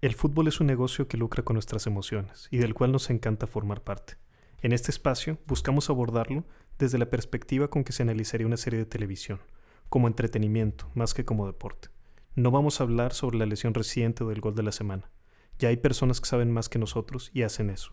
El 0.00 0.14
fútbol 0.14 0.46
es 0.46 0.60
un 0.60 0.68
negocio 0.68 1.08
que 1.08 1.16
lucra 1.16 1.42
con 1.42 1.54
nuestras 1.54 1.88
emociones 1.88 2.46
y 2.52 2.58
del 2.58 2.72
cual 2.72 2.92
nos 2.92 3.10
encanta 3.10 3.48
formar 3.48 3.82
parte. 3.82 4.14
En 4.62 4.72
este 4.72 4.92
espacio 4.92 5.38
buscamos 5.44 5.90
abordarlo 5.90 6.44
desde 6.78 6.98
la 6.98 7.10
perspectiva 7.10 7.68
con 7.68 7.82
que 7.82 7.92
se 7.92 8.04
analizaría 8.04 8.46
una 8.46 8.56
serie 8.56 8.78
de 8.78 8.86
televisión, 8.86 9.40
como 9.88 10.06
entretenimiento 10.06 10.88
más 10.94 11.14
que 11.14 11.24
como 11.24 11.48
deporte. 11.48 11.88
No 12.36 12.52
vamos 12.52 12.80
a 12.80 12.84
hablar 12.84 13.12
sobre 13.12 13.38
la 13.38 13.46
lesión 13.46 13.74
reciente 13.74 14.22
o 14.22 14.28
del 14.28 14.40
gol 14.40 14.54
de 14.54 14.62
la 14.62 14.70
semana. 14.70 15.10
Ya 15.58 15.70
hay 15.70 15.78
personas 15.78 16.20
que 16.20 16.28
saben 16.28 16.52
más 16.52 16.68
que 16.68 16.78
nosotros 16.78 17.32
y 17.34 17.42
hacen 17.42 17.68
eso. 17.68 17.92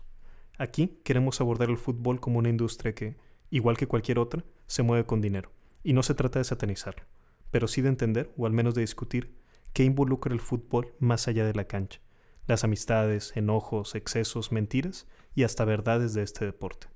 Aquí 0.58 1.00
queremos 1.02 1.40
abordar 1.40 1.70
el 1.70 1.76
fútbol 1.76 2.20
como 2.20 2.38
una 2.38 2.50
industria 2.50 2.94
que, 2.94 3.16
igual 3.50 3.76
que 3.76 3.88
cualquier 3.88 4.20
otra, 4.20 4.44
se 4.68 4.84
mueve 4.84 5.06
con 5.06 5.20
dinero. 5.20 5.50
Y 5.82 5.92
no 5.92 6.04
se 6.04 6.14
trata 6.14 6.38
de 6.38 6.44
satanizarlo, 6.44 7.02
pero 7.50 7.66
sí 7.66 7.82
de 7.82 7.88
entender, 7.88 8.32
o 8.36 8.46
al 8.46 8.52
menos 8.52 8.76
de 8.76 8.82
discutir, 8.82 9.34
qué 9.76 9.84
involucra 9.84 10.32
el 10.32 10.40
fútbol 10.40 10.94
más 11.00 11.28
allá 11.28 11.44
de 11.44 11.52
la 11.52 11.64
cancha, 11.66 12.00
las 12.46 12.64
amistades, 12.64 13.36
enojos, 13.36 13.94
excesos, 13.94 14.50
mentiras 14.50 15.06
y 15.34 15.42
hasta 15.42 15.66
verdades 15.66 16.14
de 16.14 16.22
este 16.22 16.46
deporte. 16.46 16.86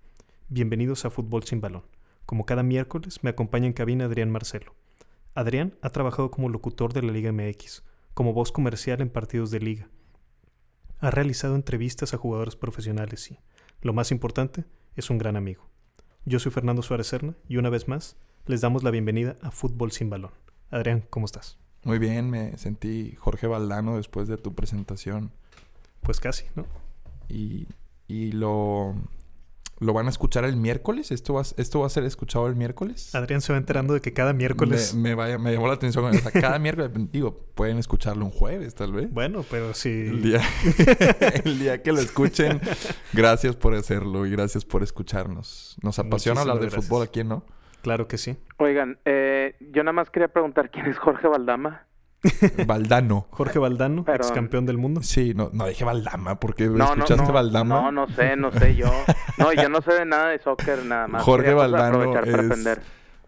Bienvenidos 0.48 1.04
a 1.04 1.10
Fútbol 1.10 1.44
sin 1.44 1.60
Balón. 1.60 1.82
Como 2.24 2.46
cada 2.46 2.62
miércoles 2.62 3.22
me 3.22 3.28
acompaña 3.28 3.66
en 3.66 3.74
cabina 3.74 4.06
Adrián 4.06 4.30
Marcelo. 4.30 4.76
Adrián 5.34 5.76
ha 5.82 5.90
trabajado 5.90 6.30
como 6.30 6.48
locutor 6.48 6.94
de 6.94 7.02
la 7.02 7.12
Liga 7.12 7.30
MX, 7.32 7.84
como 8.14 8.32
voz 8.32 8.50
comercial 8.50 9.02
en 9.02 9.10
partidos 9.10 9.50
de 9.50 9.60
liga. 9.60 9.90
Ha 11.00 11.10
realizado 11.10 11.56
entrevistas 11.56 12.14
a 12.14 12.16
jugadores 12.16 12.56
profesionales 12.56 13.30
y, 13.30 13.40
lo 13.82 13.92
más 13.92 14.10
importante, 14.10 14.64
es 14.96 15.10
un 15.10 15.18
gran 15.18 15.36
amigo. 15.36 15.68
Yo 16.24 16.38
soy 16.38 16.50
Fernando 16.50 16.80
Suárez 16.80 17.08
Serna 17.08 17.36
y 17.46 17.58
una 17.58 17.68
vez 17.68 17.88
más 17.88 18.16
les 18.46 18.62
damos 18.62 18.84
la 18.84 18.90
bienvenida 18.90 19.36
a 19.42 19.50
Fútbol 19.50 19.92
sin 19.92 20.08
Balón. 20.08 20.32
Adrián, 20.70 21.04
¿cómo 21.10 21.26
estás? 21.26 21.58
Muy 21.84 21.98
bien, 21.98 22.28
me 22.30 22.56
sentí 22.58 23.14
Jorge 23.18 23.46
Valdano 23.46 23.96
después 23.96 24.28
de 24.28 24.36
tu 24.36 24.54
presentación. 24.54 25.32
Pues 26.02 26.20
casi, 26.20 26.44
¿no? 26.54 26.66
Y, 27.28 27.66
y 28.06 28.32
lo, 28.32 28.94
lo 29.80 29.94
van 29.94 30.06
a 30.06 30.10
escuchar 30.10 30.44
el 30.44 30.56
miércoles. 30.56 31.10
¿Esto 31.10 31.34
va, 31.34 31.42
¿Esto 31.56 31.80
va 31.80 31.86
a 31.86 31.90
ser 31.90 32.04
escuchado 32.04 32.46
el 32.48 32.54
miércoles? 32.54 33.14
Adrián 33.14 33.40
se 33.40 33.52
va 33.52 33.58
enterando 33.58 33.94
de 33.94 34.02
que 34.02 34.12
cada 34.12 34.34
miércoles. 34.34 34.94
Me, 34.94 35.14
vaya, 35.14 35.38
me 35.38 35.54
llamó 35.54 35.68
la 35.68 35.74
atención. 35.74 36.04
O 36.04 36.12
sea, 36.12 36.30
cada 36.30 36.58
miércoles, 36.60 36.90
digo, 37.10 37.46
pueden 37.54 37.78
escucharlo 37.78 38.26
un 38.26 38.30
jueves, 38.30 38.74
tal 38.74 38.92
vez. 38.92 39.10
Bueno, 39.10 39.44
pero 39.50 39.72
sí. 39.72 39.88
El 39.88 40.22
día, 40.22 40.42
el 41.44 41.58
día 41.58 41.82
que 41.82 41.92
lo 41.92 42.00
escuchen, 42.00 42.60
gracias 43.14 43.56
por 43.56 43.74
hacerlo 43.74 44.26
y 44.26 44.30
gracias 44.30 44.66
por 44.66 44.82
escucharnos. 44.82 45.76
Nos 45.82 45.98
apasiona 45.98 46.42
hablar 46.42 46.60
de 46.60 46.70
fútbol 46.70 47.02
aquí, 47.02 47.24
¿no? 47.24 47.44
Claro 47.82 48.08
que 48.08 48.18
sí. 48.18 48.36
Oigan, 48.58 48.98
eh, 49.04 49.56
yo 49.72 49.82
nada 49.82 49.92
más 49.92 50.10
quería 50.10 50.28
preguntar 50.28 50.70
quién 50.70 50.86
es 50.86 50.98
Jorge 50.98 51.28
Valdama. 51.28 51.86
Valdano. 52.66 53.26
Jorge 53.30 53.58
Valdano, 53.58 54.04
ex 54.06 54.30
campeón 54.32 54.66
del 54.66 54.76
mundo. 54.76 55.02
Sí, 55.02 55.32
no, 55.34 55.50
no 55.52 55.66
dije 55.66 55.84
Valdama, 55.84 56.38
porque 56.38 56.64
escuchaste 56.64 57.32
Valdama. 57.32 57.82
No, 57.82 57.92
no 57.92 58.08
sé, 58.08 58.36
no 58.36 58.52
sé 58.52 58.76
yo. 58.76 58.90
No, 59.38 59.52
yo 59.54 59.68
no 59.70 59.80
sé 59.80 59.94
de 59.94 60.04
nada 60.04 60.28
de 60.28 60.38
soccer, 60.38 60.84
nada 60.84 61.08
más. 61.08 61.22
Jorge 61.22 61.54
Valdano 61.54 62.18
es 62.20 62.80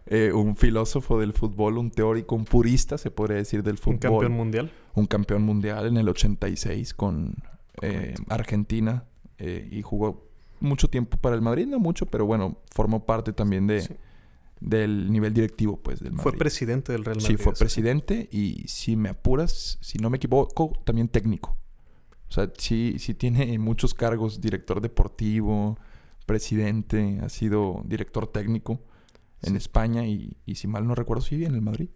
eh, 0.05 0.31
un 0.33 0.55
filósofo 0.55 1.19
del 1.19 1.33
fútbol, 1.33 1.77
un 1.77 1.89
teórico, 1.89 2.35
un 2.35 2.45
purista, 2.45 2.97
se 2.97 3.09
podría 3.09 3.37
decir, 3.37 3.63
del 3.63 3.77
fútbol. 3.77 3.95
Un 3.95 3.99
campeón 3.99 4.31
mundial. 4.33 4.71
Un 4.93 5.07
campeón 5.07 5.43
mundial 5.43 5.87
en 5.87 5.97
el 5.97 6.09
86 6.09 6.93
con 6.93 7.35
eh, 7.81 8.13
Argentina 8.29 9.05
eh, 9.37 9.67
y 9.71 9.81
jugó 9.81 10.27
mucho 10.59 10.87
tiempo 10.87 11.17
para 11.17 11.35
el 11.35 11.41
Madrid, 11.41 11.67
no 11.67 11.79
mucho, 11.79 12.05
pero 12.05 12.25
bueno, 12.25 12.57
formó 12.73 13.05
parte 13.05 13.33
también 13.33 13.65
de 13.65 13.97
del 14.63 15.11
nivel 15.11 15.33
directivo, 15.33 15.77
pues, 15.77 15.99
del 15.99 16.13
Madrid. 16.13 16.23
Fue 16.23 16.31
presidente 16.33 16.93
del 16.93 17.03
Real 17.03 17.17
Madrid. 17.17 17.37
Sí, 17.37 17.43
fue 17.43 17.53
presidente 17.53 18.29
y 18.31 18.63
si 18.67 18.95
me 18.95 19.09
apuras, 19.09 19.77
si 19.81 19.97
no 19.97 20.09
me 20.09 20.17
equivoco, 20.17 20.73
también 20.85 21.09
técnico. 21.09 21.57
O 22.29 22.31
sea, 22.31 22.51
sí, 22.57 22.95
sí 22.97 23.13
tiene 23.13 23.59
muchos 23.59 23.93
cargos, 23.93 24.41
director 24.41 24.81
deportivo, 24.81 25.77
presidente, 26.25 27.19
ha 27.21 27.29
sido 27.29 27.83
director 27.85 28.27
técnico 28.27 28.79
en 29.41 29.57
España 29.57 30.07
y, 30.07 30.37
y, 30.45 30.55
si 30.55 30.67
mal 30.67 30.87
no 30.87 30.95
recuerdo, 30.95 31.21
sí, 31.21 31.43
en 31.43 31.53
el 31.53 31.61
Madrid. 31.61 31.89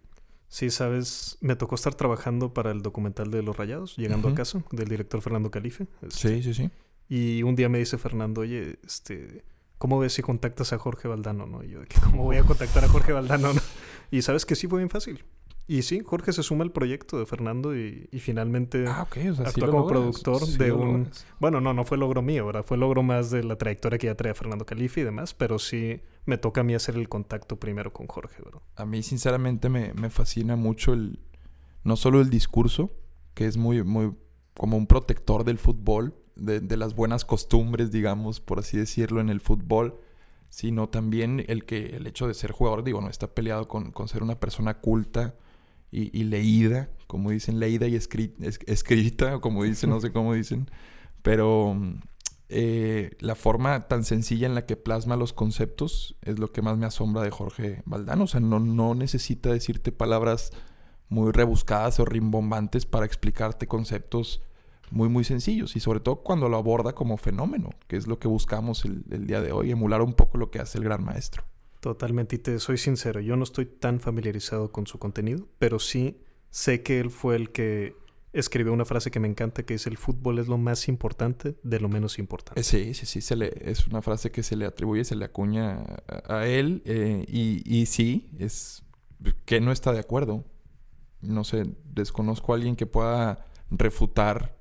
Sí, 0.48 0.70
sabes, 0.70 1.38
me 1.40 1.56
tocó 1.56 1.74
estar 1.74 1.94
trabajando 1.94 2.52
para 2.52 2.70
el 2.70 2.82
documental 2.82 3.30
de 3.30 3.42
Los 3.42 3.56
Rayados, 3.56 3.96
llegando 3.96 4.28
a 4.28 4.34
casa, 4.34 4.62
del 4.70 4.88
director 4.88 5.22
Fernando 5.22 5.50
Calife. 5.50 5.88
sí, 6.08 6.42
sí, 6.42 6.54
sí. 6.54 6.70
Y 7.08 7.42
un 7.42 7.56
día 7.56 7.70
me 7.70 7.78
dice 7.78 7.96
Fernando, 7.96 8.42
oye, 8.42 8.78
este, 8.84 9.42
¿cómo 9.78 9.98
ves 9.98 10.12
si 10.12 10.22
contactas 10.22 10.72
a 10.72 10.78
Jorge 10.78 11.08
Valdano? 11.08 11.46
¿no? 11.46 11.64
Y 11.64 11.70
yo, 11.70 11.80
¿cómo 12.04 12.24
voy 12.24 12.36
a 12.36 12.42
contactar 12.42 12.84
a 12.84 12.88
Jorge 12.88 13.12
Valdano? 13.12 13.52
Y 14.10 14.22
sabes 14.22 14.46
que 14.46 14.54
sí 14.54 14.66
fue 14.66 14.78
bien 14.78 14.88
fácil. 14.88 15.22
Y 15.70 15.82
sí, 15.82 16.00
Jorge 16.02 16.32
se 16.32 16.42
suma 16.42 16.64
al 16.64 16.72
proyecto 16.72 17.18
de 17.18 17.26
Fernando 17.26 17.76
y, 17.76 18.08
finalmente 18.20 18.86
ah, 18.88 19.02
okay. 19.02 19.28
o 19.28 19.34
sea, 19.34 19.52
como 19.52 19.86
productor 19.86 20.46
de 20.46 20.72
un... 20.72 21.10
Bueno, 21.40 21.60
no, 21.60 21.74
no 21.74 21.84
fue 21.84 21.98
logro 21.98 22.22
mío, 22.22 22.46
¿verdad? 22.46 22.64
Fue 22.64 22.78
logro 22.78 23.02
más 23.02 23.30
de 23.30 23.44
la 23.44 23.56
trayectoria 23.56 23.98
que 23.98 24.06
ya 24.06 24.14
traía 24.14 24.34
Fernando 24.34 24.64
Califi 24.64 25.02
y 25.02 25.04
demás, 25.04 25.34
pero 25.34 25.58
sí 25.58 26.00
me 26.24 26.38
toca 26.38 26.62
a 26.62 26.64
mí 26.64 26.74
hacer 26.74 26.96
el 26.96 27.10
contacto 27.10 27.60
primero 27.60 27.92
con 27.92 28.06
Jorge, 28.06 28.40
¿verdad? 28.42 28.62
A 28.76 28.86
mí 28.86 29.02
sinceramente 29.02 29.68
me, 29.68 29.92
me 29.92 30.08
fascina 30.08 30.56
mucho 30.56 30.94
el... 30.94 31.20
No 31.84 31.96
solo 31.96 32.22
el 32.22 32.30
discurso, 32.30 32.90
que 33.34 33.44
es 33.46 33.58
muy, 33.58 33.84
muy 33.84 34.14
como 34.54 34.78
un 34.78 34.86
protector 34.86 35.44
del 35.44 35.58
fútbol, 35.58 36.14
de, 36.38 36.76
las 36.76 36.94
buenas 36.94 37.24
costumbres, 37.24 37.90
digamos, 37.90 38.40
por 38.40 38.60
así 38.60 38.78
decirlo, 38.78 39.20
en 39.20 39.28
el 39.28 39.40
fútbol, 39.40 40.00
sino 40.48 40.88
también 40.88 41.44
el 41.48 41.64
que 41.64 41.96
el 41.96 42.06
hecho 42.06 42.26
de 42.26 42.34
ser 42.34 42.52
jugador, 42.52 42.84
digo, 42.84 43.00
no 43.00 43.10
está 43.10 43.34
peleado 43.34 43.68
con, 43.68 43.92
ser 44.08 44.22
una 44.22 44.40
persona 44.40 44.80
culta 44.80 45.34
y, 45.90 46.24
leída, 46.24 46.90
como 47.06 47.30
dicen, 47.30 47.58
leída 47.58 47.86
y 47.86 47.94
escrita, 47.94 49.36
o 49.36 49.40
como 49.40 49.64
dicen, 49.64 49.90
no 49.90 50.00
sé 50.00 50.12
cómo 50.12 50.34
dicen, 50.34 50.70
pero 51.22 51.76
eh, 52.50 53.16
la 53.20 53.34
forma 53.34 53.88
tan 53.88 54.04
sencilla 54.04 54.46
en 54.46 54.54
la 54.54 54.66
que 54.66 54.76
plasma 54.76 55.16
los 55.16 55.32
conceptos 55.32 56.16
es 56.22 56.38
lo 56.38 56.52
que 56.52 56.62
más 56.62 56.76
me 56.76 56.86
asombra 56.86 57.22
de 57.22 57.30
Jorge 57.30 57.82
Valdano, 57.86 58.24
o 58.24 58.26
sea, 58.26 58.40
no, 58.40 58.60
no 58.60 58.94
necesita 58.94 59.50
decirte 59.50 59.92
palabras 59.92 60.52
muy 61.08 61.32
rebuscadas 61.32 61.98
o 62.00 62.04
rimbombantes 62.04 62.84
para 62.84 63.06
explicarte 63.06 63.66
conceptos 63.66 64.42
muy, 64.92 65.08
muy 65.08 65.24
sencillos 65.24 65.76
y 65.76 65.80
sobre 65.80 66.00
todo 66.00 66.16
cuando 66.16 66.48
lo 66.48 66.56
aborda 66.56 66.94
como 66.94 67.16
fenómeno, 67.16 67.70
que 67.86 67.96
es 67.96 68.06
lo 68.06 68.18
que 68.18 68.28
buscamos 68.28 68.84
el, 68.84 69.26
día 69.26 69.40
de 69.40 69.52
hoy, 69.52 69.70
emular 69.70 70.02
un 70.02 70.14
poco 70.14 70.38
lo 70.38 70.50
que 70.50 70.58
hace 70.58 70.78
el 70.78 70.84
gran 70.84 71.04
maestro. 71.04 71.44
Totalmente, 71.80 72.36
y 72.36 72.38
te 72.38 72.58
soy 72.58 72.76
sincero, 72.78 73.20
yo 73.20 73.36
no 73.36 73.44
estoy 73.44 73.66
tan 73.66 74.00
familiarizado 74.00 74.72
con 74.72 74.86
su 74.86 74.98
contenido, 74.98 75.46
pero 75.58 75.78
sí 75.78 76.20
sé 76.50 76.82
que 76.82 76.98
él 76.98 77.10
fue 77.10 77.36
el 77.36 77.50
que 77.50 77.94
escribió 78.32 78.72
una 78.72 78.84
frase 78.84 79.10
que 79.10 79.20
me 79.20 79.28
encanta, 79.28 79.62
que 79.62 79.74
es 79.74 79.86
el 79.86 79.96
fútbol 79.96 80.38
es 80.38 80.48
lo 80.48 80.58
más 80.58 80.88
importante 80.88 81.56
de 81.62 81.80
lo 81.80 81.88
menos 81.88 82.18
importante. 82.18 82.62
Sí, 82.62 82.94
sí, 82.94 83.06
sí, 83.06 83.20
se 83.20 83.36
le, 83.36 83.52
es 83.60 83.86
una 83.86 84.02
frase 84.02 84.30
que 84.30 84.42
se 84.42 84.56
le 84.56 84.66
atribuye, 84.66 85.04
se 85.04 85.16
le 85.16 85.24
acuña 85.24 85.84
a, 86.28 86.46
él, 86.46 86.82
eh, 86.84 87.24
y, 87.28 87.62
y 87.64 87.86
sí, 87.86 88.30
es 88.38 88.82
que 89.44 89.60
no 89.60 89.72
está 89.72 89.92
de 89.92 90.00
acuerdo. 90.00 90.44
No 91.20 91.44
sé, 91.44 91.64
desconozco 91.84 92.52
a 92.52 92.56
alguien 92.56 92.76
que 92.76 92.86
pueda 92.86 93.46
refutar 93.70 94.57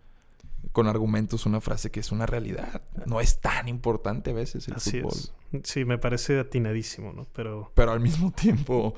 con 0.72 0.88
argumentos 0.88 1.45
una 1.45 1.62
frase 1.62 1.91
que 1.91 2.00
es 2.00 2.12
una 2.12 2.25
realidad. 2.25 2.81
No 3.06 3.19
es 3.19 3.40
tan 3.40 3.68
importante 3.68 4.31
a 4.31 4.34
veces 4.34 4.68
el 4.68 4.75
Así 4.75 5.01
fútbol. 5.01 5.13
Es. 5.53 5.62
Sí, 5.63 5.85
me 5.85 5.97
parece 5.97 6.40
atinadísimo, 6.40 7.13
¿no? 7.13 7.25
Pero... 7.34 7.72
Pero 7.73 7.91
al 7.91 8.00
mismo 8.00 8.31
tiempo, 8.31 8.94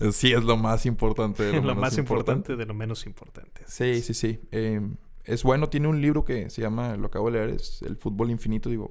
eh, 0.00 0.12
sí 0.12 0.32
es 0.32 0.42
lo 0.42 0.56
más 0.56 0.86
importante 0.86 1.44
de 1.44 1.52
lo, 1.62 1.74
más 1.74 1.98
importante. 1.98 2.56
de 2.56 2.66
lo 2.66 2.74
menos 2.74 3.06
importante. 3.06 3.62
Sí, 3.66 4.00
sí, 4.02 4.14
sí. 4.14 4.40
Em, 4.50 4.96
es 5.24 5.42
bueno, 5.42 5.68
tiene 5.68 5.88
un 5.88 6.00
libro 6.00 6.24
que 6.24 6.50
se 6.50 6.62
llama, 6.62 6.96
lo 6.96 7.06
acabo 7.06 7.30
de 7.30 7.38
leer, 7.38 7.50
es 7.50 7.82
El 7.82 7.96
fútbol 7.96 8.30
infinito, 8.30 8.68
digo, 8.70 8.90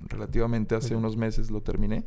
relativamente 0.00 0.74
hace 0.74 0.96
unos 0.96 1.16
meses 1.16 1.50
lo 1.50 1.62
terminé. 1.62 2.04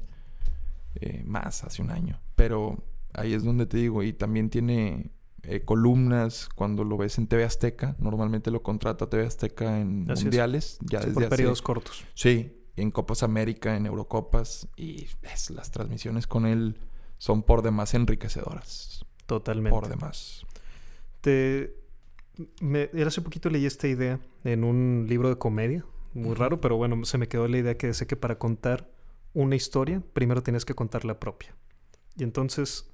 Eh, 0.96 1.24
más, 1.26 1.64
hace 1.64 1.82
un 1.82 1.92
año. 1.92 2.20
Pero 2.36 2.84
ahí 3.14 3.34
es 3.34 3.44
donde 3.44 3.66
te 3.66 3.78
digo, 3.78 4.04
y 4.04 4.14
también 4.14 4.50
tiene 4.50 5.12
eh, 5.44 5.62
columnas 5.62 6.50
cuando 6.56 6.84
lo 6.84 6.98
ves 6.98 7.18
en 7.18 7.28
TV 7.28 7.44
Azteca. 7.44 7.96
Normalmente 8.00 8.52
lo 8.52 8.62
contrata 8.62 9.10
TV 9.10 9.26
Azteca 9.26 9.80
en 9.80 10.06
mundiales. 10.06 10.78
Ya 10.82 11.00
desde 11.00 11.14
por 11.14 11.30
periodos 11.30 11.62
cortos. 11.62 12.06
Sí, 12.14 12.66
en 12.76 12.92
Copas 12.92 13.24
América, 13.24 13.76
en 13.76 13.86
Eurocopas. 13.86 14.68
Y 14.76 15.08
las 15.50 15.72
transmisiones 15.72 16.28
con 16.28 16.46
él 16.46 16.78
son 17.18 17.44
por 17.44 17.62
demás 17.62 17.94
enriquecedoras. 17.94 19.06
Totalmente. 19.26 19.70
Por 19.70 19.88
demás. 19.88 20.46
Te... 21.22 21.76
Me... 22.62 22.90
Hace 23.06 23.22
poquito 23.22 23.50
leí 23.50 23.66
esta 23.66 23.88
idea 23.88 24.20
en 24.44 24.64
un 24.64 25.06
libro 25.08 25.30
de 25.30 25.38
comedia. 25.38 25.86
Muy 26.14 26.34
raro, 26.34 26.60
pero 26.60 26.76
bueno, 26.76 27.06
se 27.06 27.18
me 27.18 27.28
quedó 27.28 27.48
la 27.48 27.58
idea 27.58 27.78
que 27.78 27.88
decía 27.88 28.08
que 28.08 28.16
para 28.16 28.40
contar 28.40 28.90
una 29.34 29.56
historia, 29.56 30.02
primero 30.14 30.42
tienes 30.42 30.66
que 30.66 30.74
contar 30.74 31.06
la 31.06 31.20
propia. 31.20 31.56
Y 32.18 32.24
entonces 32.24 32.89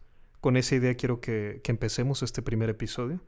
con 0.45 0.57
esa 0.57 0.75
idea 0.75 0.93
quiero 0.93 1.21
que, 1.21 1.59
empecemos 1.65 2.21
este 2.21 2.43
primer 2.43 2.69
episodio 2.69 3.19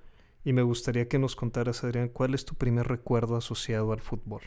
y 0.46 0.54
me 0.54 0.62
gustaría 0.62 1.08
que 1.08 1.18
nos 1.18 1.36
contaras, 1.36 1.84
Adrián, 1.84 2.10
cuál 2.10 2.36
es 2.36 2.46
tu 2.46 2.54
primer 2.54 2.88
recuerdo 2.88 3.36
asociado 3.36 3.92
al 3.92 4.02
fútbol. 4.02 4.44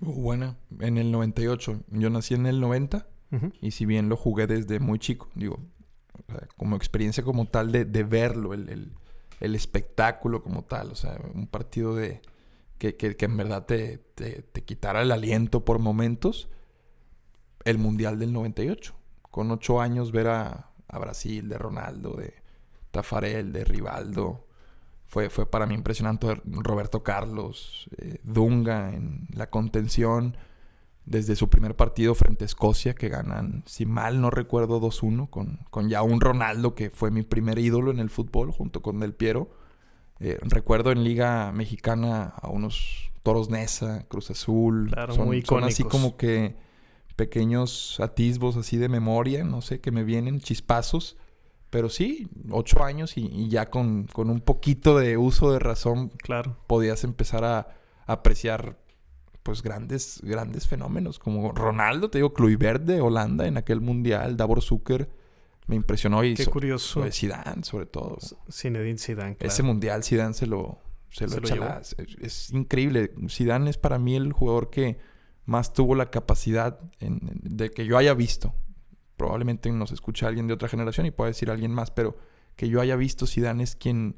Uh, 0.00 0.14
buena, 0.14 0.56
en 0.80 0.96
el 0.96 1.12
98. 1.12 1.82
Yo 1.88 2.08
nací 2.08 2.32
en 2.32 2.46
el 2.46 2.60
90 2.60 3.06
y 3.60 3.72
si 3.72 3.84
bien 3.84 4.08
lo 4.08 4.16
jugué 4.16 4.46
desde 4.46 4.80
muy 4.80 4.98
chico, 4.98 5.28
digo, 5.34 5.58
como 6.56 6.76
experiencia 6.76 7.22
como 7.22 7.44
tal 7.44 7.72
de, 7.72 7.84
verlo, 8.04 8.54
el, 8.54 8.94
espectáculo 9.40 10.42
como 10.42 10.64
tal, 10.64 10.92
o 10.92 10.94
sea, 10.94 11.20
un 11.34 11.46
partido 11.46 11.94
de, 11.94 12.22
que, 12.78 12.96
que, 12.96 13.16
que 13.16 13.26
en 13.26 13.36
verdad 13.36 13.66
te, 13.66 13.98
te, 13.98 14.40
te 14.40 14.64
quitara 14.64 15.02
el 15.02 15.12
aliento 15.12 15.62
por 15.62 15.78
momentos, 15.78 16.48
el 17.66 17.76
Mundial 17.76 18.18
del 18.18 18.32
98. 18.32 18.94
Con 19.30 19.50
ocho 19.50 19.82
años 19.82 20.10
ver 20.10 20.28
a, 20.28 20.67
a 20.88 20.98
Brasil, 20.98 21.48
de 21.48 21.58
Ronaldo, 21.58 22.14
de 22.14 22.34
Tafarel, 22.90 23.52
de 23.52 23.64
Rivaldo. 23.64 24.46
Fue, 25.06 25.30
fue 25.30 25.46
para 25.46 25.66
mí 25.66 25.74
impresionante 25.74 26.40
Roberto 26.44 27.02
Carlos, 27.02 27.88
eh, 27.98 28.20
Dunga 28.24 28.92
en 28.94 29.26
la 29.32 29.48
contención 29.48 30.36
desde 31.06 31.36
su 31.36 31.48
primer 31.48 31.74
partido 31.74 32.14
frente 32.14 32.44
a 32.44 32.46
Escocia, 32.46 32.94
que 32.94 33.08
ganan, 33.08 33.62
si 33.66 33.86
mal 33.86 34.20
no 34.20 34.30
recuerdo, 34.30 34.80
2-1, 34.80 35.30
con, 35.30 35.60
con 35.70 35.88
ya 35.88 36.02
un 36.02 36.20
Ronaldo 36.20 36.74
que 36.74 36.90
fue 36.90 37.10
mi 37.10 37.22
primer 37.22 37.58
ídolo 37.58 37.90
en 37.90 37.98
el 37.98 38.10
fútbol, 38.10 38.52
junto 38.52 38.82
con 38.82 39.00
Del 39.00 39.14
Piero. 39.14 39.48
Eh, 40.20 40.38
recuerdo 40.42 40.92
en 40.92 41.04
Liga 41.04 41.50
Mexicana 41.52 42.24
a 42.24 42.48
unos 42.48 43.10
Toros 43.22 43.48
Nesa, 43.48 44.06
Cruz 44.08 44.30
Azul. 44.30 44.90
Claro, 44.92 45.14
son, 45.14 45.26
muy 45.26 45.42
son 45.42 45.64
así 45.64 45.84
como 45.84 46.16
que 46.16 46.56
pequeños 47.18 47.98
atisbos 48.00 48.56
así 48.56 48.76
de 48.78 48.88
memoria, 48.88 49.42
no 49.44 49.60
sé, 49.60 49.80
que 49.80 49.90
me 49.90 50.04
vienen, 50.04 50.40
chispazos. 50.40 51.16
Pero 51.68 51.90
sí, 51.90 52.28
ocho 52.50 52.82
años 52.82 53.18
y, 53.18 53.26
y 53.26 53.48
ya 53.48 53.68
con, 53.68 54.04
con 54.06 54.30
un 54.30 54.40
poquito 54.40 54.96
de 54.98 55.18
uso 55.18 55.52
de 55.52 55.58
razón 55.58 56.08
Claro. 56.22 56.56
podías 56.66 57.04
empezar 57.04 57.44
a, 57.44 57.58
a 58.06 58.12
apreciar 58.12 58.78
pues 59.42 59.62
grandes, 59.62 60.20
grandes 60.22 60.66
fenómenos 60.66 61.18
como 61.18 61.52
Ronaldo, 61.52 62.08
te 62.08 62.18
digo, 62.18 62.32
Kluivert 62.32 62.84
de 62.84 63.00
Holanda 63.02 63.46
en 63.46 63.56
aquel 63.58 63.80
mundial, 63.82 64.36
Davor 64.36 64.62
Zucker 64.62 65.10
me 65.66 65.76
impresionó 65.76 66.24
y 66.24 66.34
Qué 66.34 66.44
so- 66.44 66.50
curioso. 66.50 67.02
de 67.02 67.12
Zidane 67.12 67.64
sobre 67.64 67.84
todo. 67.86 68.16
Zinedine 68.50 68.96
Zidane, 68.98 69.36
claro. 69.36 69.52
Ese 69.52 69.62
mundial 69.62 70.02
Zidane 70.04 70.32
se 70.34 70.46
lo 70.46 70.78
se 71.10 71.26
lo 71.26 71.30
Se 71.82 72.02
es, 72.02 72.16
es 72.20 72.50
increíble. 72.52 73.12
Zidane 73.28 73.68
es 73.70 73.76
para 73.78 73.98
mí 73.98 74.14
el 74.16 74.32
jugador 74.32 74.70
que 74.70 74.98
más 75.48 75.72
tuvo 75.72 75.94
la 75.94 76.10
capacidad 76.10 76.78
en- 77.00 77.20
en- 77.26 77.56
de 77.56 77.70
que 77.70 77.86
yo 77.86 77.96
haya 77.96 78.12
visto. 78.12 78.54
Probablemente 79.16 79.72
nos 79.72 79.92
escucha 79.92 80.28
alguien 80.28 80.46
de 80.46 80.52
otra 80.52 80.68
generación 80.68 81.06
y 81.06 81.10
puede 81.10 81.30
decir 81.30 81.50
alguien 81.50 81.72
más, 81.72 81.90
pero 81.90 82.16
que 82.54 82.68
yo 82.68 82.80
haya 82.82 82.96
visto 82.96 83.26
Zidane 83.26 83.62
es 83.64 83.74
quien 83.74 84.16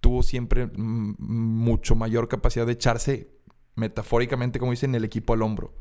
tuvo 0.00 0.22
siempre 0.22 0.66
mucho 0.76 1.94
mayor 1.94 2.28
capacidad 2.28 2.66
de 2.66 2.72
echarse 2.72 3.30
metafóricamente, 3.74 4.58
como 4.58 4.72
dicen, 4.72 4.94
el 4.94 5.04
equipo 5.04 5.32
al 5.32 5.40
hombro. 5.42 5.74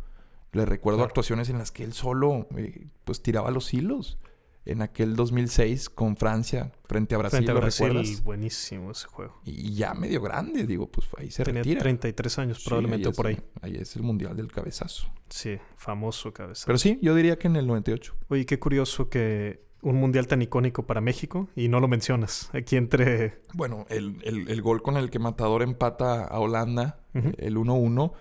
Le 0.54 0.65
recuerdo 0.65 1.00
Claro. 1.00 1.10
actuaciones 1.10 1.50
en 1.50 1.57
las 1.57 1.71
que 1.71 1.83
él 1.83 1.92
solo 1.94 2.48
eh, 2.56 2.88
pues 3.04 3.21
tiraba 3.21 3.51
los 3.51 3.74
hilos. 3.74 4.18
En 4.65 4.81
aquel 4.81 5.18
2006 5.18 5.89
con 5.89 6.15
Francia 6.15 6.71
frente 6.86 7.15
a 7.15 7.18
Brasil, 7.18 7.38
Frente 7.39 7.51
a 7.51 7.54
¿lo 7.54 7.60
Brasil, 7.60 7.88
recuerdas? 7.88 8.24
buenísimo 8.24 8.92
ese 8.92 9.07
juego. 9.07 9.42
Y 9.44 9.74
ya 9.75 9.94
medio 9.94 10.21
grande, 10.21 10.65
digo, 10.65 10.89
pues 10.89 11.07
ahí 11.18 11.31
se 11.31 11.44
Tenía 11.44 11.63
retira. 11.63 11.81
33 11.81 12.39
años 12.39 12.60
Sí, 12.60 12.69
probablemente 12.69 13.12
por 13.12 13.27
ahí. 13.27 13.33
el- 13.36 13.44
ahí 13.62 13.75
es 13.81 13.95
el 13.98 14.04
mundial 14.04 14.38
del 14.38 14.50
cabezazo. 14.54 15.07
Sí, 15.30 15.57
famoso 15.75 16.31
cabeza. 16.31 16.63
Pero 16.65 16.77
sí, 16.77 16.98
yo 17.01 17.13
diría 17.13 17.38
que 17.38 17.48
en 17.48 17.57
el 17.57 17.68
98. 17.68 18.15
Oye, 18.30 18.45
qué 18.45 18.57
curioso 18.57 19.10
que 19.10 19.65
un 19.81 19.98
mundial 19.98 20.27
tan 20.27 20.42
icónico 20.42 20.83
para 20.88 21.01
México 21.01 21.50
y 21.57 21.68
no 21.68 21.81
lo 21.81 21.89
mencionas. 21.89 22.50
Aquí 22.54 22.77
entre... 22.77 23.42
Bueno, 23.54 23.86
el, 23.89 24.18
el- 24.24 24.48
el 24.50 24.62
gol 24.62 24.81
con 24.81 24.95
el 24.95 25.10
que 25.10 25.19
Matador 25.19 25.62
empata 25.62 26.24
a 26.24 26.39
Holanda, 26.39 27.01
el 27.38 27.57
1-1, 27.57 28.13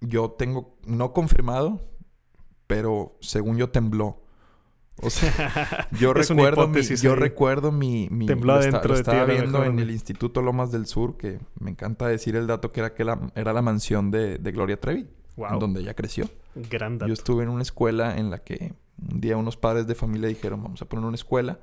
yo 0.00 0.30
tengo, 0.30 0.78
no 0.86 1.12
confirmado, 1.12 1.86
pero 2.66 3.18
según 3.20 3.58
yo 3.58 3.68
tembló. 3.68 4.21
O 5.00 5.10
sea, 5.10 5.88
yo 5.98 6.12
recuerdo 6.12 6.68
mi, 6.68 6.82
yo 6.82 7.12
ahí. 7.12 7.18
recuerdo 7.18 7.72
mi, 7.72 8.08
mi- 8.10 8.26
Tembló 8.26 8.58
de 8.58 8.70
ti, 8.70 8.92
estaba 8.92 9.24
viendo 9.24 9.58
mejor, 9.58 9.66
en 9.66 9.78
el 9.78 9.90
Instituto 9.90 10.42
Lomas 10.42 10.70
del 10.70 10.86
Sur, 10.86 11.16
que 11.16 11.38
me 11.58 11.70
encanta 11.70 12.06
decir 12.06 12.36
el 12.36 12.46
dato 12.46 12.72
que 12.72 12.80
era 12.80 12.94
que 12.94 13.04
la- 13.04 13.32
era 13.34 13.52
la 13.52 13.62
mansión 13.62 14.10
de, 14.10 14.38
de 14.38 14.52
Gloria 14.52 14.78
Trevi, 14.78 15.08
wow, 15.36 15.54
en 15.54 15.58
donde 15.58 15.80
ella 15.80 15.94
creció. 15.94 16.28
gran 16.54 16.98
dato. 16.98 17.08
Yo 17.08 17.14
estuve 17.14 17.42
en 17.42 17.48
una 17.48 17.62
escuela 17.62 18.16
en 18.18 18.30
la 18.30 18.38
que 18.38 18.74
un 19.10 19.20
día 19.20 19.36
unos 19.36 19.56
padres 19.56 19.86
de 19.86 19.94
familia 19.94 20.28
dijeron, 20.28 20.62
vamos 20.62 20.82
a 20.82 20.84
poner 20.84 21.04
una 21.06 21.14
escuela, 21.16 21.58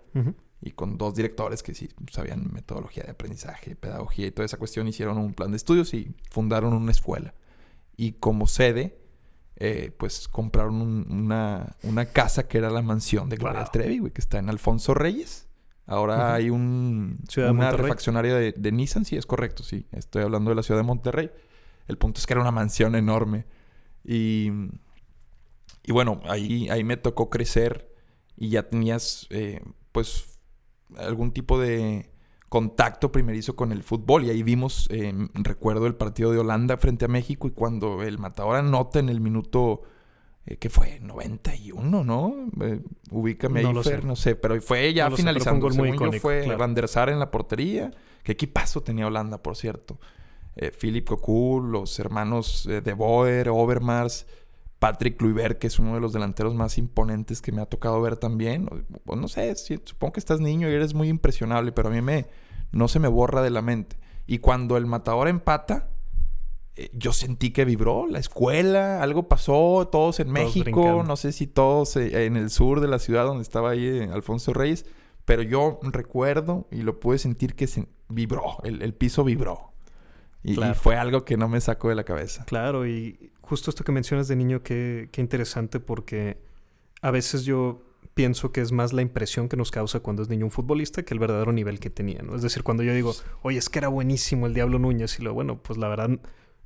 y 0.61 0.71
con 0.71 0.97
dos 0.97 1.15
directores 1.15 1.63
que 1.63 1.73
sí 1.73 1.87
sabían 2.11 2.49
metodología 2.51 3.03
de 3.03 3.11
aprendizaje, 3.11 3.75
pedagogía 3.77 4.27
y 4.27 4.31
toda 4.31 4.45
esa 4.45 4.57
cuestión, 4.57 4.87
hicieron 4.89 5.17
un 5.17 5.33
plan 5.33 5.51
de 5.51 5.57
estudios 5.57 5.93
y 5.93 6.11
fundaron 6.31 6.73
una 6.73 6.91
escuela. 6.91 7.33
Y 7.95 8.13
como 8.13 8.45
sede, 8.47 8.97
eh, 9.59 9.91
pues 9.97 10.27
compraron 10.27 10.81
un- 10.81 11.06
una, 11.11 11.75
una 11.83 12.06
casa 12.06 12.47
que 12.47 12.57
era 12.57 12.69
la 12.69 12.81
mansión 12.81 13.29
de 13.29 13.38
Gloria 13.38 13.61
Wow. 13.61 13.69
Trevi, 13.71 14.00
güey, 14.00 14.13
que 14.13 14.21
está 14.21 14.38
en 14.39 14.50
Alfonso 14.50 14.94
Reyes. 14.94 15.47
Ahora 15.85 16.33
hay 16.35 16.50
un, 16.50 17.19
Ciudad 17.27 17.47
de 17.50 17.51
una 17.53 17.63
Monterrey. 17.63 17.83
refaccionaria 17.88 18.35
de, 18.35 18.51
de 18.53 18.71
Nissan, 18.71 19.06
sí, 19.06 19.17
es 19.17 19.25
correcto, 19.25 19.63
sí. 19.63 19.88
Estoy 19.91 20.21
hablando 20.23 20.50
de 20.51 20.56
la 20.56 20.63
ciudad 20.63 20.79
de 20.79 20.85
Monterrey. 20.85 21.31
El 21.88 21.97
punto 21.97 22.19
es 22.19 22.27
que 22.27 22.33
era 22.33 22.41
una 22.41 22.51
mansión 22.51 22.95
enorme. 22.95 23.45
Y, 24.03 24.51
y 25.83 25.91
bueno, 25.91 26.21
ahí, 26.25 26.69
ahí 26.69 26.83
me 26.83 26.95
tocó 26.97 27.29
crecer 27.31 27.91
y 28.38 28.50
ya 28.50 28.69
tenías, 28.69 29.25
eh, 29.31 29.62
pues, 29.91 30.38
algún 30.97 31.31
tipo 31.31 31.59
de 31.59 32.12
contacto 32.50 33.12
primerizo 33.12 33.56
con 33.56 33.72
el 33.72 33.84
fútbol. 33.84 34.25
Y 34.25 34.30
ahí 34.31 34.44
vimos, 34.44 34.88
eh, 34.92 35.13
recuerdo 35.36 35.88
el 35.88 35.96
partido 35.96 36.31
de 36.31 36.40
Holanda 36.40 36.78
frente 36.78 37.06
a 37.06 37.07
México 37.07 37.48
y 37.48 37.51
cuando 37.51 38.01
el 38.04 38.18
matador 38.18 38.56
anota 38.57 39.00
en 39.00 39.10
el 39.10 39.22
minuto, 39.22 39.84
eh, 40.46 40.57
¿qué 40.57 40.69
fue? 40.69 41.00
91, 41.00 42.04
¿no? 42.04 42.36
Eh, 42.62 42.81
ubícame 43.12 43.62
No 43.62 43.69
ahí, 43.69 43.75
Fer, 43.84 44.01
sé. 44.01 44.07
no 44.07 44.16
sé, 44.16 44.36
pero 44.36 44.60
fue 44.62 44.94
ya 44.94 45.06
No 45.06 45.12
lo 45.12 45.16
sé, 45.18 45.22
fue 45.24 45.24
finalizando. 45.24 45.66
muy 45.68 45.74
Según 45.75 45.88
yo 45.90 45.96
icónico, 45.96 46.22
fue 46.22 46.42
claro. 46.44 46.60
Van 46.60 46.74
der 46.74 46.88
Sar 46.88 47.10
en 47.10 47.19
la 47.19 47.31
portería. 47.31 47.92
¿Qué 48.24 48.34
equipazo 48.34 48.81
tenía 48.81 49.07
Holanda, 49.07 49.42
por 49.42 49.56
cierto? 49.56 50.00
Eh, 50.56 50.72
Philip 50.72 51.07
Cocu, 51.07 51.62
los 51.62 51.98
hermanos 52.00 52.66
eh, 52.69 52.81
De 52.81 52.94
Boer, 52.94 53.48
Overmars, 53.50 54.25
Patrick 54.79 55.17
Kluivert, 55.17 55.59
que 55.59 55.67
es 55.67 55.77
uno 55.77 55.93
de 55.95 55.99
los 56.01 56.13
delanteros 56.13 56.55
más 56.55 56.77
imponentes 56.77 57.41
que 57.41 57.51
me 57.51 57.61
ha 57.61 57.65
tocado 57.65 57.99
ver 58.01 58.15
también. 58.17 58.67
O- 59.05 59.15
no 59.15 59.27
sé, 59.27 59.53
supongo 59.55 60.13
que 60.13 60.19
estás 60.19 60.39
niño 60.39 60.69
y 60.69 60.73
eres 60.73 60.93
muy 60.93 61.09
impresionable, 61.09 61.71
pero 61.73 61.89
a 61.89 61.91
mí 61.91 62.01
me, 62.01 62.27
no 62.71 62.87
se 62.87 62.99
me 62.99 63.07
borra 63.09 63.41
de 63.41 63.49
la 63.49 63.61
mente. 63.61 63.97
Y 64.25 64.39
cuando 64.39 64.77
el 64.77 64.85
matador 64.85 65.27
empata, 65.27 65.89
eh, 66.77 66.89
yo 66.93 67.11
sentí 67.11 67.51
que 67.51 67.65
vibró 67.65 68.07
la 68.07 68.19
escuela, 68.19 69.01
algo 69.03 69.27
pasó, 69.27 69.89
todos 69.91 70.19
en 70.21 70.31
México, 70.31 70.63
brincando. 70.63 71.03
no 71.03 71.17
sé 71.17 71.33
si 71.33 71.45
todos 71.47 71.95
eh, 71.97 72.25
en 72.25 72.37
el 72.37 72.49
sur 72.49 72.79
de 72.79 72.87
la 72.87 72.99
ciudad 72.99 73.25
donde 73.25 73.41
estaba 73.43 73.71
ahí 73.71 73.85
eh, 73.85 74.09
Alfonso 74.13 74.53
Reyes, 74.53 74.85
pero 75.25 75.41
yo 75.41 75.79
recuerdo 75.83 76.67
y 76.71 76.83
lo 76.83 76.99
pude 77.01 77.17
sentir 77.17 77.55
que 77.55 77.67
se 77.67 77.87
vibró, 78.07 78.57
el, 78.63 78.81
el 78.81 78.93
piso 78.93 79.23
vibró. 79.25 79.73
Y, 80.41 80.53
y 80.63 80.73
fue 80.73 80.95
algo 80.95 81.25
que 81.25 81.35
no 81.35 81.49
me 81.49 81.59
sacó 81.59 81.89
de 81.89 81.95
la 81.95 82.05
cabeza. 82.05 82.45
Claro, 82.45 82.88
y 82.88 83.33
justo 83.50 83.72
esto 83.72 83.84
que 83.84 83.91
mencionas 83.91 84.27
de 84.27 84.36
niño, 84.36 84.62
qué, 84.62 85.10
qué 85.12 85.22
interesante 85.22 85.79
porque 85.79 86.38
a 87.01 87.10
veces 87.10 87.46
yo 87.46 87.82
pienso 88.13 88.51
que 88.51 88.62
es 88.62 88.72
más 88.72 88.94
la 88.94 89.01
impresión 89.01 89.50
que 89.50 89.58
nos 89.58 89.72
causa 89.72 90.01
cuando 90.01 90.22
es 90.22 90.29
niño 90.29 90.46
un 90.46 90.51
futbolista 90.51 91.01
que 91.01 91.15
el 91.15 91.20
verdadero 91.20 91.51
nivel 91.51 91.79
que 91.79 91.89
tenía, 91.89 92.22
¿no? 92.22 92.36
Es 92.36 92.44
decir, 92.44 92.62
cuando 92.62 92.84
yo 92.84 92.94
digo, 92.94 93.15
oye, 93.41 93.58
es 93.58 93.68
que 93.68 93.79
era 93.79 93.88
buenísimo 93.88 94.46
el 94.46 94.53
Diablo 94.53 94.77
Núñez, 94.77 95.18
y 95.20 95.24
lo 95.24 95.34
bueno, 95.34 95.63
pues 95.63 95.79
la 95.79 95.88
verdad 95.88 96.12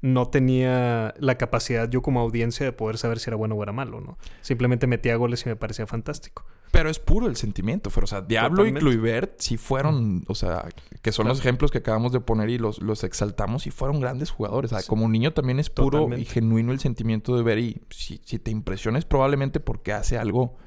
no 0.04 0.28
tenía 0.28 1.14
la 1.18 1.38
capacidad 1.38 1.90
yo 1.90 2.02
como 2.02 2.20
audiencia 2.20 2.66
de 2.66 2.74
poder 2.74 2.98
saber 2.98 3.20
si 3.20 3.30
era 3.30 3.38
bueno 3.38 3.56
o 3.56 3.64
era 3.64 3.72
malo, 3.72 4.02
¿no? 4.02 4.18
Simplemente 4.42 4.86
metía 4.86 5.16
goles 5.16 5.46
y 5.46 5.50
me 5.50 5.56
parecía 5.56 5.88
fantástico. 5.88 6.46
Pero 6.72 6.90
es 6.90 7.00
puro 7.00 7.28
el 7.28 7.38
sentimiento. 7.38 7.90
O 7.96 8.06
sea, 8.06 8.22
Diablo 8.22 8.58
Totalmente. 8.58 8.80
y 8.80 8.82
Kluivert 8.82 9.40
sí 9.40 9.56
fueron, 9.56 10.26
o 10.28 10.36
sea, 10.36 10.68
que 11.02 11.14
son 11.14 11.30
los 11.30 11.40
ejemplos 11.40 11.72
que 11.72 11.78
acabamos 11.78 12.12
de 12.12 12.20
poner 12.20 12.50
y 12.50 12.58
los, 12.58 12.82
los 12.82 13.06
exaltamos 13.06 13.66
y 13.66 13.72
fueron 13.72 14.02
grandes 14.02 14.30
jugadores. 14.30 14.74
O 14.74 14.78
sea, 14.78 14.86
como 14.86 15.08
niño 15.08 15.32
también 15.32 15.62
es 15.62 15.70
puro 15.70 16.00
Totalmente. 16.00 16.24
y 16.24 16.26
genuino 16.26 16.74
el 16.74 16.82
sentimiento 16.82 17.38
de 17.38 17.44
ver 17.44 17.60
y 17.60 17.82
si, 17.90 18.20
si 18.26 18.40
te 18.40 18.52
impresiona 18.52 19.00
es 19.00 19.06
probablemente 19.06 19.62
porque 19.62 19.94
hace 19.94 20.18
algo, 20.18 20.58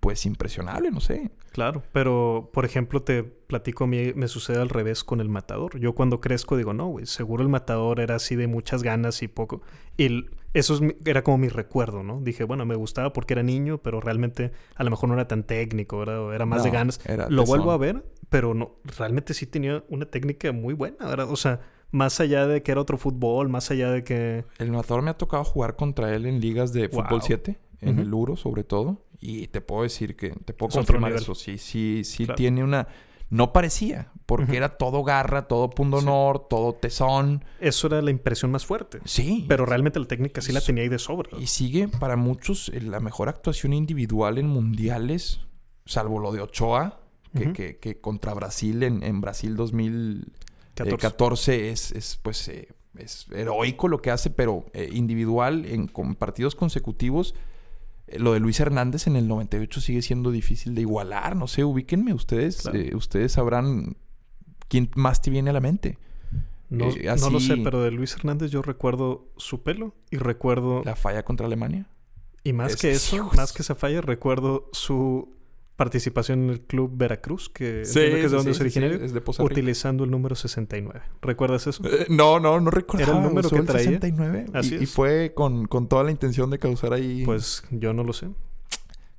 pues, 0.00 0.24
impresionable, 0.26 0.90
no 0.90 1.00
sé. 1.00 1.30
Claro, 1.52 1.82
pero 1.92 2.50
por 2.52 2.64
ejemplo 2.64 3.02
te 3.02 3.22
platico 3.22 3.84
a 3.84 3.86
mí, 3.86 4.12
me 4.14 4.28
sucede 4.28 4.58
al 4.60 4.68
revés 4.68 5.04
con 5.04 5.20
el 5.20 5.28
matador. 5.28 5.78
Yo 5.78 5.94
cuando 5.94 6.20
crezco 6.20 6.56
digo, 6.56 6.72
no, 6.72 6.86
güey, 6.86 7.06
seguro 7.06 7.42
el 7.42 7.48
matador 7.48 8.00
era 8.00 8.14
así 8.16 8.36
de 8.36 8.46
muchas 8.46 8.82
ganas 8.82 9.22
y 9.22 9.28
poco. 9.28 9.62
Y 9.96 10.04
el- 10.04 10.30
eso 10.54 10.74
es 10.74 10.80
mi- 10.82 10.96
era 11.04 11.22
como 11.24 11.38
mi 11.38 11.48
recuerdo, 11.48 12.02
¿no? 12.02 12.20
Dije, 12.20 12.44
bueno, 12.44 12.64
me 12.66 12.74
gustaba 12.74 13.12
porque 13.12 13.34
era 13.34 13.42
niño, 13.42 13.78
pero 13.78 14.00
realmente 14.00 14.52
a 14.76 14.84
lo 14.84 14.90
mejor 14.90 15.08
no 15.08 15.14
era 15.14 15.26
tan 15.28 15.44
técnico, 15.44 16.02
era, 16.02 16.34
era 16.34 16.46
más 16.46 16.62
de 16.64 16.70
ganas. 16.70 17.00
era 17.06 17.24
Lo 17.30 17.42
tesón. 17.42 17.46
vuelvo 17.58 17.72
a 17.72 17.78
ver, 17.78 18.04
pero 18.28 18.54
no, 18.54 18.76
realmente 18.84 19.34
sí 19.34 19.46
tenía 19.46 19.82
una 19.88 20.06
técnica 20.06 20.52
muy 20.52 20.74
buena, 20.74 21.06
¿verdad? 21.06 21.30
O 21.30 21.36
sea, 21.36 21.60
más 21.90 22.20
allá 22.20 22.46
de 22.46 22.62
que 22.62 22.72
era 22.72 22.80
otro 22.80 22.96
fútbol, 22.98 23.48
más 23.50 23.70
allá 23.70 23.90
de 23.90 24.04
que... 24.04 24.44
El 24.58 24.72
matador 24.72 25.02
me 25.02 25.10
ha 25.10 25.18
tocado 25.18 25.44
jugar 25.44 25.76
contra 25.76 26.14
él 26.14 26.24
en 26.26 26.40
ligas 26.40 26.72
de 26.72 26.88
fútbol 26.88 27.08
Wow. 27.10 27.20
7, 27.22 27.58
en 27.80 27.98
el 27.98 28.12
Uro 28.14 28.36
sobre 28.36 28.62
todo. 28.64 29.02
Y 29.24 29.46
te 29.46 29.60
puedo 29.60 29.84
decir 29.84 30.16
que, 30.16 30.30
te 30.30 30.52
puedo 30.52 30.70
Es 30.70 30.74
confirmar 30.74 31.12
eso. 31.12 31.34
Sí, 31.36 31.56
sí, 31.56 32.02
sí 32.04 32.24
Claro. 32.24 32.34
tiene 32.36 32.64
una... 32.64 32.88
No 33.30 33.52
parecía, 33.54 34.12
porque 34.26 34.58
era 34.58 34.76
todo 34.76 35.04
garra, 35.04 35.48
todo 35.48 35.70
punto 35.70 36.00
Sí. 36.00 36.06
todo 36.50 36.74
tesón. 36.74 37.44
Eso 37.60 37.86
era 37.86 38.02
la 38.02 38.10
impresión 38.10 38.50
más 38.50 38.66
fuerte. 38.66 38.98
Sí. 39.06 39.46
Pero 39.48 39.64
realmente 39.64 39.98
la 39.98 40.06
técnica 40.06 40.42
sí 40.42 40.52
la 40.52 40.60
tenía 40.60 40.82
ahí 40.82 40.90
de 40.90 40.98
sobra. 40.98 41.30
Y 41.38 41.46
sigue 41.46 41.88
para 41.88 42.16
muchos 42.16 42.68
eh, 42.74 42.82
la 42.82 43.00
mejor 43.00 43.30
actuación 43.30 43.72
individual 43.72 44.36
en 44.36 44.48
mundiales, 44.48 45.40
salvo 45.86 46.18
lo 46.18 46.30
de 46.32 46.42
Ochoa, 46.42 47.00
que, 47.34 47.54
que- 47.54 47.78
que 47.78 47.98
contra 48.00 48.34
Brasil 48.34 48.82
en, 48.82 49.02
en 49.02 49.22
Brasil 49.22 49.56
14, 50.74 50.98
14. 50.98 51.70
es, 51.70 51.92
es, 51.92 52.18
pues 52.22 52.48
eh, 52.48 52.68
es 52.98 53.26
heroico 53.32 53.88
lo 53.88 54.02
que 54.02 54.10
hace, 54.10 54.28
pero 54.28 54.66
eh, 54.74 54.90
individual 54.92 55.64
en 55.64 55.86
con 55.88 56.16
partidos 56.16 56.54
consecutivos. 56.54 57.34
Lo 58.18 58.32
de 58.32 58.40
Luis 58.40 58.58
Hernández 58.60 59.06
en 59.06 59.16
el 59.16 59.28
98 59.28 59.80
sigue 59.80 60.02
siendo 60.02 60.30
difícil 60.30 60.74
de 60.74 60.80
igualar. 60.82 61.36
No 61.36 61.46
sé, 61.48 61.64
ubíquenme 61.64 62.12
ustedes. 62.14 62.62
Claro. 62.62 62.78
eh, 62.78 62.94
ustedes 62.94 63.32
sabrán 63.32 63.96
quién 64.68 64.90
más 64.96 65.20
te 65.22 65.30
viene 65.30 65.50
a 65.50 65.52
la 65.52 65.60
mente. 65.60 65.98
No, 66.70 66.88
Eh, 66.88 67.14
no 67.20 67.28
lo 67.30 67.38
sé, 67.40 67.58
pero 67.58 67.82
de 67.82 67.90
Luis 67.90 68.14
Hernández 68.14 68.50
yo 68.50 68.62
recuerdo 68.62 69.30
su 69.36 69.62
pelo 69.62 69.94
y 70.10 70.16
recuerdo, 70.16 70.82
La 70.84 70.96
falla 70.96 71.22
contra 71.22 71.46
Alemania. 71.46 71.86
y 72.44 72.52
más 72.54 72.72
es- 72.72 72.80
que 72.80 72.90
eso, 72.92 73.30
más 73.36 73.52
que 73.52 73.60
esa 73.62 73.74
falla, 73.74 74.00
recuerdo 74.00 74.70
su 74.72 75.34
participación 75.82 76.44
en 76.44 76.50
el 76.50 76.60
club 76.60 76.92
Veracruz, 76.94 77.48
que 77.48 77.82
es 77.82 77.92
de 77.94 78.28
donde 78.28 78.52
es 78.52 78.60
originario, 78.60 79.02
es 79.04 79.12
de 79.12 79.20
Poza 79.20 79.42
Rica. 79.42 79.52
utilizando 79.52 80.04
el 80.04 80.10
número 80.10 80.34
69. 80.36 81.00
¿Recuerdas 81.20 81.66
eso? 81.66 81.82
Eh, 81.86 82.06
no, 82.08 82.38
no, 82.38 82.60
no 82.60 82.70
recuerdo. 82.70 83.04
¿Era 83.10 83.16
el 83.18 83.24
número 83.24 83.48
que 83.48 83.62
traía? 83.62 83.84
69. 83.84 84.46
Así 84.54 84.76
y, 84.80 84.86
fue 84.86 85.32
con, 85.34 85.66
con 85.66 85.88
toda 85.88 86.04
la 86.04 86.10
intención 86.12 86.50
de 86.50 86.58
causar 86.58 86.92
ahí. 86.92 87.24
Pues 87.24 87.64
yo 87.70 87.92
no 87.92 88.04
lo 88.04 88.12
sé. 88.12 88.28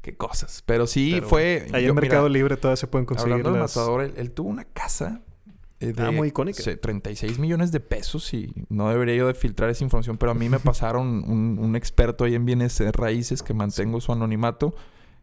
Qué 0.02 0.16
cosas. 0.16 0.64
Pero 0.66 0.88
sí 0.88 1.12
Pero 1.16 1.28
fue. 1.28 1.68
Ahí 1.74 1.86
en 1.86 1.96
Mercado 1.96 2.24
mira, 2.30 2.34
Libre 2.40 2.58
todavía 2.58 2.78
se 2.78 2.88
pueden 2.88 3.06
conseguir 3.06 3.34
Hablando 3.34 3.52
del 3.52 3.62
las... 3.62 3.76
matador, 3.76 4.04
él, 4.04 4.14
él 4.18 4.32
tuvo 4.32 4.50
una 4.50 4.66
casa. 4.66 5.22
eh, 5.80 5.92
de 5.94 6.02
Ah, 6.04 6.12
muy 6.12 6.30
icónica. 6.30 6.62
se- 6.64 6.78
36 6.78 7.40
millones 7.40 7.72
de 7.74 7.80
pesos 7.82 8.34
y 8.34 8.54
no 8.70 8.90
debería 8.90 9.16
yo 9.16 9.28
de 9.28 9.34
filtrar 9.34 9.70
esa 9.70 9.84
información, 9.84 10.18
pero 10.18 10.32
a 10.32 10.36
mí 10.36 10.48
me 10.50 10.60
pasaron 10.72 11.24
un, 11.30 11.58
un 11.60 11.76
experto 11.76 12.24
ahí 12.24 12.36
en 12.36 12.46
bienes 12.46 12.80
raíces 12.96 13.44
que 13.44 13.54
mantengo 13.54 14.00
su 14.02 14.12
anonimato, 14.14 14.74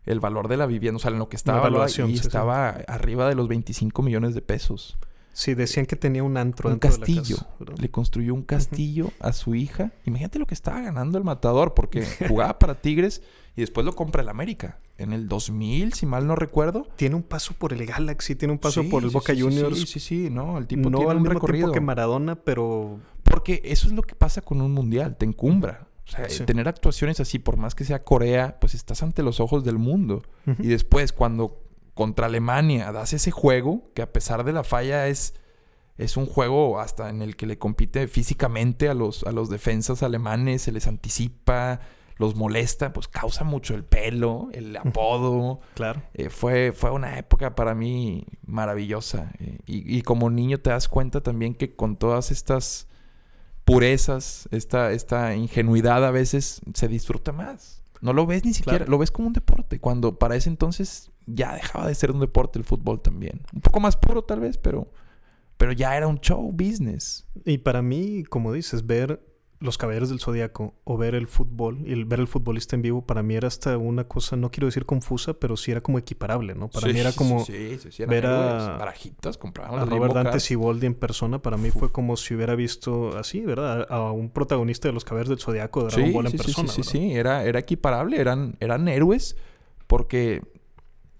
el 0.06 0.20
valor 0.20 0.48
de 0.48 0.56
la 0.56 0.66
vivienda, 0.66 0.96
o 0.96 1.00
sea, 1.00 1.10
en 1.10 1.18
lo 1.18 1.28
que 1.28 1.36
estaba 1.36 1.58
evaluación, 1.60 2.10
y 2.10 2.14
sí, 2.14 2.20
sí. 2.20 2.26
estaba 2.28 2.68
arriba 2.88 3.28
de 3.28 3.34
los 3.34 3.48
25 3.48 4.02
millones 4.02 4.34
de 4.34 4.42
pesos. 4.42 4.98
Sí, 5.32 5.54
decían 5.54 5.86
que 5.86 5.94
tenía 5.96 6.24
un 6.24 6.36
antro 6.36 6.68
Un 6.68 6.74
dentro 6.78 6.90
castillo. 6.90 7.22
de 7.22 7.30
la 7.32 7.38
casa. 7.38 7.54
¿verdad? 7.60 7.78
Le 7.78 7.90
construyó 7.90 8.34
un 8.34 8.42
castillo 8.42 9.12
a 9.20 9.32
su 9.32 9.54
hija. 9.54 9.92
Imagínate 10.04 10.38
lo 10.40 10.46
que 10.46 10.54
estaba 10.54 10.80
ganando 10.80 11.18
el 11.18 11.24
matador, 11.24 11.72
porque 11.74 12.04
jugaba 12.28 12.58
para 12.58 12.74
Tigres 12.80 13.22
y 13.56 13.60
después 13.60 13.86
lo 13.86 13.94
compra 13.94 14.22
el 14.22 14.28
América. 14.28 14.78
En 14.98 15.12
el 15.12 15.28
2000, 15.28 15.92
si 15.94 16.04
mal 16.04 16.26
no 16.26 16.34
recuerdo. 16.34 16.88
Tiene 16.96 17.14
un 17.14 17.22
paso 17.22 17.54
por 17.54 17.72
el 17.72 17.86
Galaxy, 17.86 18.34
tiene 18.34 18.52
un 18.52 18.58
paso 18.58 18.82
Sí, 18.82 18.88
por 18.88 19.02
el 19.04 19.10
sí, 19.10 19.14
Boca 19.14 19.32
sí, 19.34 19.40
Juniors. 19.40 19.78
Sí, 19.78 19.86
sí, 19.86 20.00
sí, 20.00 20.30
no, 20.30 20.58
el 20.58 20.66
tipo 20.66 20.90
no 20.90 20.98
tiene 20.98 21.12
al 21.12 21.16
un 21.18 21.22
mismo 21.22 21.34
recorrido. 21.34 21.72
que 21.72 21.80
Maradona, 21.80 22.34
pero 22.34 22.98
Porque 23.22 23.62
eso 23.64 23.86
es 23.86 23.92
lo 23.94 24.02
que 24.02 24.14
pasa 24.16 24.42
con 24.42 24.60
un 24.60 24.72
mundial, 24.72 25.16
te 25.16 25.24
encumbra. 25.26 25.86
O 26.06 26.10
sea, 26.10 26.28
Sí. 26.28 26.44
tener 26.44 26.66
actuaciones 26.68 27.20
así, 27.20 27.38
por 27.38 27.56
más 27.56 27.74
que 27.74 27.84
sea 27.84 28.02
Corea, 28.04 28.58
pues 28.60 28.74
estás 28.74 29.02
ante 29.02 29.22
los 29.22 29.38
ojos 29.40 29.64
del 29.64 29.78
mundo. 29.78 30.22
Y 30.58 30.68
después, 30.68 31.12
cuando 31.12 31.62
contra 31.94 32.26
Alemania 32.26 32.90
das 32.92 33.12
ese 33.12 33.30
juego, 33.30 33.90
que 33.94 34.02
a 34.02 34.12
pesar 34.12 34.44
de 34.44 34.52
la 34.52 34.64
falla 34.64 35.06
es, 35.08 35.34
es 35.98 36.16
un 36.16 36.26
juego 36.26 36.80
hasta 36.80 37.10
en 37.10 37.20
el 37.22 37.36
que 37.36 37.46
le 37.46 37.58
compite 37.58 38.08
físicamente 38.08 38.88
a 38.88 38.94
los, 38.94 39.22
a 39.24 39.32
los 39.32 39.50
defensas 39.50 40.02
alemanes, 40.02 40.62
se 40.62 40.72
les 40.72 40.86
anticipa, 40.86 41.80
los 42.16 42.34
molesta, 42.36 42.92
pues 42.92 43.06
causa 43.08 43.44
mucho 43.44 43.74
el 43.74 43.84
pelo, 43.84 44.48
el 44.52 44.76
apodo. 44.76 45.60
claro. 45.74 46.02
Eh, 46.14 46.28
fue, 46.30 46.72
fue 46.74 46.90
una 46.90 47.18
época 47.18 47.54
para 47.54 47.74
mí 47.74 48.26
maravillosa. 48.46 49.32
eh, 49.38 49.58
y, 49.66 49.96
y 49.98 50.02
como 50.02 50.28
niño 50.30 50.58
te 50.58 50.70
das 50.70 50.88
cuenta 50.88 51.22
también 51.22 51.54
que 51.54 51.74
con 51.76 51.96
todas 51.96 52.30
estas 52.30 52.88
purezas, 53.72 54.48
esta, 54.50 54.92
esta 54.92 55.34
ingenuidad 55.34 56.04
a 56.04 56.10
veces 56.10 56.60
se 56.74 56.88
disfruta 56.88 57.32
más. 57.32 57.82
No 58.00 58.12
lo 58.12 58.26
ves 58.26 58.44
ni 58.44 58.54
siquiera, 58.54 58.78
Claro. 58.78 58.90
lo 58.92 58.98
ves 58.98 59.10
como 59.10 59.28
un 59.28 59.34
deporte, 59.34 59.78
cuando 59.78 60.18
para 60.18 60.34
ese 60.36 60.48
entonces 60.48 61.10
ya 61.26 61.54
dejaba 61.54 61.86
de 61.86 61.94
ser 61.94 62.10
un 62.10 62.20
deporte 62.20 62.58
el 62.58 62.64
fútbol 62.64 63.00
también. 63.02 63.42
Un 63.52 63.60
poco 63.60 63.78
más 63.80 63.96
puro 63.96 64.22
tal 64.22 64.40
vez, 64.40 64.56
pero, 64.56 64.90
pero 65.58 65.72
ya 65.72 65.96
era 65.96 66.06
un 66.06 66.18
show 66.20 66.50
business. 66.52 67.26
Y 67.44 67.58
para 67.58 67.82
mí, 67.82 68.24
como 68.24 68.52
dices, 68.52 68.86
ver 68.86 69.20
los 69.60 69.76
Caballeros 69.76 70.08
del 70.08 70.20
Zodíaco 70.20 70.72
o 70.84 70.96
ver 70.96 71.14
el 71.14 71.26
fútbol 71.26 71.82
y 71.86 71.92
el 71.92 72.06
ver 72.06 72.18
el 72.20 72.26
futbolista 72.28 72.76
en 72.76 72.82
vivo, 72.82 73.02
para 73.04 73.22
mí 73.22 73.34
era 73.34 73.46
hasta 73.46 73.76
una 73.76 74.04
cosa, 74.04 74.34
no 74.34 74.50
quiero 74.50 74.66
decir 74.68 74.86
confusa, 74.86 75.34
pero 75.34 75.54
sí 75.58 75.70
era 75.70 75.82
como 75.82 75.98
equiparable, 75.98 76.54
¿no? 76.54 76.68
Para 76.68 76.86
Sí, 76.86 76.92
mí 76.94 76.98
era 77.00 77.12
como 77.12 77.44
sí, 77.44 77.76
sí, 77.90 78.04
ver 78.06 78.24
a- 78.26 78.78
barajitas, 78.78 79.38
a 79.38 79.84
Robert 79.84 80.14
Dante. 80.14 80.40
Siboldi 80.40 80.86
en 80.86 80.94
persona, 80.94 81.42
para 81.42 81.58
mí 81.58 81.70
fue 81.70 81.92
como 81.92 82.16
si 82.16 82.34
hubiera 82.34 82.54
visto 82.54 83.16
así, 83.18 83.40
¿verdad? 83.42 83.86
A, 83.90 83.96
a 83.96 84.12
un 84.12 84.30
protagonista 84.30 84.88
de 84.88 84.94
los 84.94 85.04
Caballeros 85.04 85.28
del 85.28 85.38
Zodíaco 85.40 85.84
de 85.84 85.90
Dragon 85.90 86.12
Ball 86.14 86.26
en 86.26 86.32
sí, 86.32 86.38
sí, 86.38 86.44
persona, 86.44 86.68
sí, 86.72 86.82
sí, 86.82 86.90
sí, 86.90 87.12
era, 87.14 87.44
era 87.44 87.58
equiparable, 87.58 88.18
eran, 88.18 88.56
eran 88.60 88.88
héroes 88.88 89.36
porque 89.86 90.42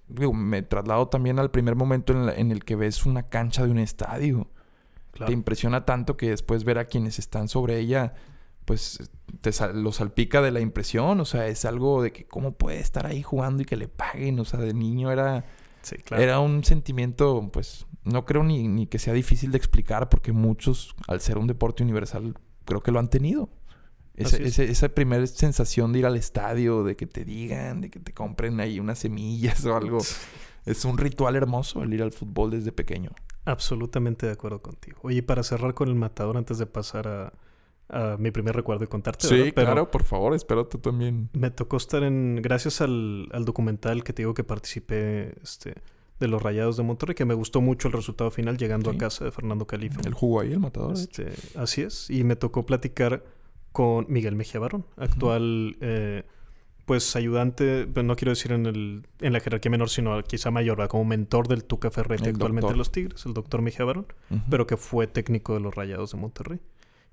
digo, 0.09 0.33
me 0.33 0.63
traslado 0.63 1.09
también 1.09 1.39
al 1.39 1.51
primer 1.51 1.77
momento 1.77 2.15
en, 2.15 2.25
la- 2.25 2.35
en 2.35 2.51
el 2.53 2.65
que 2.65 2.75
ves 2.75 3.05
una 3.05 3.25
cancha 3.29 3.65
de 3.67 3.71
un 3.71 3.79
estadio. 3.79 4.49
Claro. 5.13 5.27
Te 5.27 5.33
impresiona 5.33 5.85
tanto 5.85 6.17
que 6.17 6.31
después 6.31 6.63
ver 6.65 6.79
a 6.79 6.85
quienes 6.87 7.19
están 7.19 7.49
sobre 7.49 7.79
ella, 7.79 8.15
pues 8.71 9.11
te 9.41 9.51
sal- 9.51 9.83
lo 9.83 9.91
salpica 9.91 10.41
de 10.43 10.53
la 10.53 10.61
impresión, 10.61 11.19
o 11.19 11.25
sea, 11.25 11.49
es 11.49 11.65
algo 11.65 12.05
de 12.05 12.13
que 12.13 12.25
cómo 12.25 12.53
puede 12.53 12.79
estar 12.79 13.05
ahí 13.05 13.21
jugando 13.21 13.65
y 13.65 13.67
que 13.67 13.75
le 13.77 13.89
paguen, 13.89 14.39
o 14.39 14.45
sea, 14.45 14.61
de 14.61 14.73
niño 14.75 15.11
era, 15.11 15.45
Sí, 15.83 15.97
claro. 15.97 16.23
era 16.23 16.39
un 16.39 16.63
sentimiento, 16.63 17.51
pues 17.53 17.85
no 18.05 18.25
creo 18.25 18.45
ni, 18.45 18.69
ni 18.69 18.87
que 18.87 19.01
sea 19.01 19.13
difícil 19.13 19.51
de 19.51 19.59
explicar 19.59 20.09
porque 20.09 20.31
muchos, 20.31 20.95
al 21.09 21.21
ser 21.21 21.37
un 21.37 21.49
deporte 21.49 21.83
universal, 21.83 22.35
creo 22.65 22.81
que 22.81 22.93
lo 22.93 23.01
han 23.01 23.11
tenido. 23.11 23.49
Ese- 24.15 24.37
Así 24.37 24.45
es. 24.45 24.49
ese- 24.61 24.71
esa 24.71 24.89
primera 24.91 25.27
sensación 25.27 25.93
de 25.93 25.99
ir 25.99 26.07
al 26.07 26.17
estadio, 26.17 26.85
de 26.85 26.95
que 26.95 27.09
te 27.09 27.25
digan, 27.25 27.81
de 27.81 27.91
que 27.91 27.99
te 27.99 28.13
compren 28.15 28.61
ahí 28.61 28.79
unas 28.79 29.01
semillas 29.01 29.65
o 29.67 29.77
algo. 29.77 29.99
Es 30.65 30.85
un 30.85 30.97
ritual 30.97 31.35
hermoso 31.35 31.83
el 31.83 31.93
ir 31.93 32.03
al 32.05 32.13
fútbol 32.13 32.53
desde 32.53 32.71
pequeño. 32.71 33.11
Absolutamente 33.47 34.27
de 34.27 34.33
acuerdo 34.33 34.63
contigo. 34.63 34.99
Oye, 35.03 35.25
para 35.25 35.43
cerrar 35.43 35.75
con 35.75 35.89
el 35.89 35.97
matador, 35.97 36.37
antes 36.37 36.59
de 36.59 36.67
pasar 36.67 37.09
a, 37.09 37.33
a 37.91 38.17
mi 38.19 38.31
primer 38.31 38.55
recuerdo 38.55 38.85
y 38.85 38.87
contarte, 38.87 39.27
¿verdad? 39.29 39.53
Pero 39.55 39.91
por 39.91 40.05
favor, 40.05 40.35
espero 40.35 40.67
tú 40.67 40.79
también. 40.79 41.29
Me 41.33 41.51
tocó 41.51 41.77
estar 41.77 42.03
en, 42.03 42.41
gracias 42.43 42.81
al, 42.81 43.29
al 43.33 43.45
documental 43.45 44.05
que 44.05 44.13
te 44.13 44.23
digo 44.23 44.35
que 44.35 44.45
participé, 44.45 45.35
este, 45.43 45.75
de 46.19 46.29
los 46.29 46.43
Rayados 46.43 46.77
de 46.77 46.83
Monterrey, 46.83 47.15
que 47.15 47.25
me 47.25 47.35
gustó 47.35 47.61
mucho 47.61 47.89
el 47.89 47.93
resultado 47.95 48.31
final 48.31 48.59
llegando 48.59 48.91
Sí. 48.91 48.97
a 48.97 48.99
casa 49.01 49.25
de 49.25 49.31
Fernando 49.33 49.67
Califa. 49.67 50.01
El 50.05 50.15
jugó 50.15 50.41
ahí, 50.41 50.53
el 50.53 50.61
matador. 50.61 50.93
Este, 50.93 51.33
así 51.57 51.83
es. 51.83 52.11
Y 52.11 52.25
me 52.25 52.37
tocó 52.37 52.67
platicar 52.67 53.25
con 53.73 54.05
Miguel 54.09 54.37
Mejía 54.37 54.61
Barón, 54.61 54.85
actual, 54.97 55.77
eh, 55.81 56.25
pues, 56.85 57.15
ayudante, 57.17 57.87
pero 57.87 58.03
no 58.05 58.17
quiero 58.17 58.31
decir 58.33 58.51
en, 58.53 58.67
el, 58.67 59.07
en 59.21 59.33
la 59.33 59.39
jerarquía 59.41 59.71
menor, 59.71 59.89
sino 59.91 60.21
quizá 60.25 60.51
mayor, 60.51 60.77
¿verdad? 60.79 60.91
como 60.91 61.05
mentor 61.05 61.47
del 61.47 61.65
Tuca 61.65 61.91
Ferretti 61.91 62.25
El 62.25 62.31
actualmente 62.31 62.63
doctor. 62.63 62.75
de 62.75 62.79
los 62.79 62.91
Tigres, 62.93 63.25
el 63.27 63.33
doctor 63.35 63.63
Mejía 63.63 63.85
Barón, 63.85 64.07
pero 64.51 64.67
que 64.67 64.77
fue 64.77 65.07
técnico 65.07 65.55
de 65.55 65.61
los 65.61 65.75
Rayados 65.75 66.11
de 66.13 66.19
Monterrey. 66.19 66.61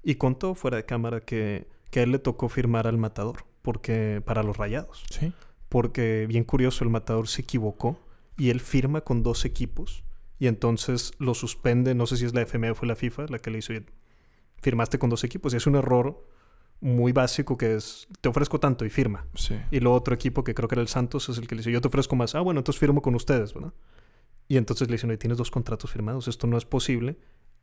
Y 0.07 0.15
contó 0.15 0.55
fuera 0.55 0.77
de 0.77 0.85
cámara 0.85 1.19
que, 1.19 1.67
que 1.91 1.99
a 1.99 2.03
él 2.03 2.11
le 2.11 2.19
tocó 2.19 2.47
firmar 2.47 2.87
al 2.87 2.97
matador, 2.97 3.43
porque, 3.61 4.21
para 4.25 4.41
los 4.43 4.55
Rayados 4.55 5.03
Sí. 5.09 5.33
porque 5.67 6.25
bien 6.29 6.45
curioso, 6.45 6.83
el 6.85 6.89
matador 6.89 7.27
se 7.27 7.41
equivocó 7.41 7.99
y 8.37 8.49
él 8.49 8.61
firma 8.61 9.01
con 9.01 9.21
dos 9.21 9.43
equipos 9.43 10.03
y 10.39 10.47
entonces 10.47 11.11
lo 11.19 11.33
suspende, 11.33 11.93
no 11.93 12.05
sé 12.07 12.15
si 12.17 12.25
es 12.25 12.33
la 12.33 12.41
FMA 12.45 12.71
o 12.71 12.75
fue 12.75 12.87
la 12.87 12.95
FIFA 12.95 13.25
la 13.27 13.39
que 13.39 13.49
le 13.51 13.57
hizo, 13.57 13.73
"Oye, 13.73 13.83
firmaste 14.61 14.97
con 14.97 15.09
dos 15.09 15.23
equipos 15.25 15.53
y 15.53 15.57
es 15.57 15.67
un 15.67 15.75
error 15.75 16.23
muy 16.79 17.11
básico 17.11 17.57
que 17.57 17.75
es, 17.75 18.07
te 18.21 18.29
ofrezco 18.29 18.59
tanto 18.59 18.85
y 18.85 18.89
firma. 18.89 19.25
Sí. 19.33 19.55
Y 19.71 19.79
luego 19.81 19.97
otro 19.97 20.13
equipo 20.13 20.43
que 20.43 20.53
creo 20.53 20.69
que 20.69 20.75
era 20.75 20.81
el 20.83 20.87
Santos 20.87 21.27
es 21.27 21.37
el 21.39 21.47
que 21.47 21.55
le 21.55 21.59
dice, 21.61 21.71
yo 21.71 21.81
te 21.81 21.87
ofrezco 21.89 22.15
más, 22.15 22.33
ah, 22.35 22.41
bueno, 22.41 22.59
entonces 22.59 22.79
firmo 22.79 23.01
con 23.01 23.15
ustedes, 23.15 23.53
¿verdad? 23.53 23.73
Y 24.47 24.55
entonces 24.57 24.87
le 24.87 24.93
dicen, 24.93 25.09
oye, 25.09 25.17
tienes 25.17 25.37
dos 25.39 25.49
contratos 25.51 25.91
firmados, 25.91 26.27
esto 26.29 26.45
no 26.47 26.55
es 26.57 26.65
posible 26.65 27.17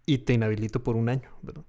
y 0.05 0.19
te 0.19 0.33
inhabilito 0.35 0.83
por 0.83 0.97
un 0.97 1.09
año, 1.09 1.31
¿verdad? 1.43 1.65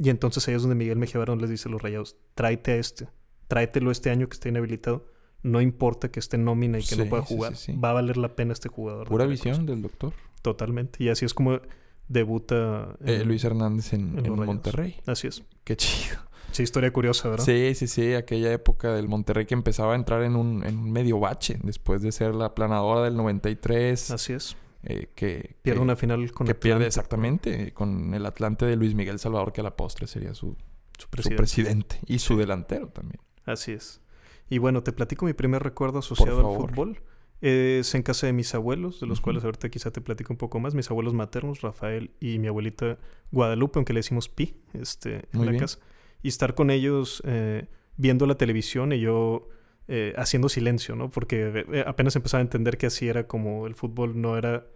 Y 0.00 0.10
entonces 0.10 0.46
ahí 0.48 0.54
es 0.54 0.62
donde 0.62 0.76
Miguel 0.76 0.96
Mejía 0.98 1.18
Barón 1.18 1.40
les 1.40 1.50
dice 1.50 1.68
a 1.68 1.72
los 1.72 1.82
rayados, 1.82 2.16
tráete 2.34 2.72
a 2.72 2.76
este, 2.76 3.08
tráetelo 3.48 3.90
este 3.90 4.10
año 4.10 4.28
que 4.28 4.34
esté 4.34 4.48
inhabilitado, 4.48 5.06
no 5.42 5.60
importa 5.60 6.10
que 6.10 6.20
esté 6.20 6.36
en 6.36 6.44
nómina 6.44 6.78
y 6.78 6.84
que 6.84 6.96
no 6.96 7.06
pueda 7.06 7.22
jugar, 7.22 7.56
sí, 7.56 7.72
sí. 7.72 7.78
va 7.78 7.90
a 7.90 7.94
valer 7.94 8.16
la 8.16 8.34
pena 8.36 8.52
este 8.52 8.68
jugador. 8.68 9.08
Pura 9.08 9.24
Veracruz". 9.26 9.44
visión 9.44 9.66
del 9.66 9.82
doctor. 9.82 10.12
Totalmente. 10.42 11.02
Y 11.02 11.08
así 11.08 11.24
es 11.24 11.34
como 11.34 11.60
debuta 12.08 12.96
Eh, 13.04 13.24
Luis 13.24 13.44
Hernández 13.44 13.92
en. 13.92 14.14
Monterrey. 14.34 14.96
Así 15.06 15.26
es. 15.26 15.44
Qué 15.64 15.76
chido. 15.76 16.16
Sí, 16.52 16.62
historia 16.62 16.90
curiosa, 16.92 17.28
¿verdad? 17.28 17.44
Sí, 17.44 17.74
sí, 17.74 17.86
sí. 17.86 18.14
Aquella 18.14 18.52
época 18.52 18.94
del 18.94 19.06
Monterrey 19.06 19.44
que 19.44 19.54
empezaba 19.54 19.92
a 19.92 19.96
entrar 19.96 20.22
en 20.22 20.34
un, 20.34 20.64
en 20.64 20.78
un 20.78 20.90
medio 20.90 21.20
bache 21.20 21.58
después 21.62 22.00
de 22.00 22.10
ser 22.10 22.34
la 22.34 22.54
planadora 22.54 23.02
del 23.02 23.16
93. 23.16 24.10
Así 24.10 24.32
es. 24.32 24.56
Eh, 24.88 25.08
que, 25.14 25.56
Pierde 25.62 25.80
una 25.80 25.96
final 25.96 26.32
con 26.32 26.46
que 26.46 26.54
pierde 26.54 26.86
exactamente 26.86 27.72
con 27.74 28.14
el 28.14 28.24
Atlante 28.24 28.64
de 28.64 28.74
Luis 28.76 28.94
Miguel 28.94 29.18
Salvador, 29.18 29.52
que 29.52 29.60
a 29.60 29.64
la 29.64 29.76
postre 29.76 30.06
sería 30.06 30.34
su, 30.34 30.56
Su 30.98 31.08
su 31.22 31.36
presidente. 31.36 32.00
y 32.06 32.18
su 32.20 32.36
delantero 32.36 32.88
también. 32.88 33.20
Así 33.44 33.72
es. 33.72 34.00
Y 34.48 34.58
bueno, 34.58 34.82
te 34.82 34.92
platico 34.92 35.26
mi 35.26 35.34
primer 35.34 35.62
recuerdo 35.62 35.98
asociado 35.98 36.38
al 36.50 36.56
fútbol. 36.56 37.02
Es 37.40 37.94
en 37.94 38.02
casa 38.02 38.26
de 38.26 38.32
mis 38.32 38.52
abuelos, 38.54 38.98
de 38.98 39.06
los 39.06 39.20
cuales 39.20 39.44
ahorita 39.44 39.68
quizá 39.68 39.92
te 39.92 40.00
platico 40.00 40.32
un 40.32 40.38
poco 40.38 40.58
más. 40.58 40.74
Mis 40.74 40.90
abuelos 40.90 41.14
maternos, 41.14 41.60
Rafael 41.60 42.10
y 42.18 42.38
mi 42.38 42.48
abuelita 42.48 42.98
Guadalupe, 43.30 43.78
aunque 43.78 43.92
le 43.92 44.00
decimos 44.00 44.28
Pi, 44.28 44.56
este, 44.72 45.26
en 45.32 45.44
la 45.44 45.50
bien. 45.50 45.60
casa. 45.60 45.78
Y 46.22 46.28
estar 46.28 46.54
con 46.54 46.70
ellos 46.70 47.22
eh, 47.26 47.68
viendo 47.96 48.26
la 48.26 48.36
televisión 48.36 48.92
y 48.92 49.00
yo 49.00 49.48
eh, 49.86 50.14
haciendo 50.16 50.48
silencio, 50.48 50.96
¿no? 50.96 51.10
Porque 51.10 51.64
eh, 51.72 51.84
apenas 51.86 52.16
empezaba 52.16 52.40
a 52.40 52.42
entender 52.42 52.76
que 52.76 52.86
así 52.86 53.06
era 53.08 53.26
como 53.28 53.66
el 53.66 53.74
fútbol 53.74 54.20
no 54.20 54.36
era 54.36 54.66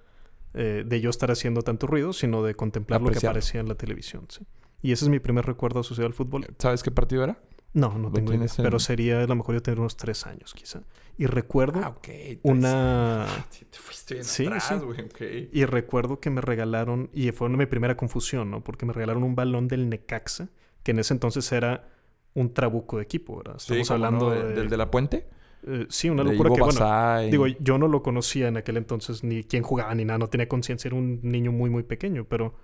eh, 0.54 0.84
de 0.86 1.00
yo 1.00 1.10
estar 1.10 1.30
haciendo 1.30 1.62
tanto 1.62 1.86
ruido, 1.86 2.12
sino 2.12 2.42
de 2.42 2.54
contemplar 2.54 3.00
lo 3.00 3.10
que 3.10 3.18
aparecía 3.26 3.60
en 3.60 3.68
la 3.68 3.74
televisión. 3.74 4.26
sí. 4.28 4.44
Y 4.84 4.90
ese 4.92 5.04
es 5.04 5.08
mi 5.08 5.20
primer 5.20 5.46
recuerdo 5.46 5.80
asociado 5.80 6.06
al 6.08 6.14
fútbol. 6.14 6.44
¿Sabes 6.58 6.82
qué 6.82 6.90
partido 6.90 7.22
era? 7.22 7.38
No, 7.72 7.96
no 7.96 8.08
¿Lo 8.08 8.12
tengo 8.12 8.34
idea, 8.34 8.44
en- 8.58 8.62
pero 8.64 8.78
sería 8.80 9.22
a 9.22 9.26
lo 9.26 9.34
mejor 9.36 9.54
yo 9.54 9.62
tener 9.62 9.78
unos 9.80 9.96
tres 9.96 10.26
años 10.26 10.52
quizá. 10.54 10.82
Y 11.16 11.26
recuerdo 11.26 11.80
Ah, 11.82 11.94
una... 12.42 13.26
Sí, 13.50 13.64
te 13.66 13.78
fuiste 13.78 14.14
bien 14.14 14.24
Sí, 14.24 14.46
atrás, 14.46 14.74
sí. 15.18 15.48
Y 15.52 15.64
recuerdo 15.64 16.20
que 16.20 16.30
me 16.30 16.40
regalaron, 16.40 17.08
y 17.12 17.30
fue 17.32 17.48
mi 17.48 17.64
primera 17.66 17.96
confusión, 17.96 18.50
¿no? 18.50 18.62
Porque 18.62 18.84
me 18.86 18.92
regalaron 18.92 19.22
un 19.22 19.34
balón 19.34 19.68
del 19.68 19.88
Necaxa, 19.88 20.48
que 20.82 20.90
en 20.90 20.98
ese 20.98 21.14
entonces 21.14 21.50
era 21.52 21.88
un 22.34 22.52
trabuco 22.52 22.96
de 22.96 23.04
equipo, 23.04 23.36
¿verdad? 23.38 23.56
Estamos 23.56 23.88
¿cómo 23.88 23.94
hablando 24.04 24.26
no? 24.34 24.48
de... 24.48 24.52
¿Del 24.54 24.68
de 24.68 24.76
la 24.76 24.90
Puente? 24.90 25.26
Eh, 25.66 25.86
sí, 25.88 26.10
una 26.10 26.24
locura 26.24 26.50
que, 26.54 26.60
bueno, 26.60 27.20
digo, 27.30 27.46
yo 27.46 27.78
no 27.78 27.88
lo 27.88 28.02
conocía 28.02 28.48
en 28.48 28.56
aquel 28.56 28.76
entonces, 28.76 29.22
ni 29.22 29.44
quién 29.44 29.62
jugaba, 29.62 29.94
ni 29.94 30.04
nada, 30.04 30.18
no 30.18 30.28
tenía 30.28 30.48
conciencia, 30.48 30.88
era 30.88 30.96
un 30.96 31.20
niño 31.22 31.52
muy, 31.52 31.70
muy 31.70 31.82
pequeño, 31.82 32.24
pero 32.24 32.54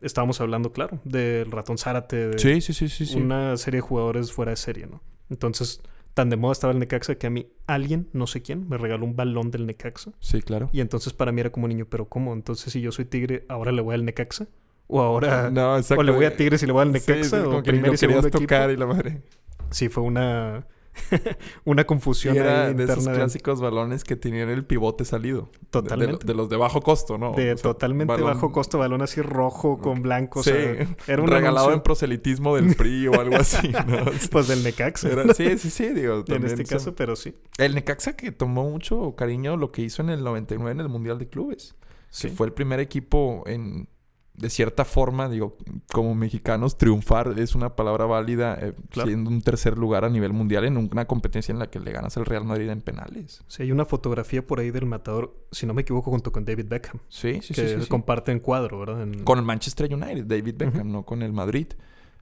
estábamos 0.00 0.40
hablando, 0.40 0.72
claro, 0.72 1.00
del 1.04 1.50
ratón 1.50 1.78
Zárate, 1.78 2.28
de 2.28 2.38
Sí, 2.38 2.60
sí, 2.60 2.72
sí, 2.72 2.88
sí. 2.88 3.06
sí. 3.06 3.18
una 3.18 3.56
serie 3.56 3.78
de 3.78 3.82
jugadores 3.82 4.32
fuera 4.32 4.50
de 4.50 4.56
serie, 4.56 4.86
¿no? 4.86 5.02
Entonces, 5.30 5.80
tan 6.14 6.28
de 6.28 6.36
moda 6.36 6.52
estaba 6.52 6.72
el 6.72 6.78
Necaxa 6.78 7.14
que 7.14 7.26
a 7.26 7.30
mí 7.30 7.46
alguien, 7.66 8.08
no 8.12 8.26
sé 8.26 8.42
quién, 8.42 8.68
me 8.68 8.76
regaló 8.76 9.04
un 9.04 9.16
balón 9.16 9.50
del 9.50 9.66
Necaxa. 9.66 10.12
Sí, 10.20 10.42
claro. 10.42 10.68
Y 10.72 10.80
entonces 10.80 11.12
para 11.12 11.32
mí 11.32 11.40
era 11.40 11.50
como 11.50 11.68
niño, 11.68 11.86
pero 11.88 12.08
¿cómo? 12.08 12.32
Entonces 12.32 12.72
si 12.72 12.80
yo 12.80 12.92
soy 12.92 13.06
tigre, 13.06 13.46
¿ahora 13.48 13.72
le 13.72 13.80
voy 13.80 13.94
al 13.94 14.04
Necaxa? 14.04 14.46
¿O 14.88 15.00
ahora... 15.00 15.50
No, 15.50 15.76
exacto. 15.76 16.00
o 16.00 16.04
le 16.04 16.12
voy 16.12 16.26
a 16.26 16.36
Tigres 16.36 16.62
y 16.62 16.66
le 16.66 16.72
voy 16.72 16.82
al 16.82 16.92
Necaxa? 16.92 17.40
¿O 17.40 17.44
como 17.44 17.62
que 17.62 17.72
ni 17.72 17.78
primer 17.78 17.90
lo 17.90 17.94
y 17.94 17.98
segundo 17.98 18.28
equipo? 18.28 18.40
tocar 18.40 18.70
y 18.70 18.76
la 18.76 18.86
madre. 18.86 19.22
Sí, 19.70 19.88
fue 19.88 20.02
una... 20.02 20.66
una 21.64 21.84
confusión 21.84 22.36
era 22.36 22.72
de 22.72 22.84
esos 22.84 23.08
clásicos 23.08 23.60
balones 23.60 24.04
que 24.04 24.16
tenían 24.16 24.48
el 24.50 24.64
pivote 24.64 25.04
salido. 25.04 25.42
De- 25.42 25.58
de- 25.60 25.66
Totalmente. 25.70 26.26
De, 26.26 26.34
los 26.34 26.48
de 26.48 26.56
bajo 26.56 26.80
costo, 26.82 27.18
¿no? 27.18 27.32
de 27.32 27.52
O 27.52 27.56
sea, 27.56 27.62
totalmente 27.62 28.12
balón- 28.14 28.24
bajo 28.34 28.52
costo, 28.52 28.78
balón 28.78 29.02
así 29.02 29.22
rojo 29.22 29.78
con 29.78 30.02
blanco. 30.02 30.40
o 30.40 30.42
Sí. 30.42 30.50
sea, 30.50 30.86
era 31.06 31.22
un 31.22 31.28
regalado 31.28 31.72
en 31.72 31.80
proselitismo 31.80 32.56
del 32.56 32.74
PRI 32.76 33.08
o 33.08 33.20
algo 33.20 33.36
así, 33.36 33.68
¿no? 33.68 34.04
pues 34.30 34.48
del 34.48 34.62
Necaxa. 34.62 35.08
Era- 35.10 35.32
sí, 35.34 35.58
sí, 35.58 35.70
sí, 35.70 35.88
digo. 35.90 36.24
en 36.26 36.44
este 36.44 36.64
son- 36.66 36.76
caso, 36.78 36.94
pero 36.94 37.16
sí. 37.16 37.34
El 37.58 37.74
Necaxa 37.74 38.16
que 38.16 38.32
tomó 38.32 38.68
mucho 38.68 39.14
cariño 39.16 39.56
lo 39.56 39.72
que 39.72 39.82
hizo 39.82 40.02
en 40.02 40.10
el 40.10 40.22
99 40.24 40.72
en 40.72 40.80
el 40.80 40.88
Mundial 40.88 41.18
de 41.18 41.28
Clubes. 41.28 41.74
Sí. 42.10 42.28
Que 42.28 42.34
fue 42.34 42.46
el 42.46 42.52
primer 42.52 42.78
equipo 42.78 43.42
en, 43.46 43.88
de 44.34 44.48
cierta 44.50 44.84
forma, 44.86 45.28
digo, 45.28 45.58
como 45.92 46.14
mexicanos, 46.14 46.78
triunfar 46.78 47.34
es 47.38 47.54
una 47.54 47.76
palabra 47.76 48.06
válida, 48.06 48.56
eh, 48.60 48.72
Claro. 48.90 49.08
siendo 49.08 49.28
un 49.30 49.42
tercer 49.42 49.76
lugar 49.76 50.04
a 50.04 50.08
nivel 50.08 50.32
mundial 50.32 50.64
en 50.64 50.76
una 50.78 51.04
competencia 51.06 51.52
en 51.52 51.58
la 51.58 51.68
que 51.68 51.78
le 51.80 51.92
ganas 51.92 52.16
al 52.16 52.24
Real 52.24 52.44
Madrid 52.44 52.70
en 52.70 52.80
penales. 52.80 53.42
Sí, 53.46 53.62
hay 53.64 53.72
una 53.72 53.84
fotografía 53.84 54.46
por 54.46 54.58
ahí 54.60 54.70
del 54.70 54.86
matador, 54.86 55.36
si 55.50 55.66
no 55.66 55.74
me 55.74 55.82
equivoco, 55.82 56.10
junto 56.10 56.32
con 56.32 56.44
David 56.46 56.66
Beckham, 56.66 57.00
Sí, 57.08 57.40
sí, 57.42 57.52
que 57.54 57.68
sí. 57.68 57.74
sí, 57.74 57.82
sí. 57.82 57.88
comparten 57.88 58.40
cuadro, 58.40 58.78
¿verdad? 58.80 59.02
En- 59.02 59.22
Con 59.22 59.38
el 59.38 59.44
Manchester 59.44 59.92
United, 59.92 60.24
David 60.24 60.54
Beckham, 60.56 60.90
no 60.90 61.04
con 61.04 61.22
el 61.22 61.32
Madrid. 61.32 61.68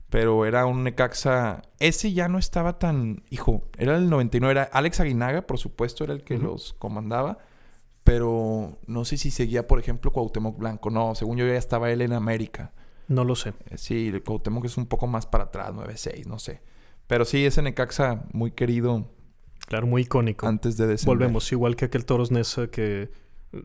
Pero 0.09 0.45
era 0.45 0.65
un 0.65 0.83
Necaxa. 0.83 1.61
Ese 1.79 2.11
ya 2.11 2.27
no 2.27 2.37
estaba 2.37 2.77
tan. 2.79 3.23
Hijo, 3.29 3.63
era 3.77 3.95
el 3.95 4.09
99. 4.09 4.51
Era 4.51 4.63
Alex 4.73 4.99
Aguinaga, 4.99 5.43
por 5.47 5.57
supuesto, 5.57 6.03
era 6.03 6.11
el 6.11 6.25
que 6.25 6.37
los 6.37 6.73
comandaba. 6.73 7.37
Pero 8.03 8.79
no 8.87 9.05
sé 9.05 9.17
si 9.17 9.29
seguía, 9.31 9.67
por 9.67 9.79
ejemplo, 9.79 10.11
Cuauhtémoc 10.11 10.57
Blanco. 10.57 10.89
No, 10.89 11.13
según 11.15 11.37
yo 11.37 11.45
ya 11.45 11.55
estaba 11.55 11.91
él 11.91 12.01
en 12.01 12.13
América. 12.13 12.71
No 13.07 13.23
lo 13.23 13.35
sé. 13.35 13.53
Eh, 13.69 13.77
Sí, 13.77 14.07
el 14.09 14.23
Cuauhtémoc 14.23 14.65
es 14.65 14.77
un 14.77 14.85
poco 14.87 15.05
más 15.07 15.25
para 15.25 15.45
atrás, 15.45 15.71
9-6, 15.73 16.25
no 16.25 16.39
sé. 16.39 16.61
Pero 17.07 17.25
sí, 17.25 17.45
ese 17.45 17.61
Necaxa 17.61 18.23
muy 18.33 18.51
querido 18.51 19.07
Claro, 19.67 19.85
muy 19.87 20.01
icónico. 20.03 20.47
antes 20.47 20.77
de 20.77 20.87
descender. 20.87 21.15
Volvemos, 21.17 21.51
igual 21.51 21.75
que 21.75 21.85
aquel 21.85 22.05
Toros 22.05 22.31
Nesa 22.31 22.67
que 22.67 23.11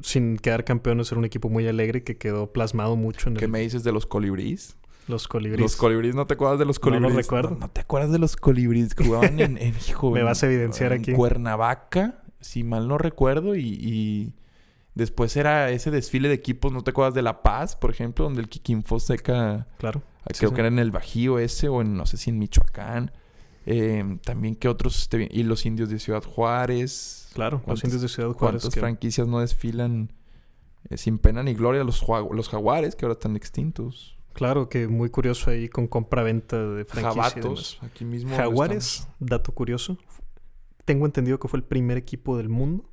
sin 0.02 0.36
quedar 0.36 0.64
campeones 0.64 1.10
era 1.12 1.18
un 1.18 1.24
equipo 1.24 1.48
muy 1.48 1.66
alegre 1.68 2.02
que 2.02 2.16
quedó 2.18 2.52
plasmado 2.52 2.96
mucho 2.96 3.28
en 3.28 3.36
¿Qué 3.36 3.44
el- 3.46 3.50
me 3.50 3.60
dices 3.60 3.84
de 3.84 3.92
los 3.92 4.04
colibríes? 4.06 4.76
los 5.08 5.28
colibríes. 5.28 5.60
Los 5.60 5.76
colibríes, 5.76 6.16
¿no 6.16 6.26
te 6.26 6.34
acuerdas 6.34 6.58
de 6.58 6.64
los 6.64 6.82
No 6.82 6.90
los 6.90 6.98
colibríes? 7.00 7.26
recuerdo. 7.26 7.50
No, 7.50 7.56
no 7.60 7.70
te 7.70 7.80
acuerdas 7.82 8.10
de 8.10 8.18
los 8.18 8.34
colibríes 8.36 8.94
que 8.96 9.04
jugaban 9.04 9.38
en, 9.38 9.56
en 9.56 9.74
hijo, 9.88 10.10
Me 10.10 10.24
vas 10.24 10.42
a 10.42 10.46
evidenciar 10.46 10.92
en 10.92 11.00
aquí. 11.02 11.12
Cuernavaca, 11.12 12.22
si 12.46 12.64
mal 12.64 12.88
no 12.88 12.98
recuerdo, 12.98 13.54
y, 13.56 13.60
y 13.80 14.32
después 14.94 15.36
era 15.36 15.70
ese 15.70 15.90
desfile 15.90 16.28
de 16.28 16.34
equipos, 16.34 16.72
¿no 16.72 16.82
te 16.82 16.90
acuerdas 16.90 17.14
de 17.14 17.22
La 17.22 17.42
Paz, 17.42 17.76
por 17.76 17.90
ejemplo, 17.90 18.24
donde 18.24 18.40
el 18.40 18.48
Kikín 18.48 18.82
Fonseca, 18.84 19.66
Claro. 19.78 20.02
ah, 20.22 20.28
Sí, 20.32 20.38
creo 20.40 20.50
sí. 20.50 20.54
que 20.54 20.60
era 20.60 20.68
en 20.68 20.78
el 20.78 20.90
Bajío 20.90 21.38
ese, 21.38 21.68
o 21.68 21.80
en 21.82 21.96
no 21.96 22.06
sé 22.06 22.16
si 22.16 22.30
en 22.30 22.38
Michoacán. 22.38 23.12
Eh, 23.68 24.18
también 24.24 24.54
que 24.54 24.68
otros, 24.68 25.08
y 25.12 25.42
los 25.42 25.66
indios 25.66 25.88
de 25.90 25.98
Ciudad 25.98 26.22
Juárez. 26.22 27.28
Claro, 27.34 27.56
los 27.56 27.64
¿Cuántas- 27.64 27.84
indios 27.84 28.02
de 28.02 28.08
Ciudad 28.08 28.28
Juárez. 28.30 28.38
¿Cuántas 28.62 28.74
que- 28.74 28.80
franquicias 28.80 29.26
no 29.26 29.40
desfilan 29.40 30.12
eh, 30.88 30.96
sin 30.96 31.18
pena 31.18 31.42
ni 31.42 31.52
gloria? 31.54 31.82
Los, 31.82 32.04
los 32.32 32.48
jaguares, 32.48 32.94
que 32.94 33.04
ahora 33.04 33.14
están 33.14 33.34
extintos. 33.36 34.16
Claro, 34.34 34.68
que 34.68 34.86
muy 34.86 35.08
curioso 35.10 35.50
ahí 35.50 35.68
con 35.68 35.88
compra-venta 35.88 36.58
de 36.62 36.84
franquicia. 36.84 37.22
y 37.26 37.30
Jabatos, 37.42 37.78
aquí 37.82 38.04
mismo. 38.04 38.36
Jaguares, 38.36 39.08
dato 39.18 39.50
curioso. 39.52 39.98
Tengo 40.86 41.04
entendido 41.04 41.38
que 41.38 41.48
fue 41.48 41.58
el 41.58 41.64
primer 41.64 41.98
equipo 41.98 42.38
del 42.38 42.48
mundo 42.48 42.88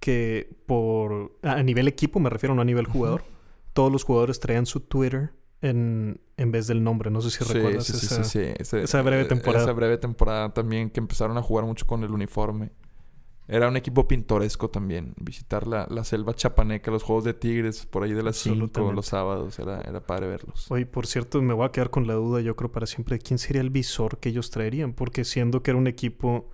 que 0.00 0.54
por... 0.66 1.38
A 1.42 1.62
nivel 1.62 1.88
equipo, 1.88 2.20
me 2.20 2.28
refiero, 2.28 2.54
no 2.54 2.60
a 2.60 2.64
nivel 2.66 2.84
jugador. 2.86 3.24
Todos 3.72 3.90
los 3.90 4.04
jugadores 4.04 4.38
traían 4.40 4.66
su 4.66 4.80
Twitter 4.80 5.32
en, 5.62 6.20
en 6.36 6.52
vez 6.52 6.66
del 6.66 6.84
nombre. 6.84 7.10
No 7.10 7.22
sé 7.22 7.30
si 7.30 7.42
Sí, 7.44 7.54
recuerdas 7.54 7.86
sí, 7.86 7.92
esa... 8.06 8.22
sí, 8.24 8.30
sí. 8.30 8.52
Ese- 8.58 8.82
esa 8.82 9.00
breve 9.00 9.22
eh, 9.22 9.26
temporada. 9.26 9.64
Esa 9.64 9.72
breve 9.72 9.96
temporada 9.96 10.52
también 10.52 10.90
que 10.90 11.00
empezaron 11.00 11.38
a 11.38 11.42
jugar 11.42 11.64
mucho 11.64 11.86
con 11.86 12.04
el 12.04 12.10
uniforme. 12.10 12.72
Era 13.48 13.68
un 13.68 13.76
equipo 13.76 14.08
pintoresco 14.08 14.68
también. 14.70 15.14
Visitar 15.20 15.66
la, 15.68 15.86
la 15.88 16.02
selva 16.04 16.34
chapaneca, 16.34 16.90
los 16.90 17.04
juegos 17.04 17.22
de 17.24 17.32
tigres 17.32 17.86
por 17.86 18.02
ahí 18.02 18.12
de 18.12 18.22
las 18.24 18.36
5 18.36 18.54
Absolutamente. 18.54 18.96
los 18.96 19.06
sábados. 19.06 19.58
Era, 19.60 19.80
era 19.82 20.00
padre 20.04 20.26
verlos. 20.26 20.70
Oye, 20.70 20.84
por 20.84 21.06
cierto, 21.06 21.40
me 21.40 21.54
voy 21.54 21.64
a 21.64 21.70
quedar 21.70 21.90
con 21.90 22.06
la 22.08 22.14
duda, 22.14 22.40
yo 22.40 22.56
creo, 22.56 22.72
para 22.72 22.86
siempre, 22.86 23.16
de 23.18 23.22
quién 23.22 23.38
sería 23.38 23.62
el 23.62 23.70
visor 23.70 24.18
que 24.18 24.30
ellos 24.30 24.50
traerían. 24.50 24.92
Porque 24.94 25.24
siendo 25.24 25.62
que 25.62 25.70
era 25.70 25.78
un 25.78 25.86
equipo 25.86 26.50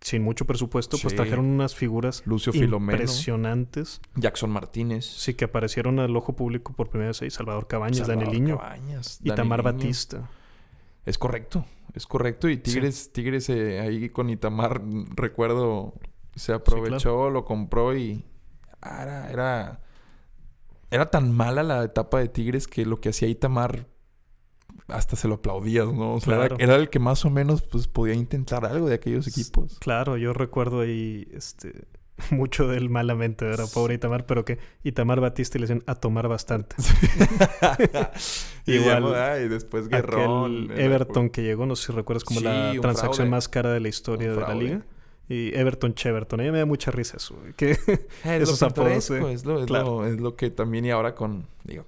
sin 0.00 0.22
mucho 0.22 0.44
presupuesto, 0.44 0.96
pues 1.02 1.14
trajeron 1.14 1.46
unas 1.46 1.74
figuras 1.74 2.22
Lucio 2.24 2.52
Filomeno, 2.52 2.92
impresionantes. 2.92 4.00
Jackson 4.14 4.50
Martínez, 4.50 5.04
Sí, 5.04 5.34
que 5.34 5.46
aparecieron 5.46 5.98
al 5.98 6.14
ojo 6.16 6.34
público 6.34 6.72
por 6.72 6.88
primera 6.88 7.08
vez 7.08 7.22
ahí. 7.22 7.30
Salvador 7.30 7.66
Cabañas, 7.66 7.98
Salvador 7.98 8.24
Danieliño 8.24 8.58
Cabañas, 8.58 9.20
y 9.22 9.30
Tamar. 9.30 9.62
Batista. 9.62 10.28
Es 11.04 11.18
correcto, 11.18 11.64
es 11.94 12.06
correcto. 12.06 12.48
Y 12.48 12.58
Tigres, 12.58 13.12
Tigres 13.12 13.48
eh, 13.48 13.80
ahí 13.80 14.10
con 14.10 14.30
Itamar, 14.30 14.82
recuerdo, 15.14 15.94
se 16.36 16.52
aprovechó, 16.52 17.30
lo 17.30 17.44
compró 17.44 17.96
y 17.96 18.24
ah, 18.82 19.02
era, 19.02 19.30
era, 19.30 19.80
era 20.90 21.10
tan 21.10 21.34
mala 21.34 21.62
la 21.62 21.82
etapa 21.82 22.20
de 22.20 22.28
Tigres 22.28 22.66
que 22.66 22.84
lo 22.84 23.00
que 23.00 23.08
hacía 23.08 23.28
Itamar 23.28 23.86
hasta 24.88 25.16
se 25.16 25.28
lo 25.28 25.34
aplaudías, 25.36 25.86
¿no? 25.86 26.14
O 26.14 26.20
sea, 26.20 26.34
era- 26.34 26.48
Claro. 26.48 26.56
era, 26.64 26.76
el 26.76 26.90
que 26.90 26.98
más 26.98 27.24
o 27.24 27.30
menos 27.30 27.62
pues 27.62 27.86
podía 27.88 28.14
intentar 28.14 28.64
algo 28.66 28.88
de 28.88 28.94
aquellos 28.94 29.26
equipos. 29.28 29.78
Claro, 29.80 30.16
yo 30.16 30.32
recuerdo 30.32 30.80
ahí 30.80 31.28
este, 31.32 31.84
mucho 32.30 32.66
de 32.66 32.78
él 32.78 32.90
malamente, 32.90 33.46
era 33.46 33.66
pobre 33.66 33.94
Itamar, 33.94 34.26
pero 34.26 34.44
que 34.44 34.58
Itamar 34.82 35.20
Batista 35.20 35.58
le 35.58 35.62
decían 35.66 35.82
a 35.86 35.94
tomar 35.94 36.26
bastante. 36.28 36.74
Y 38.66 38.72
Igual, 38.76 39.14
ah, 39.14 39.38
y 39.40 39.48
después 39.48 39.88
Guerrón. 39.88 40.64
Aquel 40.64 40.70
era- 40.78 40.84
Everton 40.96 41.30
que 41.30 41.42
llegó, 41.42 41.64
no 41.64 41.74
sé 41.74 41.86
si 41.86 41.92
recuerdas, 41.92 42.24
como 42.24 42.40
Sí, 42.40 42.44
la 42.46 42.74
transacción 42.80 43.30
más 43.30 43.48
cara 43.48 43.72
de 43.72 43.80
la 43.80 43.88
historia 43.88 44.30
de 44.30 44.40
la 44.40 44.54
liga. 44.54 44.82
Y 45.30 45.54
Everton 45.54 45.94
Cheverton. 45.94 46.40
A 46.40 46.42
mí 46.44 46.50
me 46.50 46.58
da 46.58 46.66
mucha 46.66 46.90
risa 46.90 47.16
eso. 47.18 47.38
Que 47.56 47.72
Es 47.72 47.80
Esos 48.24 48.60
lo 48.60 48.66
apodos, 48.68 49.10
eh. 49.10 49.32
es, 49.32 49.44
lo, 49.44 49.60
es, 49.60 49.66
Claro. 49.66 50.02
lo, 50.02 50.06
es 50.06 50.20
lo 50.20 50.36
que 50.36 50.50
también 50.50 50.84
y 50.86 50.90
ahora 50.90 51.14
con, 51.14 51.46
digo, 51.64 51.84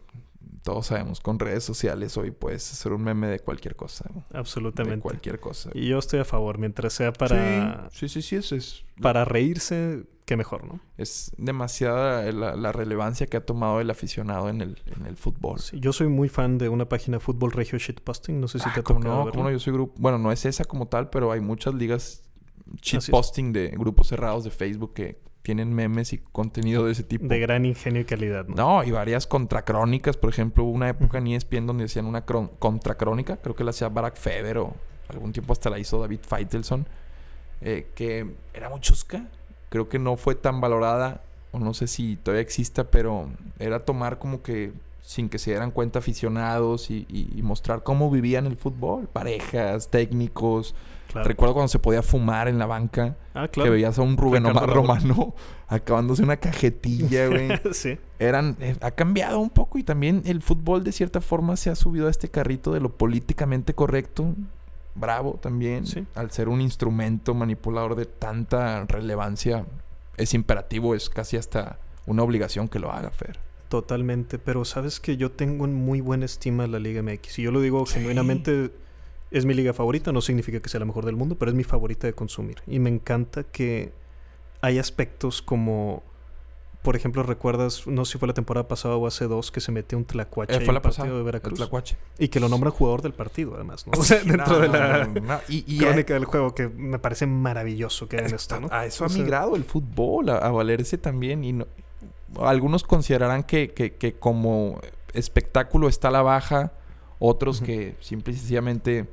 todos 0.63 0.87
sabemos, 0.89 1.21
con 1.21 1.39
redes 1.39 1.65
sociales 1.65 2.17
hoy 2.17 2.31
puedes 2.31 2.71
hacer 2.73 2.93
un 2.93 3.03
meme 3.03 3.29
de 3.29 3.39
cualquier 3.41 3.77
cosa. 3.77 4.09
¿no? 4.15 4.25
De 4.31 4.39
absolutamente. 4.39 5.01
cualquier 5.01 5.41
cosa. 5.41 5.71
Y 5.75 5.89
yo 5.89 5.99
estoy 5.99 6.21
a 6.21 6.25
favor, 6.25 6.59
mientras 6.59 6.93
sea 6.93 7.13
para, 7.13 7.89
Sí, 7.93 8.09
sí, 8.09 8.21
sí, 8.21 8.23
sí, 8.29 8.37
eso 8.37 8.57
es, 8.57 8.85
para 9.01 9.25
reírse, 9.25 10.05
qué 10.27 10.37
mejor, 10.37 10.65
¿no? 10.65 10.81
es 10.99 11.33
demasiada 11.39 12.31
la, 12.33 12.55
la 12.57 12.73
relevancia 12.73 13.27
que 13.27 13.37
ha 13.39 13.45
tomado 13.47 13.81
el 13.81 13.89
aficionado 13.91 14.49
en 14.49 14.61
el, 14.61 14.83
en 14.97 15.07
el 15.07 15.17
fútbol. 15.17 15.59
Sí, 15.61 15.81
yo 15.81 15.93
soy 15.93 16.09
muy 16.09 16.29
fan 16.29 16.59
de 16.59 16.69
una 16.69 16.89
página 16.89 17.19
Fútbol 17.21 17.53
Regio 17.53 17.79
Shitposting. 17.79 18.39
No 18.41 18.47
sé 18.49 18.59
si 18.59 18.67
Ah, 18.69 18.73
te 18.75 18.81
ha 18.81 18.83
¿cómo 18.83 19.01
tocado 19.01 19.15
no, 19.17 19.25
verlo. 19.25 19.33
cómo 19.39 19.45
no? 19.45 19.51
Yo 19.53 19.59
soy 19.59 19.73
grupo... 19.73 19.95
Bueno, 19.99 20.19
no 20.19 20.31
es 20.31 20.45
esa 20.45 20.65
como 20.65 20.89
tal, 20.89 21.09
pero 21.11 21.33
hay 21.33 21.41
muchas 21.41 21.75
ligas 21.75 22.23
Así 22.83 22.97
es. 22.99 23.11
posting 23.11 23.53
de 23.53 23.69
grupos 23.71 24.09
cerrados 24.09 24.45
de 24.45 24.51
Facebook 24.51 24.93
que 24.95 25.21
tienen 25.43 25.73
memes 25.73 26.13
y 26.13 26.19
contenido 26.19 26.85
de 26.85 26.93
ese 26.93 27.03
tipo. 27.03 27.27
De 27.27 27.39
gran 27.39 27.65
ingenio 27.65 28.03
y 28.03 28.05
calidad, 28.05 28.47
¿no? 28.47 28.55
No, 28.55 28.85
y 28.85 28.91
varias 28.91 29.27
contracrónicas. 29.27 30.17
Por 30.17 30.31
ejemplo, 30.31 30.65
hubo 30.65 30.73
una 30.73 30.89
época 30.89 31.19
en 31.19 31.29
ESPN 31.29 31.67
donde 31.67 31.85
hacían 31.85 32.07
una 32.07 32.25
contracrónica. 32.25 33.37
Creo 33.39 33.55
que 33.55 33.65
la 33.65 33.71
hacía 33.71 33.89
Barack 33.89 34.17
Feber 34.17 34.59
o 34.59 34.75
algún 35.09 35.33
tiempo 35.33 35.53
hasta 35.53 35.71
la 35.71 35.79
hizo 35.79 36.01
David 36.01 36.21
Feitelson. 36.29 36.87
eh, 37.63 37.91
que 37.95 38.27
era 38.55 38.69
muy 38.71 38.81
chusca. 38.81 39.29
Creo 39.69 39.89
que 39.89 39.99
no 39.99 40.17
fue 40.17 40.35
tan 40.35 40.61
valorada. 40.61 41.23
O 41.53 41.59
no 41.59 41.75
sé 41.75 41.87
si 41.89 42.17
todavía 42.17 42.43
exista, 42.43 42.91
pero 42.91 43.29
era 43.59 43.81
tomar 43.81 44.19
como 44.19 44.43
que 44.43 44.73
sin 45.03 45.29
que 45.29 45.39
se 45.39 45.51
dieran 45.51 45.71
cuenta 45.71 45.99
aficionados 46.01 46.91
y, 46.91 47.07
y- 47.09 47.33
y 47.37 47.43
mostrar 47.43 47.83
cómo 47.83 48.11
vivían 48.11 48.47
el 48.47 48.57
fútbol. 48.57 49.09
Parejas, 49.09 49.89
técnicos. 49.91 50.75
Claro. 51.13 51.27
Recuerdo 51.27 51.55
cuando 51.55 51.69
se 51.69 51.81
podía 51.81 52.03
fumar 52.03 52.47
en 52.47 52.59
la 52.59 52.67
banca. 52.67 53.17
Ah, 53.35 53.49
Que 53.49 53.69
veías 53.69 53.99
a 53.99 54.03
un 54.03 54.17
Rubén 54.17 54.47
Omar. 54.47 54.69
Romano 54.71 55.35
acabándose 55.69 56.23
una 56.23 56.37
cajetilla, 56.37 57.27
güey. 57.27 57.49
sí. 57.73 57.99
Eran, 58.21 58.57
eh, 58.61 58.77
ha 58.81 58.93
cambiado 58.93 59.41
un 59.41 59.51
poco 59.51 59.79
y 59.79 59.83
también 59.83 60.23
el 60.25 60.41
fútbol 60.43 60.85
de 60.85 60.93
cierta 60.93 61.21
forma 61.21 61.57
se 61.57 61.69
ha 61.71 61.75
subido 61.75 62.07
a 62.07 62.11
este 62.11 62.29
carrito 62.29 62.73
de 62.73 62.79
lo 62.81 62.97
políticamente 62.97 63.75
correcto. 63.75 64.35
Bravo 64.95 65.39
también. 65.43 65.87
Sí. 65.87 66.07
Al 66.15 66.31
ser 66.31 66.49
un 66.49 66.61
instrumento 66.61 67.35
manipulador 67.35 67.97
de 67.97 68.07
tanta 68.07 68.85
relevancia, 68.85 69.65
es 70.17 70.35
imperativo, 70.35 70.95
es 70.95 71.09
casi 71.11 71.37
hasta 71.37 71.79
una 72.07 72.23
obligación 72.23 72.69
que 72.69 72.79
lo 72.79 72.93
haga, 72.93 73.11
Fer. 73.11 73.39
Totalmente, 73.71 74.39
pero 74.41 74.65
sabes 74.65 74.99
que 74.99 75.17
yo 75.17 75.31
tengo 75.31 75.65
en 75.65 75.73
muy 75.73 76.01
buena 76.01 76.25
estima 76.25 76.67
la 76.67 76.79
Liga 76.81 77.03
MX. 77.03 77.39
Y 77.39 77.43
yo 77.43 77.53
lo 77.53 77.61
digo 77.61 77.87
Sí. 77.87 77.95
genuinamente, 78.01 78.73
es 79.31 79.47
mi 79.47 79.55
liga 79.55 79.73
favorita, 79.73 80.11
no 80.11 80.21
significa 80.21 80.59
que 80.59 80.69
sea 80.69 80.81
la 80.81 80.87
mejor 80.87 81.07
del 81.07 81.15
mundo, 81.15 81.37
pero 81.39 81.53
es 81.53 81.57
mi 81.57 81.63
favorita 81.63 82.09
de 82.09 82.13
consumir. 82.13 82.57
Y 82.67 82.81
me 82.81 82.91
encanta 82.91 83.45
que 83.45 83.93
hay 84.61 84.81
aspectos 84.81 85.41
como, 85.41 86.03
por 86.83 86.97
ejemplo, 86.97 87.23
recuerdas, 87.23 87.87
no 87.87 88.05
sé 88.05 88.13
si 88.15 88.19
fue 88.19 88.27
la 88.27 88.35
temporada 88.35 88.67
pasada 88.67 88.97
o 88.97 89.07
hace 89.07 89.29
dos, 89.29 89.53
que 89.53 89.61
se 89.61 89.71
metió 89.71 89.97
un 89.97 90.05
tlacuache 90.05 90.53
Eh, 90.55 90.57
en 90.57 90.63
fue 90.65 90.73
el 90.73 90.75
la 90.75 90.83
partido 90.83 91.03
pasada, 91.05 91.13
de 91.13 91.19
el 91.19 91.25
Veracruz. 91.25 91.59
Tlacuache. 91.61 91.97
Y 92.19 92.27
que 92.27 92.41
lo 92.41 92.49
nombra 92.49 92.71
jugador 92.73 93.03
del 93.03 93.13
partido, 93.15 93.55
además, 93.55 93.87
¿no? 93.87 93.93
O 94.01 94.03
sea, 94.03 94.19
dentro 94.25 94.55
no, 94.55 94.59
de 94.59 94.69
la 94.69 95.07
no, 95.07 95.21
no. 95.21 95.41
Y, 95.49 95.65
y 95.73 95.79
crónica 95.79 96.15
del 96.15 96.25
juego, 96.25 96.57
que 96.57 96.67
me 96.69 96.99
parece 96.99 97.27
maravilloso 97.27 98.09
que 98.09 98.17
hagan 98.17 98.35
esto, 98.35 98.59
¿no? 98.61 98.69
A 98.73 98.85
eso 98.85 99.05
O 99.05 99.07
ha 99.07 99.11
migrado 99.11 99.55
el 99.55 99.63
fútbol, 99.63 100.29
a, 100.31 100.39
a 100.39 100.51
valerse 100.51 100.99
también. 100.99 101.45
Y 101.45 101.53
no- 101.53 101.69
algunos 102.39 102.85
considerarán 102.85 103.43
que, 103.43 103.73
que- 103.73 103.95
que 103.95 104.15
como 104.15 104.81
espectáculo 105.13 105.89
está 105.89 106.09
a 106.09 106.13
la 106.13 106.23
baja, 106.23 106.73
otros 107.19 107.61
que 107.61 107.97
simple 108.01 108.33
y 108.33 108.37
sencillamente 108.37 109.09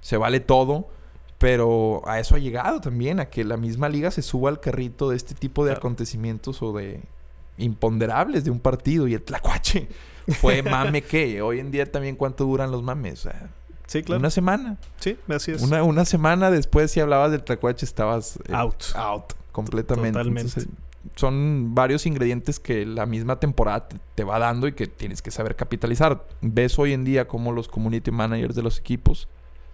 se 0.00 0.16
vale 0.16 0.40
todo. 0.40 0.88
Pero 1.38 2.02
a 2.06 2.20
eso 2.20 2.34
ha 2.34 2.38
llegado 2.38 2.80
también, 2.82 3.18
a 3.18 3.30
que 3.30 3.44
la 3.44 3.56
misma 3.56 3.88
liga 3.88 4.10
se 4.10 4.20
suba 4.20 4.50
al 4.50 4.60
carrito 4.60 5.08
de 5.08 5.16
este 5.16 5.34
tipo 5.34 5.64
de 5.64 5.70
Claro. 5.70 5.78
acontecimientos 5.78 6.60
o 6.62 6.72
de 6.74 7.00
imponderables 7.56 8.44
de 8.44 8.50
un 8.50 8.60
partido. 8.60 9.08
Y 9.08 9.14
el 9.14 9.22
tlacuache 9.22 9.88
fue 10.40 10.62
mame 10.62 11.02
que 11.02 11.40
hoy 11.42 11.58
en 11.60 11.70
día 11.70 11.90
también 11.90 12.16
cuánto 12.16 12.44
duran 12.44 12.70
los 12.70 12.82
mames. 12.82 13.20
O 13.26 13.30
sea, 13.30 13.48
Sí, 13.86 14.02
claro. 14.04 14.20
Una 14.20 14.30
semana. 14.30 14.76
Sí, 15.00 15.16
así 15.28 15.50
es. 15.50 15.62
Una, 15.62 15.82
una 15.82 16.04
semana 16.04 16.50
después, 16.52 16.92
si 16.92 17.00
hablabas 17.00 17.32
del 17.32 17.42
tlacuache, 17.42 17.84
estabas 17.84 18.36
eh, 18.46 18.52
Out. 18.52 18.84
out 18.94 19.32
completamente. 19.50 20.12
Totalmente. 20.12 20.60
Entonces, 20.60 20.68
son 21.16 21.74
varios 21.74 22.06
ingredientes 22.06 22.60
que 22.60 22.84
la 22.84 23.06
misma 23.06 23.40
temporada 23.40 23.88
te, 23.88 23.96
te 24.14 24.24
va 24.24 24.38
dando 24.38 24.68
y 24.68 24.72
que 24.72 24.86
tienes 24.86 25.22
que 25.22 25.30
saber 25.30 25.56
capitalizar. 25.56 26.26
Ves 26.40 26.78
hoy 26.78 26.92
en 26.92 27.04
día 27.04 27.26
cómo 27.26 27.52
los 27.52 27.68
community 27.68 28.10
managers 28.10 28.54
de 28.54 28.62
los 28.62 28.78
equipos 28.78 29.28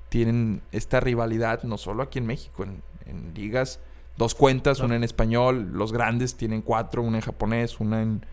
tienen 0.09 0.63
esta 0.73 1.01
rivalidad, 1.01 1.63
no 1.65 1.79
solo 1.79 2.03
aquí 2.03 2.19
en 2.19 2.27
México, 2.27 2.63
en, 2.63 2.83
en 3.07 3.35
ligas, 3.35 3.81
dos 4.17 4.35
cuentas, 4.35 4.81
una 4.81 4.97
en 4.97 5.05
español, 5.05 5.71
los 5.73 5.93
grandes 5.93 6.37
tienen 6.37 6.63
cuatro, 6.63 7.03
una 7.03 7.19
en 7.19 7.23
japonés, 7.23 7.81
una 7.81 8.03
en, 8.03 8.25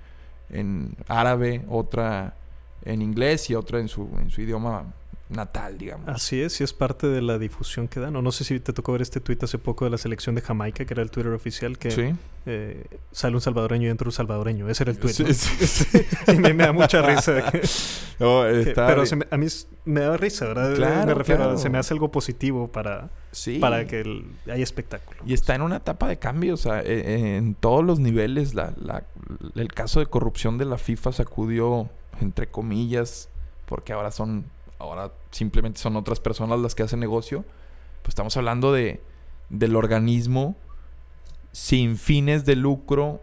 en 0.49 0.95
árabe, 1.07 1.65
otra 1.69 2.35
en 2.85 3.01
inglés 3.01 3.49
y 3.49 3.55
otra 3.55 3.79
en 3.79 3.87
su, 3.87 4.09
en 4.19 4.29
su 4.29 4.41
idioma 4.41 4.93
natal, 5.33 5.77
digamos. 5.77 6.07
Así 6.07 6.41
es, 6.41 6.59
y 6.61 6.63
es 6.63 6.73
parte 6.73 7.07
de 7.07 7.21
la 7.21 7.37
difusión 7.37 7.87
que 7.87 7.99
dan. 7.99 8.15
O 8.15 8.21
no 8.21 8.31
sé 8.31 8.43
si 8.43 8.59
te 8.59 8.71
tocó 8.73 8.91
ver 8.93 9.01
este 9.01 9.19
tuit 9.19 9.41
hace 9.43 9.57
poco 9.57 9.85
de 9.85 9.91
la 9.91 9.97
selección 9.97 10.35
de 10.35 10.41
Jamaica, 10.41 10.85
que 10.85 10.93
era 10.93 11.03
el 11.03 11.11
Twitter 11.11 11.31
oficial, 11.33 11.77
que 11.77 11.91
Sí. 11.91 12.13
eh, 12.45 12.85
sale 13.11 13.35
un 13.35 13.41
salvadoreño 13.41 13.87
y 13.87 13.91
entra 13.91 14.07
un 14.07 14.11
salvadoreño. 14.11 14.69
Ese 14.69 14.83
era 14.83 14.91
el 14.91 14.99
tuit. 14.99 15.13
Sí, 15.13 15.23
¿no? 15.23 15.33
sí. 15.33 15.97
y 16.31 16.35
me, 16.39 16.53
me 16.53 16.63
da 16.65 16.71
mucha 16.73 17.01
risa. 17.01 17.51
que- 17.51 17.61
No, 18.19 18.43
que- 18.43 18.61
está 18.69 18.85
pero 18.87 19.01
bien. 19.01 19.07
se 19.07 19.15
me- 19.15 19.27
a 19.31 19.37
mí 19.37 19.47
me 19.85 19.99
da 20.01 20.15
risa, 20.17 20.45
¿verdad? 20.45 20.75
Claro, 20.75 21.05
me 21.07 21.13
refiero 21.15 21.41
a, 21.43 21.45
claro. 21.47 21.59
se 21.59 21.69
me 21.69 21.77
hace 21.79 21.93
algo 21.93 22.11
positivo 22.11 22.71
para, 22.71 23.09
para 23.59 23.85
que 23.87 24.01
el- 24.01 24.31
haya 24.45 24.63
espectáculo. 24.63 25.19
Y 25.25 25.33
está 25.33 25.55
en 25.55 25.63
una 25.63 25.77
etapa 25.77 26.07
de 26.07 26.17
cambio, 26.17 26.53
o 26.53 26.57
sea, 26.57 26.81
e- 26.81 27.35
en 27.37 27.55
todos 27.55 27.83
los 27.83 27.99
niveles. 27.99 28.53
La, 28.53 28.73
la- 28.77 29.03
el 29.55 29.73
caso 29.73 29.99
de 29.99 30.05
corrupción 30.05 30.57
de 30.59 30.65
la 30.65 30.77
FIFA 30.77 31.11
sacudió, 31.11 31.89
entre 32.21 32.47
comillas, 32.47 33.29
porque 33.65 33.93
ahora 33.93 34.11
son, 34.11 34.45
ahora 34.83 35.11
simplemente 35.31 35.79
son 35.79 35.95
otras 35.95 36.19
personas 36.19 36.59
las 36.59 36.75
que 36.75 36.83
hacen 36.83 36.99
negocio. 36.99 37.43
Pues 38.01 38.09
estamos 38.09 38.35
hablando 38.37 38.71
de, 38.73 39.01
del 39.49 39.75
organismo 39.75 40.55
sin 41.51 41.97
fines 41.97 42.45
de 42.45 42.55
lucro 42.55 43.21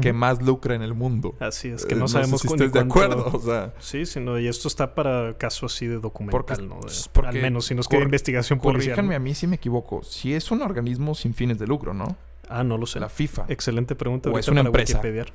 que 0.00 0.14
más 0.14 0.40
lucra 0.40 0.74
en 0.74 0.80
el 0.80 0.94
mundo. 0.94 1.34
Así 1.38 1.68
es, 1.68 1.84
que 1.84 1.92
Eh, 1.94 1.98
no 1.98 2.08
sé 2.08 2.14
sabemos 2.14 2.40
si 2.40 2.48
cu- 2.48 2.54
estés 2.54 2.72
de 2.72 2.80
acuerdo, 2.80 3.26
o 3.30 3.38
sea... 3.38 3.74
Sí, 3.78 4.06
sino, 4.06 4.38
y 4.38 4.48
esto 4.48 4.66
está 4.66 4.94
para 4.94 5.36
caso 5.36 5.66
así 5.66 5.86
de 5.86 5.98
documental, 5.98 6.40
Porque- 6.40 6.62
¿no? 6.62 6.76
De- 6.80 6.92
porque 7.12 7.28
al 7.28 7.42
menos 7.42 7.66
si 7.66 7.74
nos 7.74 7.88
queda 7.88 8.00
investigación 8.02 8.58
policial. 8.58 8.94
Corríjanme 8.96 9.10
¿no? 9.14 9.16
a 9.16 9.18
mí 9.18 9.34
si 9.34 9.46
me 9.46 9.56
equivoco. 9.56 10.02
Si 10.02 10.32
es 10.32 10.50
un 10.50 10.62
organismo 10.62 11.14
sin 11.14 11.34
fines 11.34 11.58
de 11.58 11.66
lucro, 11.66 11.92
¿no? 11.92 12.16
Ah, 12.48 12.64
no 12.64 12.78
lo 12.78 12.86
sé. 12.86 13.00
La 13.00 13.10
FIFA. 13.10 13.44
Excelente 13.48 13.94
pregunta. 13.94 14.30
¿O 14.30 14.38
es 14.38 14.48
una 14.48 14.62
para 14.62 14.68
empresa? 14.68 14.96
Wikipediar. 14.96 15.26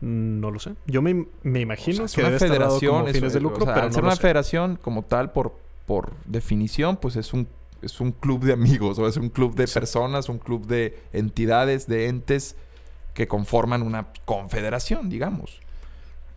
No 0.00 0.50
lo 0.50 0.58
sé. 0.58 0.74
Yo 0.86 1.00
me, 1.02 1.26
me 1.42 1.60
imagino 1.60 2.04
O 2.04 2.06
sea, 2.08 2.10
es 2.10 2.14
que 2.14 2.20
una 2.20 2.26
debe 2.30 2.36
estar 2.36 2.48
dado 2.50 2.78
federación, 2.78 2.94
como 2.98 3.06
es- 3.08 3.14
fines 3.16 3.32
de 3.32 3.38
o 3.38 3.42
lucro, 3.42 3.64
sea, 3.64 3.74
pero 3.74 3.84
al 3.86 3.90
no 3.90 3.94
ser 3.94 4.02
lo 4.02 4.08
una 4.08 4.16
sé. 4.16 4.22
federación 4.22 4.78
como 4.82 5.02
tal, 5.04 5.32
por, 5.32 5.54
por 5.86 6.12
definición, 6.26 6.96
pues 6.98 7.16
es 7.16 7.32
un, 7.32 7.48
es 7.82 8.00
un 8.00 8.12
club 8.12 8.44
de 8.44 8.52
amigos, 8.52 8.98
o 8.98 9.08
es 9.08 9.16
un 9.16 9.30
club 9.30 9.54
de 9.54 9.66
Sí. 9.66 9.74
personas, 9.74 10.28
un 10.28 10.38
club 10.38 10.66
de 10.66 10.98
entidades, 11.12 11.86
de 11.86 12.08
entes 12.08 12.56
que 13.14 13.26
conforman 13.26 13.82
una 13.82 14.08
confederación, 14.26 15.08
digamos. 15.08 15.60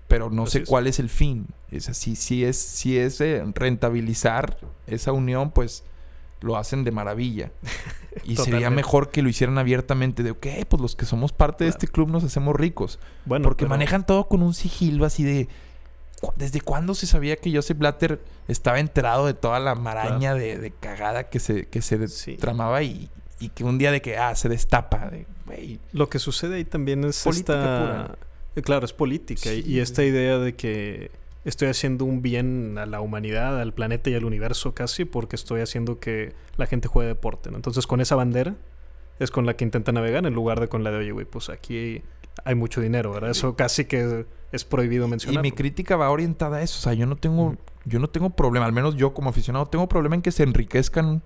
Pero 0.08 0.30
no 0.30 0.44
Así 0.44 0.54
sé 0.54 0.60
es. 0.64 0.70
cuál 0.70 0.88
es 0.88 0.98
el 1.00 1.10
fin. 1.10 1.48
Es 1.70 1.90
así, 1.90 2.16
si 2.16 2.44
es, 2.46 2.58
si 2.58 2.98
es 2.98 3.20
eh, 3.22 3.44
rentabilizar 3.54 4.58
esa 4.88 5.12
unión, 5.12 5.52
pues 5.52 5.84
lo 6.42 6.58
hacen 6.58 6.84
de 6.84 6.92
maravilla. 6.92 7.52
Y 8.26 8.36
sería 8.36 8.70
mejor 8.72 9.12
que 9.12 9.22
lo 9.22 9.30
hicieran 9.30 9.58
abiertamente 9.60 10.24
de, 10.24 10.32
ok, 10.32 10.46
pues 10.68 10.82
los 10.82 10.96
que 10.96 11.06
somos 11.06 11.32
parte 11.32 11.64
de 11.64 11.70
Claro. 11.70 11.78
este 11.80 11.88
club 11.88 12.10
nos 12.10 12.24
hacemos 12.24 12.56
ricos. 12.56 13.00
Bueno, 13.26 13.44
Porque 13.44 13.64
pero- 13.66 13.70
manejan 13.70 14.06
todo 14.06 14.28
con 14.28 14.42
un 14.42 14.54
sigilo 14.56 15.06
así 15.06 15.24
de... 15.24 15.48
cu- 16.20 16.34
¿Desde 16.36 16.60
cuándo 16.60 16.96
se 16.96 17.06
sabía 17.08 17.36
que 17.38 17.54
Joseph 17.56 17.78
Blatter 17.78 18.20
estaba 18.48 18.80
enterado 18.80 19.26
de 19.28 19.36
toda 19.36 19.60
la 19.60 19.76
maraña 19.76 20.34
de, 20.34 20.58
de 20.58 20.72
cagada 20.72 21.30
que 21.30 21.40
se, 21.40 21.68
que 21.68 21.82
se 21.84 22.08
Sí. 22.08 22.36
tramaba 22.36 22.82
y, 22.82 23.10
y 23.40 23.50
que 23.50 23.64
un 23.64 23.78
día 23.78 23.92
de 23.92 24.02
que, 24.02 24.18
ah, 24.18 24.36
se 24.36 24.50
destapa? 24.50 25.10
De, 25.12 25.28
Lo 25.94 26.10
que 26.10 26.18
sucede 26.20 26.56
ahí 26.56 26.66
también 26.66 27.04
es 27.06 27.24
Política 27.24 27.54
esta... 27.54 27.80
pura. 27.80 28.18
Eh, 28.56 28.62
Claro, 28.64 28.86
es 28.86 28.92
política. 28.94 29.54
Y 29.54 29.80
esta 29.80 30.04
idea 30.04 30.40
de 30.40 30.56
que 30.56 31.12
estoy 31.46 31.68
haciendo 31.70 32.06
un 32.06 32.22
bien 32.22 32.78
a 32.78 32.86
la 32.86 33.02
humanidad, 33.02 33.60
al 33.60 33.74
planeta 33.74 34.10
y 34.10 34.16
al 34.16 34.26
universo 34.26 34.74
casi, 34.74 35.06
porque 35.06 35.36
estoy 35.36 35.62
haciendo 35.62 36.00
que 36.00 36.34
la 36.58 36.66
gente 36.66 36.88
juegue 36.88 37.08
deporte. 37.08 37.50
¿no? 37.52 37.56
Entonces, 37.58 37.88
con 37.88 38.02
esa 38.02 38.16
bandera 38.16 38.56
es 39.20 39.32
con 39.32 39.46
la 39.46 39.56
que 39.56 39.64
intenta 39.66 39.92
navegar 39.92 40.26
en 40.26 40.34
lugar 40.34 40.60
de 40.60 40.68
con 40.68 40.84
la 40.84 40.92
de, 40.92 40.98
oye, 40.98 41.12
güey, 41.12 41.26
pues 41.26 41.50
aquí 41.50 42.02
hay 42.46 42.56
mucho 42.56 42.80
dinero, 42.82 43.12
¿verdad? 43.12 43.32
Eso 43.32 43.56
casi 43.56 43.86
que 43.86 44.26
es 44.52 44.64
prohibido 44.66 45.08
Y 45.08 45.10
mencionar. 45.10 45.42
mi 45.44 45.52
crítica 45.52 45.98
va 45.98 46.10
orientada 46.10 46.58
a 46.58 46.62
eso. 46.62 46.78
O 46.80 46.82
sea, 46.82 46.94
yo 46.94 47.06
no 47.06 47.16
tengo... 47.16 47.56
Yo 47.86 47.98
no 48.00 48.10
tengo 48.10 48.30
problema, 48.32 48.66
al 48.66 48.74
menos 48.74 48.96
yo 48.98 49.14
como 49.14 49.30
aficionado, 49.30 49.66
tengo 49.68 49.88
problema 49.88 50.14
en 50.16 50.22
que 50.22 50.32
se 50.32 50.44
enriquezcan, 50.44 51.24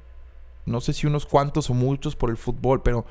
no 0.66 0.82
sé 0.82 0.94
si 0.94 1.08
unos 1.08 1.26
cuantos 1.26 1.70
o 1.72 1.74
muchos 1.74 2.16
por 2.16 2.30
el 2.30 2.38
fútbol, 2.38 2.82
pero 2.84 3.06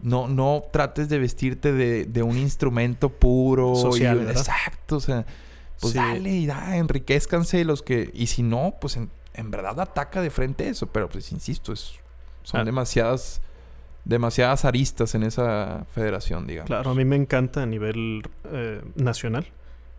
no, 0.00 0.26
no 0.26 0.62
trates 0.72 1.08
de 1.10 1.18
vestirte 1.18 1.72
de, 1.72 2.06
de 2.06 2.22
un 2.22 2.38
instrumento 2.38 3.10
puro. 3.10 3.74
y- 3.74 3.76
Social, 3.80 4.18
¿verdad? 4.20 4.32
exacto, 4.38 4.96
o 4.96 5.00
sea, 5.00 5.26
pues 5.80 5.92
Sí. 5.92 5.98
dale 5.98 6.30
y 6.30 6.46
da, 6.46 6.76
enriquezcanse 6.76 7.64
los 7.64 7.82
que... 7.82 8.10
Y 8.14 8.26
si 8.26 8.42
no, 8.42 8.74
pues 8.80 8.96
en, 8.96 9.10
en 9.34 9.50
verdad 9.50 9.78
ataca 9.80 10.20
de 10.20 10.30
frente 10.30 10.68
eso, 10.68 10.86
pero 10.88 11.08
pues 11.08 11.30
insisto, 11.32 11.72
es, 11.72 11.92
son 12.42 12.60
Ah. 12.60 12.64
demasiadas, 12.64 13.40
demasiadas 14.04 14.64
aristas 14.64 15.14
en 15.14 15.22
esa 15.22 15.86
federación, 15.94 16.46
digamos. 16.46 16.66
Claro, 16.68 16.90
a 16.90 16.94
mí 16.94 17.04
me 17.04 17.16
encanta 17.16 17.62
a 17.62 17.66
nivel 17.66 18.22
eh, 18.50 18.82
nacional 18.96 19.46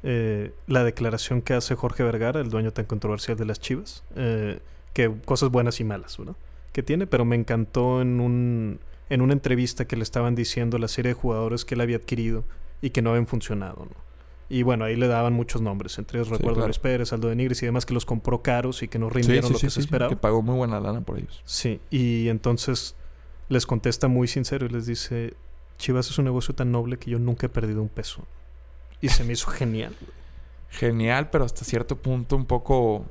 eh, 0.04 0.54
la 0.68 0.84
declaración 0.84 1.42
que 1.42 1.54
hace 1.54 1.76
Jorge 1.76 2.04
Vergara, 2.04 2.39
el 2.39 2.50
dueño 2.50 2.72
tan 2.72 2.86
controversial 2.86 3.38
de 3.38 3.46
las 3.46 3.60
Chivas, 3.60 4.04
eh, 4.15 4.60
que 4.94 5.12
cosas 5.26 5.50
buenas 5.50 5.80
y 5.80 5.84
malas, 5.84 6.18
¿verdad? 6.18 6.36
Que 6.72 6.84
tiene, 6.84 7.06
pero 7.06 7.26
me 7.26 7.36
encantó 7.36 8.02
en 8.02 8.20
un 8.20 8.80
en 9.12 9.22
una 9.22 9.34
entrevista 9.34 9.86
que 9.86 9.96
le 9.96 10.04
estaban 10.04 10.36
diciendo 10.36 10.78
la 10.78 10.88
serie 10.88 11.10
de 11.10 11.13
jugadores 11.15 11.65
que 11.65 11.74
él 11.74 11.82
había 11.82 11.98
adquirido 11.98 12.44
y 12.80 12.92
que 12.92 13.02
no 13.02 13.10
habían 13.10 13.26
funcionado, 13.26 13.86
¿no? 13.86 13.96
Y 14.49 14.63
bueno, 14.63 14.85
ahí 14.85 14.95
le 14.95 15.07
daban 15.07 15.33
muchos 15.33 15.62
nombres, 15.62 15.97
entre 15.99 16.17
ellos 16.17 16.27
Sí, 16.29 16.33
recuerdo 16.33 16.55
claro. 16.55 16.67
Luis 16.69 16.79
Pérez, 16.79 17.13
Aldo 17.13 17.27
de 17.29 17.35
Nigris 17.35 17.62
y 17.62 17.67
demás 17.67 17.85
que 17.85 17.93
los 17.93 18.05
compró 18.05 18.41
caros 18.41 18.81
y 18.81 18.88
que 18.88 18.97
no 18.97 19.07
Sí, 19.09 19.15
rindieron 19.15 19.47
sí, 19.47 19.53
lo 19.53 19.59
sí, 19.59 19.67
que 19.67 19.69
sí, 19.69 19.75
se 19.75 19.81
sí, 19.81 19.85
esperaba. 19.85 20.09
que 20.09 20.15
pagó 20.15 20.41
muy 20.41 20.55
buena 20.55 20.79
lana 20.79 21.01
por 21.01 21.17
ellos. 21.19 21.41
Sí, 21.45 21.79
y 21.91 22.29
entonces 22.29 22.95
les 23.47 23.65
contesta 23.67 24.07
muy 24.07 24.27
sincero 24.27 24.65
y 24.65 24.69
les 24.69 24.85
dice, 24.88 25.35
Chivas 25.77 26.09
es 26.09 26.17
un 26.17 26.25
negocio 26.25 26.55
tan 26.55 26.71
noble 26.71 26.97
que 26.97 27.12
yo 27.12 27.19
nunca 27.19 27.45
he 27.45 27.49
perdido 27.49 27.81
un 27.81 27.89
peso. 27.89 28.23
Y 29.01 29.09
se 29.09 29.23
me 29.23 29.33
hizo 29.33 29.47
genial. 29.51 29.95
Genial, 30.71 31.29
pero 31.29 31.45
hasta 31.45 31.63
cierto 31.63 31.95
punto 31.97 32.35
un 32.35 32.45
poco 32.45 33.05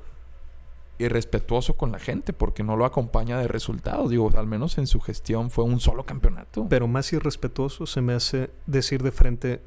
irrespetuoso 0.98 1.77
con 1.77 1.92
la 1.92 1.98
gente 2.01 2.33
porque 2.33 2.62
no 2.64 2.77
lo 2.77 2.85
acompaña 2.85 3.38
de 3.38 3.46
resultados. 3.48 4.11
Digo, 4.11 4.31
al 4.37 4.46
menos 4.46 4.79
en 4.79 4.87
su 4.88 5.01
gestión 5.01 5.51
fue 5.51 5.64
un 5.64 5.79
solo 5.81 6.05
campeonato. 6.05 6.66
Pero 6.68 6.88
más 6.88 7.12
irrespetuoso 7.12 7.87
se 7.87 8.01
me 8.01 8.14
hace 8.14 8.51
decir 8.66 9.03
de 9.03 9.12
frente, 9.12 9.62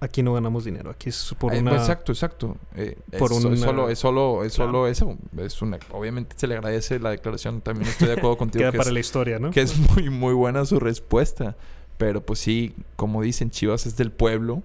aquí 0.00 0.22
no 0.22 0.34
ganamos 0.34 0.64
dinero, 0.64 0.90
aquí 0.90 1.08
es 1.08 1.34
por 1.38 1.54
Eh, 1.54 1.60
una... 1.60 1.72
Exacto, 1.76 2.12
exacto. 2.12 2.56
Eh, 2.74 2.96
por 3.18 3.32
es, 3.32 3.44
una- 3.44 3.54
es 3.54 3.60
solo, 3.60 3.88
es 3.90 3.98
solo, 3.98 4.44
es 4.44 4.54
Claro. 4.54 4.70
solo 4.70 4.86
eso. 4.88 5.16
Es 5.38 5.62
una, 5.62 5.78
obviamente 5.92 6.36
se 6.38 6.46
le 6.46 6.54
agradece 6.54 6.98
la 7.00 7.10
declaración. 7.10 7.60
También 7.60 7.88
estoy 7.90 8.08
de 8.08 8.14
acuerdo 8.14 8.36
contigo 8.38 8.60
Queda 8.62 8.72
que 8.72 8.78
para 8.78 8.90
es, 8.90 8.94
la 8.94 9.00
historia, 9.00 9.38
¿no? 9.38 9.50
que 9.50 9.60
es 9.62 9.76
muy, 9.78 10.10
muy 10.10 10.34
buena 10.34 10.64
su 10.64 10.78
respuesta. 10.80 11.56
Pero 11.98 12.20
pues 12.20 12.38
sí, 12.40 12.74
como 12.96 13.22
dicen, 13.22 13.50
Chivas 13.50 13.86
es 13.86 13.96
del 13.96 14.10
pueblo. 14.12 14.62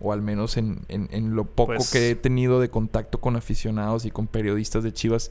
O 0.00 0.12
al 0.12 0.20
menos 0.22 0.56
en, 0.56 0.80
en- 0.88 1.08
en 1.12 1.34
lo 1.36 1.44
poco 1.44 1.74
Pues- 1.76 1.90
que 1.92 2.10
he 2.10 2.14
tenido 2.16 2.58
de 2.60 2.68
contacto 2.68 3.20
con 3.20 3.36
aficionados 3.36 4.04
y 4.04 4.10
con 4.10 4.26
periodistas 4.26 4.82
de 4.82 4.92
Chivas, 4.92 5.30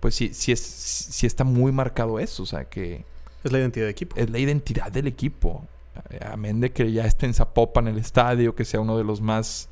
pues 0.00 0.14
sí, 0.14 0.30
sí, 0.32 0.50
es, 0.50 0.60
sí 0.60 1.26
está 1.26 1.44
muy 1.44 1.70
marcado 1.72 2.18
eso. 2.18 2.42
O 2.42 2.46
sea, 2.46 2.64
que 2.64 3.04
Es 3.44 3.52
la 3.52 3.58
identidad 3.58 3.84
de 3.84 3.90
equipo. 3.90 4.16
es 4.16 4.30
la 4.30 4.38
identidad 4.38 4.90
del 4.90 5.06
equipo. 5.06 5.66
Amén 6.24 6.60
de 6.60 6.70
que 6.72 6.90
ya 6.92 7.04
esté 7.06 7.26
en 7.26 7.34
Zapopan 7.34 7.86
el 7.88 7.98
estadio, 7.98 8.54
que 8.54 8.64
sea 8.64 8.80
uno 8.80 8.96
de 8.96 9.04
los 9.04 9.20
más 9.20 9.68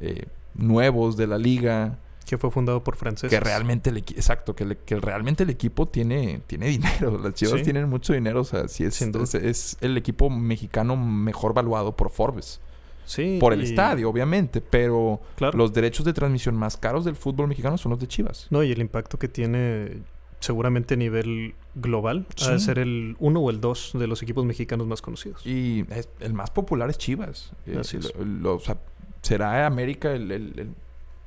eh, 0.00 0.26
nuevos 0.54 1.16
de 1.16 1.26
la 1.26 1.38
liga. 1.38 1.98
que 2.26 2.36
fue 2.36 2.50
fundado 2.50 2.84
por 2.84 2.96
franceses. 2.96 3.30
Que 3.30 3.40
realmente 3.40 3.88
el 3.88 3.96
equipo, 3.96 4.20
exacto, 4.20 4.54
que, 4.54 4.66
le- 4.66 4.76
que 4.76 4.96
realmente 4.96 5.44
el 5.44 5.50
equipo 5.50 5.88
tiene, 5.88 6.42
tiene 6.46 6.66
dinero. 6.68 7.18
Las 7.22 7.32
Chivas 7.32 7.60
Sí. 7.60 7.62
tienen 7.64 7.88
mucho 7.88 8.12
dinero. 8.12 8.42
O 8.42 8.44
sea, 8.44 8.68
sí 8.68 8.84
es, 8.84 9.00
es, 9.00 9.34
es 9.34 9.78
el 9.80 9.96
equipo 9.96 10.28
mexicano 10.28 10.94
mejor 10.94 11.54
valuado 11.54 11.96
por 11.96 12.10
Forbes. 12.10 12.60
Sí. 13.06 13.38
Por 13.40 13.54
el 13.54 13.62
y- 13.62 13.64
estadio, 13.64 14.10
obviamente. 14.10 14.60
Pero 14.60 15.20
Claro. 15.36 15.56
los 15.56 15.72
derechos 15.72 16.04
de 16.04 16.12
transmisión 16.12 16.54
más 16.54 16.76
caros 16.76 17.06
del 17.06 17.16
fútbol 17.16 17.48
mexicano 17.48 17.78
son 17.78 17.90
los 17.90 17.98
de 17.98 18.06
Chivas. 18.06 18.46
No, 18.50 18.62
y 18.62 18.72
el 18.72 18.80
impacto 18.80 19.18
que 19.18 19.28
tiene 19.28 20.02
seguramente 20.40 20.94
a 20.94 20.96
nivel 20.96 21.54
global 21.74 22.26
ha 22.46 22.50
de 22.52 22.58
Sí. 22.58 22.64
ser 22.66 22.78
el 22.78 23.16
uno 23.18 23.40
o 23.40 23.50
el 23.50 23.60
dos 23.60 23.90
de 23.94 24.06
los 24.06 24.22
equipos 24.22 24.44
mexicanos 24.44 24.86
más 24.86 25.02
conocidos. 25.02 25.44
Y 25.46 25.84
es- 25.90 26.08
el 26.20 26.32
más 26.34 26.50
popular 26.50 26.88
es 26.90 26.98
Chivas. 26.98 27.52
Eh, 27.66 27.76
Así 27.80 27.96
es. 27.96 28.14
lo- 28.16 28.24
lo- 28.24 28.54
o 28.56 28.60
sea, 28.60 28.78
será 29.22 29.66
América 29.66 30.12
el, 30.12 30.30
el- 30.30 30.58
el- 30.58 30.74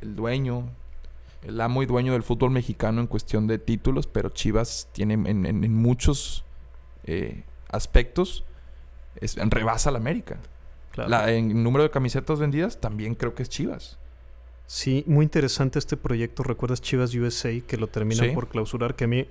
el 0.02 0.16
dueño, 0.16 0.70
el 1.44 1.60
amo 1.60 1.84
y 1.84 1.86
dueño 1.86 2.14
del 2.14 2.24
fútbol 2.24 2.52
mexicano 2.52 3.02
en 3.02 3.08
cuestión 3.08 3.48
de 3.48 3.58
títulos, 3.60 4.08
pero 4.08 4.30
Chivas 4.30 4.88
tiene 4.94 5.16
en, 5.16 5.28
en- 5.46 5.64
en 5.64 5.76
muchos 5.76 6.44
eh, 7.04 7.44
aspectos 7.70 8.44
es, 9.16 9.36
rebasa 9.36 9.90
al 9.90 9.96
América. 9.96 10.38
Claro. 10.92 11.10
La- 11.10 11.32
en 11.32 11.64
número 11.64 11.84
de 11.84 11.90
camisetas 11.90 12.40
vendidas 12.40 12.80
también 12.80 13.16
creo 13.16 13.34
que 13.34 13.44
es 13.44 13.50
Chivas. 13.50 13.98
Sí, 14.74 15.04
muy 15.06 15.24
interesante 15.26 15.80
este 15.80 15.98
proyecto. 15.98 16.44
¿Recuerdas 16.44 16.80
Chivas 16.80 17.14
USA 17.14 17.50
que 17.68 17.76
lo 17.76 17.88
terminan 17.88 18.30
Sí. 18.30 18.34
por 18.34 18.48
clausurar? 18.48 18.96
Que 18.96 19.04
a 19.04 19.08
mí 19.08 19.26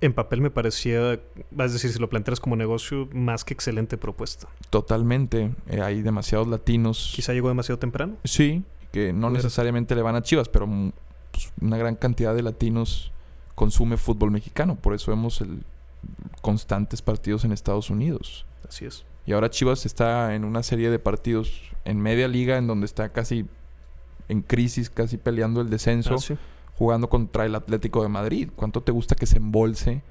en 0.00 0.12
papel 0.12 0.40
me 0.40 0.50
parecía, 0.52 1.14
es 1.14 1.72
decir, 1.72 1.90
si 1.92 1.98
lo 1.98 2.08
planteas 2.08 2.38
como 2.38 2.54
negocio, 2.54 3.08
más 3.12 3.42
que 3.42 3.54
excelente 3.54 3.98
propuesta. 3.98 4.46
Totalmente. 4.70 5.50
Eh, 5.66 5.80
hay 5.80 6.00
demasiados 6.00 6.46
latinos. 6.46 7.12
Quizá 7.12 7.32
llegó 7.32 7.48
demasiado 7.48 7.80
temprano. 7.80 8.18
Sí, 8.22 8.62
que 8.92 9.12
no 9.12 9.30
necesariamente 9.30 9.96
le 9.96 10.02
van 10.02 10.14
a 10.14 10.22
Chivas, 10.22 10.48
pero 10.48 10.68
mm, 10.68 10.92
pues, 11.32 11.52
una 11.60 11.76
gran 11.76 11.96
cantidad 11.96 12.32
de 12.32 12.42
latinos 12.42 13.10
consume 13.56 13.96
fútbol 13.96 14.30
mexicano. 14.30 14.76
Por 14.76 14.94
eso 14.94 15.10
vemos 15.10 15.40
el, 15.40 15.64
constantes 16.40 17.02
partidos 17.02 17.44
en 17.44 17.50
Estados 17.50 17.90
Unidos. 17.90 18.46
Así 18.68 18.84
es. 18.84 19.04
Y 19.26 19.32
ahora 19.32 19.50
Chivas 19.50 19.86
está 19.86 20.36
en 20.36 20.44
una 20.44 20.62
serie 20.62 20.88
de 20.88 21.00
partidos 21.00 21.62
en 21.84 22.00
media 22.00 22.28
liga, 22.28 22.58
en 22.58 22.68
donde 22.68 22.86
está 22.86 23.08
casi 23.08 23.46
en 24.28 24.42
crisis, 24.42 24.90
casi 24.90 25.16
peleando 25.16 25.60
el 25.60 25.70
descenso, 25.70 26.14
Ah, 26.14 26.18
sí. 26.18 26.36
jugando 26.76 27.08
contra 27.08 27.44
el 27.46 27.54
Atlético 27.54 28.02
de 28.02 28.08
Madrid. 28.08 28.48
¿Cuánto 28.56 28.82
te 28.82 28.92
gusta 28.92 29.14
que 29.14 29.26
se 29.26 29.36
embolse 29.38 30.02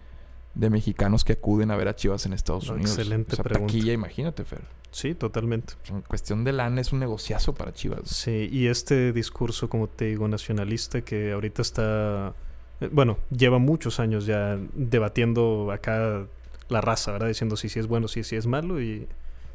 de 0.53 0.69
mexicanos 0.69 1.23
que 1.25 1.33
acuden 1.33 1.71
a 1.71 1.75
ver 1.75 1.87
a 1.87 1.95
Chivas 1.95 2.25
en 2.27 2.33
Estados 2.33 2.67
No, 2.67 2.75
Unidos? 2.75 2.91
excelente 2.97 3.33
o 3.33 3.35
sea, 3.37 3.43
pregunta. 3.43 3.73
taquilla, 3.73 3.93
imagínate, 3.93 4.43
Fer. 4.45 4.61
Sí, 4.91 5.15
totalmente. 5.15 5.73
En 5.89 6.01
cuestión 6.01 6.43
de 6.43 6.53
lana 6.53 6.79
es 6.79 6.93
un 6.93 6.99
negociazo 6.99 7.53
para 7.55 7.73
Chivas. 7.73 8.01
Sí, 8.07 8.47
y 8.51 8.67
este 8.67 9.11
discurso, 9.13 9.67
como 9.67 9.87
te 9.87 10.05
digo, 10.05 10.27
nacionalista 10.27 11.01
que 11.01 11.31
ahorita 11.31 11.63
está, 11.63 12.35
eh, 12.79 12.89
bueno, 12.91 13.17
lleva 13.35 13.57
muchos 13.57 13.99
años 13.99 14.27
ya 14.27 14.59
debatiendo 14.75 15.71
acá 15.71 16.27
la 16.69 16.81
raza, 16.81 17.11
¿verdad? 17.11 17.27
Diciendo 17.29 17.55
si 17.57 17.69
sí 17.69 17.79
es 17.79 17.87
bueno, 17.87 18.07
si 18.07 18.23
sí 18.23 18.35
es 18.35 18.45
malo 18.45 18.79
y, 18.81 19.07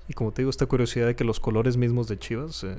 y 0.08 0.12
como 0.14 0.32
te 0.32 0.42
digo, 0.42 0.50
esta 0.50 0.66
curiosidad 0.66 1.06
de 1.06 1.14
que 1.14 1.22
los 1.24 1.38
colores 1.38 1.76
mismos 1.76 2.08
de 2.08 2.18
Chivas, 2.18 2.64
eh, 2.64 2.76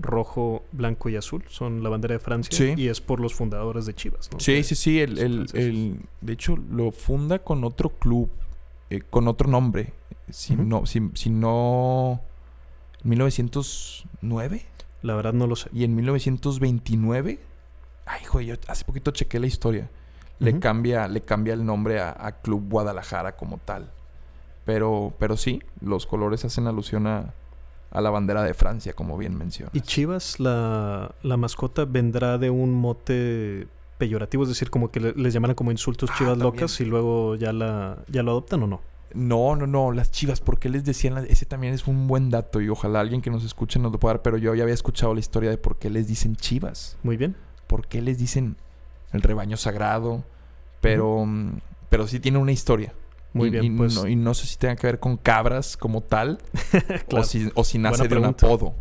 rojo, 0.00 0.62
blanco 0.72 1.08
y 1.08 1.16
azul, 1.16 1.44
son 1.48 1.82
la 1.82 1.88
bandera 1.90 2.14
de 2.14 2.18
Francia 2.20 2.56
Sí. 2.56 2.74
y 2.76 2.88
es 2.88 3.00
por 3.00 3.20
los 3.20 3.34
fundadores 3.34 3.86
de 3.86 3.94
Chivas, 3.94 4.30
¿no? 4.32 4.40
Sí, 4.40 4.62
sí, 4.64 4.74
sí. 4.74 5.00
El, 5.00 5.18
el- 5.18 5.46
el- 5.54 6.00
de 6.20 6.32
hecho, 6.32 6.56
lo 6.56 6.92
funda 6.92 7.38
con 7.40 7.64
otro 7.64 7.90
club, 7.90 8.30
eh, 8.90 9.00
con 9.08 9.28
otro 9.28 9.48
nombre. 9.48 9.92
Si 10.30 10.54
no, 10.56 10.86
si, 10.86 11.10
si 11.14 11.30
no. 11.30 12.20
1909 13.02 14.62
La 15.02 15.14
verdad 15.14 15.32
no 15.32 15.46
lo 15.46 15.56
sé. 15.56 15.70
y 15.72 15.84
en 15.84 15.94
1929. 15.94 17.38
Ay, 18.06 18.22
hijo, 18.22 18.40
yo 18.40 18.54
hace 18.68 18.84
poquito 18.84 19.10
chequé 19.12 19.38
la 19.38 19.46
historia. 19.46 19.88
Le 20.38 20.58
cambia, 20.58 21.06
le 21.06 21.20
cambia 21.20 21.52
el 21.54 21.64
nombre 21.66 22.00
a, 22.00 22.16
a 22.18 22.40
Club 22.40 22.68
Guadalajara 22.70 23.36
como 23.36 23.58
tal. 23.58 23.90
Pero, 24.64 25.12
pero 25.18 25.36
sí, 25.36 25.62
los 25.82 26.06
colores 26.06 26.44
hacen 26.46 26.66
alusión 26.66 27.06
a, 27.06 27.34
a 27.90 28.00
la 28.00 28.10
bandera 28.10 28.42
de 28.42 28.54
Francia, 28.54 28.92
como 28.92 29.16
bien 29.18 29.36
mencionas. 29.36 29.74
Y 29.74 29.80
Chivas, 29.80 30.38
la, 30.40 31.14
la 31.22 31.36
mascota, 31.36 31.84
vendrá 31.84 32.38
de 32.38 32.50
un 32.50 32.72
mote 32.72 33.66
peyorativo, 33.98 34.44
es 34.44 34.48
decir, 34.48 34.70
como 34.70 34.90
que 34.90 35.00
le- 35.00 35.12
les 35.14 35.34
llaman 35.34 35.54
como 35.54 35.70
insultos 35.70 36.08
Ah, 36.12 36.14
chivas 36.18 36.38
locas 36.38 36.80
y 36.80 36.84
luego 36.84 37.34
ya 37.36 37.52
la 37.52 37.98
ya 38.08 38.22
lo 38.22 38.30
adoptan 38.32 38.62
o 38.62 38.66
no. 38.66 38.80
No, 39.12 39.56
no, 39.56 39.66
no, 39.66 39.90
las 39.90 40.12
chivas, 40.12 40.40
¿por 40.40 40.58
qué 40.60 40.68
les 40.68 40.84
decían? 40.84 41.18
Ese 41.28 41.44
también 41.44 41.74
es 41.74 41.86
un 41.88 42.06
buen 42.06 42.30
dato 42.30 42.60
y 42.60 42.68
ojalá 42.68 43.00
alguien 43.00 43.20
que 43.22 43.30
nos 43.30 43.44
escuche 43.44 43.78
nos 43.80 43.90
lo 43.90 43.98
pueda 43.98 44.14
dar, 44.14 44.22
pero 44.22 44.36
yo 44.38 44.54
ya 44.54 44.62
había 44.62 44.74
escuchado 44.74 45.12
la 45.14 45.20
historia 45.20 45.50
de 45.50 45.58
por 45.58 45.76
qué 45.78 45.90
les 45.90 46.06
dicen 46.06 46.36
chivas, 46.36 46.96
Muy 47.02 47.16
bien. 47.16 47.34
por 47.66 47.88
qué 47.88 48.00
les 48.02 48.18
dicen 48.18 48.56
el 49.12 49.20
rebaño 49.22 49.56
sagrado, 49.56 50.22
pero, 50.80 51.26
mm, 51.26 51.58
pero 51.88 52.06
sí 52.06 52.20
tiene 52.20 52.38
una 52.38 52.52
historia. 52.52 52.92
Muy 53.32 53.48
Y- 53.48 53.50
bien, 53.50 53.64
y 53.64 53.70
pues 53.70 53.94
No, 53.94 54.06
y 54.08 54.16
no 54.16 54.34
sé 54.34 54.46
si 54.46 54.56
tenga 54.56 54.76
que 54.76 54.86
ver 54.86 54.98
con 55.00 55.16
cabras 55.16 55.76
como 55.76 56.00
tal 56.02 56.38
Claro. 57.08 57.22
o, 57.22 57.24
si, 57.24 57.50
o 57.54 57.64
si 57.64 57.78
nace 57.78 57.98
Buena 57.98 58.08
de 58.08 58.16
un 58.16 58.34
pregunta. 58.34 58.46
apodo. 58.46 58.74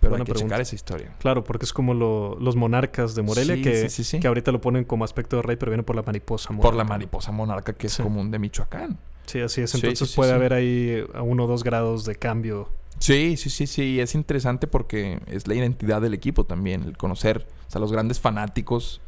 Pero 0.00 0.10
Buena 0.10 0.22
hay 0.22 0.26
que 0.26 0.32
pregunta. 0.32 0.54
checar 0.54 0.60
esa 0.60 0.74
historia. 0.76 1.14
claro, 1.18 1.42
porque 1.42 1.64
es 1.64 1.72
como 1.72 1.92
lo- 1.94 2.36
los 2.38 2.54
monarcas 2.54 3.14
de 3.16 3.22
Morelia 3.22 3.56
Sí, 3.56 3.62
que, 3.62 3.76
sí, 3.76 3.88
sí, 3.88 4.04
sí. 4.04 4.20
que 4.20 4.28
ahorita 4.28 4.52
lo 4.52 4.60
ponen 4.60 4.84
como 4.84 5.04
aspecto 5.04 5.36
de 5.36 5.42
rey, 5.42 5.56
pero 5.56 5.70
viene 5.70 5.82
por 5.82 5.96
la 5.96 6.02
mariposa. 6.02 6.48
Por 6.48 6.58
la 6.58 6.70
monarca. 6.70 6.84
mariposa 6.88 7.32
monarca 7.32 7.72
que 7.72 7.86
es 7.88 7.96
común 7.96 8.30
de 8.30 8.38
Michoacán. 8.38 8.98
Sí, 9.26 9.40
así 9.40 9.60
es. 9.62 9.74
Entonces 9.74 10.14
puede 10.14 10.32
haber 10.32 10.52
ahí 10.52 11.04
a 11.14 11.22
uno 11.22 11.44
o 11.44 11.46
dos 11.48 11.64
grados 11.64 12.04
de 12.04 12.14
cambio. 12.14 12.68
Sí, 13.00 13.36
sí, 13.36 13.50
sí, 13.50 13.66
sí. 13.66 14.00
Es 14.00 14.14
interesante 14.14 14.66
porque 14.66 15.20
es 15.26 15.46
la 15.48 15.54
identidad 15.54 16.00
del 16.00 16.14
equipo 16.14 16.44
también. 16.44 16.82
El 16.84 16.96
conocer, 16.96 17.46
o 17.66 17.70
sea, 17.70 17.80
los 17.80 17.90
grandes 17.92 18.20
fanáticos 18.20 19.00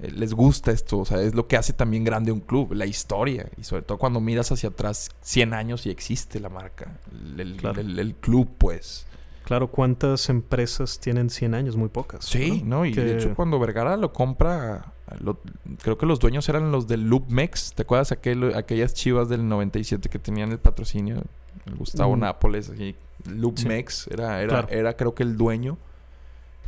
les 0.00 0.34
gusta 0.34 0.70
esto. 0.70 0.98
O 0.98 1.04
sea, 1.04 1.20
es 1.20 1.34
lo 1.34 1.46
que 1.46 1.56
hace 1.56 1.72
también 1.72 2.04
grande 2.04 2.32
un 2.32 2.40
club, 2.40 2.72
la 2.72 2.86
historia. 2.86 3.48
Y 3.58 3.64
sobre 3.64 3.82
todo 3.82 3.98
cuando 3.98 4.20
miras 4.20 4.50
hacia 4.52 4.70
atrás 4.70 5.10
100 5.20 5.52
años 5.54 5.86
y 5.86 5.90
existe 5.90 6.40
la 6.40 6.48
marca. 6.48 6.98
El, 7.12 7.40
el- 7.40 7.56
Claro. 7.56 7.80
el- 7.80 7.98
el 7.98 8.14
club, 8.14 8.48
pues. 8.58 9.06
Claro, 9.44 9.68
¿cuántas 9.68 10.28
empresas 10.28 11.00
tienen 11.00 11.28
100 11.28 11.54
años? 11.54 11.76
Muy 11.76 11.88
pocas. 11.88 12.24
Sí, 12.24 12.62
¿no? 12.64 12.84
Y 12.86 12.92
de 12.92 13.16
hecho 13.16 13.34
cuando 13.34 13.58
Vergara 13.58 13.96
lo 13.96 14.12
compra, 14.12 14.92
lo- 15.18 15.40
creo 15.82 15.98
que 15.98 16.06
los 16.06 16.20
dueños 16.20 16.48
eran 16.48 16.70
los 16.70 16.86
del 16.86 17.08
Loop 17.08 17.30
Mex. 17.30 17.72
¿Te 17.74 17.82
acuerdas 17.82 18.12
aquel, 18.12 18.54
aquellas 18.54 18.94
chivas 18.94 19.28
del 19.28 19.48
97 19.48 20.08
que 20.08 20.18
tenían 20.20 20.52
el 20.52 20.58
patrocinio? 20.60 21.22
El 21.66 21.74
Gustavo 21.74 22.14
Mm. 22.16 22.20
Nápoles, 22.20 22.70
así. 22.70 22.94
Loop 23.28 23.58
Sí. 23.58 23.66
Mex 23.68 24.06
era, 24.08 24.40
era, 24.40 24.48
Claro. 24.48 24.68
era 24.70 24.96
creo 24.96 25.14
que 25.14 25.24
el 25.24 25.36
dueño. 25.36 25.76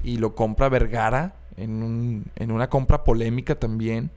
Y 0.02 0.16
lo 0.16 0.34
compra 0.34 0.68
Vergara 0.68 1.36
en, 1.56 1.82
un, 1.82 2.24
en 2.36 2.50
una 2.52 2.68
compra 2.68 3.04
polémica 3.04 3.54
también. 3.56 4.10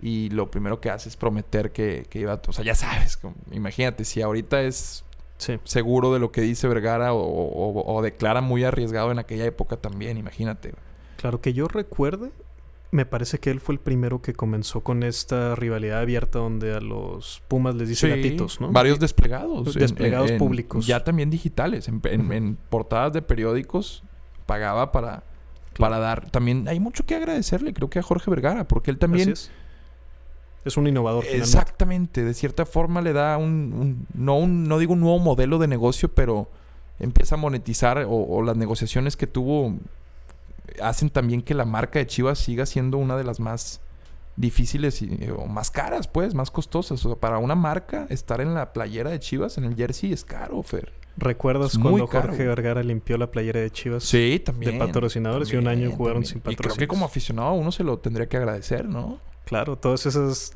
Y 0.00 0.30
lo 0.30 0.50
primero 0.50 0.80
que 0.80 0.90
hace 0.90 1.08
es 1.08 1.16
prometer 1.16 1.72
que, 1.72 2.06
que 2.08 2.20
iba 2.20 2.34
a... 2.34 2.40
O 2.46 2.52
sea, 2.52 2.64
ya 2.64 2.74
sabes, 2.76 3.16
como- 3.16 3.34
imagínate, 3.50 4.04
si 4.04 4.22
ahorita 4.22 4.62
es 4.62 5.04
Sí. 5.38 5.58
seguro 5.64 6.12
de 6.12 6.18
lo 6.20 6.30
que 6.32 6.40
dice 6.40 6.66
Vergara 6.68 7.12
o, 7.14 7.18
o- 7.20 7.94
o 7.96 8.02
declara 8.02 8.40
muy 8.40 8.64
arriesgado 8.64 9.10
en 9.12 9.18
aquella 9.18 9.44
época 9.44 9.76
también, 9.76 10.16
imagínate. 10.18 10.74
Claro, 11.16 11.40
que 11.40 11.52
yo 11.52 11.66
recuerde, 11.68 12.30
me 12.90 13.06
parece 13.06 13.38
que 13.38 13.50
él 13.50 13.60
fue 13.60 13.74
el 13.74 13.80
primero 13.80 14.20
que 14.22 14.34
comenzó 14.34 14.82
con 14.82 15.02
esta 15.02 15.54
rivalidad 15.54 16.00
abierta 16.00 16.38
donde 16.38 16.74
a 16.74 16.80
los 16.80 17.42
Pumas 17.48 17.74
les 17.74 17.88
dice 17.88 18.08
gatitos, 18.08 18.60
¿no? 18.60 18.70
Varios 18.72 18.98
desplegados. 19.00 19.74
Desplegados 19.74 20.28
en- 20.28 20.34
en- 20.34 20.38
públicos. 20.38 20.86
Ya 20.86 21.02
también 21.04 21.30
digitales. 21.30 21.86
En, 21.88 22.00
en- 22.04 22.20
Ujú. 22.22 22.32
en 22.32 22.58
portadas 22.68 23.12
de 23.12 23.22
periódicos 23.22 24.02
pagaba 24.46 24.90
para, 24.92 25.22
para 25.78 25.98
dar. 25.98 26.30
También 26.30 26.68
hay 26.68 26.80
mucho 26.80 27.06
que 27.06 27.14
agradecerle, 27.14 27.72
creo 27.72 27.88
que 27.88 27.98
a 27.98 28.02
Jorge 28.02 28.30
Vergara, 28.30 28.64
porque 28.68 28.90
él 28.90 28.98
también. 28.98 29.30
Es. 29.30 29.50
Es 30.64 30.76
un 30.76 30.86
innovador. 30.86 31.22
finalmente. 31.24 31.48
Exactamente, 31.48 32.24
de 32.24 32.34
cierta 32.34 32.66
forma 32.66 33.00
le 33.00 33.12
da 33.14 33.38
un, 33.38 33.46
un- 33.72 34.06
no 34.12 34.36
un, 34.36 34.64
no 34.68 34.78
digo 34.78 34.92
un 34.92 35.00
nuevo 35.00 35.18
modelo 35.18 35.58
de 35.58 35.66
negocio, 35.68 36.12
pero 36.12 36.50
empieza 36.98 37.36
a 37.36 37.38
monetizar 37.38 37.98
o, 37.98 38.10
o 38.10 38.42
las 38.42 38.56
negociaciones 38.56 39.16
que 39.16 39.26
tuvo 39.26 39.74
hacen 40.82 41.08
también 41.10 41.42
que 41.42 41.54
la 41.54 41.64
marca 41.64 41.98
de 42.00 42.06
Chivas 42.06 42.38
siga 42.38 42.66
siendo 42.66 42.98
una 42.98 43.16
de 43.16 43.24
las 43.24 43.40
más 43.40 43.80
difíciles 44.38 45.02
y, 45.02 45.28
o 45.36 45.46
más 45.46 45.70
caras, 45.70 46.08
pues, 46.08 46.34
más 46.34 46.50
costosas. 46.50 47.04
O 47.04 47.08
sea, 47.10 47.20
para 47.20 47.38
una 47.38 47.54
marca, 47.54 48.06
estar 48.08 48.40
en 48.40 48.54
la 48.54 48.72
playera 48.72 49.10
de 49.10 49.18
Chivas, 49.18 49.58
en 49.58 49.64
el 49.64 49.74
jersey, 49.74 50.12
es 50.12 50.24
caro, 50.24 50.62
Fer. 50.62 50.92
¿Recuerdas 51.16 51.72
Es 51.74 51.78
cuando 51.78 52.06
caro, 52.06 52.28
Jorge. 52.28 52.46
Vergara 52.46 52.82
limpió 52.82 53.18
la 53.18 53.30
playera 53.30 53.60
de 53.60 53.70
Chivas? 53.70 54.04
Sí, 54.04 54.40
también. 54.44 54.78
De 54.78 54.86
patrocinadores 54.86 55.52
y 55.52 55.56
un 55.56 55.66
año 55.66 55.90
jugaron 55.90 56.22
también. 56.22 56.42
sin 56.44 56.52
Y 56.52 56.56
creo 56.56 56.76
que 56.76 56.86
como 56.86 57.04
aficionado 57.04 57.52
uno 57.54 57.72
se 57.72 57.82
lo 57.82 57.98
tendría 57.98 58.28
que 58.28 58.36
agradecer, 58.36 58.88
¿no? 58.88 59.18
Claro, 59.44 59.76
todas 59.76 60.06
esas... 60.06 60.52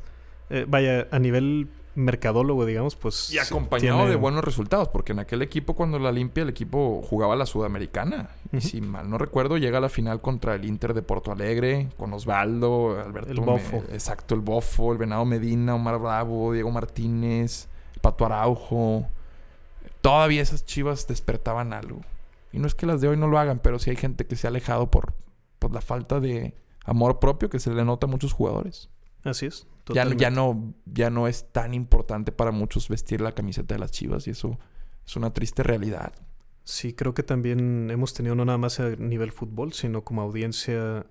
eh, 0.49 0.65
vaya, 0.67 1.07
a 1.11 1.19
nivel 1.19 1.67
mercadólogo, 1.95 2.65
digamos, 2.65 2.95
pues... 2.95 3.31
Y 3.31 3.37
acompañado 3.39 3.97
tiene- 3.99 4.09
de 4.11 4.15
buenos 4.15 4.43
resultados, 4.43 4.89
porque 4.89 5.11
en 5.11 5.19
aquel 5.19 5.41
equipo 5.41 5.75
cuando 5.75 5.99
la 5.99 6.11
limpia 6.11 6.43
el 6.43 6.49
equipo 6.49 7.01
jugaba 7.03 7.35
la 7.35 7.45
Sudamericana. 7.45 8.29
Y 8.51 8.61
si 8.61 8.81
mal 8.81 9.09
no 9.09 9.17
recuerdo, 9.17 9.57
llega 9.57 9.77
a 9.77 9.81
la 9.81 9.89
final 9.89 10.19
contra 10.21 10.55
el 10.55 10.65
Inter 10.65 10.93
de 10.93 11.01
Porto 11.03 11.31
Alegre, 11.31 11.89
con 11.97 12.11
Osvaldo, 12.13 12.99
Alberto... 12.99 13.31
El 13.31 13.39
Me- 13.41 13.45
Bofo. 13.45 13.77
exacto, 13.91 14.33
el 14.35 14.41
Bofo, 14.41 14.91
el 14.91 14.97
Venado 14.97 15.25
Medina, 15.25 15.75
Omar 15.75 15.99
Bravo, 15.99 16.53
Diego 16.53 16.71
Martínez, 16.71 17.67
Pato 18.01 18.25
Araujo. 18.25 19.05
Todavía 20.01 20.41
esas 20.41 20.65
chivas 20.65 21.07
despertaban 21.07 21.73
algo. 21.73 22.01
Y 22.51 22.59
no 22.59 22.67
es 22.67 22.75
que 22.75 22.85
las 22.85 23.01
de 23.01 23.07
hoy 23.07 23.17
no 23.17 23.27
lo 23.27 23.39
hagan, 23.39 23.59
pero 23.59 23.79
sí 23.79 23.89
hay 23.89 23.95
gente 23.95 24.25
que 24.27 24.35
se 24.35 24.47
ha 24.47 24.49
alejado 24.49 24.91
por, 24.91 25.13
por 25.59 25.71
la 25.73 25.81
falta 25.81 26.19
de 26.19 26.53
amor 26.85 27.19
propio 27.19 27.49
que 27.49 27.59
se 27.59 27.71
le 27.73 27.83
nota 27.85 28.05
a 28.07 28.09
muchos 28.09 28.33
jugadores. 28.33 28.89
Así 29.23 29.45
es. 29.45 29.63
Ya, 29.63 29.83
totalmente. 29.85 30.21
ya 30.21 30.29
no, 30.31 30.73
ya 30.85 31.09
no 31.09 31.27
es 31.27 31.51
tan 31.51 31.73
importante 31.73 32.31
para 32.31 32.51
muchos 32.51 32.87
vestir 32.89 33.21
la 33.21 33.33
camiseta 33.33 33.75
de 33.75 33.79
las 33.79 33.91
chivas 33.91 34.27
y 34.27 34.31
eso 34.31 34.57
es 35.05 35.15
una 35.15 35.33
triste 35.33 35.63
realidad. 35.63 36.13
Sí, 36.63 36.93
creo 36.93 37.13
que 37.13 37.23
también 37.23 37.89
hemos 37.91 38.13
tenido 38.13 38.35
no 38.35 38.45
nada 38.45 38.57
más 38.57 38.79
a 38.79 38.91
nivel 38.95 39.31
fútbol, 39.33 39.73
sino 39.73 40.03
como 40.05 40.21
audiencia, 40.21 41.05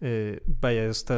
eh, 0.00 0.42
vaya, 0.46 0.84
este 0.84 1.14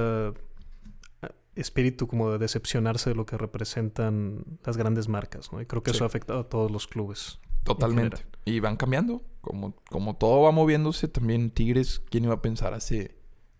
espíritu 1.56 2.06
como 2.06 2.30
de 2.30 2.38
decepcionarse 2.38 3.10
de 3.10 3.16
lo 3.16 3.26
que 3.26 3.36
representan 3.36 4.44
las 4.64 4.76
grandes 4.76 5.08
marcas, 5.08 5.52
¿no? 5.52 5.60
Y 5.60 5.66
creo 5.66 5.82
que 5.82 5.90
Sí. 5.90 5.96
eso 5.96 6.04
ha 6.04 6.06
afectado 6.06 6.40
a 6.40 6.48
todos 6.48 6.70
los 6.70 6.86
clubes. 6.86 7.40
Totalmente. 7.64 8.24
Y 8.44 8.60
van 8.60 8.76
cambiando. 8.76 9.22
Como, 9.40 9.74
como 9.90 10.16
todo 10.16 10.42
va 10.42 10.52
moviéndose, 10.52 11.08
también 11.08 11.50
Tigres, 11.50 12.02
¿quién 12.10 12.24
iba 12.24 12.34
a 12.34 12.42
pensar 12.42 12.72
hace 12.72 13.16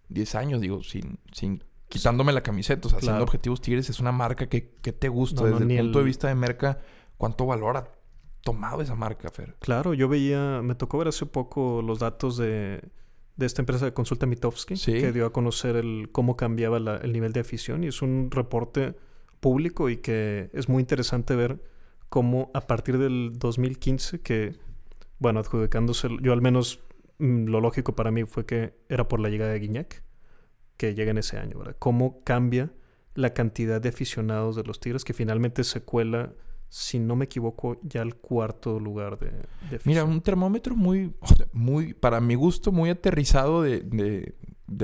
10 0.09 0.35
años? 0.37 0.61
Digo, 0.61 0.83
sin, 0.83 1.19
sin 1.33 1.65
quitándome 1.91 2.33
la 2.33 2.43
camiseta, 2.43 2.87
o 2.87 2.91
sea, 2.91 2.99
haciendo 3.01 3.23
objetivos 3.23 3.61
Tigres 3.61 3.91
es 3.91 4.01
una 4.01 4.13
marca 4.13 4.49
que, 4.49 4.71
que 4.81 4.93
te 4.93 5.09
gusta. 5.11 5.43
No, 5.43 5.49
Desde 5.49 5.65
el 5.65 5.81
punto 5.85 5.99
el- 5.99 6.05
de 6.05 6.07
vista 6.09 6.29
de 6.29 6.35
merca, 6.35 6.79
¿cuánto 7.19 7.45
valor 7.45 7.77
ha 7.77 7.89
tomado 8.43 8.81
esa 8.81 8.95
marca, 8.95 9.29
Fer? 9.31 9.57
Claro, 9.61 9.93
yo 9.93 10.09
veía, 10.09 10.63
me 10.63 10.75
tocó 10.75 10.97
ver 10.99 11.09
hace 11.09 11.27
poco 11.27 11.83
los 11.83 11.99
datos 11.99 12.37
de, 12.39 12.81
de 13.37 13.47
esta 13.47 13.61
empresa 13.61 13.85
de 13.85 13.93
consulta 13.93 14.25
Mitofsky, 14.25 14.77
Sí. 14.77 14.93
que 14.93 15.13
dio 15.13 15.27
a 15.27 15.33
conocer 15.33 15.77
el 15.77 16.09
cómo 16.13 16.37
cambiaba 16.37 16.79
la- 16.79 16.97
el 16.99 17.13
nivel 17.13 17.33
de 17.33 17.41
afición 17.41 17.85
y 17.85 17.89
es 17.89 18.01
un 18.03 18.31
reporte 18.31 18.95
público 19.41 19.91
y 19.91 19.97
que 19.99 20.49
es 20.55 20.69
muy 20.69 20.81
interesante 20.81 21.35
ver 21.35 21.61
cómo 22.09 22.51
a 22.55 22.63
partir 22.63 22.99
del 22.99 23.33
2015, 23.39 24.21
que, 24.21 24.55
bueno, 25.19 25.41
adjudicándose, 25.41 26.09
yo 26.23 26.33
al 26.33 26.41
menos 26.43 26.81
mm, 27.19 27.47
lo 27.47 27.61
lógico 27.61 27.95
para 27.97 28.11
mí 28.11 28.25
fue 28.25 28.47
que 28.47 28.75
era 28.89 29.09
por 29.09 29.21
la 29.21 29.29
llegada 29.29 29.53
de 29.53 29.59
Guiñac, 29.59 30.03
que 30.81 30.95
llega 30.95 31.11
en 31.11 31.19
ese 31.19 31.37
año, 31.37 31.59
¿verdad? 31.59 31.77
Cómo 31.79 32.25
cambia 32.25 32.73
la 33.15 33.35
cantidad 33.35 33.83
de 33.83 33.91
aficionados 33.91 34.57
de 34.57 34.63
los 34.65 34.81
Tigres 34.81 35.05
que 35.05 35.13
finalmente 35.13 35.63
se 35.63 35.83
cuela, 35.83 36.33
si 36.71 36.99
no 36.99 37.17
me 37.17 37.27
equivoco, 37.27 37.79
ya 37.83 38.01
al 38.01 38.15
cuarto 38.15 38.81
lugar 38.81 39.19
de, 39.19 39.27
de 39.71 39.79
Mira, 39.85 40.05
un 40.05 40.23
termómetro 40.23 40.75
muy, 40.77 41.13
muy, 41.53 41.93
para 41.93 42.21
mi 42.23 42.35
gusto, 42.35 42.73
muy 42.73 42.89
aterrizado 42.89 43.61
de, 43.63 43.81
de- 43.81 44.35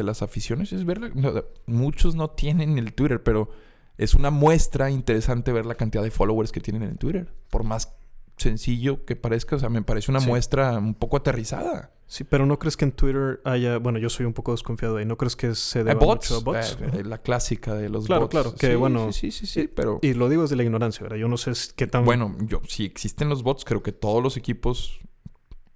las 0.03 0.21
aficiones 0.21 0.73
es 0.75 0.85
ver, 0.85 1.01
la- 1.01 1.09
no, 1.15 1.33
muchos 1.65 2.15
no 2.15 2.29
tienen 2.29 2.77
el 2.77 2.93
Twitter, 2.93 3.23
pero 3.23 3.49
es 3.97 4.13
una 4.15 4.31
muestra 4.31 4.91
interesante 4.91 5.51
ver 5.53 5.65
la 5.65 5.77
cantidad 5.77 6.03
de 6.03 6.11
followers 6.11 6.53
que 6.53 6.61
tienen 6.61 6.83
en 6.83 6.99
Twitter. 6.99 7.33
Por 7.49 7.65
más 7.65 7.97
sencillo 8.37 9.05
que 9.05 9.17
parezca, 9.17 9.57
o 9.57 9.59
sea, 9.59 9.69
me 9.69 9.83
parece 9.83 10.11
una 10.11 10.21
Sí. 10.21 10.29
muestra 10.29 10.79
un 10.79 10.95
poco 10.95 11.17
aterrizada. 11.17 11.93
Sí, 12.09 12.23
pero 12.23 12.47
¿no 12.47 12.59
crees 12.59 12.77
que 12.77 12.85
en 12.85 12.93
Twitter 12.93 13.41
haya... 13.45 13.79
Bueno, 13.79 13.99
yo 13.99 14.09
soy 14.11 14.27
un 14.27 14.33
poco 14.33 14.53
desconfiado 14.53 14.99
ahí. 14.99 15.05
¿No 15.05 15.17
crees 15.17 15.35
que 15.35 15.55
se 15.57 15.83
deba 15.83 15.99
bots, 15.99 16.31
mucho 16.31 16.41
a 16.41 16.45
bots? 16.45 16.79
eh, 16.81 16.91
eh, 17.01 17.05
la 17.05 17.19
clásica 17.19 17.75
de 17.75 17.89
los 17.89 18.07
Claro, 18.07 18.23
bots. 18.23 18.31
claro, 18.31 18.55
que 18.55 18.69
Sí, 18.69 18.75
bueno, 18.77 19.13
Sí, 19.13 19.33
sí, 19.33 19.47
sí, 19.47 19.67
pero... 19.67 19.99
Y 20.03 20.15
lo 20.15 20.29
digo 20.29 20.43
desde 20.43 20.55
la 20.55 20.63
ignorancia, 20.63 21.03
¿verdad? 21.03 21.17
Yo 21.17 21.27
no 21.27 21.37
sé 21.37 21.51
qué 21.75 21.89
tan... 21.89 22.05
Bueno, 22.05 22.37
yo, 22.43 22.61
si 22.69 22.85
existen 22.85 23.29
los 23.29 23.43
bots, 23.43 23.65
creo 23.65 23.83
que 23.83 23.91
todos 23.91 24.23
los 24.23 24.37
equipos 24.37 25.01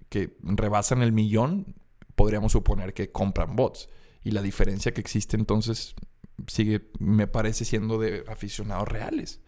que 0.07 0.37
rebasan 0.41 1.01
el 1.01 1.11
millón, 1.11 1.75
podríamos 2.15 2.53
suponer 2.53 2.93
que 2.93 3.11
compran 3.11 3.55
bots. 3.57 3.89
Y 4.23 4.31
la 4.31 4.41
diferencia 4.41 4.93
que 4.93 5.01
existe 5.01 5.35
entonces 5.35 5.95
sigue, 6.47 6.89
me 6.99 7.27
parece, 7.27 7.65
siendo 7.65 7.97
de 7.99 8.23
aficionados 8.29 8.87
reales. 8.87 9.41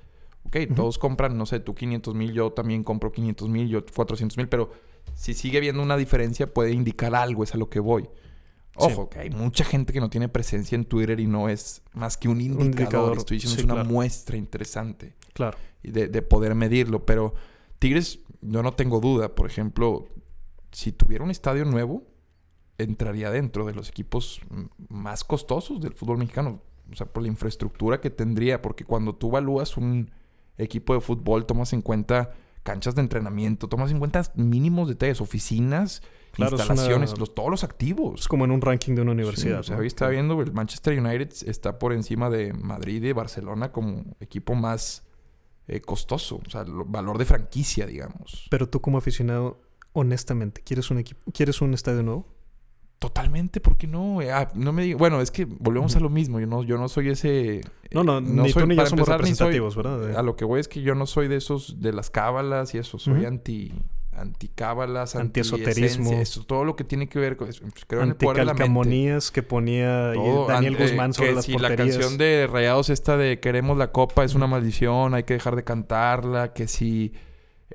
Ok, 0.45 0.57
todos 0.75 0.97
compran, 0.97 1.37
no 1.37 1.45
sé, 1.45 1.59
tú 1.59 1.73
500 1.73 2.13
mil, 2.15 2.33
yo 2.33 2.51
también 2.51 2.83
compro 2.83 3.11
500 3.11 3.49
mil, 3.49 3.67
yo 3.69 3.83
400 3.85 4.37
mil, 4.37 4.49
pero 4.49 4.71
si 5.15 5.33
sigue 5.33 5.57
habiendo 5.57 5.81
una 5.81 5.97
diferencia 5.97 6.53
puede 6.53 6.71
indicar 6.71 7.15
algo, 7.15 7.43
es 7.43 7.53
a 7.55 7.57
lo 7.57 7.69
que 7.69 7.79
voy. 7.79 8.09
Ojo, 8.75 9.07
que 9.09 9.19
hay 9.19 9.29
mucha 9.29 9.63
gente 9.63 9.93
que 9.93 9.99
no 9.99 10.09
tiene 10.09 10.29
presencia 10.29 10.75
en 10.75 10.85
Twitter 10.85 11.19
y 11.19 11.27
no 11.27 11.47
es 11.47 11.83
más 11.93 12.17
que 12.17 12.27
un 12.27 12.41
indicador. 12.41 12.65
indicador, 12.71 13.17
Estoy 13.17 13.37
diciendo 13.37 13.55
sí, 13.55 13.59
es 13.61 13.65
una 13.65 13.73
claro. 13.75 13.89
muestra 13.89 14.35
interesante 14.37 15.13
Claro. 15.33 15.57
de, 15.83 16.07
de 16.07 16.21
poder 16.23 16.55
medirlo. 16.55 17.05
Pero 17.05 17.35
Tigres, 17.77 18.19
yo 18.41 18.63
no 18.63 18.73
tengo 18.73 18.99
duda. 18.99 19.35
Por 19.35 19.45
ejemplo, 19.45 20.07
si 20.71 20.91
tuviera 20.91 21.23
un 21.23 21.29
estadio 21.29 21.65
nuevo, 21.65 22.03
entraría 22.79 23.29
dentro 23.29 23.63
de 23.67 23.73
los 23.75 23.89
equipos 23.89 24.41
más 24.89 25.23
costosos 25.23 25.79
del 25.79 25.93
fútbol 25.93 26.17
mexicano. 26.17 26.59
O 26.91 26.95
sea, 26.95 27.05
por 27.05 27.21
la 27.21 27.29
infraestructura 27.29 28.01
que 28.01 28.09
tendría. 28.09 28.63
Porque 28.63 28.85
cuando 28.85 29.13
tú 29.13 29.29
evalúas 29.29 29.77
un 29.77 30.09
equipo 30.57 30.93
de 30.93 31.01
fútbol, 31.01 31.45
tomas 31.45 31.73
en 31.73 31.81
cuenta 31.81 32.31
canchas 32.63 32.95
de 32.95 33.01
entrenamiento, 33.01 33.67
tomas 33.67 33.91
en 33.91 33.99
cuenta 33.99 34.21
mínimos 34.35 34.87
detalles, 34.87 35.19
oficinas, 35.21 36.01
Claro, 36.31 36.55
instalaciones, 36.57 37.11
una- 37.11 37.19
los, 37.19 37.35
todos 37.35 37.49
los 37.51 37.63
activos. 37.63 38.21
Es 38.21 38.27
como 38.27 38.45
en 38.45 38.51
un 38.51 38.61
ranking 38.61 38.95
de 38.95 39.01
una 39.01 39.11
universidad. 39.11 39.61
Sí, 39.63 39.71
o 39.71 39.77
sea, 39.77 39.85
estaba 39.85 40.11
viendo, 40.11 40.41
el 40.41 40.51
Manchester 40.53 40.97
United 40.99 41.29
está 41.45 41.77
por 41.77 41.93
encima 41.93 42.29
de 42.29 42.53
Madrid 42.53 43.03
y 43.03 43.11
Barcelona 43.11 43.71
como 43.71 44.03
equipo 44.19 44.55
más 44.55 45.03
eh, 45.67 45.79
costoso. 45.81 46.41
O 46.45 46.49
sea, 46.49 46.61
el 46.61 46.71
valor 46.87 47.17
de 47.17 47.25
franquicia, 47.25 47.85
digamos. 47.85 48.47
Pero 48.49 48.67
tú 48.67 48.81
como 48.81 48.97
aficionado, 48.97 49.61
honestamente, 49.93 50.61
¿quieres 50.61 50.89
un 50.89 50.97
equipo, 50.99 51.19
¿quieres 51.31 51.61
un 51.61 51.73
estadio 51.73 52.01
nuevo? 52.03 52.25
Totalmente, 53.03 53.59
¿por 53.59 53.75
qué 53.75 53.85
no? 53.85 54.21
Eh, 54.21 54.31
ah, 54.31 54.47
no 54.55 54.71
me 54.71 54.83
diga- 54.85 54.97
Bueno, 54.97 55.19
es 55.19 55.29
que 55.29 55.43
volvemos 55.43 55.93
a 55.97 55.99
lo 55.99 56.09
mismo. 56.09 56.39
Yo 56.39 56.47
no, 56.47 56.63
yo 56.63 56.77
no 56.77 56.87
soy 56.87 57.09
ese. 57.09 57.59
No, 57.91 58.01
no, 58.05 58.19
eh, 58.19 58.21
ni 58.21 58.53
tú 58.53 58.65
ni 58.65 58.75
yo 58.77 58.85
somos 58.85 58.91
empezar, 59.09 59.19
ni 59.21 59.35
soy- 59.35 59.47
representativos, 59.51 59.75
¿verdad? 59.75 60.15
A 60.17 60.23
lo 60.23 60.37
que 60.37 60.45
voy 60.45 60.61
es 60.61 60.69
que 60.69 60.81
yo 60.81 60.95
no 60.95 61.05
soy 61.05 61.27
de 61.27 61.35
esos, 61.35 61.81
de 61.81 61.91
las 61.91 62.09
cábalas 62.09 62.73
y 62.75 62.77
eso. 62.77 62.97
Soy 62.99 63.15
Ujú. 63.19 63.27
anti. 63.27 63.73
Anticábalas, 64.15 65.15
Antiesoterismo. 65.15 66.03
antiesencia, 66.05 66.21
eso, 66.21 66.43
todo 66.45 66.63
lo 66.65 66.75
que 66.75 66.83
tiene 66.83 67.09
que 67.09 67.19
ver 67.19 67.35
con 67.35 67.49
eso. 67.49 67.61
Pues, 67.69 67.83
Creo 67.85 68.05
la. 68.05 68.11
Anticalcamonías 68.11 69.31
que 69.31 69.43
ponía 69.43 70.11
Todo, 70.13 70.47
Daniel 70.47 70.75
an- 70.75 70.81
Guzmán 70.81 71.13
sobre 71.13 71.29
que 71.29 71.35
las 71.35 71.45
si 71.45 71.51
la 71.53 71.67
porterías. 71.69 71.97
canción 71.97 72.17
de 72.17 72.47
Rayados 72.49 72.89
esta 72.89 73.17
de 73.17 73.39
Queremos 73.39 73.77
la 73.77 73.91
Copa 73.91 74.23
es 74.23 74.35
una 74.35 74.47
maldición, 74.47 75.13
hay 75.13 75.23
que 75.23 75.33
dejar 75.33 75.55
de 75.55 75.63
cantarla, 75.63 76.53
que 76.53 76.67
si... 76.67 77.11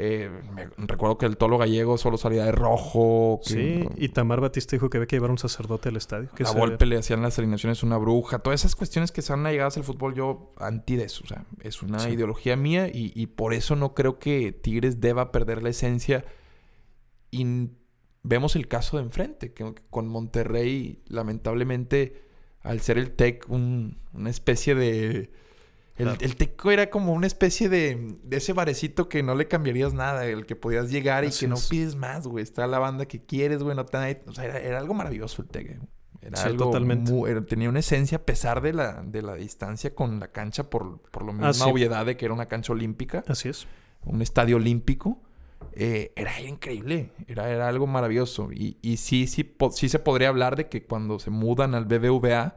eh, 0.00 0.30
me- 0.54 0.68
recuerdo 0.86 1.18
que 1.18 1.26
el 1.26 1.36
tolo 1.36 1.58
gallego 1.58 1.98
solo 1.98 2.16
salía 2.18 2.44
de 2.44 2.52
rojo. 2.52 3.40
Que, 3.44 3.52
Sí, 3.52 3.88
y 3.96 4.10
Tamar 4.10 4.40
Batista 4.40 4.76
dijo 4.76 4.88
que 4.88 4.98
había 4.98 5.06
que 5.08 5.16
llevar 5.16 5.30
un 5.32 5.38
sacerdote 5.38 5.88
al 5.88 5.96
estadio. 5.96 6.28
Que 6.36 6.44
a 6.44 6.46
se- 6.46 6.56
Volpe 6.58 6.86
le 6.86 6.96
hacían 6.96 7.20
las 7.20 7.38
alineaciones 7.38 7.82
una 7.82 7.96
bruja. 7.98 8.38
Todas 8.38 8.60
esas 8.60 8.76
cuestiones 8.76 9.10
que 9.10 9.22
son 9.22 9.44
allegadas 9.44 9.76
al 9.76 9.84
fútbol, 9.84 10.14
yo 10.14 10.52
anti 10.58 10.94
de 10.96 11.04
eso. 11.04 11.22
O 11.24 11.26
sea, 11.26 11.44
es 11.62 11.82
una 11.82 11.98
Sí. 11.98 12.10
ideología 12.10 12.56
mía 12.56 12.86
y, 12.86 13.12
y 13.14 13.26
por 13.26 13.54
eso 13.54 13.74
no 13.74 13.94
creo 13.94 14.18
que 14.20 14.52
Tigres 14.52 15.00
deba 15.00 15.32
perder 15.32 15.62
la 15.62 15.70
esencia. 15.70 16.24
Y 17.30 17.70
vemos 18.22 18.56
el 18.56 18.68
caso 18.68 18.96
de 18.98 19.02
enfrente, 19.02 19.52
que 19.52 19.74
con 19.90 20.06
Monterrey, 20.08 21.02
lamentablemente, 21.08 22.22
al 22.60 22.80
ser 22.80 22.98
el 22.98 23.12
TEC 23.12 23.46
un- 23.48 23.98
una 24.12 24.30
especie 24.30 24.74
de... 24.74 25.30
El, 25.98 26.04
Claro. 26.06 26.18
el 26.20 26.36
Teco 26.36 26.70
era 26.70 26.90
como 26.90 27.12
una 27.12 27.26
especie 27.26 27.68
de, 27.68 28.16
de 28.22 28.36
ese 28.36 28.52
barecito 28.52 29.08
que 29.08 29.22
no 29.22 29.34
le 29.34 29.48
cambiarías 29.48 29.92
nada, 29.94 30.24
el 30.26 30.46
que 30.46 30.54
podías 30.56 30.90
llegar 30.90 31.24
y 31.24 31.30
que 31.30 31.48
no 31.48 31.56
es. 31.56 31.66
pides 31.68 31.96
más, 31.96 32.26
güey. 32.26 32.42
Está 32.42 32.66
la 32.66 32.78
banda 32.78 33.06
que 33.06 33.20
quieres, 33.24 33.62
güey. 33.62 33.74
No 33.76 33.84
te 33.84 33.96
o 34.26 34.32
sea, 34.32 34.44
era, 34.44 34.58
era 34.60 34.78
algo 34.78 34.94
maravilloso 34.94 35.42
el 35.42 35.48
Tec. 35.48 35.76
güey. 35.76 35.88
Era 36.20 36.36
Sí, 36.36 36.48
algo 36.48 36.66
totalmente. 36.66 37.12
mu- 37.12 37.26
era- 37.26 37.44
tenía 37.44 37.68
una 37.68 37.78
esencia 37.80 38.18
a 38.18 38.22
pesar 38.22 38.60
de 38.60 38.72
la, 38.72 39.02
de 39.04 39.22
la 39.22 39.34
distancia 39.34 39.94
con 39.94 40.18
la 40.20 40.28
cancha 40.32 40.68
por, 40.70 41.00
por 41.10 41.22
lo 41.24 41.32
Ah, 41.44 41.52
sí. 41.52 41.62
obviedad 41.64 42.04
de 42.06 42.16
que 42.16 42.24
era 42.24 42.34
una 42.34 42.46
cancha 42.46 42.72
olímpica, 42.72 43.24
Así 43.28 43.48
es. 43.48 43.66
un 44.04 44.20
estadio 44.22 44.56
olímpico. 44.56 45.20
Eh, 45.72 46.12
era 46.16 46.40
increíble, 46.40 47.10
era, 47.26 47.48
era 47.50 47.68
algo 47.68 47.86
maravilloso. 47.86 48.50
Y, 48.52 48.78
y 48.82 48.96
sí, 48.98 49.26
sí, 49.26 49.42
po- 49.44 49.70
sí 49.70 49.88
se 49.88 49.98
podría 49.98 50.28
hablar 50.28 50.56
de 50.56 50.68
que 50.68 50.82
cuando 50.84 51.18
se 51.18 51.30
mudan 51.30 51.74
al 51.74 51.84
BBVA, 51.84 52.56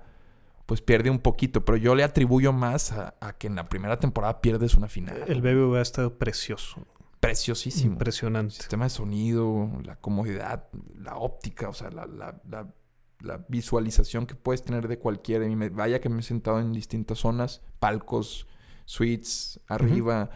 pues 0.71 0.81
pierde 0.81 1.09
un 1.09 1.19
poquito. 1.19 1.65
Pero 1.65 1.75
yo 1.75 1.95
le 1.95 2.03
atribuyo 2.05 2.53
más 2.53 2.93
a, 2.93 3.15
a 3.19 3.33
que 3.33 3.47
en 3.47 3.55
la 3.55 3.67
primera 3.67 3.99
temporada 3.99 4.39
pierdes 4.39 4.75
una 4.75 4.87
final. 4.87 5.21
El 5.27 5.41
BBVA 5.41 5.79
ha 5.79 5.81
estado 5.81 6.17
precioso. 6.17 6.87
Preciosísimo. 7.19 7.91
Impresionante. 7.91 8.55
sistema 8.55 8.85
de 8.85 8.89
sonido, 8.91 9.69
la 9.83 9.97
comodidad, 9.97 10.69
la 10.97 11.17
óptica, 11.17 11.67
o 11.67 11.73
sea, 11.73 11.89
la, 11.91 12.05
la- 12.05 12.41
la 12.49 12.73
la 13.19 13.45
visualización 13.49 14.25
que 14.27 14.33
puedes 14.35 14.63
tener 14.63 14.87
de 14.87 14.97
cualquiera. 14.97 15.45
Y 15.45 15.55
me, 15.57 15.67
vaya 15.67 15.99
que 15.99 16.07
me 16.07 16.21
he 16.21 16.23
sentado 16.23 16.61
en 16.61 16.71
distintas 16.71 17.17
zonas, 17.19 17.61
palcos, 17.79 18.47
suites, 18.85 19.59
arriba. 19.67 20.29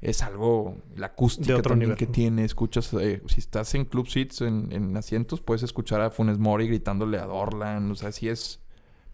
Es 0.00 0.22
algo, 0.22 0.76
la 0.94 1.06
acústica 1.08 1.48
De 1.54 1.58
otro 1.58 1.70
también 1.72 1.88
nivel. 1.90 1.98
que 1.98 2.06
tiene. 2.06 2.44
Escuchas, 2.44 2.94
eh, 2.94 3.20
si 3.26 3.40
estás 3.40 3.74
en 3.74 3.84
club 3.84 4.06
suites, 4.06 4.40
en, 4.42 4.68
en 4.70 4.96
asientos, 4.96 5.40
puedes 5.40 5.62
escuchar 5.64 6.00
a 6.00 6.10
Funes 6.10 6.38
Mori 6.38 6.68
gritándole 6.68 7.18
a 7.18 7.26
Dorlan. 7.26 7.90
O 7.90 7.94
sea, 7.96 8.12
sí 8.12 8.28
es. 8.28 8.60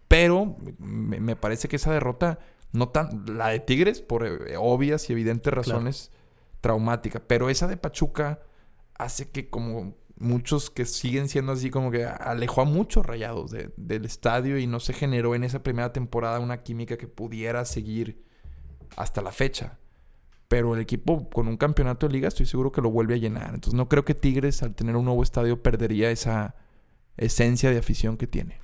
Pero 0.09 0.57
me, 0.79 1.21
me 1.21 1.35
parece 1.37 1.69
que 1.69 1.77
esa 1.77 1.93
derrota, 1.93 2.39
no 2.73 2.89
tan. 2.89 3.25
La 3.37 3.47
de 3.49 3.59
Tigres, 3.61 4.01
por 4.01 4.25
eh, 4.25 4.55
obvias 4.57 5.09
y 5.09 5.13
evidentes 5.13 5.53
razones, 5.53 6.11
traumática. 6.59 7.21
Pero 7.25 7.49
esa 7.49 7.67
de 7.67 7.77
Pachuca 7.77 8.41
hace 8.97 9.29
que 9.29 9.49
como 9.49 9.95
muchos 10.17 10.69
que 10.69 10.83
siguen 10.83 11.29
siendo 11.29 11.53
así 11.53 11.69
como 11.69 11.91
que 11.91 12.03
alejó 12.05 12.59
a 12.61 12.65
muchos 12.65 13.05
rayados 13.05 13.51
de- 13.51 13.71
del 13.77 14.03
estadio 14.03 14.57
y 14.57 14.67
no 14.67 14.81
se 14.81 14.91
generó 14.91 15.33
en 15.35 15.45
esa 15.45 15.63
primera 15.63 15.93
temporada 15.93 16.39
una 16.39 16.61
química 16.63 16.97
que 16.97 17.07
pudiera 17.07 17.63
seguir 17.63 18.25
hasta 18.97 19.21
la 19.21 19.31
fecha. 19.31 19.77
Pero 20.49 20.73
el 20.75 20.81
equipo 20.81 21.29
con 21.29 21.47
un 21.47 21.55
campeonato 21.55 22.07
de 22.07 22.13
liga 22.13 22.27
estoy 22.27 22.47
seguro 22.47 22.71
que 22.73 22.81
lo 22.81 22.89
vuelve 22.89 23.13
a 23.13 23.17
llenar. 23.17 23.53
Entonces 23.53 23.75
no 23.75 23.87
creo 23.87 24.03
que 24.03 24.15
Tigres 24.15 24.61
al 24.63 24.73
tener 24.75 24.95
un 24.97 25.05
nuevo 25.05 25.23
estadio 25.23 25.61
perdería 25.63 26.11
esa 26.11 26.55
esencia 27.15 27.69
de 27.71 27.77
afición 27.77 28.17
que 28.17 28.27
tiene. 28.27 28.59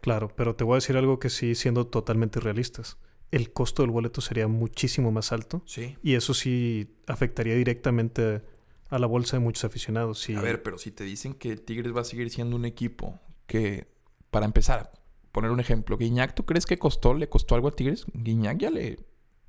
Claro, 0.00 0.28
pero 0.36 0.54
te 0.54 0.64
voy 0.64 0.74
a 0.74 0.76
decir 0.76 0.96
algo 0.96 1.18
que 1.18 1.30
sí, 1.30 1.54
siendo 1.54 1.86
totalmente 1.86 2.40
realistas. 2.40 2.98
El 3.30 3.52
costo 3.52 3.82
del 3.82 3.90
boleto 3.90 4.20
sería 4.20 4.48
muchísimo 4.48 5.12
más 5.12 5.32
alto 5.32 5.62
Sí. 5.66 5.96
y 6.02 6.14
eso 6.14 6.32
sí 6.34 6.94
afectaría 7.06 7.54
directamente 7.54 8.42
a 8.88 8.98
la 8.98 9.06
bolsa 9.06 9.36
de 9.36 9.42
muchos 9.42 9.64
aficionados. 9.64 10.18
Sí, 10.20 10.34
A 10.34 10.40
ver, 10.40 10.62
pero 10.62 10.78
si 10.78 10.90
te 10.90 11.04
dicen 11.04 11.34
que 11.34 11.56
Tigres 11.56 11.94
va 11.94 12.00
a 12.00 12.04
seguir 12.04 12.30
siendo 12.30 12.56
un 12.56 12.64
equipo 12.64 13.20
que, 13.46 13.86
para 14.30 14.46
empezar, 14.46 14.92
poner 15.32 15.50
un 15.50 15.60
ejemplo, 15.60 15.98
Guiñac, 15.98 16.34
¿tú 16.34 16.46
crees 16.46 16.64
que 16.64 16.78
costó, 16.78 17.12
le 17.12 17.28
costó 17.28 17.54
algo 17.54 17.68
a 17.68 17.72
Tigres? 17.72 18.06
Guiñac 18.14 18.58
ya 18.58 18.70
le... 18.70 18.98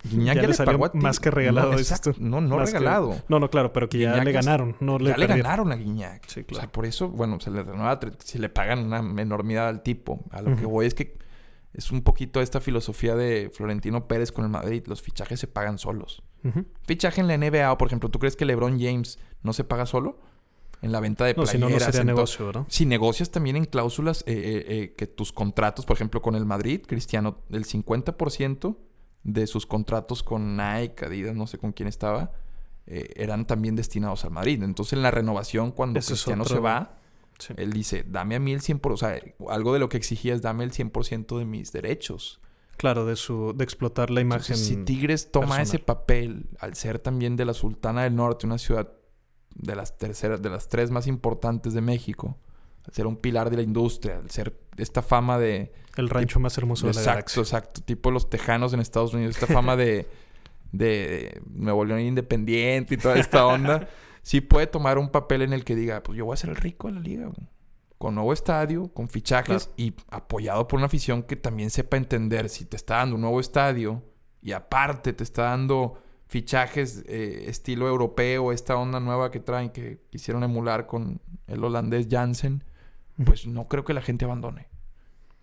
Guiñac 0.04 0.36
Ya 0.38 0.48
le 0.48 0.54
salió 0.54 0.80
más 0.94 1.20
que 1.20 1.30
regalado, 1.30 1.72
No, 1.74 1.78
exacto. 1.78 2.14
no, 2.20 2.40
no 2.40 2.58
que- 2.60 2.66
regalado. 2.68 3.22
No, 3.28 3.40
no, 3.40 3.50
claro, 3.50 3.74
pero 3.74 3.90
que 3.90 4.00
ya 4.00 4.24
le 4.24 4.32
ganaron, 4.32 4.76
no 4.80 4.98
le 4.98 5.10
ya 5.10 5.18
le 5.18 5.28
ganaron 5.28 5.72
a 5.72 5.76
Guiñac. 5.76 6.26
Sí, 6.28 6.42
O 6.42 6.46
claro. 6.46 6.62
sea, 6.62 6.72
por 6.72 6.86
eso, 6.86 7.10
bueno, 7.10 7.40
se 7.40 7.52
le 7.52 7.66
si 8.24 8.40
le 8.40 8.50
pagan 8.50 8.80
una 8.86 9.00
enormidad 9.22 9.68
al 9.68 9.84
tipo. 9.84 10.24
A 10.32 10.42
lo 10.42 10.56
que 10.56 10.66
voy 10.66 10.86
es 10.86 10.94
que 10.94 11.18
es 11.74 11.92
un 11.92 12.02
poquito 12.02 12.42
esta 12.42 12.62
filosofía 12.62 13.16
de 13.16 13.52
Florentino 13.54 14.08
Pérez 14.08 14.32
con 14.32 14.46
el 14.46 14.50
Madrid. 14.52 14.84
Los 14.88 15.02
fichajes 15.02 15.40
se 15.40 15.48
pagan 15.48 15.78
solos. 15.78 16.24
Fichaje 16.84 17.20
en 17.22 17.28
la 17.28 17.34
NBA, 17.38 17.72
o 17.72 17.78
por 17.78 17.88
ejemplo, 17.88 18.10
¿tú 18.10 18.20
crees 18.20 18.36
que 18.38 18.46
LeBron 18.46 18.80
James 18.80 19.20
no 19.44 19.52
se 19.54 19.64
paga 19.66 19.86
solo? 19.86 20.20
En 20.82 20.94
la 20.94 21.02
venta 21.02 21.26
de 21.26 21.34
No, 21.34 21.46
si 21.46 21.58
playeras. 21.58 21.70
no, 21.72 21.76
no 21.76 21.80
sería 21.86 22.00
en 22.02 22.08
todo. 22.08 22.16
negocio, 22.16 22.46
¿verdad? 22.46 22.66
Si 22.70 22.86
negocias 22.86 23.32
también 23.32 23.58
en 23.58 23.66
cláusulas 23.66 24.22
eh, 24.26 24.32
eh, 24.34 24.66
eh, 24.70 24.94
que 24.98 25.08
tus 25.08 25.34
contratos, 25.34 25.86
por 25.86 25.98
ejemplo, 25.98 26.22
con 26.22 26.36
el 26.36 26.46
Madrid, 26.46 26.82
Cristiano, 26.88 27.40
el 27.50 27.66
50% 27.66 28.78
de 29.24 29.48
sus 29.48 29.66
contratos 29.66 30.24
con 30.24 30.56
Nike, 30.58 31.06
Adidas, 31.06 31.36
no 31.36 31.48
sé 31.48 31.58
con 31.58 31.72
quién 31.74 31.88
estaba, 31.88 32.32
eh, 32.88 33.14
eran 33.16 33.46
también 33.46 33.76
destinados 33.76 34.26
al 34.26 34.32
Madrid. 34.32 34.62
Entonces, 34.64 34.94
en 34.94 35.04
la 35.04 35.12
renovación, 35.12 35.72
cuando 35.72 36.00
Ese 36.00 36.14
es 36.14 36.20
Cristiano 36.22 36.44
otro- 36.44 36.56
se 36.56 36.62
va, 36.62 36.96
Sí. 37.38 37.54
él 37.58 37.72
dice, 37.72 38.04
dame 38.08 38.36
a 38.36 38.40
mí 38.40 38.52
el 38.52 38.62
100%, 38.62 38.94
o 38.94 38.98
sea, 38.98 39.18
algo 39.50 39.74
de 39.74 39.80
lo 39.80 39.88
que 39.90 39.98
exigía 39.98 40.34
es 40.34 40.42
dame 40.42 40.64
el 40.66 40.72
100% 40.72 41.38
de 41.38 41.46
mis 41.46 41.72
derechos. 41.72 42.42
Claro, 42.78 43.06
de 43.06 43.16
su 43.18 43.54
de 43.56 43.64
explotar 43.64 44.10
la 44.10 44.22
imagen. 44.22 44.54
Entonces, 44.56 44.66
si 44.68 44.78
Tigres 44.86 45.32
toma 45.32 45.48
personal. 45.48 45.64
ese 45.64 45.80
papel, 45.80 46.50
al 46.60 46.76
ser 46.76 47.00
también 47.00 47.36
de 47.36 47.46
la 47.46 47.54
Sultana 47.54 48.04
del 48.04 48.16
Norte, 48.16 48.46
una 48.46 48.58
ciudad 48.58 48.92
de 49.56 49.76
las 49.76 49.98
terceras, 49.98 50.42
de 50.42 50.50
las 50.50 50.70
tres 50.70 50.90
más 50.92 51.06
importantes 51.08 51.74
de 51.74 51.82
México, 51.82 52.38
al 52.88 52.94
ser 52.94 53.06
un 53.08 53.18
pilar 53.18 53.50
de 53.50 53.58
la 53.58 53.64
industria, 53.64 54.18
al 54.18 54.30
ser 54.32 54.58
esta 54.82 55.02
fama 55.02 55.38
de... 55.38 55.72
el 55.98 56.10
rancho 56.10 56.40
más 56.40 56.58
hermoso 56.58 56.88
de 56.88 56.94
la 56.94 57.00
exacto, 57.00 57.14
galaxia. 57.14 57.42
exacto, 57.42 57.82
tipo 57.82 58.12
los 58.12 58.30
tejanos 58.30 58.74
en 58.74 58.80
Estados 58.80 59.14
Unidos, 59.14 59.36
esta 59.36 59.48
fama 59.54 59.76
de, 59.76 60.08
de 60.72 61.42
Nuevo 61.50 61.86
León 61.86 62.02
Independiente 62.02 62.96
y 62.96 62.98
toda 62.98 63.18
esta 63.18 63.46
onda, 63.46 63.88
sí 64.22 64.42
puede 64.42 64.68
tomar 64.68 64.98
un 64.98 65.10
papel 65.10 65.42
en 65.42 65.54
el 65.54 65.64
que 65.64 65.76
diga, 65.76 66.02
pues 66.04 66.18
yo 66.18 66.26
voy 66.26 66.34
a 66.34 66.38
ser 66.38 66.50
el 66.52 66.56
rico 66.56 66.88
de 66.88 66.94
la 66.96 67.00
liga, 67.02 67.30
con 67.98 68.16
nuevo 68.16 68.32
estadio, 68.32 68.88
con 68.94 69.10
fichajes 69.10 69.66
Claro. 69.66 69.74
y 69.78 69.94
apoyado 70.10 70.68
por 70.68 70.78
una 70.78 70.86
afición 70.86 71.24
que 71.24 71.36
también 71.36 71.70
sepa 71.70 71.98
entender 71.98 72.48
si 72.50 72.64
te 72.66 72.78
está 72.78 72.98
dando 72.98 73.16
un 73.16 73.22
nuevo 73.22 73.40
estadio 73.42 74.04
y 74.42 74.54
aparte 74.54 75.12
te 75.12 75.24
está 75.26 75.44
dando 75.44 76.02
fichajes 76.28 77.04
eh, 77.08 77.46
estilo 77.48 77.90
europeo, 77.90 78.54
esta 78.54 78.78
onda 78.78 79.02
nueva 79.02 79.32
que 79.32 79.40
traen 79.42 79.72
que 79.72 80.00
quisieron 80.12 80.44
emular 80.44 80.86
con 80.86 81.20
el 81.48 81.62
holandés 81.64 82.08
Jansen, 82.10 82.64
Ujú. 83.18 83.26
pues 83.26 83.48
no 83.48 83.68
creo 83.68 83.84
que 83.84 83.94
la 83.94 84.02
gente 84.02 84.24
abandone. 84.24 84.69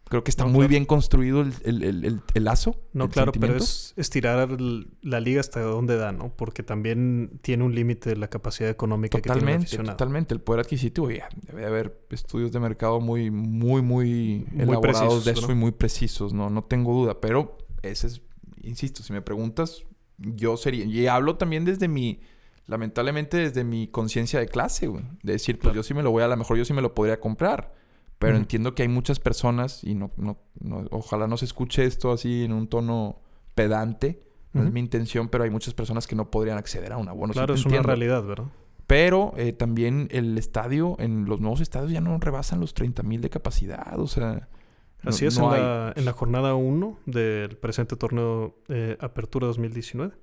Creo 0.09 0.23
que 0.23 0.31
está 0.31 0.45
No, 0.45 0.51
muy 0.51 0.59
claro. 0.61 0.69
bien 0.71 0.85
construido 0.85 1.41
el, 1.41 1.53
el- 1.65 1.83
el- 1.83 2.21
el- 2.35 2.45
lazo. 2.45 2.81
No, 2.93 3.09
claro, 3.11 3.33
pero 3.33 3.57
es 3.57 3.93
estirar 3.97 4.57
la 5.03 5.19
liga 5.21 5.41
hasta 5.41 5.61
donde 5.61 5.97
da, 5.97 6.13
¿no? 6.13 6.33
Porque 6.37 6.63
también 6.63 7.41
tiene 7.43 7.65
un 7.65 7.75
límite 7.75 8.15
la 8.15 8.29
capacidad 8.29 8.71
económica 8.71 9.19
que 9.21 9.23
tiene 9.23 9.39
el 9.55 9.65
Totalmente, 9.65 9.77
totalmente. 9.91 10.35
El 10.35 10.41
poder 10.43 10.61
adquisitivo, 10.61 11.11
ya, 11.11 11.29
debe 11.43 11.67
haber 11.67 12.07
estudios 12.11 12.53
de 12.53 12.61
mercado 12.61 13.01
muy, 13.01 13.33
muy, 13.33 13.83
muy, 13.83 14.47
Muy 14.53 14.63
elaborados 14.63 14.85
precisos, 15.01 15.25
de 15.25 15.33
eso 15.33 15.47
¿no? 15.49 15.53
y 15.53 15.57
muy 15.57 15.73
precisos, 15.73 16.33
no, 16.33 16.51
no 16.51 16.63
tengo 16.63 16.93
duda. 16.95 17.21
Pero 17.21 17.59
ese 17.83 18.07
es, 18.07 18.23
insisto, 18.63 19.03
si 19.03 19.13
me 19.13 19.23
preguntas, 19.23 19.83
yo 20.19 20.57
sería, 20.57 20.85
y 20.85 21.09
hablo 21.09 21.35
también 21.37 21.65
desde 21.65 21.89
mi, 21.89 22.21
lamentablemente 22.67 23.39
desde 23.39 23.65
mi 23.65 23.89
conciencia 23.89 24.39
de 24.39 24.47
clase, 24.47 24.87
güey. 24.87 25.03
De 25.25 25.33
decir, 25.33 25.57
pues 25.57 25.63
Claro. 25.63 25.77
yo 25.77 25.83
sí 25.83 25.95
me 25.95 26.03
lo 26.05 26.13
voy, 26.13 26.23
a 26.23 26.29
lo 26.29 26.37
mejor 26.37 26.57
yo 26.59 26.65
sí 26.65 26.73
me 26.73 26.81
lo 26.83 26.95
podría 26.95 27.19
comprar. 27.19 27.75
Pero 28.19 28.37
entiendo 28.39 28.75
que 28.75 28.83
hay 28.83 28.89
muchas 28.89 29.21
personas, 29.21 29.85
y 29.85 29.95
no, 29.95 30.11
no, 30.17 30.39
no- 30.61 30.85
ojalá 30.91 31.27
no 31.27 31.37
se 31.37 31.45
escuche 31.45 31.85
esto 31.85 32.13
así 32.13 32.45
en 32.45 32.53
un 32.53 32.67
tono 32.69 33.21
pedante, 33.55 34.23
no 34.53 34.63
es 34.65 34.73
mi 34.73 34.81
intención, 34.81 35.29
pero 35.29 35.45
hay 35.45 35.51
muchas 35.51 35.75
personas 35.75 36.07
que 36.07 36.17
no 36.17 36.31
podrían 36.31 36.57
acceder 36.57 36.93
a 36.93 36.97
una. 36.97 37.13
Bueno, 37.13 37.35
sí 37.35 37.39
claro, 37.39 37.53
es 37.55 37.67
una 37.67 37.83
realidad, 37.83 38.23
¿verdad? 38.25 38.47
Pero 38.87 39.35
eh, 39.37 39.53
también 39.53 40.09
el 40.13 40.39
estadio, 40.39 40.97
en 40.99 41.27
los 41.27 41.41
nuevos 41.41 41.61
estadios 41.61 41.93
ya 41.93 42.01
no 42.01 42.17
rebasan 42.19 42.61
los 42.61 42.73
30 42.73 43.03
mil 43.03 43.21
de 43.21 43.29
capacidad. 43.29 43.99
O 44.01 44.07
sea, 44.07 44.49
no- 45.03 45.11
Así 45.11 45.27
es, 45.27 45.39
no 45.39 45.49
en, 45.55 45.55
hay- 45.55 45.61
la, 45.67 45.93
en 45.95 46.05
la 46.07 46.13
jornada 46.13 46.55
1 46.55 46.99
del 47.05 47.57
presente 47.59 47.97
torneo 47.97 48.57
eh, 48.69 48.97
Apertura 49.01 49.47
2019. 49.49 50.15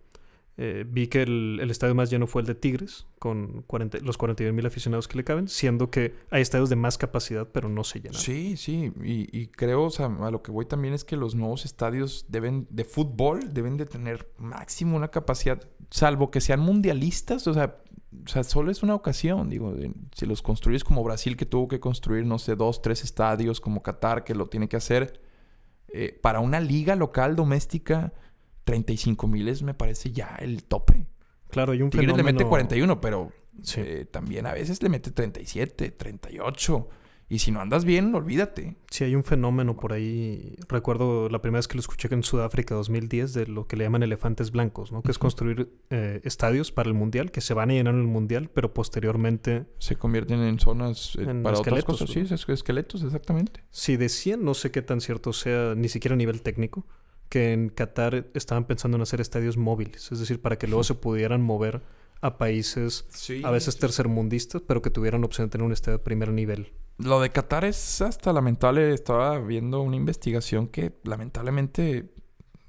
Eh, 0.56 0.86
vi 0.88 1.08
que 1.08 1.24
el, 1.24 1.60
el 1.62 1.72
estadio 1.72 1.96
más 1.96 2.12
lleno 2.12 2.28
fue 2.28 2.42
el 2.42 2.48
de 2.48 2.54
Tigres, 2.56 3.08
con 3.18 3.64
40 3.64 4.00
los 4.00 4.18
41 4.18 4.54
mil 4.54 4.66
aficionados 4.66 5.08
que 5.08 5.18
le 5.18 5.24
caben, 5.24 5.48
siendo 5.48 5.90
que 5.90 6.16
hay 6.30 6.42
estadios 6.44 6.70
de 6.70 6.76
más 6.76 6.98
capacidad, 7.00 7.48
pero 7.52 7.70
no 7.70 7.84
se 7.84 8.02
llenan. 8.02 8.22
Sí, 8.22 8.56
sí. 8.58 8.92
Y, 9.04 9.36
y 9.36 9.48
creo, 9.48 9.84
o 9.86 9.90
sea, 9.90 10.06
a 10.06 10.30
lo 10.30 10.44
que 10.44 10.52
voy 10.52 10.66
también 10.66 10.94
es 10.94 11.04
que 11.04 11.18
los 11.18 11.34
nuevos 11.34 11.66
estadios 11.66 12.26
deben, 12.30 12.68
de 12.70 12.84
fútbol, 12.86 13.52
deben 13.54 13.78
de 13.78 13.88
tener 13.88 14.32
máximo 14.38 14.96
una 14.96 15.08
capacidad, 15.10 15.60
salvo 15.90 16.30
que 16.30 16.40
sean 16.40 16.60
mundialistas. 16.60 17.48
O 17.48 17.54
sea, 17.56 17.78
o 18.24 18.30
sea 18.30 18.44
solo 18.44 18.70
es 18.70 18.84
una 18.84 18.94
ocasión. 18.94 19.50
Digo, 19.50 19.76
si 20.16 20.26
los 20.28 20.44
construyes 20.44 20.84
como 20.84 21.04
Brasil, 21.04 21.36
que 21.36 21.48
tuvo 21.48 21.68
que 21.68 21.80
construir, 21.80 22.26
no 22.28 22.38
sé, 22.38 22.56
dos, 22.56 22.82
tres 22.84 23.04
estadios, 23.04 23.60
como 23.60 23.82
Qatar, 23.82 24.24
que 24.24 24.36
lo 24.36 24.48
tiene 24.50 24.68
que 24.70 24.78
hacer. 24.78 25.20
eh, 25.94 26.18
para 26.22 26.40
una 26.40 26.60
liga 26.60 26.96
local 26.96 27.36
doméstica, 27.36 28.14
35 28.64 29.28
mil 29.28 29.48
es, 29.48 29.62
me 29.64 29.74
parece, 29.74 30.12
ya 30.12 30.36
el 30.40 30.64
tope. 30.64 31.06
Claro, 31.50 31.74
hay 31.74 31.82
un 31.82 31.90
Tigres 31.90 32.08
fenómeno... 32.08 32.28
le 32.28 32.34
mete 32.34 32.46
41, 32.50 33.02
pero 33.02 33.32
Sí. 33.62 33.82
eh, 33.84 34.06
también 34.10 34.46
a 34.48 34.54
veces 34.54 34.82
le 34.82 34.90
mete 34.90 35.12
37, 35.12 35.92
38. 35.92 36.90
Y 37.30 37.40
si 37.40 37.52
no 37.52 37.62
andas 37.62 37.86
bien, 37.86 38.14
olvídate. 38.14 38.76
Sí, 38.92 39.06
hay 39.06 39.16
un 39.16 39.24
fenómeno 39.24 39.76
por 39.76 39.94
ahí. 39.94 40.56
Recuerdo 40.68 41.30
la 41.30 41.42
primera 41.42 41.60
vez 41.60 41.68
que 41.68 41.76
lo 41.76 41.80
escuché 41.80 42.08
en 42.12 42.22
Sudáfrica 42.22 42.76
2010 42.76 43.34
de 43.34 43.48
lo 43.48 43.66
que 43.66 43.76
le 43.76 43.86
llaman 43.86 44.04
elefantes 44.04 44.52
blancos, 44.52 44.92
¿no? 44.92 45.02
Que 45.02 45.12
es 45.12 45.18
construir 45.18 45.72
eh, 45.90 46.22
estadios 46.26 46.72
para 46.72 46.90
el 46.90 46.94
mundial, 46.96 47.32
que 47.32 47.42
se 47.42 47.54
van 47.54 47.72
a 47.72 47.74
llenar 47.74 47.94
en 47.96 48.02
el 48.02 48.08
mundial, 48.08 48.50
pero 48.54 48.74
posteriormente, 48.74 49.66
Se 49.80 49.96
convierten 49.96 50.42
en 50.42 50.60
zonas 50.60 51.16
eh, 51.18 51.24
En 51.24 51.44
para 51.44 51.58
otras 51.58 51.80
esqueletos, 51.80 52.00
cosas. 52.02 52.40
Sí, 52.46 52.52
esqueletos, 52.54 53.04
exactamente. 53.04 53.64
si 53.72 53.98
decían, 53.98 54.44
no 54.44 54.54
sé 54.54 54.70
qué 54.72 54.82
tan 54.82 55.02
cierto 55.02 55.34
sea, 55.34 55.74
ni 55.76 55.90
siquiera 55.90 56.14
a 56.14 56.18
nivel 56.18 56.42
técnico, 56.42 56.86
que 57.34 57.52
en 57.52 57.70
Qatar 57.70 58.28
estaban 58.36 58.66
pensando 58.66 58.96
en 58.96 59.02
hacer 59.02 59.20
estadios 59.20 59.58
móviles, 59.58 60.12
es 60.12 60.20
decir, 60.20 60.40
para 60.40 60.60
que 60.60 60.68
luego 60.68 60.84
se 60.84 60.94
pudieran 60.94 61.42
mover 61.42 61.82
a 62.22 62.38
países 62.38 63.08
a 63.44 63.50
veces 63.50 63.80
tercermundistas, 63.80 64.62
pero 64.62 64.84
que 64.84 64.92
tuvieran 64.92 65.24
opción 65.24 65.48
de 65.48 65.52
tener 65.52 65.66
un 65.66 65.74
estadio 65.74 65.98
de 65.98 66.04
primer 66.04 66.32
nivel. 66.32 66.74
Lo 67.00 67.20
de 67.20 67.32
Qatar 67.32 67.66
es 67.66 68.04
hasta 68.04 68.32
lamentable. 68.34 68.94
Estaba 68.94 69.40
viendo 69.40 69.82
una 69.82 69.96
investigación 69.96 70.68
que 70.68 70.94
lamentablemente 71.06 72.14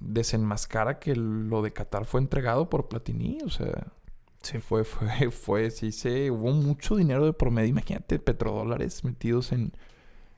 desenmascara 0.01 0.99
que 0.99 1.15
lo 1.15 1.61
de 1.61 1.75
Qatar 1.75 2.07
fue 2.07 2.23
entregado 2.23 2.71
por 2.71 2.89
Platini. 2.89 3.37
O 3.45 3.51
sea, 3.51 3.93
Sí. 4.41 4.61
fue, 4.61 4.85
fue, 4.85 5.31
fue, 5.31 5.71
sí 5.71 5.93
se, 5.93 6.31
hubo 6.31 6.53
mucho 6.53 6.97
dinero 6.97 7.27
de 7.27 7.35
promedio. 7.35 7.69
Imagínate, 7.69 8.19
petrodólares 8.19 9.05
metidos 9.05 9.53
en, 9.53 9.73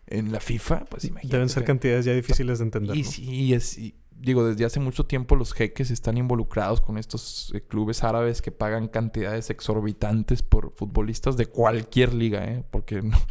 en 0.09 0.33
la 0.33 0.41
FIFA. 0.41 0.87
Pues 0.87 1.05
imagínate. 1.05 1.37
Deben 1.37 1.49
ser 1.49 1.63
cantidades 1.63 2.05
ya 2.05 2.13
difíciles 2.13 2.59
de 2.59 2.65
entender. 2.65 2.97
Y 2.97 3.03
¿no? 3.03 3.09
sí, 3.09 3.55
es, 3.55 3.79
y 3.79 3.95
digo, 4.19 4.45
desde 4.47 4.65
hace 4.65 4.81
mucho 4.81 5.05
tiempo 5.05 5.37
los 5.37 5.53
jeques 5.53 5.91
están 5.91 6.17
involucrados 6.17 6.81
con 6.81 6.99
estos 6.99 7.53
eh, 7.55 7.61
clubes 7.61 8.03
árabes 8.05 8.43
que 8.43 8.51
pagan 8.53 8.89
cantidades 8.89 9.51
exorbitantes 9.51 10.43
por 10.43 10.73
futbolistas 10.75 11.37
de 11.37 11.47
cualquier 11.47 12.15
liga, 12.15 12.45
¿eh? 12.45 12.65
Porque 12.71 13.03
no- 13.03 13.19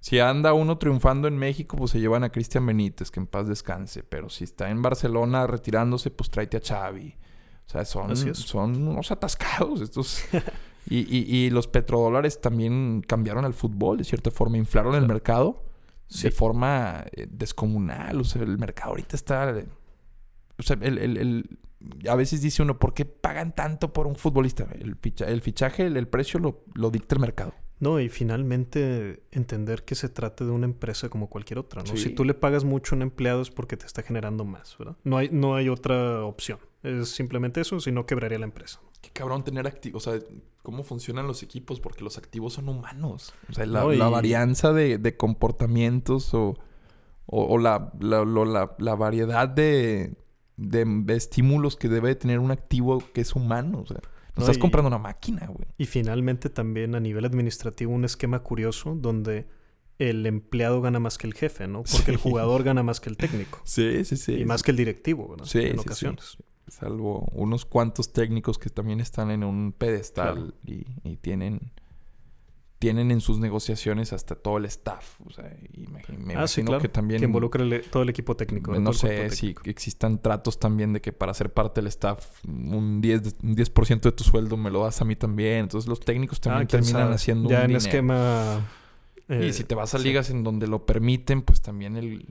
Si 0.00 0.20
anda 0.20 0.52
uno 0.52 0.78
triunfando 0.78 1.26
en 1.26 1.36
México, 1.36 1.76
pues 1.76 1.90
se 1.90 1.98
llevan 1.98 2.22
a 2.22 2.30
Cristian 2.30 2.64
Benítez, 2.64 3.10
que 3.10 3.18
en 3.18 3.26
paz 3.26 3.48
descanse. 3.48 4.04
Pero 4.04 4.28
si 4.30 4.44
está 4.44 4.70
en 4.70 4.80
Barcelona 4.80 5.44
retirándose, 5.48 6.10
pues 6.12 6.30
tráete 6.30 6.56
a 6.56 6.60
Xavi. 6.60 7.16
O 7.66 7.68
sea, 7.70 7.84
son, 7.84 8.16
son 8.36 8.86
unos 8.88 9.10
atascados 9.10 9.80
estos. 9.80 10.22
y, 10.88 10.98
y- 11.00 11.36
y 11.46 11.50
los 11.50 11.66
petrodólares 11.66 12.40
también 12.40 13.02
cambiaron 13.08 13.44
al 13.44 13.54
fútbol, 13.54 13.98
de 13.98 14.04
cierta 14.04 14.30
forma. 14.30 14.56
Inflaron 14.56 14.94
el 14.94 15.06
mercado 15.08 15.64
Sí. 16.06 16.22
de 16.22 16.30
forma 16.30 17.04
eh, 17.12 17.26
descomunal. 17.28 18.20
O 18.20 18.24
sea, 18.24 18.42
el 18.42 18.56
mercado 18.56 18.90
ahorita 18.90 19.16
está... 19.16 19.52
O 20.58 20.62
sea, 20.62 20.76
el, 20.80 20.98
el- 20.98 21.16
el- 21.16 21.58
a 22.08 22.16
veces 22.16 22.42
dice 22.42 22.62
uno, 22.62 22.78
¿por 22.78 22.92
qué 22.94 23.04
pagan 23.04 23.54
tanto 23.54 23.92
por 23.92 24.06
un 24.06 24.16
futbolista? 24.16 24.66
El, 24.78 24.96
ficha- 24.96 25.26
el 25.28 25.40
fichaje, 25.42 25.86
el, 25.86 25.96
el 25.96 26.08
precio 26.08 26.40
lo, 26.40 26.64
lo 26.74 26.90
dicta 26.90 27.14
el 27.14 27.20
mercado. 27.20 27.54
No, 27.80 28.00
y 28.00 28.08
finalmente 28.08 29.22
entender 29.30 29.84
que 29.84 29.94
se 29.94 30.08
trata 30.08 30.44
de 30.44 30.50
una 30.50 30.64
empresa 30.66 31.08
como 31.08 31.28
cualquier 31.28 31.60
otra, 31.60 31.82
¿no? 31.82 31.86
Sí. 31.96 31.98
Si 31.98 32.10
tú 32.10 32.24
le 32.24 32.34
pagas 32.34 32.64
mucho 32.64 32.94
a 32.94 32.96
un 32.96 33.02
empleado 33.02 33.40
es 33.40 33.50
porque 33.50 33.76
te 33.76 33.86
está 33.86 34.02
generando 34.02 34.44
más, 34.44 34.76
¿verdad? 34.78 34.96
No 35.04 35.16
hay, 35.16 35.28
no 35.30 35.54
hay 35.54 35.68
otra 35.68 36.24
opción. 36.24 36.58
Es 36.82 37.10
simplemente 37.10 37.60
eso, 37.60 37.78
si 37.78 37.92
no 37.92 38.04
quebraría 38.04 38.38
la 38.40 38.46
empresa. 38.46 38.80
Qué 39.00 39.10
cabrón 39.10 39.44
tener 39.44 39.68
activos. 39.68 40.08
O 40.08 40.10
sea, 40.12 40.20
cómo 40.64 40.82
funcionan 40.82 41.28
los 41.28 41.44
equipos, 41.44 41.78
porque 41.78 42.02
los 42.02 42.18
activos 42.18 42.54
son 42.54 42.68
humanos. 42.68 43.32
O 43.48 43.52
sea, 43.52 43.64
la, 43.66 43.82
No, 43.82 43.92
y- 43.92 43.96
la 43.96 44.08
varianza 44.08 44.72
de, 44.72 44.98
de 44.98 45.16
comportamientos 45.16 46.34
o, 46.34 46.56
o, 47.26 47.44
o 47.44 47.58
la, 47.58 47.92
la- 48.00 48.74
la 48.78 48.94
variedad 48.96 49.48
de, 49.48 50.14
de, 50.58 50.84
de 50.86 51.16
estímulos 51.16 51.76
que 51.76 51.88
debe 51.88 52.14
tener 52.14 52.38
un 52.40 52.50
activo 52.50 53.02
que 53.14 53.22
es 53.22 53.34
humano. 53.34 53.80
O 53.80 53.86
sea, 53.86 53.96
no 53.96 54.10
No, 54.36 54.42
estás 54.42 54.58
y- 54.58 54.60
comprando 54.60 54.88
una 54.88 54.98
máquina, 54.98 55.46
güey. 55.46 55.66
Y 55.78 55.86
finalmente 55.86 56.50
también 56.50 56.94
a 56.94 57.00
nivel 57.00 57.24
administrativo 57.24 57.92
un 57.92 58.04
esquema 58.04 58.40
curioso 58.42 58.94
donde 58.94 59.46
el 59.98 60.26
empleado 60.26 60.80
gana 60.80 61.00
más 61.00 61.16
que 61.18 61.26
el 61.26 61.34
jefe, 61.34 61.66
¿no? 61.66 61.82
Porque 61.90 62.10
el 62.12 62.18
jugador 62.18 62.62
gana 62.62 62.82
más 62.82 63.00
que 63.00 63.08
el 63.10 63.16
técnico. 63.16 63.60
Sí, 63.64 64.04
sí, 64.04 64.16
sí. 64.16 64.34
y 64.34 64.44
más 64.44 64.62
que 64.62 64.70
el 64.72 64.76
directivo, 64.76 65.28
¿verdad? 65.28 65.44
Sí, 65.46 65.60
sí, 65.60 65.66
en 65.66 65.72
sí. 65.74 65.78
ocasiones. 65.80 66.36
Salvo 66.68 67.26
unos 67.32 67.64
cuantos 67.64 68.12
técnicos 68.12 68.58
que 68.58 68.68
también 68.68 69.00
están 69.00 69.30
en 69.30 69.42
un 69.42 69.72
pedestal 69.72 70.34
Claro. 70.34 70.54
y, 70.66 70.84
y 71.02 71.16
tienen 71.16 71.72
tienen 72.78 73.10
en 73.10 73.20
sus 73.20 73.38
negociaciones 73.40 74.12
hasta 74.12 74.36
todo 74.36 74.58
el 74.58 74.64
staff. 74.66 75.20
O 75.26 75.30
sea, 75.30 75.44
me, 75.44 76.34
ah, 76.36 76.46
sí, 76.46 76.60
imagino 76.60 76.66
claro. 76.66 76.82
que 76.82 76.88
también... 76.88 77.18
Que 77.18 77.24
involucra 77.26 77.64
el- 77.64 77.82
todo 77.90 78.04
el 78.04 78.08
equipo 78.08 78.36
técnico. 78.36 78.78
no 78.78 78.90
el 78.90 78.96
sé 78.96 79.30
si 79.30 79.46
técnico. 79.48 79.62
existan 79.70 80.22
tratos 80.22 80.60
también 80.60 80.92
de 80.92 81.00
que 81.00 81.12
para 81.12 81.34
ser 81.34 81.52
parte 81.52 81.80
del 81.80 81.88
staff 81.88 82.44
un 82.46 83.00
10, 83.00 83.22
de- 83.22 83.46
un 83.48 83.56
10% 83.56 84.00
de 84.00 84.12
tu 84.12 84.22
sueldo 84.24 84.56
me 84.56 84.70
lo 84.70 84.84
das 84.84 85.00
a 85.00 85.04
mí 85.04 85.16
también. 85.16 85.58
Entonces 85.60 85.88
los 85.88 85.98
técnicos 86.00 86.40
también 86.40 86.64
Ah, 86.66 86.68
terminan 86.68 87.02
sabe. 87.02 87.14
haciendo 87.14 87.48
Ya 87.50 87.56
un 87.56 87.62
en 87.62 87.68
dinero. 87.68 87.84
esquema... 87.84 88.68
Y 89.30 89.34
eh, 89.48 89.52
si 89.52 89.64
te 89.64 89.74
vas 89.74 89.94
a 89.94 89.98
sí. 89.98 90.04
ligas 90.04 90.30
en 90.30 90.42
donde 90.44 90.66
lo 90.68 90.86
permiten, 90.86 91.42
pues 91.42 91.60
también 91.60 91.96
el, 91.96 92.26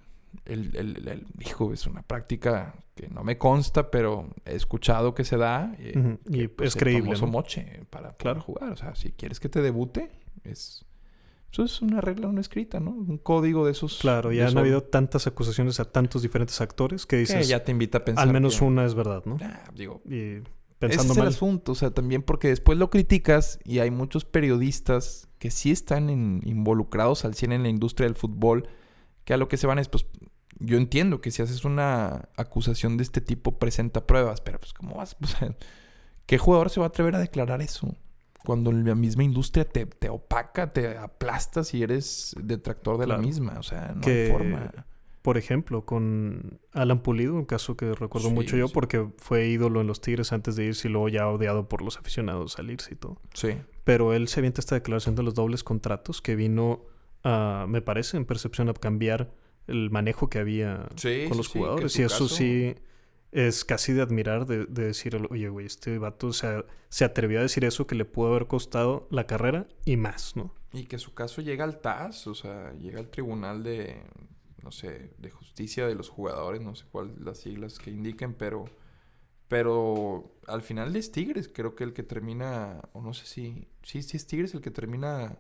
el, 0.46 0.76
el- 0.76 1.08
el- 1.08 1.26
hijo, 1.42 1.72
es 1.74 1.86
una 1.86 2.02
práctica 2.02 2.74
que 2.96 3.08
no 3.10 3.24
me 3.24 3.38
consta, 3.38 3.92
pero 3.92 4.30
he 4.46 4.56
escuchado 4.56 5.14
que 5.14 5.24
se 5.24 5.38
da. 5.38 5.76
eh, 5.78 6.18
y 6.30 6.48
pues, 6.48 6.70
es 6.70 6.76
el 6.76 6.80
creíble, 6.80 7.04
famoso 7.16 7.26
¿no? 7.28 7.32
moche 7.34 7.82
para 7.92 8.14
Claro. 8.14 8.42
jugar. 8.42 8.72
O 8.72 8.78
sea, 8.78 8.96
si 8.96 9.12
quieres 9.12 9.40
que 9.40 9.48
te 9.50 9.62
debute, 9.62 10.10
es... 10.44 10.86
Eso 11.52 11.64
es 11.64 11.82
una 11.82 12.02
regla 12.02 12.28
no 12.32 12.42
escrita, 12.42 12.80
¿no? 12.80 12.92
Un 12.92 13.18
código 13.18 13.66
de 13.66 13.72
esos... 13.72 13.98
Claro, 14.00 14.32
ya 14.34 14.48
han 14.48 14.58
habido 14.58 14.84
tantas 14.84 15.28
acusaciones 15.28 15.80
a 15.80 15.86
tantos 15.86 16.22
diferentes 16.22 16.60
actores 16.62 17.06
que 17.06 17.16
que 17.16 17.20
dices, 17.22 17.48
ya 17.48 17.64
te 17.64 17.72
invita 17.72 18.00
a 18.00 18.06
pensar 18.06 18.28
al 18.28 18.34
menos 18.34 18.58
que- 18.60 18.66
una 18.66 18.86
es 18.86 18.94
verdad, 18.96 19.24
¿no? 19.26 19.38
Ah, 19.42 19.64
digo, 19.74 20.02
Y 20.06 20.34
Ese 20.36 20.44
pensando 20.80 21.14
es 21.14 21.18
el 21.20 21.28
asunto, 21.28 21.72
o 21.72 21.76
sea, 21.76 21.92
también 21.92 22.22
porque 22.22 22.50
después 22.50 22.78
lo 22.78 22.90
criticas 22.90 23.60
y 23.64 23.80
hay 23.80 23.92
muchos 23.92 24.26
periodistas 24.26 25.30
que 25.40 25.50
sí 25.50 25.72
están 25.72 26.10
en- 26.10 26.42
involucrados 26.46 27.24
al 27.26 27.34
100 27.34 27.54
en 27.54 27.64
la 27.64 27.70
industria 27.70 28.08
del 28.08 28.16
fútbol, 28.16 28.68
que 29.24 29.34
a 29.34 29.38
lo 29.38 29.48
que 29.48 29.58
se 29.58 29.68
van 29.68 29.80
es, 29.80 29.88
pues, 29.88 30.06
yo 30.60 30.78
entiendo 30.78 31.22
que 31.22 31.32
si 31.32 31.42
haces 31.42 31.64
una 31.66 32.28
acusación 32.36 32.98
de 32.98 33.04
este 33.04 33.22
tipo 33.22 33.58
presenta 33.58 34.06
pruebas, 34.06 34.42
pero 34.42 34.60
pues, 34.60 34.74
¿cómo 34.74 34.96
vas? 34.98 35.16
O 35.24 35.28
sea, 35.28 35.56
¿qué 36.26 36.38
jugador 36.38 36.70
se 36.70 36.80
va 36.82 36.88
a 36.88 36.90
atrever 36.90 37.16
a 37.16 37.20
declarar 37.20 37.62
eso? 37.62 37.96
Cuando 38.46 38.72
la 38.72 38.96
misma 38.96 39.24
industria 39.24 39.66
te, 39.66 39.86
te 39.86 40.10
opaca, 40.10 40.72
te 40.72 40.98
aplasta 40.98 41.64
si 41.64 41.84
eres 41.84 42.36
detractor 42.42 42.98
de 42.98 43.08
la 43.08 43.18
misma, 43.18 43.56
o 43.60 43.64
sea, 43.64 43.92
no 43.96 44.02
Que- 44.02 44.26
hay 44.26 44.32
forma. 44.32 44.72
Por 45.22 45.38
ejemplo, 45.38 45.84
con 45.86 46.58
Alan 46.72 47.02
Pulido, 47.04 47.34
un 47.34 47.44
caso 47.44 47.76
que 47.76 47.94
recuerdo 47.94 48.30
Sí, 48.30 48.34
mucho 48.34 48.56
yo 48.56 48.68
sí. 48.68 48.74
porque 48.74 49.10
fue 49.18 49.48
ídolo 49.50 49.82
en 49.82 49.88
los 49.88 50.00
Tigres 50.00 50.32
antes 50.32 50.56
de 50.56 50.64
irse 50.68 50.88
y 50.88 50.92
luego 50.92 51.10
ya 51.10 51.28
odiado 51.28 51.68
por 51.68 51.82
los 51.82 51.98
aficionados 51.98 52.54
salirse 52.54 52.94
y 52.94 52.96
todo. 52.96 53.20
Sí. 53.34 53.58
Pero 53.84 54.14
él 54.14 54.30
se 54.30 54.40
avienta 54.40 54.62
esta 54.62 54.76
declaración 54.76 55.16
de 55.16 55.24
los 55.24 55.34
dobles 55.34 55.66
contratos 55.66 56.22
que 56.22 56.38
vino 56.38 56.86
a, 57.26 57.66
me 57.68 57.82
parece, 57.82 58.16
en 58.16 58.24
percepción 58.24 58.70
a 58.70 58.74
cambiar 58.74 59.34
el 59.66 59.90
manejo 59.92 60.30
que 60.30 60.40
había 60.40 60.88
Sí, 60.96 61.26
con 61.28 61.36
los 61.36 61.50
jugadores. 61.50 62.00
y 62.00 62.04
eso 62.04 62.24
caso- 62.26 62.28
sí 62.30 62.76
es 63.32 63.66
casi 63.66 63.94
de 63.94 64.02
admirar, 64.02 64.46
de, 64.46 64.66
de 64.66 64.86
decir, 64.86 65.16
oye, 65.30 65.50
güey, 65.50 65.66
este 65.66 65.98
vato 65.98 66.34
se, 66.34 66.64
se 66.90 67.06
atrevió 67.06 67.40
a 67.40 67.44
decir 67.44 67.66
eso 67.66 67.88
que 67.88 67.96
le 67.96 68.06
pudo 68.06 68.28
haber 68.28 68.48
costado 68.48 69.08
la 69.12 69.28
carrera 69.28 69.68
y 69.86 69.98
más, 69.98 70.36
¿no? 70.36 70.54
Y 70.74 70.86
que 70.86 70.98
su 70.98 71.14
caso 71.14 71.42
llega 71.42 71.64
al 71.64 71.80
TAS, 71.80 72.28
o 72.28 72.36
sea, 72.36 72.74
llega 72.74 73.00
al 73.00 73.10
tribunal 73.10 73.64
de, 73.64 74.04
no 74.64 74.72
sé, 74.72 75.14
de 75.18 75.30
justicia 75.30 75.88
de 75.88 75.96
los 75.96 76.10
jugadores, 76.10 76.62
no 76.62 76.76
sé 76.76 76.86
cuáles 76.92 77.20
las 77.20 77.40
siglas 77.40 77.80
que 77.80 77.92
indiquen, 77.92 78.34
pero, 78.34 78.66
pero 79.48 80.36
al 80.48 80.62
final 80.62 80.96
es 80.96 81.12
Tigres, 81.12 81.50
creo 81.54 81.76
que 81.76 81.84
el 81.84 81.94
que 81.94 82.04
termina, 82.04 82.82
o 82.94 83.02
no 83.02 83.14
sé 83.14 83.26
si, 83.26 83.68
sí, 83.84 84.04
sí 84.04 84.18
es 84.18 84.28
Tigres 84.28 84.54
el 84.54 84.62
que 84.62 84.72
termina 84.72 85.38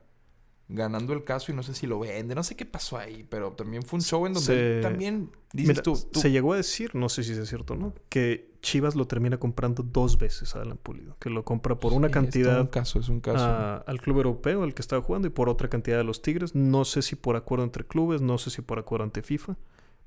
ganando 0.69 1.13
el 1.13 1.23
caso 1.23 1.51
y 1.51 1.55
no 1.55 1.63
sé 1.63 1.73
si 1.73 1.87
lo 1.87 1.99
vende, 1.99 2.35
no 2.35 2.43
sé 2.43 2.55
qué 2.55 2.65
pasó 2.65 2.97
ahí, 2.97 3.25
pero 3.29 3.53
también 3.53 3.83
fue 3.83 3.97
un 3.97 4.03
show 4.03 4.25
en 4.25 4.33
donde 4.33 4.45
Se- 4.45 4.75
él 4.77 4.81
también 4.81 5.31
dices 5.53 5.69
Mira, 5.69 5.81
tú, 5.83 5.97
tú- 6.11 6.19
se 6.19 6.29
llegó 6.29 6.51
a 6.53 6.57
decir, 6.57 6.93
no 6.93 7.07
sé 7.07 7.23
si 7.23 7.31
es 7.31 7.47
cierto 7.47 7.73
o 7.73 7.77
no, 7.77 7.93
que 8.09 8.51
Chivas 8.61 8.95
lo 8.95 9.07
termina 9.07 9.37
comprando 9.39 9.81
dos 9.81 10.17
veces 10.17 10.55
a 10.55 10.61
Alan 10.61 10.77
Pulido. 10.77 11.15
Que 11.19 11.29
lo 11.29 11.45
compra 11.45 11.79
por 11.79 11.93
una 11.93 12.07
Sí, 12.09 12.13
cantidad 12.13 12.59
un 12.59 12.67
caso, 12.67 12.99
es 12.99 13.07
un 13.07 13.21
caso. 13.21 13.39
a- 13.45 13.77
al 13.77 14.01
club 14.01 14.17
europeo, 14.17 14.65
el 14.65 14.73
que 14.73 14.81
estaba 14.81 15.01
jugando, 15.01 15.27
y 15.27 15.31
por 15.31 15.47
otra 15.47 15.69
cantidad 15.69 16.01
a 16.01 16.03
los 16.03 16.21
Tigres. 16.21 16.53
No 16.53 16.83
sé 16.83 17.01
si 17.01 17.15
por 17.15 17.37
acuerdo 17.37 17.63
entre 17.63 17.85
clubes, 17.85 18.21
no 18.21 18.37
sé 18.37 18.49
si 18.49 18.61
por 18.61 18.77
acuerdo 18.77 19.05
ante 19.05 19.21
FIFA, 19.21 19.55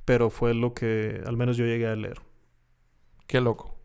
pero 0.04 0.28
fue 0.28 0.52
lo 0.52 0.74
que 0.74 1.22
al 1.24 1.38
menos 1.38 1.56
yo 1.56 1.64
llegué 1.64 1.86
a 1.86 1.96
leer. 1.96 2.20
Qué 3.26 3.40
loco. 3.40 3.76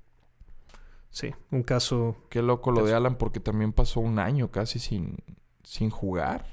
Sí, 1.10 1.34
un 1.52 1.64
caso. 1.64 2.18
Qué 2.30 2.42
loco 2.42 2.72
lo 2.72 2.86
de. 2.86 2.94
Alan 2.94 3.18
porque 3.18 3.40
también 3.40 3.72
pasó 3.72 4.02
un 4.02 4.20
año 4.20 4.52
casi 4.52 4.80
sin, 4.80 5.18
sin 5.64 5.90
jugar. 5.90 6.46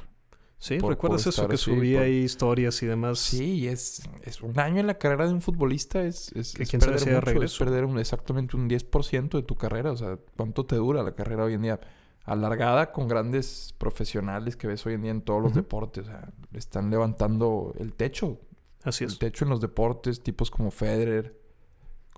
Sí, 0.65 0.79
Por- 0.79 0.91
¿recuerdas 0.91 1.25
por 1.25 1.29
eso? 1.33 1.49
Que 1.49 1.57
subía 1.57 1.99
por- 1.99 2.07
ahí 2.07 2.19
historias 2.19 2.81
y 2.85 2.87
demás. 2.87 3.19
Sí, 3.19 3.67
es, 3.67 4.01
es 4.23 4.41
un 4.43 4.57
año 4.61 4.79
en 4.79 4.87
la 4.87 4.95
carrera 4.97 5.27
de 5.27 5.33
un 5.35 5.41
futbolista 5.41 6.05
es, 6.05 6.31
es, 6.37 6.53
Que 6.55 6.63
es 6.63 6.71
perder 6.71 7.01
mucho, 7.01 7.11
es 7.11 7.25
regreso. 7.25 7.65
perder 7.65 7.85
un- 7.85 7.99
exactamente 7.99 8.57
un 8.57 8.69
10% 8.69 9.39
de 9.39 9.43
tu 9.43 9.57
carrera. 9.57 9.91
O 9.91 9.97
sea, 9.97 10.19
¿cuánto 10.37 10.65
te 10.65 10.77
dura 10.77 11.03
la 11.03 11.17
carrera 11.17 11.43
hoy 11.45 11.55
en 11.55 11.63
día? 11.63 11.81
Alargada 12.25 12.93
con 12.93 13.09
grandes 13.09 13.75
profesionales 13.77 14.57
que 14.57 14.69
ves 14.69 14.87
hoy 14.87 14.95
en 14.95 15.03
día 15.03 15.11
en 15.11 15.23
todos 15.23 15.43
los 15.43 15.51
Ujú. 15.51 15.61
deportes. 15.63 16.05
O 16.07 16.11
sea, 16.11 16.31
están 16.53 16.91
levantando 16.91 17.75
el 17.81 17.95
techo. 17.95 18.39
Así 18.85 19.03
El 19.03 19.11
es. 19.11 19.19
techo 19.19 19.45
en 19.45 19.51
los 19.51 19.61
deportes, 19.61 20.23
tipos 20.23 20.49
como 20.53 20.71
Federer, 20.71 21.42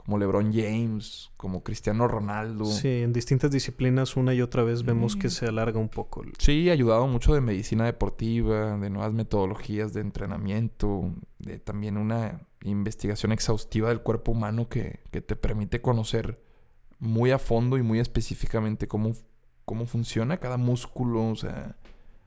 como 0.04 0.18
LeBron 0.18 0.52
James, 0.52 1.30
como 1.36 1.62
Cristiano 1.62 2.06
Ronaldo. 2.06 2.66
Sí, 2.66 2.88
en 3.02 3.12
distintas 3.12 3.50
disciplinas 3.50 4.16
una 4.16 4.34
y 4.34 4.42
otra 4.42 4.62
vez 4.62 4.82
vemos 4.84 5.16
que 5.16 5.28
Mm. 5.28 5.30
se 5.30 5.46
alarga 5.46 5.78
un 5.78 5.88
poco. 5.88 6.22
el- 6.22 6.32
Sí, 6.38 6.68
ha 6.68 6.72
ayudado 6.74 7.06
mucho 7.06 7.32
de 7.34 7.40
medicina 7.40 7.84
deportiva, 7.86 8.76
de 8.76 8.90
nuevas 8.90 9.12
metodologías 9.14 9.94
de 9.94 10.02
entrenamiento, 10.02 11.10
de 11.38 11.58
también 11.58 11.96
una 11.96 12.42
investigación 12.64 13.32
exhaustiva 13.32 13.88
del 13.88 14.00
cuerpo 14.02 14.32
humano 14.32 14.68
que, 14.68 15.00
que 15.10 15.20
te 15.20 15.36
permite 15.36 15.80
conocer 15.80 16.42
muy 16.98 17.30
a 17.30 17.38
fondo 17.38 17.76
y 17.78 17.82
muy 17.82 17.98
específicamente 17.98 18.86
cómo, 18.88 19.12
cómo 19.64 19.86
funciona 19.86 20.36
cada 20.38 20.56
músculo. 20.58 21.28
O 21.28 21.34
sea, 21.36 21.76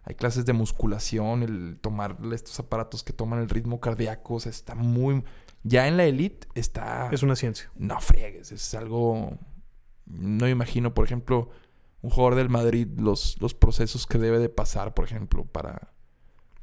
hay 0.03 0.15
clases 0.15 0.45
de 0.45 0.53
musculación, 0.53 1.43
el 1.43 1.77
tomar 1.79 2.17
estos 2.33 2.59
aparatos 2.59 3.03
que 3.03 3.13
toman 3.13 3.39
el 3.39 3.49
ritmo 3.49 3.79
cardíaco, 3.79 4.35
o 4.35 4.39
sea, 4.39 4.49
está 4.49 4.73
muy... 4.73 5.23
Ya 5.67 5.87
en 5.87 5.97
la 5.97 6.05
elite 6.05 6.47
está... 6.55 7.09
Es 7.11 7.23
una 7.23 7.35
ciencia. 7.35 7.69
No 7.75 7.99
friegues, 7.99 8.51
es 8.51 8.73
algo... 8.73 9.37
No 10.05 10.47
imagino, 10.47 10.93
por 10.93 11.03
ejemplo, 11.05 11.49
un 12.01 12.09
jugador 12.09 12.35
del 12.35 12.49
Madrid, 12.49 12.87
los, 12.97 13.35
los 13.41 13.53
procesos 13.53 14.07
que 14.07 14.17
debe 14.17 14.39
de 14.39 14.47
pasar, 14.49 14.93
por 14.93 15.03
ejemplo, 15.03 15.43
para, 15.43 15.91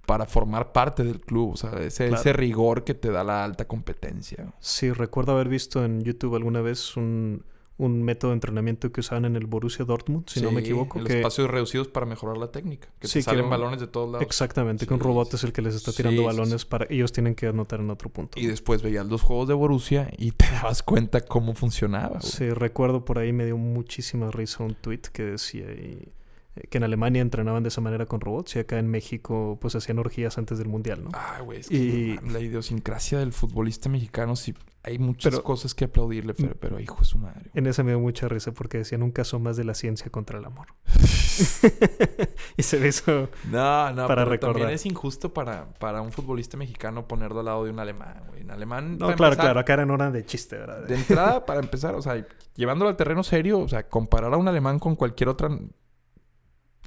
para 0.07 0.24
formar 0.24 0.72
parte 0.72 1.05
del 1.05 1.20
club. 1.20 1.52
O 1.52 1.57
sea, 1.57 1.70
ese, 1.80 2.09
Claro. 2.09 2.20
ese 2.22 2.32
rigor 2.32 2.84
que 2.84 2.94
te 2.94 3.11
da 3.11 3.22
la 3.22 3.44
alta 3.44 3.66
competencia. 3.66 4.55
Sí, 4.61 4.90
recuerdo 4.90 5.32
haber 5.32 5.48
visto 5.48 5.84
en 5.84 6.02
YouTube 6.02 6.36
alguna 6.36 6.62
vez 6.62 6.96
un, 6.96 7.44
un 7.76 8.02
método 8.04 8.30
de 8.30 8.34
entrenamiento 8.36 8.92
que 8.92 9.00
usaban 9.00 9.24
en 9.24 9.34
el 9.34 9.46
Borussia 9.46 9.84
Dortmund, 9.84 10.28
si 10.28 10.40
no 10.40 10.52
me 10.52 10.60
Sí, 10.60 10.66
equivoco. 10.68 11.02
Que 11.02 11.16
espacios 11.18 11.50
reducidos 11.50 11.88
para 11.88 12.06
mejorar 12.06 12.36
la 12.36 12.52
técnica. 12.52 12.88
Que 13.00 13.08
Sí, 13.08 13.18
te 13.18 13.22
salen 13.24 13.50
balones 13.50 13.80
de 13.80 13.88
todos 13.88 14.10
lados. 14.12 14.24
Exactamente, 14.24 14.86
que 14.86 14.94
un 14.94 15.00
Sí, 15.00 15.04
robot 15.04 15.30
sí, 15.30 15.36
es 15.36 15.44
el 15.44 15.52
que 15.52 15.60
les 15.62 15.74
está 15.74 15.90
sí, 15.90 15.96
tirando 15.96 16.20
sí, 16.22 16.26
balones 16.26 16.64
para 16.64 16.86
ellos 16.88 17.10
tienen 17.10 17.34
que 17.34 17.48
anotar 17.48 17.80
en 17.80 17.90
otro 17.90 18.10
punto. 18.10 18.38
Y 18.38 18.46
después 18.46 18.80
veías 18.82 19.06
los 19.06 19.22
juegos 19.22 19.48
de 19.48 19.54
Borussia 19.54 20.08
y 20.16 20.30
te 20.30 20.44
dabas 20.52 20.82
cuenta 20.84 21.22
cómo 21.22 21.54
funcionaba. 21.54 22.18
güey. 22.20 22.22
Sí, 22.22 22.48
recuerdo 22.50 23.04
por 23.04 23.18
ahí 23.18 23.32
me 23.32 23.44
dio 23.44 23.56
muchísima 23.56 24.30
risa 24.30 24.62
un 24.62 24.74
tweet 24.76 25.00
que 25.12 25.24
decía 25.24 25.64
y 25.72 26.12
eh, 26.56 26.66
que 26.70 26.78
en 26.78 26.84
Alemania 26.84 27.22
entrenaban 27.22 27.64
de 27.64 27.70
esa 27.70 27.80
manera 27.80 28.06
con 28.06 28.20
robots 28.20 28.54
y 28.54 28.60
acá 28.60 28.78
en 28.78 28.86
México 28.88 29.58
pues 29.60 29.74
hacían 29.74 29.98
orgías 29.98 30.38
antes 30.38 30.58
del 30.58 30.68
mundial, 30.68 31.02
¿no? 31.02 31.10
Ah, 31.12 31.40
güey, 31.42 31.58
es 31.58 31.68
que 31.68 31.74
Y- 31.74 32.18
la 32.30 32.38
idiosincrasia 32.38 33.18
del 33.18 33.32
futbolista 33.32 33.88
mexicano, 33.88 34.36
sí, 34.36 34.54
hay 34.87 34.99
muchas 34.99 35.32
Pero- 35.32 35.43
cosas 35.43 35.74
que 35.74 35.87
aplaudirle, 35.87 36.35
Fer, 36.35 36.57
pero 36.59 36.78
hijo 36.78 36.99
de 36.99 37.05
su 37.07 37.16
madre. 37.18 37.51
En 37.55 37.66
esa 37.66 37.82
me 37.82 37.93
dio 37.93 38.01
mucha 38.01 38.28
risa 38.28 38.53
porque 38.53 38.78
decían 38.78 39.03
un 39.03 39.11
caso 39.12 39.39
más 39.41 39.57
de 39.57 39.64
la 39.64 39.72
ciencia 39.74 40.11
contra 40.11 40.39
el 40.39 40.45
amor. 40.45 40.66
y 42.57 42.62
se 42.62 42.78
me 42.78 42.89
hizo... 42.89 43.28
No, 43.51 43.91
no, 43.93 44.07
Para 44.07 44.22
pero 44.22 44.30
recordar. 44.30 44.53
también 44.57 44.70
es 44.70 44.85
injusto 44.87 45.32
para, 45.32 45.72
para 45.74 46.03
un 46.03 46.12
futbolista 46.12 46.57
mexicano 46.59 47.09
ponerlo 47.09 47.41
al 47.41 47.47
lado 47.47 47.64
de 47.64 47.70
un 47.70 47.78
alemán, 47.78 48.24
güey. 48.28 48.43
Un 48.43 48.51
alemán. 48.51 48.93
No, 48.99 49.07
claro, 49.07 49.12
empezar, 49.32 49.37
claro, 49.37 49.61
acá 49.61 49.72
era 49.72 49.85
hora 49.93 50.11
de 50.11 50.24
chiste, 50.26 50.57
¿verdad? 50.59 50.87
De 50.87 50.95
entrada, 50.97 51.47
para 51.47 51.61
empezar, 51.61 51.95
o 51.95 52.03
sea, 52.03 52.24
llevándolo 52.55 52.91
al 52.91 52.97
terreno 52.97 53.22
serio, 53.22 53.61
o 53.61 53.68
sea, 53.68 53.89
comparar 53.89 54.35
a 54.35 54.37
un 54.37 54.49
alemán 54.49 54.78
con 54.78 54.97
cualquier 54.97 55.30
otra 55.30 55.49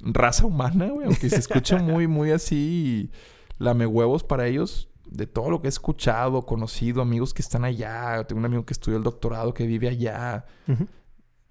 raza 0.02 0.46
humana, 0.46 0.86
güey, 0.86 1.06
aunque 1.06 1.28
se 1.28 1.38
escuche 1.40 1.76
muy, 1.76 2.06
muy 2.06 2.30
así, 2.30 3.10
lame 3.58 3.86
huevos 3.86 4.22
para 4.22 4.46
ellos, 4.46 4.88
de 5.10 5.26
todo 5.26 5.50
lo 5.50 5.60
que 5.60 5.68
he 5.68 5.70
escuchado, 5.70 6.42
conocido, 6.46 7.02
amigos 7.02 7.32
que 7.34 7.42
están 7.42 7.64
allá, 7.64 8.24
tengo 8.24 8.38
un 8.40 8.44
amigo 8.46 8.64
que 8.66 8.72
estudió 8.72 8.96
el 8.98 9.04
doctorado 9.04 9.54
que 9.54 9.66
vive 9.66 9.88
allá, 9.88 10.44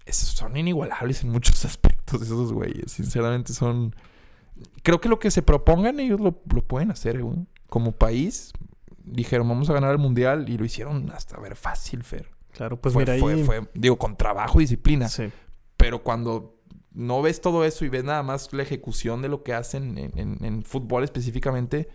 esos 0.06 0.30
son 0.30 0.56
inigualables 0.56 1.22
en 1.22 1.30
muchos 1.30 1.64
aspectos, 1.64 2.22
esos 2.22 2.52
güeyes, 2.52 2.92
sinceramente 2.92 3.52
son... 3.52 3.94
Creo 4.82 5.00
que 5.00 5.08
lo 5.08 5.18
que 5.18 5.30
se 5.30 5.42
propongan 5.42 6.00
ellos 6.00 6.18
lo, 6.20 6.40
lo 6.52 6.62
pueden 6.66 6.90
hacer, 6.90 7.22
güey. 7.22 7.46
Como 7.68 7.92
país, 7.92 8.52
dijeron, 9.04 9.48
vamos 9.48 9.70
a 9.70 9.72
ganar 9.72 9.92
el 9.92 9.98
mundial 9.98 10.48
y 10.48 10.56
lo 10.58 10.64
hicieron 10.64 11.10
hasta 11.12 11.38
ver 11.38 11.54
fácil, 11.54 12.02
Fer 12.02 12.28
Claro, 12.52 12.80
pues 12.80 12.92
fue, 12.94 13.02
mira 13.02 13.12
ahí... 13.12 13.20
fue- 13.20 13.44
fue, 13.44 13.68
digo, 13.74 13.98
con 13.98 14.16
trabajo 14.16 14.58
y 14.58 14.64
disciplina. 14.64 15.08
Sí. 15.08 15.30
Pero 15.76 16.02
cuando 16.02 16.56
no 16.92 17.22
ves 17.22 17.40
todo 17.40 17.64
eso 17.64 17.84
y 17.84 17.88
ves 17.88 18.02
nada 18.02 18.22
más 18.24 18.52
la 18.52 18.62
ejecución 18.64 19.22
de 19.22 19.28
lo 19.28 19.44
que 19.44 19.52
hacen 19.54 19.96
en, 19.98 20.18
en- 20.18 20.44
en 20.44 20.62
fútbol 20.64 21.04
específicamente, 21.04 21.88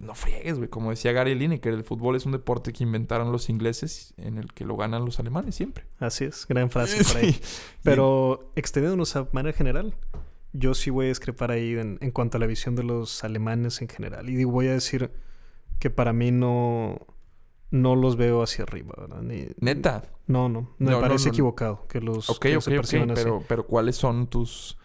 no 0.00 0.14
friegues, 0.14 0.56
güey. 0.58 0.68
Como 0.68 0.90
decía 0.90 1.12
Gary 1.12 1.34
Lineker, 1.34 1.72
el 1.74 1.84
fútbol 1.84 2.16
es 2.16 2.26
un 2.26 2.32
deporte 2.32 2.72
que 2.72 2.82
inventaron 2.82 3.30
los 3.32 3.48
ingleses 3.48 4.14
en 4.16 4.38
el 4.38 4.52
que 4.52 4.64
lo 4.64 4.76
ganan 4.76 5.04
los 5.04 5.18
alemanes 5.20 5.54
siempre. 5.54 5.84
Así 5.98 6.24
es, 6.24 6.46
gran 6.48 6.70
frase 6.70 7.04
por 7.12 7.16
ahí. 7.18 7.32
Sí. 7.32 7.42
Pero 7.82 8.50
extendiéndonos 8.56 9.14
a 9.16 9.28
manera 9.32 9.56
general, 9.56 9.94
yo 10.52 10.74
sí 10.74 10.90
voy 10.90 11.06
a 11.06 11.08
discrepar 11.08 11.50
ahí 11.50 11.72
en, 11.78 11.98
en 12.00 12.10
cuanto 12.10 12.36
a 12.36 12.40
la 12.40 12.46
visión 12.46 12.74
de 12.76 12.82
los 12.84 13.22
alemanes 13.24 13.80
en 13.82 13.88
general. 13.88 14.28
Y 14.28 14.44
voy 14.44 14.68
a 14.68 14.72
decir 14.72 15.10
que 15.78 15.90
para 15.90 16.12
mí 16.12 16.30
no, 16.30 17.06
no 17.70 17.96
los 17.96 18.16
veo 18.16 18.42
hacia 18.42 18.64
arriba, 18.64 18.94
¿verdad? 18.98 19.22
Ni- 19.22 19.48
Neta. 19.60 20.04
No, 20.26 20.48
no, 20.48 20.70
me 20.78 20.90
No, 20.92 21.00
parece 21.00 21.26
no. 21.26 21.32
equivocado 21.32 21.86
que 21.88 22.00
los 22.00 22.30
Ok, 22.30 22.38
que 22.42 22.60
se 22.60 22.70
perciban 22.70 23.10
así. 23.10 23.22
Pero, 23.22 23.42
pero 23.48 23.66
¿cuáles 23.66 23.96
son 23.96 24.26
tus...? 24.28 24.78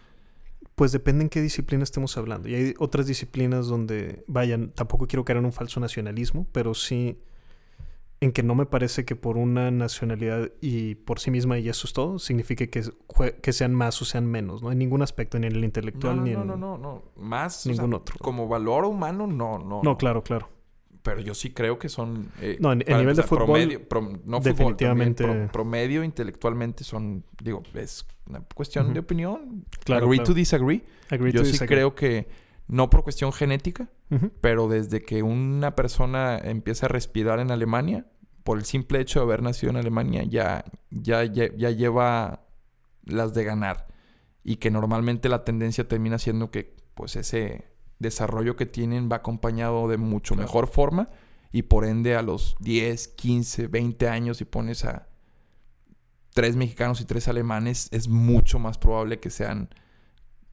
Pues 0.78 0.92
depende 0.92 1.24
en 1.24 1.28
qué 1.28 1.42
disciplina 1.42 1.82
estemos 1.82 2.16
hablando. 2.16 2.48
Y 2.48 2.54
hay 2.54 2.74
otras 2.78 3.06
disciplinas 3.06 3.66
donde, 3.66 4.22
vayan, 4.28 4.70
tampoco 4.70 5.08
quiero 5.08 5.24
caer 5.24 5.38
en 5.38 5.44
un 5.46 5.52
falso 5.52 5.80
nacionalismo, 5.80 6.46
pero 6.52 6.72
sí 6.72 7.18
en 8.20 8.32
que 8.32 8.42
no 8.44 8.54
me 8.54 8.64
parece 8.64 9.04
que 9.04 9.16
por 9.16 9.36
una 9.36 9.70
nacionalidad 9.72 10.50
y 10.60 10.94
por 10.94 11.20
sí 11.20 11.30
misma 11.30 11.58
y 11.58 11.68
eso 11.68 11.86
es 11.86 11.92
todo, 11.92 12.18
signifique 12.18 12.70
que, 12.70 12.82
que 13.42 13.52
sean 13.52 13.74
más 13.74 14.00
o 14.02 14.04
sean 14.04 14.26
menos, 14.26 14.62
¿no? 14.62 14.72
En 14.72 14.78
ningún 14.78 15.02
aspecto, 15.02 15.38
ni 15.38 15.46
en 15.48 15.52
el 15.54 15.60
No, 15.60 15.66
intelectual, 15.66 16.16
no, 16.16 16.22
ni 16.22 16.32
no, 16.32 16.42
en... 16.42 16.46
no, 16.48 16.56
no, 16.56 16.78
no. 16.78 17.02
Más, 17.16 17.58
o 17.58 17.62
sea, 17.62 17.72
ningún 17.72 17.94
otro. 17.94 18.16
como 18.20 18.48
valor 18.48 18.84
humano, 18.84 19.26
no, 19.26 19.58
no. 19.58 19.82
No, 19.82 19.98
claro, 19.98 20.22
claro. 20.22 20.48
Pero 21.02 21.20
yo 21.20 21.34
sí 21.34 21.50
creo 21.50 21.78
que 21.78 21.88
son... 21.88 22.30
eh, 22.40 22.56
No, 22.60 22.72
en- 22.72 22.80
para 22.80 22.98
nivel 22.98 23.16
de 23.16 23.22
fútbol, 23.22 23.44
promedio, 23.46 23.88
prom- 23.88 24.20
no 24.24 24.40
definitivamente- 24.40 25.22
Fútbol, 25.22 25.34
también, 25.34 25.48
pro- 25.48 25.52
promedio 25.52 26.04
intelectualmente 26.04 26.84
son... 26.84 27.24
Digo, 27.42 27.62
es 27.74 28.06
una 28.26 28.40
cuestión 28.54 28.92
de 28.92 29.00
opinión. 29.00 29.64
Claro, 29.84 30.06
Agree 30.06 30.18
claro. 30.18 30.28
to 30.28 30.34
disagree. 30.34 30.84
Agree 31.10 31.32
yo 31.32 31.40
to 31.40 31.44
sí 31.46 31.52
disagree. 31.52 31.76
creo 31.76 31.94
que... 31.94 32.28
No 32.66 32.90
por 32.90 33.02
cuestión 33.02 33.32
genética, 33.32 33.88
pero 34.42 34.68
desde 34.68 35.02
que 35.02 35.22
una 35.22 35.74
persona 35.74 36.36
empieza 36.36 36.84
a 36.84 36.90
respirar 36.90 37.40
en 37.40 37.50
Alemania, 37.50 38.04
por 38.44 38.58
el 38.58 38.66
simple 38.66 39.00
hecho 39.00 39.20
de 39.20 39.24
haber 39.24 39.42
nacido 39.42 39.70
en 39.70 39.76
Alemania, 39.78 40.24
ya, 40.24 40.66
ya, 40.90 41.24
ya, 41.24 41.48
ya 41.56 41.70
lleva 41.70 42.44
las 43.04 43.32
de 43.32 43.44
ganar. 43.44 43.86
Y 44.44 44.56
que 44.56 44.70
normalmente 44.70 45.30
la 45.30 45.44
tendencia 45.44 45.88
termina 45.88 46.18
siendo 46.18 46.50
que 46.50 46.76
pues 46.92 47.16
ese 47.16 47.64
desarrollo 47.98 48.56
que 48.56 48.66
tienen 48.66 49.08
va 49.10 49.16
acompañado 49.16 49.88
de 49.88 49.96
mucho 49.96 50.34
Claro. 50.34 50.46
mejor 50.46 50.66
forma. 50.68 51.10
Y 51.50 51.62
por 51.62 51.84
ende 51.84 52.14
a 52.14 52.22
los 52.22 52.56
10, 52.60 53.08
15, 53.08 53.68
20 53.68 54.08
años 54.08 54.36
si 54.38 54.44
pones 54.44 54.84
a 54.84 55.08
tres 56.34 56.56
mexicanos 56.56 57.00
y 57.00 57.04
tres 57.04 57.26
alemanes, 57.26 57.88
es 57.90 58.08
mucho 58.08 58.58
más 58.58 58.78
probable 58.78 59.18
que 59.18 59.30
sean 59.30 59.70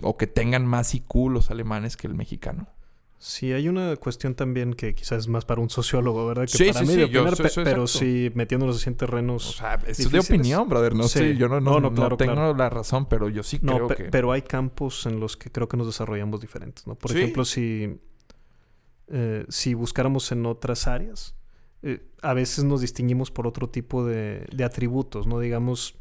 o 0.01 0.17
que 0.17 0.27
tengan 0.27 0.65
más 0.65 0.93
IQ 0.95 1.29
los 1.29 1.51
alemanes 1.51 1.97
que 1.97 2.07
el 2.07 2.15
mexicano. 2.15 2.67
Sí, 3.27 3.51
hay 3.53 3.67
una 3.67 3.95
cuestión 3.95 4.35
también 4.35 4.75
que 4.75 4.93
quizás 4.93 5.21
es 5.21 5.27
más 5.27 5.45
para 5.45 5.59
un 5.59 5.71
sociólogo, 5.71 6.27
¿verdad? 6.27 6.43
Que 6.43 6.49
Sí, 6.59 6.65
para 6.67 6.81
sí, 6.81 6.85
mí 6.85 6.93
sí, 6.93 6.99
de 6.99 7.09
yo 7.09 7.23
opinar, 7.23 7.51
pero 7.63 7.87
sí 7.87 8.31
metiéndonos 8.35 8.75
así 8.75 8.87
en 8.87 8.93
O 8.93 8.97
terrenos... 8.97 9.55
sea, 9.55 9.79
es 9.87 10.11
de 10.11 10.19
opinión, 10.19 10.69
brother. 10.69 10.93
No 10.93 11.07
Sí. 11.07 11.17
sé, 11.17 11.35
yo 11.35 11.49
no, 11.49 11.59
no, 11.59 11.71
No, 11.71 11.79
no, 11.79 11.89
no 11.89 11.95
claro, 11.95 12.17
tengo 12.17 12.33
claro. 12.33 12.53
la 12.55 12.69
razón, 12.69 13.07
pero 13.07 13.27
yo 13.29 13.41
sí 13.41 13.57
creo 13.57 13.87
que... 13.87 14.03
pero 14.05 14.31
hay 14.31 14.43
campos 14.43 15.07
en 15.07 15.19
los 15.19 15.37
que 15.37 15.49
creo 15.49 15.67
que 15.67 15.75
nos 15.75 15.87
desarrollamos 15.87 16.39
diferentes, 16.39 16.85
¿no? 16.85 16.93
Por 16.93 17.17
ejemplo, 17.17 17.45
si, 17.45 17.99
eh, 19.07 19.43
si 19.49 19.73
buscáramos 19.73 20.31
en 20.31 20.45
otras 20.45 20.85
áreas, 20.85 21.35
eh, 21.81 22.07
a 22.21 22.35
veces 22.35 22.63
nos 22.63 22.81
distinguimos 22.81 23.31
por 23.31 23.47
otro 23.47 23.67
tipo 23.69 24.05
de, 24.05 24.45
de 24.55 24.63
atributos, 24.63 25.25
¿no? 25.25 25.39
Digamos, 25.39 25.97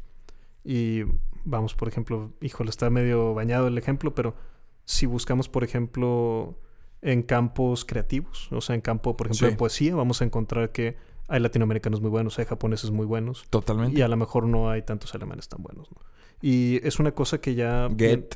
y 0.63 1.01
vamos, 1.43 1.73
por 1.73 1.87
ejemplo, 1.87 2.33
híjole, 2.39 2.69
está 2.69 2.91
medio 2.91 3.33
bañado 3.33 3.65
el 3.67 3.79
ejemplo, 3.79 4.13
pero 4.13 4.35
si 4.83 5.07
buscamos, 5.07 5.49
por 5.49 5.63
ejemplo, 5.63 6.59
en 7.01 7.23
campos 7.23 7.85
creativos, 7.85 8.51
o 8.51 8.61
sea, 8.61 8.75
en 8.75 8.81
campo, 8.81 9.15
por 9.17 9.27
ejemplo, 9.27 9.47
Sí. 9.47 9.51
de 9.53 9.57
poesía, 9.57 9.95
vamos 9.95 10.21
a 10.21 10.25
encontrar 10.25 10.71
que 10.71 10.97
hay 11.27 11.39
latinoamericanos 11.39 12.01
muy 12.01 12.09
buenos, 12.09 12.37
hay 12.39 12.45
japoneses 12.45 12.91
muy 12.91 13.05
buenos, 13.05 13.45
Totalmente. 13.49 13.97
y 13.97 14.01
a 14.01 14.07
lo 14.07 14.17
mejor 14.17 14.45
no 14.47 14.69
hay 14.69 14.81
tantos 14.83 15.13
alemanes 15.15 15.47
tan 15.47 15.61
buenos, 15.63 15.89
¿no? 15.91 15.97
Y 16.41 16.85
es 16.87 16.99
una 16.99 17.11
cosa 17.13 17.39
que 17.39 17.55
ya... 17.55 17.89
Get. 17.97 18.35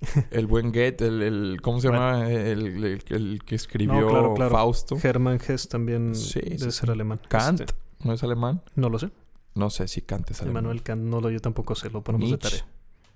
El 0.30 0.46
buen 0.46 0.72
Get, 0.74 1.00
el, 1.00 1.22
el- 1.22 1.60
¿cómo 1.62 1.80
se 1.80 1.88
llama? 1.88 2.28
El, 2.30 2.84
el- 2.84 3.02
el 3.08 3.40
que 3.46 3.54
escribió 3.54 4.00
No, 4.02 4.08
claro, 4.08 4.34
claro. 4.34 4.50
Fausto. 4.50 4.96
Hermann 5.02 5.40
Hesse 5.46 5.68
también 5.68 6.14
Sí, 6.14 6.40
debe 6.40 6.58
sí, 6.58 6.70
ser 6.72 6.90
alemán. 6.90 7.20
Kant, 7.28 7.60
Este, 7.62 7.74
¿no 8.02 8.12
es 8.12 8.22
alemán? 8.22 8.60
no 8.74 8.90
lo 8.90 8.98
sé. 8.98 9.10
No 9.54 9.70
sé 9.70 9.88
si 9.88 10.02
Kant 10.02 10.30
es 10.30 10.42
alemán. 10.42 10.64
Emmanuel 10.64 10.82
Kant, 10.82 11.02
no 11.02 11.20
lo 11.20 11.30
yo 11.30 11.40
tampoco 11.40 11.74
sé, 11.74 11.88
lo 11.88 12.02
ponemos 12.02 12.28
Nietzsche. 12.28 12.48
de 12.50 12.58
tarea. 12.58 12.72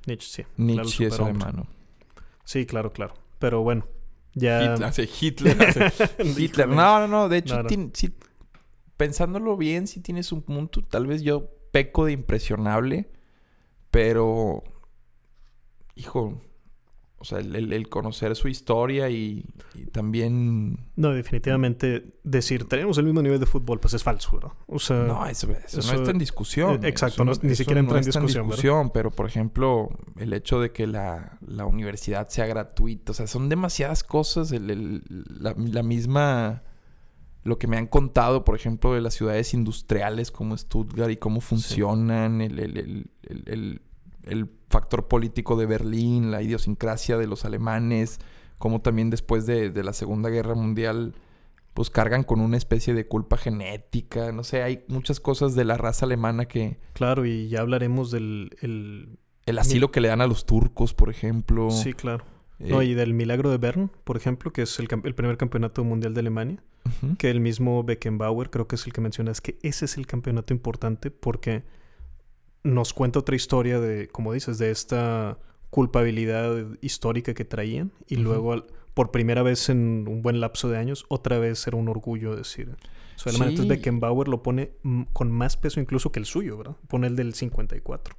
Nietzsche, 0.07 0.45
sí. 0.45 0.49
Nietzsche 0.57 1.09
claro, 1.09 1.15
es 1.15 1.21
alemán. 1.37 1.67
Sí, 2.45 2.65
claro, 2.65 2.93
claro. 2.93 3.13
Pero 3.39 3.61
bueno, 3.63 3.85
ya... 4.35 4.63
Hitler, 4.75 4.85
hace 4.85 5.09
Hitler. 5.21 5.63
hace 5.63 6.15
Hitler. 6.39 6.69
No, 6.69 7.01
no, 7.01 7.09
no. 7.09 7.29
De 7.29 7.39
hecho, 7.39 7.57
No, 7.57 7.63
no. 7.65 7.69
tien- 7.69 7.91
sí, 7.95 8.15
pensándolo 8.97 9.57
bien, 9.57 9.87
sí 9.87 10.01
tienes 10.01 10.33
un 10.33 10.43
punto. 10.43 10.83
Tal 10.83 11.07
vez 11.07 11.23
yo 11.23 11.51
peco 11.73 12.05
de 12.07 12.13
impresionable, 12.13 13.11
pero, 13.91 14.63
hijo, 15.95 16.41
o 17.21 17.25
sea, 17.25 17.39
el, 17.41 17.55
el- 17.57 17.73
el 17.73 17.89
conocer 17.89 18.37
su 18.37 18.47
historia 18.49 19.11
y, 19.11 19.45
y 19.75 19.87
también... 19.87 20.79
No, 20.97 21.11
definitivamente 21.11 22.15
decir, 22.23 22.65
tenemos 22.69 22.97
el 22.99 23.05
mismo 23.07 23.23
nivel 23.23 23.41
de 23.41 23.47
fútbol, 23.47 23.81
pues 23.81 23.95
es 23.95 24.03
falso, 24.05 24.33
¿verdad? 24.37 24.53
O 24.67 24.79
sea... 24.79 24.99
No, 25.05 25.27
eso, 25.27 25.51
eso 25.51 25.81
eso- 25.81 25.93
no 25.93 25.99
está 25.99 26.11
en 26.13 26.19
discusión. 26.19 26.85
eh, 26.85 26.89
exacto, 26.89 27.25
no- 27.25 27.33
ni 27.43 27.55
siquiera 27.57 27.81
entra 27.81 27.99
en 27.99 28.05
está 28.09 28.21
discusión, 28.21 28.91
pero 28.91 29.11
por 29.11 29.27
ejemplo, 29.27 29.89
el 30.17 30.33
hecho 30.33 30.61
de 30.61 30.71
que 30.73 30.87
la, 30.87 31.39
la 31.47 31.67
universidad 31.67 32.29
sea 32.29 32.47
gratuita, 32.47 33.11
o 33.13 33.15
sea, 33.15 33.27
son 33.27 33.49
demasiadas 33.49 34.05
cosas. 34.05 34.53
el- 34.53 35.03
la, 35.41 35.55
la 35.57 35.83
misma. 35.83 36.63
Lo 37.45 37.59
que 37.59 37.67
me 37.67 37.79
han 37.79 37.87
contado, 37.87 38.45
por 38.45 38.55
ejemplo, 38.57 38.93
de 38.95 39.01
las 39.01 39.15
ciudades 39.15 39.55
industriales 39.55 40.31
como 40.31 40.57
Stuttgart 40.59 41.11
y 41.11 41.17
cómo 41.17 41.41
funcionan, 41.41 42.41
el, 42.43 42.59
el- 42.59 42.77
el- 42.77 43.11
el- 43.23 43.43
el- 43.47 43.83
el 44.25 44.49
factor 44.71 45.09
político 45.09 45.57
de 45.57 45.67
Berlín, 45.67 46.31
la 46.31 46.43
idiosincrasia 46.43 47.17
de 47.17 47.27
los 47.27 47.45
alemanes, 47.45 48.19
como 48.59 48.81
también 48.81 49.11
después 49.11 49.47
de, 49.47 49.71
de 49.71 49.85
la 49.85 49.93
Segunda 49.93 50.29
Guerra 50.31 50.55
Mundial 50.55 51.15
pues 51.75 51.91
cargan 51.91 52.25
con 52.25 52.41
una 52.41 52.57
especie 52.57 52.93
de 52.93 53.07
culpa 53.07 53.37
genética, 53.37 54.33
no 54.33 54.43
sé, 54.43 54.63
hay 54.65 54.83
muchas 54.89 55.21
cosas 55.21 55.55
de 55.55 55.65
la 55.65 55.77
raza 55.77 56.07
alemana 56.07 56.47
que 56.47 56.77
Claro, 56.93 57.25
y 57.25 57.49
ya 57.49 57.61
hablaremos 57.61 58.11
del... 58.11 58.51
el- 58.63 59.19
el 59.47 59.59
asilo 59.59 59.91
que 59.91 60.01
le 60.03 60.09
dan 60.09 60.21
a 60.21 60.27
los 60.27 60.45
turcos, 60.45 60.93
por 60.93 61.09
ejemplo. 61.09 61.71
Sí, 61.71 61.95
claro. 61.95 62.25
eh, 62.59 62.69
No, 62.71 62.83
y 62.83 62.93
del 62.95 63.15
milagro 63.15 63.49
de 63.51 63.57
Bern, 63.57 63.91
por 64.05 64.17
ejemplo, 64.19 64.53
que 64.53 64.63
es 64.63 64.79
el, 64.79 64.89
el 65.05 65.15
primer 65.15 65.37
campeonato 65.39 65.85
mundial 65.85 66.13
de 66.15 66.21
Alemania. 66.21 66.63
que 67.17 67.31
el 67.31 67.41
mismo 67.41 67.83
Beckenbauer, 67.85 68.51
creo 68.51 68.67
que 68.69 68.75
es 68.77 68.85
el 68.87 68.93
que 68.93 69.01
mencionas, 69.01 69.41
que 69.41 69.57
ese 69.63 69.85
es 69.87 69.97
el 69.97 70.07
campeonato 70.07 70.53
importante 70.53 71.11
porque 71.11 71.63
nos 72.65 72.93
cuenta 72.93 73.19
otra 73.21 73.37
historia 73.37 73.81
de, 73.81 74.09
como 74.09 74.33
dices, 74.33 74.59
de 74.59 74.71
esta 74.71 75.39
culpabilidad 75.71 76.55
histórica 76.81 77.35
que 77.35 77.45
traían 77.45 77.93
y 78.09 78.17
luego 78.17 78.53
al- 78.53 78.67
por 78.95 79.11
primera 79.13 79.43
vez 79.43 79.69
en 79.69 80.07
un 80.09 80.23
buen 80.23 80.41
lapso 80.41 80.69
de 80.69 80.77
años, 80.79 81.05
otra 81.09 81.39
vez 81.39 81.65
era 81.67 81.77
un 81.77 81.89
orgullo 81.89 82.35
decir. 82.35 82.75
Su 83.17 83.29
alemán. 83.29 83.51
Entonces 83.51 83.65
Sí. 83.73 83.77
Beckenbauer 83.79 84.29
lo 84.29 84.43
pone 84.43 84.73
con 85.13 85.31
más 85.31 85.57
peso 85.57 85.81
incluso 85.81 86.11
que 86.11 86.19
el 86.19 86.27
suyo, 86.27 86.57
¿verdad? 86.59 86.77
Pone 86.89 87.07
el 87.07 87.15
del 87.17 87.35
54. 87.35 88.17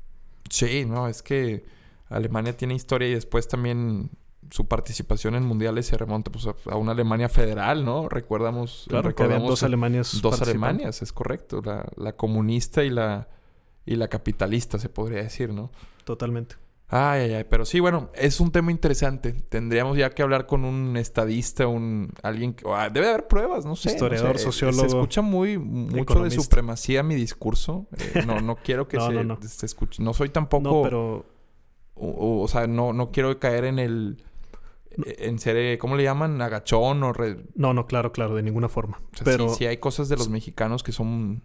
Sí, 0.50 0.86
no, 0.86 1.08
es 1.08 1.22
que 1.22 1.66
Alemania 2.08 2.56
tiene 2.56 2.76
historia 2.76 3.08
y 3.10 3.14
después 3.14 3.48
también 3.48 4.10
su 4.52 4.68
participación 4.68 5.36
en 5.36 5.44
mundiales 5.44 5.86
se 5.86 5.98
remonta 5.98 6.32
pues, 6.32 6.48
a, 6.48 6.76
una 6.76 6.94
Alemania 6.94 7.30
federal, 7.30 7.84
¿no? 7.86 8.08
Recordamos. 8.10 8.86
Claro, 8.88 9.04
que 9.16 9.24
habían 9.24 9.40
recordamos 9.42 9.50
dos 9.50 9.64
Alemanias. 9.64 10.22
Dos. 10.22 10.42
Alemanias, 10.42 11.02
es 11.02 11.12
correcto. 11.14 11.62
La, 11.64 11.86
la 11.98 12.16
comunista 12.16 12.84
y 12.84 12.90
la, 12.90 13.28
y 13.86 13.96
la 13.96 14.08
capitalista, 14.08 14.78
se 14.80 14.90
podría 14.90 15.22
decir, 15.24 15.52
¿no? 15.54 15.72
Totalmente. 16.04 16.56
Ay, 16.92 17.22
ay, 17.22 17.34
ay. 17.34 17.44
Pero 17.48 17.66
sí, 17.66 17.80
bueno, 17.80 18.10
es 18.16 18.40
un 18.40 18.52
tema 18.52 18.72
interesante. 18.72 19.32
Tendríamos 19.34 19.96
ya 19.96 20.10
que 20.10 20.24
hablar 20.24 20.48
con 20.48 20.66
un 20.66 20.98
estadista, 20.98 21.68
un 21.68 22.12
alguien 22.24 22.54
que... 22.54 22.66
ah, 22.68 22.90
debe 22.90 23.10
haber 23.10 23.28
pruebas, 23.28 23.64
no 23.66 23.76
sé. 23.76 23.90
no 23.90 23.94
Historiador, 23.94 24.38
sé. 24.40 24.44
sociólogo, 24.46 24.80
Se 24.82 24.88
escucha 24.88 25.22
muy... 25.22 25.60
Mucho 25.60 26.24
de 26.24 26.32
supremacía 26.32 27.04
mi 27.04 27.14
discurso. 27.14 27.86
Eh, 27.96 28.24
no, 28.28 28.42
no 28.42 28.56
quiero 28.56 28.88
que 28.88 28.98
No, 28.98 29.08
se, 29.08 29.14
no, 29.14 29.24
no. 29.24 29.38
se 29.42 29.66
escuche. 29.68 30.02
No 30.02 30.14
soy 30.14 30.30
tampoco... 30.30 30.64
No, 30.64 30.82
pero 30.82 31.26
O, 31.94 32.08
o- 32.10 32.42
o 32.42 32.48
sea, 32.48 32.66
no, 32.66 32.92
no 32.92 33.12
quiero 33.12 33.38
caer 33.40 33.66
en 33.66 33.78
el... 33.78 34.24
En 35.06 35.38
ser, 35.38 35.56
eh, 35.58 35.78
¿cómo 35.78 35.96
le 35.96 36.04
llaman? 36.04 36.42
Agachón 36.42 37.04
o... 37.04 37.14
re- 37.14 37.38
no, 37.54 37.76
no, 37.76 37.86
claro, 37.86 38.12
claro, 38.12 38.34
de 38.36 38.42
ninguna 38.42 38.68
forma. 38.68 39.00
o 39.14 39.16
sea, 39.18 39.26
pero 39.26 39.50
sí, 39.50 39.56
sí 39.60 39.66
hay 39.68 39.78
cosas 39.78 40.10
de 40.10 40.18
los 40.18 40.28
mexicanos 40.30 40.82
que 40.82 40.92
son... 40.92 41.44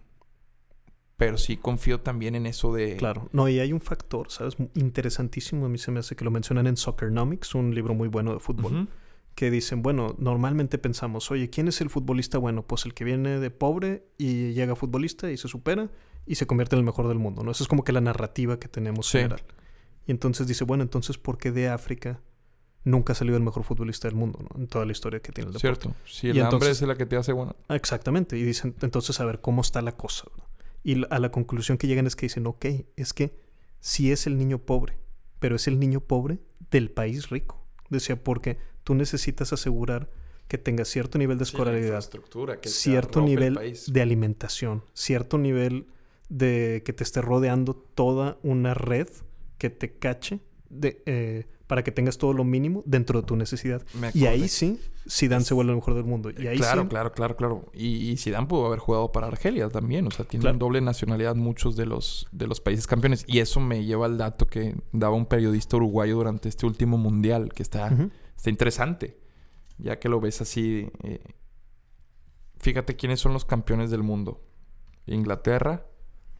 Pero 1.16 1.38
sí 1.38 1.56
confío 1.56 2.00
también 2.00 2.34
en 2.34 2.44
eso 2.46 2.72
de... 2.72 2.96
claro, 2.96 3.28
no, 3.32 3.48
y 3.48 3.60
hay 3.60 3.72
un 3.72 3.80
factor, 3.80 4.30
¿sabes? 4.32 4.56
Interesantísimo, 4.74 5.66
a 5.66 5.68
mí 5.68 5.78
se 5.78 5.90
me 5.92 6.00
hace 6.00 6.16
que 6.16 6.24
lo 6.24 6.30
mencionan 6.30 6.66
en 6.66 6.76
Soccernomics, 6.76 7.54
un 7.54 7.74
libro 7.74 7.94
muy 7.94 8.08
bueno 8.08 8.32
de 8.34 8.40
fútbol. 8.40 8.88
Que 9.36 9.50
dicen, 9.50 9.82
bueno, 9.82 10.14
normalmente 10.18 10.78
pensamos, 10.78 11.30
oye, 11.32 11.50
¿quién 11.50 11.66
es 11.68 11.80
el 11.80 11.90
futbolista 11.90 12.38
bueno? 12.38 12.62
Pues 12.62 12.84
el 12.84 12.94
que 12.94 13.02
viene 13.04 13.40
de 13.40 13.50
pobre 13.50 14.06
y 14.18 14.52
llega 14.52 14.76
futbolista 14.76 15.30
y 15.30 15.36
se 15.36 15.48
supera 15.48 15.90
y 16.26 16.36
se 16.36 16.46
convierte 16.46 16.76
en 16.76 16.80
el 16.80 16.84
mejor 16.84 17.08
del 17.08 17.18
mundo, 17.18 17.42
¿no? 17.42 17.50
Eso 17.50 17.64
es 17.64 17.68
como 17.68 17.82
que 17.84 17.90
la 17.92 18.00
narrativa 18.00 18.58
que 18.60 18.68
tenemos 18.68 19.08
Sí. 19.08 19.18
general. 19.18 19.42
Y 20.06 20.12
entonces 20.12 20.46
dice, 20.46 20.64
bueno, 20.64 20.82
entonces, 20.84 21.18
¿por 21.18 21.38
qué 21.38 21.50
de 21.50 21.68
África 21.68 22.20
nunca 22.84 23.12
ha 23.12 23.16
salido 23.16 23.36
el 23.36 23.42
mejor 23.42 23.64
futbolista 23.64 24.06
del 24.08 24.16
mundo, 24.16 24.38
¿no? 24.42 24.60
En 24.60 24.68
toda 24.68 24.84
la 24.84 24.92
historia 24.92 25.18
que 25.20 25.32
tiene 25.32 25.48
el 25.48 25.54
deporte. 25.54 25.80
Cierto. 25.82 25.96
Si 26.06 26.26
Y 26.26 26.30
el 26.30 26.42
hambre 26.42 26.56
entonces- 26.56 26.82
es 26.82 26.88
la 26.88 26.94
que 26.96 27.06
te 27.06 27.16
hace 27.16 27.32
bueno. 27.32 27.56
Exactamente. 27.70 28.36
Y 28.38 28.42
dicen, 28.42 28.74
entonces, 28.82 29.18
a 29.20 29.24
ver, 29.24 29.40
¿cómo 29.40 29.62
está 29.62 29.80
la 29.82 29.92
cosa? 29.96 30.24
¿verdad? 30.30 30.43
Y 30.84 31.02
a 31.10 31.18
la 31.18 31.30
conclusión 31.30 31.78
que 31.78 31.86
llegan 31.86 32.06
es 32.06 32.14
que 32.14 32.26
dicen, 32.26 32.46
ok, 32.46 32.66
es 32.96 33.12
que 33.12 33.34
sí 33.80 34.12
es 34.12 34.26
el 34.26 34.38
niño 34.38 34.58
pobre, 34.58 34.98
pero 35.40 35.56
es 35.56 35.66
el 35.66 35.80
niño 35.80 36.00
pobre 36.00 36.38
del 36.70 36.90
país 36.90 37.30
rico. 37.30 37.66
Decía, 37.88 38.22
porque 38.22 38.58
tú 38.84 38.94
necesitas 38.94 39.52
asegurar 39.52 40.10
que 40.46 40.58
tenga 40.58 40.84
cierto 40.84 41.18
nivel 41.18 41.38
de 41.38 41.44
escolaridad, 41.44 42.04
cierto 42.64 43.22
nivel 43.22 43.58
de 43.86 44.02
alimentación, 44.02 44.84
cierto 44.92 45.38
nivel 45.38 45.86
de 46.28 46.82
que 46.84 46.92
te 46.92 47.02
esté 47.02 47.22
rodeando 47.22 47.74
toda 47.74 48.38
una 48.42 48.74
red 48.74 49.08
que 49.56 49.70
te 49.70 49.98
cache 49.98 50.40
de, 50.68 51.02
eh, 51.06 51.46
para 51.66 51.82
que 51.82 51.90
tengas 51.92 52.18
todo 52.18 52.32
lo 52.34 52.44
mínimo 52.44 52.82
dentro 52.86 53.20
de 53.20 53.26
tu 53.26 53.36
necesidad. 53.36 53.82
Y 54.12 54.26
ahí 54.26 54.48
sí, 54.48 54.78
Zidane 55.08 55.44
se 55.44 55.54
vuelve 55.54 55.70
el 55.72 55.76
mejor 55.76 55.94
del 55.94 56.04
mundo. 56.04 56.30
Y 56.30 56.46
ahí 56.46 56.58
claro, 56.58 56.82
sí, 56.82 56.88
claro, 56.88 57.12
claro, 57.12 57.36
claro. 57.36 57.70
Y, 57.72 58.10
y 58.10 58.16
Zidane 58.18 58.46
pudo 58.46 58.66
haber 58.66 58.78
jugado 58.80 59.12
para 59.12 59.28
Argelia 59.28 59.68
también. 59.70 60.06
O 60.06 60.10
sea, 60.10 60.26
tienen 60.26 60.42
Claro. 60.42 60.58
doble 60.58 60.80
nacionalidad 60.82 61.34
muchos 61.36 61.74
de 61.76 61.86
los, 61.86 62.26
de 62.32 62.46
los 62.46 62.60
países 62.60 62.86
campeones. 62.86 63.24
Y 63.26 63.38
eso 63.38 63.60
me 63.60 63.84
lleva 63.84 64.04
al 64.06 64.18
dato 64.18 64.46
que 64.46 64.76
daba 64.92 65.14
un 65.16 65.24
periodista 65.26 65.76
uruguayo 65.76 66.16
durante 66.16 66.48
este 66.50 66.66
último 66.66 66.98
mundial, 66.98 67.50
que 67.54 67.62
está, 67.62 67.90
está 68.36 68.50
interesante. 68.50 69.18
Ya 69.78 69.98
que 69.98 70.08
lo 70.10 70.20
ves 70.20 70.40
así. 70.42 70.88
eh, 71.02 71.20
fíjate 72.58 72.96
quiénes 72.96 73.20
son 73.20 73.32
los 73.32 73.44
campeones 73.44 73.90
del 73.90 74.02
mundo. 74.02 74.42
Inglaterra, 75.06 75.86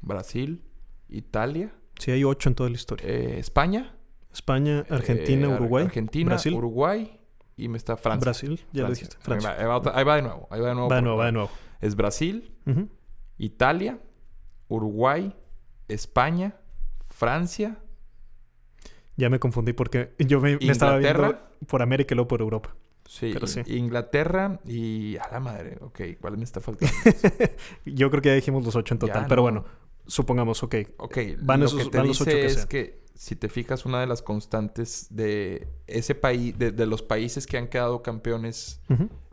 Brasil, 0.01 0.63
Italia, 1.09 1.75
Sí, 1.99 2.11
hay 2.11 2.25
ocho 2.25 2.49
en 2.49 2.57
toda 2.57 2.69
la 2.71 2.75
historia. 2.77 3.07
eh, 3.09 3.37
España. 3.39 3.97
España, 4.35 4.85
Argentina, 4.91 5.47
eh, 5.49 5.53
Ar- 5.53 5.61
Uruguay, 5.61 5.85
Argentina, 5.87 6.29
Brasil, 6.31 6.53
Uruguay 6.55 7.19
y 7.57 7.69
me 7.69 7.79
está 7.79 7.97
Francia. 7.97 8.21
Brasil, 8.27 8.61
ya 8.73 8.83
lo 8.83 8.89
Francia. 8.89 8.91
dijiste. 9.07 9.17
Ahí 9.17 9.23
Francia. 9.25 9.51
va, 9.51 9.61
ahí 9.61 9.67
va 9.67 9.77
otra- 9.77 9.93
ahí 9.97 10.05
va 10.05 10.17
de 10.17 10.23
nuevo. 10.23 10.49
Ahí 10.51 10.61
va 10.61 10.69
de 10.69 10.75
nuevo. 10.75 10.89
Va 10.91 10.97
de 10.97 11.03
nuevo, 11.03 11.17
va 11.19 11.27
de 11.27 11.33
nuevo. 11.33 11.51
Es 11.81 11.95
Brasil. 11.97 12.53
Italia, 13.39 13.99
Uruguay, 14.69 15.35
España, 15.89 16.57
Francia. 17.09 17.79
Ya 19.17 19.31
me 19.31 19.39
confundí 19.39 19.73
porque 19.73 20.15
yo 20.19 20.41
me, 20.41 20.57
me 20.57 20.73
estaba 20.73 20.99
viendo 20.99 21.23
Inglaterra. 21.23 21.49
por 21.69 21.83
América 21.83 22.15
y 22.15 22.17
luego 22.17 22.29
por 22.29 22.41
Europa. 22.41 22.75
Sí, 23.07 23.31
Pero 23.35 23.47
sí. 23.47 23.61
Inglaterra 23.67 24.61
y... 24.67 25.17
A 25.19 25.29
la 25.31 25.39
madre. 25.39 25.77
Ok, 25.83 26.01
¿cuál 26.21 26.39
me 26.39 26.45
está 26.45 26.61
faltando? 26.61 26.93
Yo 27.85 28.11
creo 28.11 28.23
que 28.23 28.31
ya 28.31 28.35
dijimos 28.35 28.65
los 28.65 28.75
ocho 28.77 28.95
en 28.95 28.99
total, 28.99 29.23
Ya, 29.23 29.29
pero 29.29 29.41
no. 29.41 29.43
bueno, 29.43 29.65
supongamos, 30.07 30.63
ok. 30.63 30.75
Ok, 30.99 31.19
Van 31.41 31.61
lo 31.61 31.67
esos- 31.67 31.79
que 31.85 31.91
te 31.91 31.99
van 31.99 32.07
los 32.09 32.19
dice 32.19 32.31
ocho 32.31 32.39
que 32.39 32.47
es 32.47 32.55
sean. 32.55 32.69
que 32.69 33.05
si 33.15 33.37
te 33.37 33.49
fijas, 33.49 33.87
una 33.87 34.01
de 34.01 34.07
las 34.07 34.23
constantes 34.23 35.07
de 35.11 35.69
ese 35.87 36.15
país, 36.15 36.59
de, 36.59 36.73
de 36.73 36.87
los 36.87 37.03
países 37.03 37.47
que 37.47 37.57
han 37.59 37.69
quedado 37.69 38.03
campeones, 38.03 38.81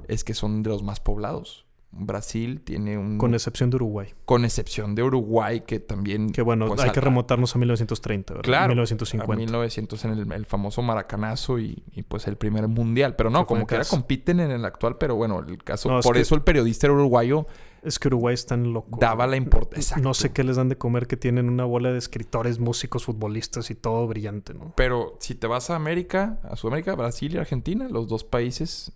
es 0.07 0.23
que 0.23 0.33
son 0.33 0.61
de 0.63 0.69
los 0.69 0.83
más 0.83 0.99
poblados. 0.99 1.65
Brasil 1.93 2.61
tiene 2.61 2.97
un... 2.97 3.17
Con 3.17 3.33
excepción 3.33 3.69
de 3.69 3.75
Uruguay. 3.75 4.13
con 4.25 4.45
excepción 4.45 4.95
de 4.95 5.03
Uruguay, 5.03 5.61
que 5.61 5.79
también... 5.79 6.31
Que 6.31 6.41
bueno, 6.41 6.67
pues, 6.67 6.81
hay 6.81 6.91
que 6.91 7.01
remontarnos 7.01 7.53
a 7.55 7.59
1930, 7.59 8.33
¿verdad? 8.33 8.43
Claro, 8.43 8.69
1950. 8.69 9.33
A 9.33 9.37
1900 9.37 10.05
en 10.05 10.11
el, 10.11 10.31
el 10.31 10.45
famoso 10.45 10.81
Maracanazo 10.81 11.59
y, 11.59 11.83
y, 11.91 12.03
pues 12.03 12.27
el 12.27 12.37
primer 12.37 12.67
mundial. 12.67 13.15
Pero 13.15 13.29
no, 13.29 13.45
como 13.45 13.61
en 13.61 13.67
que 13.67 13.75
ahora 13.75 13.87
compiten 13.87 14.39
en 14.39 14.51
el 14.51 14.63
actual, 14.63 14.97
pero 14.97 15.15
bueno, 15.15 15.39
el 15.39 15.63
caso... 15.63 15.89
No, 15.89 15.99
es 15.99 16.05
por 16.05 16.17
eso 16.17 16.35
el 16.35 16.43
periodista 16.43 16.89
uruguayo 16.89 17.45
Es 17.83 17.99
que 17.99 18.07
Uruguay 18.07 18.33
es 18.33 18.45
tan 18.45 18.71
loco. 18.71 18.97
daba 18.99 19.27
la 19.27 19.35
importancia. 19.35 19.97
No 19.97 20.13
sé 20.13 20.31
qué 20.31 20.43
les 20.43 20.55
dan 20.55 20.69
de 20.69 20.77
comer 20.77 21.07
que 21.07 21.17
tienen 21.17 21.49
una 21.49 21.65
bola 21.65 21.91
de 21.91 21.97
escritores, 21.97 22.59
músicos, 22.59 23.05
futbolistas 23.05 23.69
y 23.69 23.75
todo 23.75 24.07
brillante, 24.07 24.53
¿no? 24.53 24.73
Pero 24.77 25.17
si 25.19 25.35
te 25.35 25.47
vas 25.47 25.69
a 25.69 25.75
América, 25.75 26.39
a 26.43 26.55
Sudamérica, 26.55 26.95
Brasil 26.95 27.35
y 27.35 27.37
Argentina, 27.37 27.89
los 27.89 28.07
dos 28.07 28.23
países, 28.23 28.93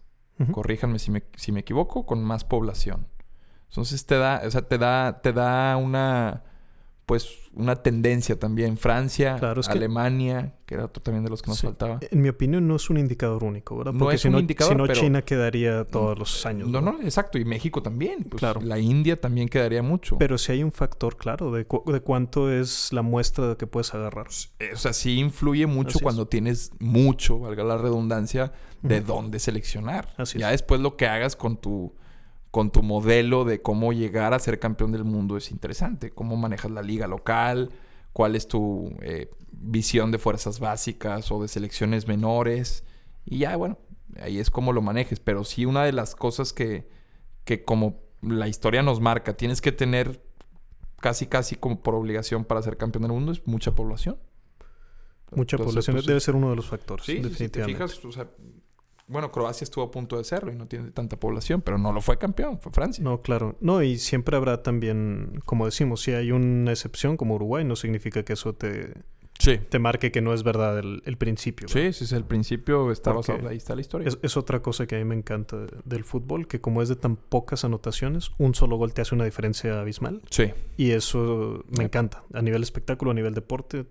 Corríjanme 0.51 0.99
si 0.99 1.11
me, 1.11 1.23
si 1.35 1.51
me 1.51 1.61
equivoco, 1.61 2.05
con 2.05 2.23
más 2.23 2.43
población. 2.43 3.07
Entonces 3.69 4.05
te 4.05 4.17
da, 4.17 4.41
o 4.45 4.51
sea, 4.51 4.67
te 4.67 4.77
da, 4.77 5.21
te 5.21 5.33
da 5.33 5.77
una, 5.77 6.43
pues, 7.05 7.29
una 7.53 7.75
tendencia 7.77 8.37
también. 8.39 8.77
Francia, 8.77 9.35
Claro, 9.39 9.61
es 9.61 9.67
que- 9.67 9.73
Alemania, 9.73 10.55
que 10.65 10.73
era 10.75 10.85
otro 10.85 11.01
también 11.03 11.23
de 11.23 11.29
los 11.29 11.41
que 11.41 11.49
nos 11.49 11.59
Sí. 11.59 11.67
faltaba. 11.67 11.99
En 12.11 12.21
mi 12.21 12.29
opinión 12.29 12.67
no 12.67 12.75
es 12.75 12.89
un 12.89 12.97
indicador 12.97 13.43
único, 13.43 13.77
¿verdad? 13.77 13.93
No 13.93 13.99
Porque 13.99 14.15
es 14.15 14.21
si 14.21 14.27
un 14.27 14.33
no, 14.33 14.39
indicador, 14.39 14.73
si 14.73 14.77
no 14.77 14.87
pero- 14.87 14.99
China 14.99 15.21
quedaría 15.21 15.85
todos 15.85 16.17
los 16.17 16.45
años. 16.45 16.67
No, 16.67 16.81
¿no? 16.81 16.93
no, 16.93 17.01
exacto. 17.03 17.37
Y 17.37 17.45
México 17.45 17.81
también. 17.83 18.23
Pues, 18.23 18.39
Claro. 18.39 18.59
La 18.61 18.79
India 18.79 19.21
también 19.21 19.47
quedaría 19.47 19.83
mucho. 19.83 20.17
Pero 20.17 20.37
sí 20.37 20.51
hay 20.51 20.63
un 20.63 20.71
factor 20.71 21.15
claro 21.15 21.51
de, 21.51 21.65
cu- 21.65 21.83
de 21.91 22.01
cuánto 22.01 22.51
es 22.51 22.91
la 22.91 23.03
muestra 23.03 23.47
de 23.49 23.55
que 23.57 23.67
puedes 23.67 23.93
agarrar. 23.93 24.27
O 24.27 24.77
sea, 24.77 24.91
sí 24.93 25.19
influye 25.19 25.67
mucho 25.67 25.89
Así 25.89 25.97
es. 25.99 26.03
cuando 26.03 26.27
tienes 26.27 26.71
mucho, 26.79 27.39
valga 27.39 27.63
la 27.63 27.77
redundancia, 27.77 28.51
de 28.81 29.01
dónde 29.01 29.39
seleccionar. 29.39 30.13
Así 30.17 30.39
ya 30.39 30.47
es. 30.47 30.61
después 30.61 30.81
lo 30.81 30.97
que 30.97 31.07
hagas 31.07 31.35
con 31.35 31.57
tu, 31.57 31.93
con 32.55 32.71
tu 32.71 32.83
modelo 32.83 33.43
de 33.43 33.61
cómo 33.61 33.91
llegar 33.91 34.33
a 34.33 34.39
ser 34.39 34.59
campeón 34.59 34.93
del 34.93 35.03
mundo 35.03 35.35
es 35.35 35.51
interesante. 35.51 36.11
Cómo 36.11 36.37
manejas 36.37 36.71
la 36.71 36.81
liga 36.81 37.05
local, 37.05 37.69
cuál 38.13 38.33
es 38.33 38.47
tu 38.47 38.95
eh, 39.01 39.29
visión 39.51 40.09
de 40.09 40.19
fuerzas 40.19 40.61
básicas 40.61 41.33
o 41.33 41.41
de 41.41 41.49
selecciones 41.49 42.07
menores. 42.07 42.85
Y 43.25 43.39
ya, 43.39 43.57
bueno, 43.57 43.77
ahí 44.21 44.39
es 44.39 44.49
como 44.51 44.71
lo 44.71 44.81
manejes. 44.81 45.19
Pero 45.19 45.43
sí 45.43 45.65
una 45.65 45.83
de 45.83 45.91
las 45.91 46.15
cosas 46.15 46.53
que, 46.53 46.87
que 47.43 47.65
como 47.65 47.99
la 48.21 48.47
historia 48.47 48.81
nos 48.83 49.01
marca, 49.01 49.35
tienes 49.35 49.59
que 49.59 49.73
tener 49.73 50.23
casi, 51.01 51.27
casi 51.27 51.57
como 51.57 51.83
por 51.83 51.93
obligación 51.93 52.45
para 52.45 52.61
ser 52.61 52.77
campeón 52.77 53.01
del 53.01 53.11
mundo 53.11 53.33
es 53.33 53.45
mucha 53.45 53.75
población. 53.75 54.17
Mucha 55.31 55.57
Entonces, 55.57 55.73
población 55.73 55.95
pues, 55.97 56.05
debe 56.05 56.21
ser 56.21 56.35
uno 56.35 56.51
de 56.51 56.55
los 56.55 56.67
factores, 56.67 57.05
Sí, 57.05 57.17
sí, 57.17 57.17
si 57.17 57.21
te 57.23 57.29
definitivamente. 57.59 57.73
fijas, 57.89 58.05
o 58.05 58.11
sea, 58.13 58.29
bueno, 59.07 59.31
Croacia 59.31 59.63
estuvo 59.65 59.83
a 59.85 59.91
punto 59.91 60.17
de 60.17 60.23
serlo 60.23 60.51
y 60.51 60.55
no 60.55 60.67
tiene 60.67 60.91
tanta 60.91 61.17
población, 61.19 61.61
pero 61.61 61.77
no 61.77 61.91
lo 61.91 62.01
fue 62.01 62.17
campeón, 62.17 62.59
fue 62.59 62.71
Francia. 62.71 63.03
No, 63.03 63.21
claro. 63.21 63.55
No, 63.61 63.81
y 63.83 63.97
siempre 63.97 64.35
habrá 64.35 64.63
también, 64.63 65.41
como 65.45 65.65
decimos, 65.65 66.01
si 66.01 66.11
hay 66.11 66.31
una 66.31 66.71
excepción 66.71 67.15
como 67.17 67.35
Uruguay, 67.35 67.63
no 67.63 67.75
significa 67.75 68.23
que 68.23 68.33
eso 68.33 68.53
te, 68.53 68.93
Sí. 69.37 69.57
te 69.57 69.79
marque 69.79 70.13
que 70.13 70.21
no 70.21 70.33
es 70.33 70.43
verdad 70.43 70.79
el, 70.79 71.03
el 71.05 71.17
principio. 71.17 71.67
¿verdad? 71.67 71.91
Sí, 71.91 71.99
sí, 71.99 72.07
sí, 72.07 72.15
el 72.15 72.23
principio 72.23 72.89
está 72.89 73.13
Porque 73.13 73.33
basado, 73.33 73.49
ahí 73.49 73.57
está 73.57 73.75
la 73.75 73.81
historia. 73.81 74.07
Es, 74.07 74.17
es 74.21 74.37
otra 74.37 74.61
cosa 74.61 74.87
que 74.87 74.95
a 74.95 74.99
mí 74.99 75.03
me 75.03 75.15
encanta 75.15 75.57
de- 75.57 75.67
del 75.83 76.05
fútbol, 76.05 76.47
que 76.47 76.61
como 76.61 76.81
es 76.81 76.87
de 76.87 76.95
tan 76.95 77.17
pocas 77.17 77.65
anotaciones, 77.65 78.31
un 78.37 78.55
solo 78.55 78.77
gol 78.77 78.93
te 78.93 79.01
hace 79.01 79.13
una 79.13 79.25
diferencia 79.25 79.81
abismal. 79.81 80.21
Sí, 80.29 80.51
Y 80.77 80.91
eso 80.91 81.63
me 81.77 81.83
Eh. 81.83 81.87
encanta. 81.87 82.23
A 82.33 82.41
nivel 82.41 82.63
espectáculo, 82.63 83.11
a 83.11 83.13
nivel 83.13 83.33
deporte, 83.33 83.85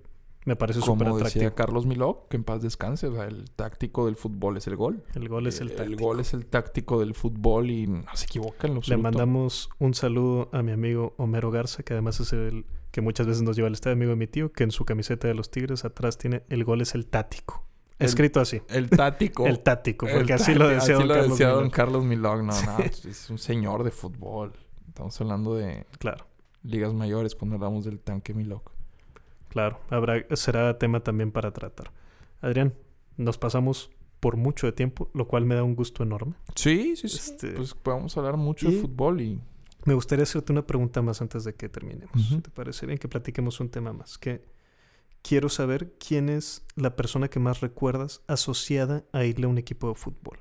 me 0.44 0.56
parece 0.56 0.80
súper 0.80 1.06
como 1.06 1.16
atractivo. 1.16 1.42
decía 1.44 1.54
Carlos 1.54 1.86
Miló, 1.86 2.26
que 2.28 2.36
en 2.36 2.44
paz 2.44 2.60
descanse, 2.62 3.06
o 3.08 3.14
sea, 3.14 3.24
el 3.24 3.50
táctico 3.50 4.06
del 4.06 4.16
fútbol 4.16 4.56
es 4.58 4.66
el 4.66 4.76
gol. 4.76 5.02
El 5.14 5.28
gol 5.28 5.46
es 5.46 5.60
el, 5.60 5.68
Eh, 5.68 5.72
el 5.72 5.76
táctico. 5.78 6.04
gol 6.04 6.20
es 6.20 6.34
el 6.34 6.46
táctico 6.46 7.00
del 7.00 7.14
fútbol 7.14 7.70
y 7.70 7.86
no 7.86 8.04
se 8.14 8.26
equivoca 8.26 8.66
en 8.66 8.74
lo 8.74 8.80
Le 8.86 8.96
mandamos 8.96 9.70
un 9.78 9.94
saludo 9.94 10.48
a 10.52 10.62
mi 10.62 10.72
amigo 10.72 11.14
Homero 11.16 11.50
Garza, 11.50 11.82
que 11.82 11.94
además 11.94 12.20
es 12.20 12.32
el 12.32 12.66
que 12.90 13.00
muchas 13.00 13.26
veces 13.26 13.42
nos 13.42 13.56
lleva 13.56 13.68
al 13.68 13.74
estadio, 13.74 13.94
amigo 13.94 14.10
de 14.10 14.16
mi 14.16 14.26
tío, 14.26 14.52
que 14.52 14.62
en 14.64 14.70
su 14.70 14.84
camiseta 14.84 15.26
de 15.26 15.34
los 15.34 15.50
Tigres 15.50 15.84
atrás 15.84 16.16
tiene 16.18 16.42
el 16.48 16.62
gol 16.64 16.80
es 16.80 16.94
el 16.94 17.06
tático. 17.06 17.64
El- 17.98 18.06
Escrito 18.06 18.40
así. 18.40 18.60
El 18.68 18.90
tático. 18.90 19.46
El 19.46 19.60
tático, 19.60 20.06
El 20.06 20.16
porque 20.16 20.32
así 20.34 20.52
lo 20.54 20.68
decía 20.68 20.78
así 20.78 20.92
don 20.92 21.08
lo 21.08 21.14
Carlos. 21.14 21.30
decía 21.30 21.48
don. 21.48 21.70
Carlos 21.70 22.04
Milog. 22.04 22.42
No, 22.42 22.52
no, 22.62 22.78
es 22.84 23.30
un 23.30 23.38
señor 23.38 23.82
de 23.84 23.90
fútbol. 23.92 24.52
Estamos 24.88 25.20
hablando 25.20 25.54
de 25.56 25.86
Claro, 25.98 26.26
ligas 26.62 26.92
mayores 26.92 27.34
cuando 27.34 27.56
hablamos 27.56 27.84
del 27.84 27.98
tanque 28.00 28.34
Milog. 28.34 28.62
Claro, 29.54 29.80
habrá, 29.88 30.22
será 30.36 30.76
tema 30.78 31.00
también 31.00 31.32
para 31.32 31.52
tratar. 31.52 31.90
Adrián, 32.42 32.74
nos 33.16 33.38
pasamos 33.38 33.90
por 34.20 34.36
mucho 34.36 34.66
de 34.66 34.72
tiempo, 34.72 35.10
lo 35.14 35.26
cual 35.28 35.46
me 35.46 35.54
da 35.54 35.62
un 35.62 35.74
gusto 35.74 36.02
enorme. 36.02 36.34
Sí, 36.54 36.96
sí, 36.96 37.08
sí. 37.08 37.16
Este- 37.32 37.50
Pues 37.52 37.72
podemos 37.74 38.16
hablar 38.18 38.36
mucho 38.36 38.70
de 38.70 38.80
fútbol 38.80 39.20
y... 39.22 39.40
Me 39.86 39.94
gustaría 39.94 40.22
hacerte 40.24 40.50
una 40.52 40.66
pregunta 40.66 41.02
más 41.02 41.20
antes 41.22 41.44
de 41.44 41.54
que 41.54 41.68
terminemos. 41.68 42.14
Ujú. 42.32 42.40
¿Te 42.40 42.50
parece 42.50 42.84
bien 42.86 42.98
que 42.98 43.06
platiquemos 43.08 43.60
un 43.60 43.68
tema 43.68 43.92
más? 43.92 44.18
Que 44.18 44.42
quiero 45.22 45.48
saber 45.48 45.94
quién 45.98 46.28
es 46.30 46.64
la 46.74 46.96
persona 46.96 47.28
que 47.28 47.38
más 47.38 47.60
recuerdas 47.60 48.22
asociada 48.26 49.04
a 49.12 49.24
irle 49.24 49.46
a 49.46 49.48
un 49.48 49.58
equipo 49.58 49.88
de 49.88 49.94
fútbol. 49.94 50.38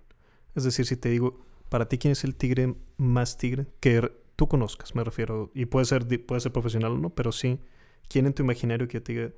Es 0.55 0.64
decir, 0.64 0.86
si 0.86 0.97
te 0.97 1.09
digo, 1.09 1.41
para 1.70 1.88
ti, 1.89 1.97
¿quién 1.97 2.14
es 2.14 2.24
el 2.24 2.36
tigre 2.36 2.76
más 2.97 3.38
tigre 3.38 3.68
que 3.80 4.11
tú 4.38 4.47
conozcas? 4.47 4.95
Me 4.95 5.03
refiero, 5.03 5.51
y 5.53 5.66
puede 5.66 5.86
ser, 5.86 6.07
puede 6.26 6.41
ser 6.41 6.51
profesional 6.51 6.93
o 6.93 6.97
no, 6.97 7.09
pero 7.09 7.32
sí, 7.32 7.59
¿quién 8.08 8.26
en 8.26 8.34
tu 8.34 8.43
imaginario 8.43 8.88
que 8.88 9.01
te 9.01 9.14
diga, 9.14 9.32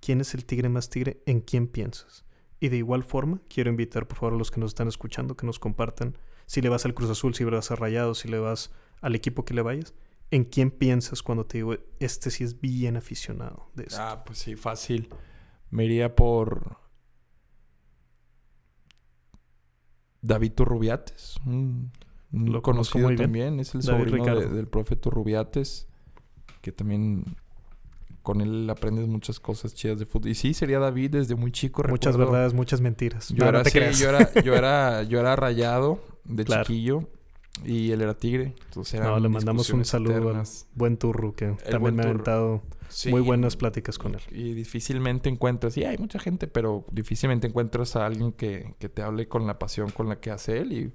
quién 0.00 0.20
es 0.20 0.34
el 0.34 0.44
tigre 0.44 0.68
más 0.68 0.88
tigre, 0.90 1.22
en 1.26 1.40
quién 1.40 1.66
piensas? 1.68 2.24
Y 2.60 2.68
de 2.68 2.76
igual 2.78 3.04
forma, 3.04 3.40
quiero 3.48 3.70
invitar 3.70 4.08
por 4.08 4.18
favor 4.18 4.34
a 4.34 4.36
los 4.38 4.50
que 4.50 4.60
nos 4.60 4.70
están 4.70 4.88
escuchando 4.88 5.36
que 5.36 5.46
nos 5.46 5.58
compartan 5.58 6.16
si 6.46 6.62
le 6.62 6.68
vas 6.68 6.84
al 6.84 6.94
Cruz 6.94 7.10
Azul, 7.10 7.34
si 7.34 7.44
le 7.44 7.50
vas 7.50 7.70
a 7.70 7.76
Rayados, 7.76 8.20
si 8.20 8.28
le 8.28 8.38
vas 8.38 8.72
al 9.02 9.14
equipo 9.14 9.44
que 9.44 9.52
le 9.54 9.62
vayas, 9.62 9.94
¿en 10.30 10.44
quién 10.44 10.70
piensas 10.70 11.22
cuando 11.22 11.44
te 11.44 11.58
digo, 11.58 11.74
este 12.00 12.30
sí 12.30 12.44
es 12.44 12.60
bien 12.60 12.96
aficionado 12.96 13.70
de 13.74 13.84
esto? 13.84 13.98
Ah, 14.00 14.22
pues 14.24 14.38
sí, 14.38 14.56
fácil. 14.56 15.08
Me 15.70 15.84
iría 15.84 16.14
por... 16.14 16.78
David 20.22 20.52
Turrubiates, 20.52 21.36
un 21.46 21.92
Lo 22.32 22.62
conozco 22.62 22.94
conocido 22.98 23.06
muy 23.08 23.14
bien. 23.16 23.26
también, 23.26 23.60
es 23.60 23.74
el 23.74 23.82
David 23.82 24.08
sobrino 24.10 24.36
de- 24.40 24.48
del 24.48 24.66
profe 24.66 24.96
Turrubiates, 24.96 25.86
que 26.62 26.72
también 26.72 27.36
con 28.26 28.40
él 28.40 28.68
aprendes 28.68 29.06
muchas 29.06 29.38
cosas 29.38 29.72
chidas 29.72 30.00
de 30.00 30.04
fútbol. 30.06 30.30
Y 30.32 30.34
sí, 30.34 30.52
sería 30.52 30.80
David 30.80 31.12
desde 31.12 31.36
muy 31.36 31.52
chico. 31.52 31.84
muchas 31.88 32.14
recuerdo- 32.16 32.32
verdades, 32.32 32.54
muchas 32.54 32.80
mentiras. 32.80 33.28
Yo 33.28 33.44
No, 33.44 33.48
era, 33.50 33.64
sí, 33.64 33.78
yo 34.00 34.08
era, 34.08 34.34
yo 34.42 34.54
era, 34.56 35.02
yo 35.04 35.20
era 35.20 35.36
rayado 35.36 36.00
de 36.24 36.44
Claro. 36.44 36.64
chiquillo 36.64 37.04
y 37.64 37.92
él 37.92 38.02
era 38.02 38.14
tigre. 38.14 38.54
Entonces 38.64 39.00
No, 39.00 39.20
le 39.20 39.28
mandamos 39.28 39.70
un 39.70 39.84
saludo 39.84 40.30
al 40.30 40.42
buen 40.74 40.96
Turru, 40.96 41.34
que 41.36 41.56
también 41.70 41.94
me 41.94 42.02
ha 42.02 42.06
aventado 42.06 42.62
Sí, 42.88 43.10
muy 43.10 43.20
buenas 43.20 43.56
pláticas 43.56 43.96
con 43.98 44.14
él. 44.16 44.20
Y 44.32 44.54
difícilmente 44.54 45.28
encuentras, 45.28 45.76
y 45.76 45.84
hay 45.84 45.96
mucha 45.98 46.18
gente, 46.18 46.46
pero 46.48 46.84
difícilmente 46.90 47.46
encuentras 47.46 47.94
a 47.96 48.06
alguien 48.06 48.32
que, 48.32 48.74
que 48.78 48.88
te 48.88 49.02
hable 49.02 49.28
con 49.28 49.46
la 49.46 49.58
pasión 49.58 49.90
con 49.90 50.08
la 50.08 50.20
que 50.20 50.30
hace 50.32 50.58
él. 50.58 50.72
Y, 50.72 50.92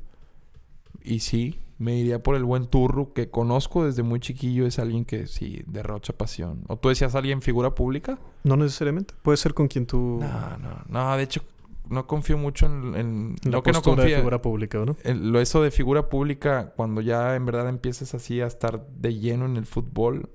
y 1.04 1.20
sí, 1.20 1.60
me 1.78 1.96
iría 1.98 2.22
por 2.22 2.36
el 2.36 2.44
buen 2.44 2.68
Turru, 2.68 3.14
que 3.14 3.30
conozco 3.30 3.86
desde 3.86 4.04
muy 4.04 4.20
chiquillo, 4.20 4.66
es 4.68 4.78
alguien 4.80 5.04
que 5.06 5.28
sí 5.28 5.64
derrocha 5.68 6.14
pasión. 6.14 6.64
¿O 6.68 6.78
tú 6.78 6.90
decías 6.90 7.16
alguien 7.16 7.42
figura 7.42 7.74
pública? 7.76 8.20
No 8.44 8.56
necesariamente. 8.58 9.14
Puede 9.22 9.38
ser 9.38 9.54
con 9.54 9.68
quien 9.68 9.86
tú... 9.88 10.20
No, 10.22 10.58
no, 10.58 10.82
no, 10.88 11.18
de 11.18 11.24
hecho, 11.24 11.42
no 11.90 12.06
confío 12.08 12.38
mucho 12.38 12.68
en. 12.68 12.96
en 12.96 13.36
la 13.44 13.52
no 13.52 13.64
que 13.64 13.72
no 13.72 13.82
postura 13.82 14.04
de 14.06 14.16
figura 14.16 14.42
pública, 14.42 14.78
¿no? 14.86 14.96
el- 15.04 15.32
lo 15.32 15.42
eso 15.42 15.62
de 15.62 15.72
figura 15.72 16.08
pública, 16.08 16.74
cuando 16.78 17.02
ya 17.02 17.36
en 17.36 17.46
verdad 17.46 17.68
empiezas 17.68 18.14
así 18.14 18.40
a 18.42 18.46
estar 18.48 18.86
de 18.88 19.16
lleno 19.16 19.46
en 19.46 19.58
el 19.58 19.66
fútbol, 19.66 20.30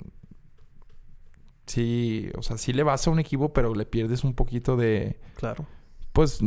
sí, 1.66 2.28
o 2.36 2.42
sea, 2.42 2.58
sí 2.58 2.72
le 2.72 2.82
vas 2.82 3.06
a 3.06 3.10
un 3.10 3.18
equipo, 3.18 3.52
pero 3.52 3.74
le 3.74 3.86
pierdes 3.86 4.24
un 4.24 4.34
poquito 4.34 4.76
de, 4.76 5.18
Claro. 5.36 5.66
Pues, 6.16 6.38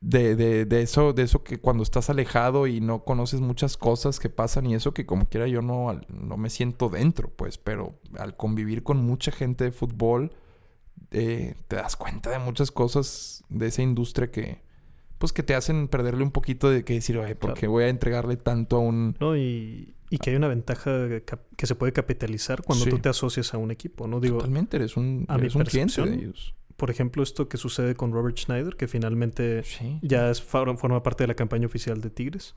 de, 0.00 0.36
de, 0.36 0.64
de 0.64 0.80
eso, 0.82 1.12
de 1.12 1.24
eso 1.24 1.42
que 1.42 1.58
cuando 1.58 1.82
estás 1.82 2.08
alejado 2.08 2.68
y 2.68 2.80
no 2.80 3.02
conoces 3.02 3.40
muchas 3.40 3.76
cosas 3.76 4.20
que 4.20 4.28
pasan 4.30 4.66
y 4.66 4.76
eso 4.76 4.94
que 4.94 5.06
como 5.06 5.26
quiera 5.28 5.48
yo 5.48 5.60
no, 5.60 6.00
no 6.08 6.36
me 6.36 6.50
siento 6.50 6.88
dentro, 6.88 7.28
pues, 7.34 7.58
pero 7.58 7.98
al 8.16 8.36
convivir 8.36 8.84
con 8.84 8.98
mucha 9.04 9.32
gente 9.32 9.64
de 9.64 9.72
fútbol, 9.72 10.30
eh, 11.10 11.56
te 11.66 11.74
das 11.74 11.96
cuenta 11.96 12.30
de 12.30 12.38
muchas 12.38 12.70
cosas 12.70 13.42
de 13.48 13.66
esa 13.66 13.82
industria 13.82 14.30
que, 14.30 14.62
pues, 15.18 15.32
que 15.32 15.42
te 15.42 15.56
hacen 15.56 15.88
perderle 15.88 16.22
un 16.22 16.30
poquito 16.30 16.70
de 16.70 16.84
que 16.84 16.94
decir, 16.94 17.18
oye, 17.18 17.34
¿por 17.34 17.50
Claro. 17.50 17.60
qué 17.60 17.66
voy 17.66 17.84
a 17.84 17.88
entregarle 17.88 18.36
tanto 18.36 18.76
a 18.76 18.78
un... 18.78 19.16
¿no? 19.18 19.36
Y, 19.36 19.96
y 20.10 20.18
que 20.18 20.30
hay 20.30 20.36
una 20.36 20.46
ventaja 20.48 20.92
que 21.56 21.66
se 21.66 21.74
puede 21.74 21.92
capitalizar 21.92 22.62
cuando 22.62 22.84
Sí. 22.84 22.90
tú 22.90 23.00
te 23.00 23.08
asocias 23.08 23.52
a 23.52 23.58
un 23.58 23.72
equipo, 23.72 24.06
¿no? 24.06 24.20
Digo, 24.20 24.36
Totalmente, 24.36 24.76
eres 24.76 24.96
un, 24.96 25.24
a 25.26 25.34
mi 25.34 25.40
eres 25.42 25.56
un 25.56 25.64
cliente 25.64 26.02
de 26.02 26.14
ellos. 26.14 26.54
Por 26.78 26.90
ejemplo, 26.90 27.22
esto 27.22 27.48
que 27.48 27.58
sucede 27.58 27.94
con 27.94 28.12
Robert 28.12 28.38
Schneider, 28.38 28.76
que 28.76 28.88
finalmente 28.88 29.62
Sí. 29.64 29.98
ya 30.00 30.30
es, 30.30 30.40
forma 30.40 31.02
parte 31.02 31.24
de 31.24 31.28
la 31.28 31.34
campaña 31.34 31.66
oficial 31.66 32.00
de 32.00 32.08
Tigres. 32.08 32.54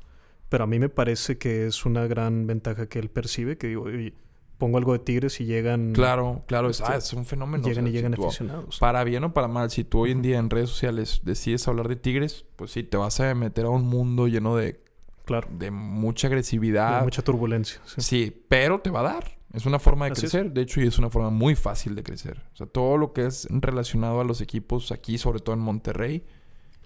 Pero 0.47 0.63
a 0.63 0.67
mí 0.67 0.79
me 0.79 0.89
parece 0.89 1.37
que 1.37 1.65
es 1.67 1.85
una 1.85 2.07
gran 2.07 2.45
ventaja 2.47 2.87
que 2.87 2.99
él 2.99 3.09
percibe, 3.09 3.57
que 3.57 3.67
digo, 3.67 3.83
oye, 3.83 4.13
pongo 4.57 4.77
algo 4.77 4.93
de 4.93 4.99
Tigres 4.99 5.41
y 5.41 5.45
llegan, 5.45 5.91
Claro, 5.93 6.43
claro, 6.45 6.69
es, 6.69 6.81
ah, 6.81 6.95
es 6.97 7.11
un 7.13 7.25
fenómeno. 7.25 7.63
llegan 7.67 7.85
o 7.85 7.87
sea, 7.87 7.89
y 7.89 7.93
llegan 7.93 8.13
aficionados. 8.13 8.77
Para 8.79 9.03
bien 9.03 9.23
o 9.23 9.33
para 9.33 9.47
mal, 9.47 9.71
si 9.71 9.83
tú 9.83 10.01
hoy 10.01 10.11
en 10.11 10.21
día 10.21 10.37
en 10.37 10.49
redes 10.51 10.69
sociales 10.69 11.21
decides 11.23 11.67
hablar 11.67 11.87
de 11.87 11.95
tigres, 11.95 12.45
pues 12.57 12.69
sí, 12.71 12.83
te 12.83 12.95
vas 12.97 13.19
a 13.21 13.33
meter 13.33 13.65
a 13.65 13.69
un 13.69 13.87
mundo 13.87 14.27
lleno 14.27 14.55
de, 14.55 14.79
Claro, 15.25 15.47
de 15.51 15.71
mucha 15.71 16.27
agresividad. 16.27 17.01
mucha 17.03 17.21
turbulencia. 17.23 17.81
sí. 17.85 18.01
Sí, 18.01 18.43
pero 18.49 18.81
te 18.81 18.89
va 18.91 18.99
a 18.99 19.03
dar. 19.03 19.40
Es 19.53 19.65
una 19.65 19.79
forma 19.79 20.05
de 20.05 20.11
Así 20.13 20.25
es. 20.25 20.31
crecer, 20.31 20.51
de 20.53 20.61
hecho, 20.61 20.81
y 20.81 20.87
es 20.87 20.97
una 20.97 21.09
forma 21.09 21.29
muy 21.29 21.55
fácil 21.55 21.93
de 21.95 22.03
crecer. 22.03 22.41
O 22.53 22.55
sea, 22.55 22.67
todo 22.67 22.97
lo 22.97 23.11
que 23.13 23.25
es 23.25 23.47
relacionado 23.49 24.21
a 24.21 24.23
los 24.23 24.39
equipos 24.41 24.91
aquí, 24.91 25.17
sobre 25.17 25.39
todo 25.39 25.53
en 25.55 25.61
Monterrey 25.61 26.23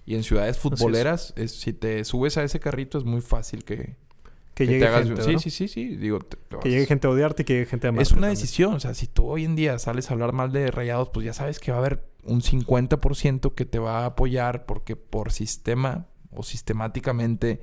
y 0.04 0.14
en 0.16 0.22
ciudades 0.24 0.58
futboleras, 0.58 1.32
es. 1.36 1.52
si 1.52 1.72
te 1.72 2.04
subes 2.04 2.36
a 2.38 2.42
ese 2.44 2.58
carrito 2.60 2.98
es 2.98 3.04
muy 3.04 3.20
fácil 3.20 3.62
que, 3.64 3.96
Que 4.54 4.64
que 4.64 4.66
llegue 4.66 4.80
te 4.80 4.86
hagas... 4.88 5.06
gente, 5.06 5.22
sí, 5.22 5.32
¿no? 5.34 5.38
sí, 5.38 5.50
sí, 5.50 5.68
sí, 5.68 5.96
digo... 5.96 6.18
te- 6.20 6.36
te 6.36 6.58
Que 6.58 6.70
llegue 6.70 6.86
gente 6.86 7.06
a 7.06 7.10
odiarte 7.10 7.42
y 7.42 7.44
que 7.44 7.52
llegue 7.54 7.66
gente 7.66 7.86
a 7.86 7.90
amarte. 7.90 8.02
Es 8.02 8.10
una 8.12 8.22
también. 8.22 8.34
decisión, 8.40 8.74
o 8.74 8.80
sea, 8.80 8.94
si 8.94 9.06
tú 9.06 9.26
hoy 9.26 9.44
en 9.44 9.54
día 9.54 9.78
sales 9.78 10.10
a 10.10 10.14
hablar 10.14 10.32
mal 10.32 10.50
de 10.50 10.70
Rayados, 10.70 11.10
pues 11.10 11.24
ya 11.26 11.32
sabes 11.34 11.60
que 11.60 11.70
va 11.70 11.78
a 11.78 11.80
haber 11.80 12.04
un 12.24 12.40
50% 12.40 13.54
que 13.54 13.64
te 13.64 13.78
va 13.78 14.00
a 14.00 14.06
apoyar 14.06 14.66
porque 14.66 14.96
por 14.96 15.30
sistema 15.30 16.06
o 16.30 16.42
sistemáticamente, 16.42 17.60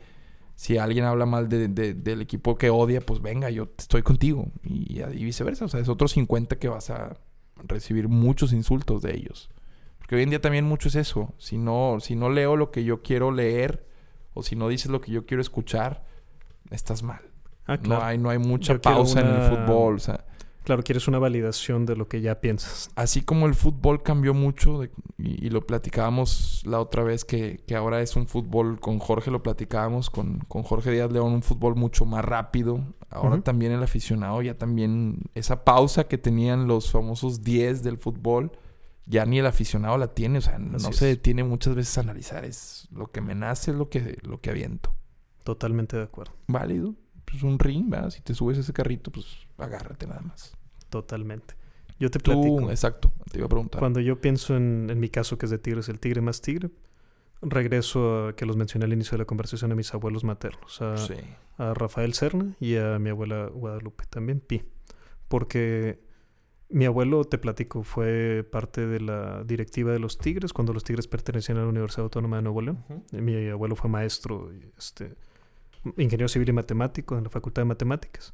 si 0.56 0.78
alguien 0.78 1.06
habla 1.06 1.26
mal 1.26 1.50
de- 1.50 1.68
de- 1.68 1.94
del 1.94 2.22
equipo 2.22 2.56
que 2.58 2.70
odia, 2.70 3.02
pues 3.02 3.22
venga, 3.22 3.50
yo 3.50 3.70
estoy 3.78 4.02
contigo 4.04 4.48
y, 4.64 5.02
y 5.02 5.24
viceversa, 5.26 5.66
o 5.66 5.68
sea, 5.68 5.80
es 5.80 5.90
otro 5.90 6.08
50 6.08 6.58
que 6.58 6.68
vas 6.70 6.90
a 6.90 7.18
recibir 7.66 8.08
muchos 8.08 8.54
insultos 8.54 9.02
de 9.02 9.16
ellos. 9.16 9.50
Porque 9.98 10.16
hoy 10.16 10.24
en 10.24 10.30
día 10.30 10.42
también 10.42 10.66
mucho 10.66 10.90
es 10.90 10.96
eso, 10.96 11.34
si 11.38 11.58
no, 11.58 11.98
si 12.02 12.16
no 12.16 12.30
leo 12.30 12.56
lo 12.56 12.72
que 12.72 12.84
yo 12.84 13.02
quiero 13.02 13.32
leer 13.32 13.88
o 14.34 14.44
si 14.44 14.56
no 14.56 14.68
dices 14.68 14.92
lo 14.92 15.00
que 15.02 15.12
yo 15.12 15.26
quiero 15.26 15.42
escuchar, 15.42 16.04
estás 16.72 17.04
mal. 17.04 17.22
Ah, 17.66 17.78
claro. 17.78 18.02
No 18.02 18.06
hay, 18.08 18.18
no 18.18 18.30
hay 18.30 18.38
mucha 18.40 18.74
Yo 18.74 18.82
pausa 18.82 19.22
en 19.22 19.28
el 19.28 19.50
fútbol. 19.50 19.96
O 19.96 20.00
sea, 20.00 20.26
Claro, 20.64 20.82
quieres 20.84 21.08
una 21.10 21.20
validación 21.20 21.86
de 21.86 21.96
lo 21.98 22.08
que 22.08 22.22
ya 22.22 22.40
piensas. 22.40 22.90
así 22.96 23.22
como 23.22 23.48
el 23.48 23.54
fútbol 23.56 24.02
cambió 24.02 24.34
mucho, 24.34 24.80
de- 24.80 24.92
y, 25.18 25.48
y 25.48 25.50
lo 25.50 25.66
platicábamos 25.68 26.62
la 26.66 26.80
otra 26.80 27.04
vez, 27.04 27.26
que, 27.26 27.62
que 27.68 27.76
ahora 27.76 28.02
es 28.02 28.16
un 28.16 28.28
fútbol, 28.28 28.80
con 28.80 29.00
Jorge 29.00 29.30
lo 29.32 29.44
platicábamos, 29.44 30.10
con, 30.10 30.40
con 30.48 30.64
Jorge 30.64 30.92
Díaz 30.92 31.12
León, 31.12 31.34
un 31.34 31.44
fútbol 31.44 31.76
mucho 31.76 32.06
más 32.06 32.24
rápido. 32.24 32.82
Ahora 33.10 33.40
también 33.42 33.72
el 33.74 33.84
aficionado, 33.84 34.42
ya 34.42 34.58
también 34.58 35.20
esa 35.36 35.64
pausa 35.66 36.06
que 36.08 36.18
tenían 36.18 36.68
los 36.68 36.92
famosos 36.92 37.44
10 37.44 37.84
del 37.84 37.98
fútbol, 38.00 38.52
ya 39.06 39.26
ni 39.26 39.38
el 39.40 39.46
aficionado 39.46 39.98
la 40.00 40.08
tiene. 40.16 40.40
O 40.40 40.42
sea, 40.42 40.58
no 40.58 40.80
se 40.80 41.06
detiene 41.06 41.44
muchas 41.44 41.76
veces 41.76 41.96
a 41.98 42.02
analizar. 42.02 42.44
Es 42.46 42.88
lo 42.92 43.12
que 43.12 43.22
me 43.22 43.36
nace, 43.36 43.70
es 43.72 43.78
lo 43.78 43.90
que, 43.90 44.18
lo 44.24 44.42
que 44.42 44.50
aviento. 44.50 44.96
Totalmente 45.44 45.98
de 45.98 46.04
acuerdo. 46.04 46.34
Válido. 46.48 46.96
Pues 47.26 47.44
un 47.44 47.60
ring, 47.60 47.90
¿verdad? 47.90 48.10
Si 48.10 48.22
te 48.22 48.34
subes 48.34 48.58
a 48.58 48.62
ese 48.62 48.74
carrito, 48.74 49.12
pues 49.12 49.26
agárrate 49.64 50.08
nada 50.08 50.22
más. 50.22 50.56
Totalmente. 50.90 51.56
Yo 52.00 52.10
te 52.12 52.20
Tú, 52.20 52.32
platico. 52.32 52.70
exacto, 52.72 53.14
te 53.32 53.38
iba 53.38 53.46
a 53.46 53.50
preguntar. 53.50 53.80
Cuando 53.80 54.00
yo 54.00 54.20
pienso 54.20 54.56
en, 54.56 54.90
en 54.90 55.00
mi 55.00 55.10
caso, 55.10 55.38
que 55.38 55.46
es 55.46 55.50
de 55.52 55.58
Tigres, 55.60 55.90
el 55.90 56.00
tigre 56.00 56.22
más 56.22 56.42
tigre, 56.42 56.70
regreso 57.42 58.28
a 58.28 58.36
que 58.36 58.46
los 58.46 58.56
mencioné 58.58 58.86
al 58.86 58.94
inicio 58.94 59.12
de 59.12 59.20
la 59.20 59.26
conversación 59.26 59.72
a 59.72 59.76
mis 59.76 59.94
abuelos 59.94 60.24
maternos, 60.24 60.82
a, 60.82 60.98
Sí. 60.98 61.16
a 61.58 61.74
Rafael 61.74 62.14
Serna 62.14 62.56
y 62.60 62.76
a 62.78 63.00
mi 63.00 63.10
abuela 63.10 63.48
Guadalupe, 63.48 64.06
también 64.10 64.40
Pi. 64.40 64.64
Porque 65.28 66.00
mi 66.70 66.86
abuelo, 66.86 67.24
te 67.26 67.38
platico, 67.38 67.84
fue 67.84 68.48
parte 68.50 68.88
de 68.88 69.00
la 69.00 69.44
directiva 69.44 69.92
de 69.92 70.00
los 70.00 70.18
Tigres 70.18 70.54
cuando 70.54 70.74
los 70.74 70.84
Tigres 70.84 71.08
pertenecían 71.08 71.58
a 71.58 71.62
la 71.62 71.68
Universidad 71.68 72.04
Autónoma 72.06 72.38
de 72.38 72.44
Nuevo 72.44 72.62
León. 72.62 72.84
Mi 73.12 73.48
abuelo 73.50 73.76
fue 73.76 73.90
maestro, 73.90 74.52
y, 74.54 74.72
este, 74.78 75.16
ingeniero 75.98 76.28
civil 76.28 76.50
y 76.50 76.54
matemático 76.54 77.18
en 77.18 77.26
la 77.26 77.30
Facultad 77.30 77.62
de 77.62 77.66
Matemáticas. 77.66 78.34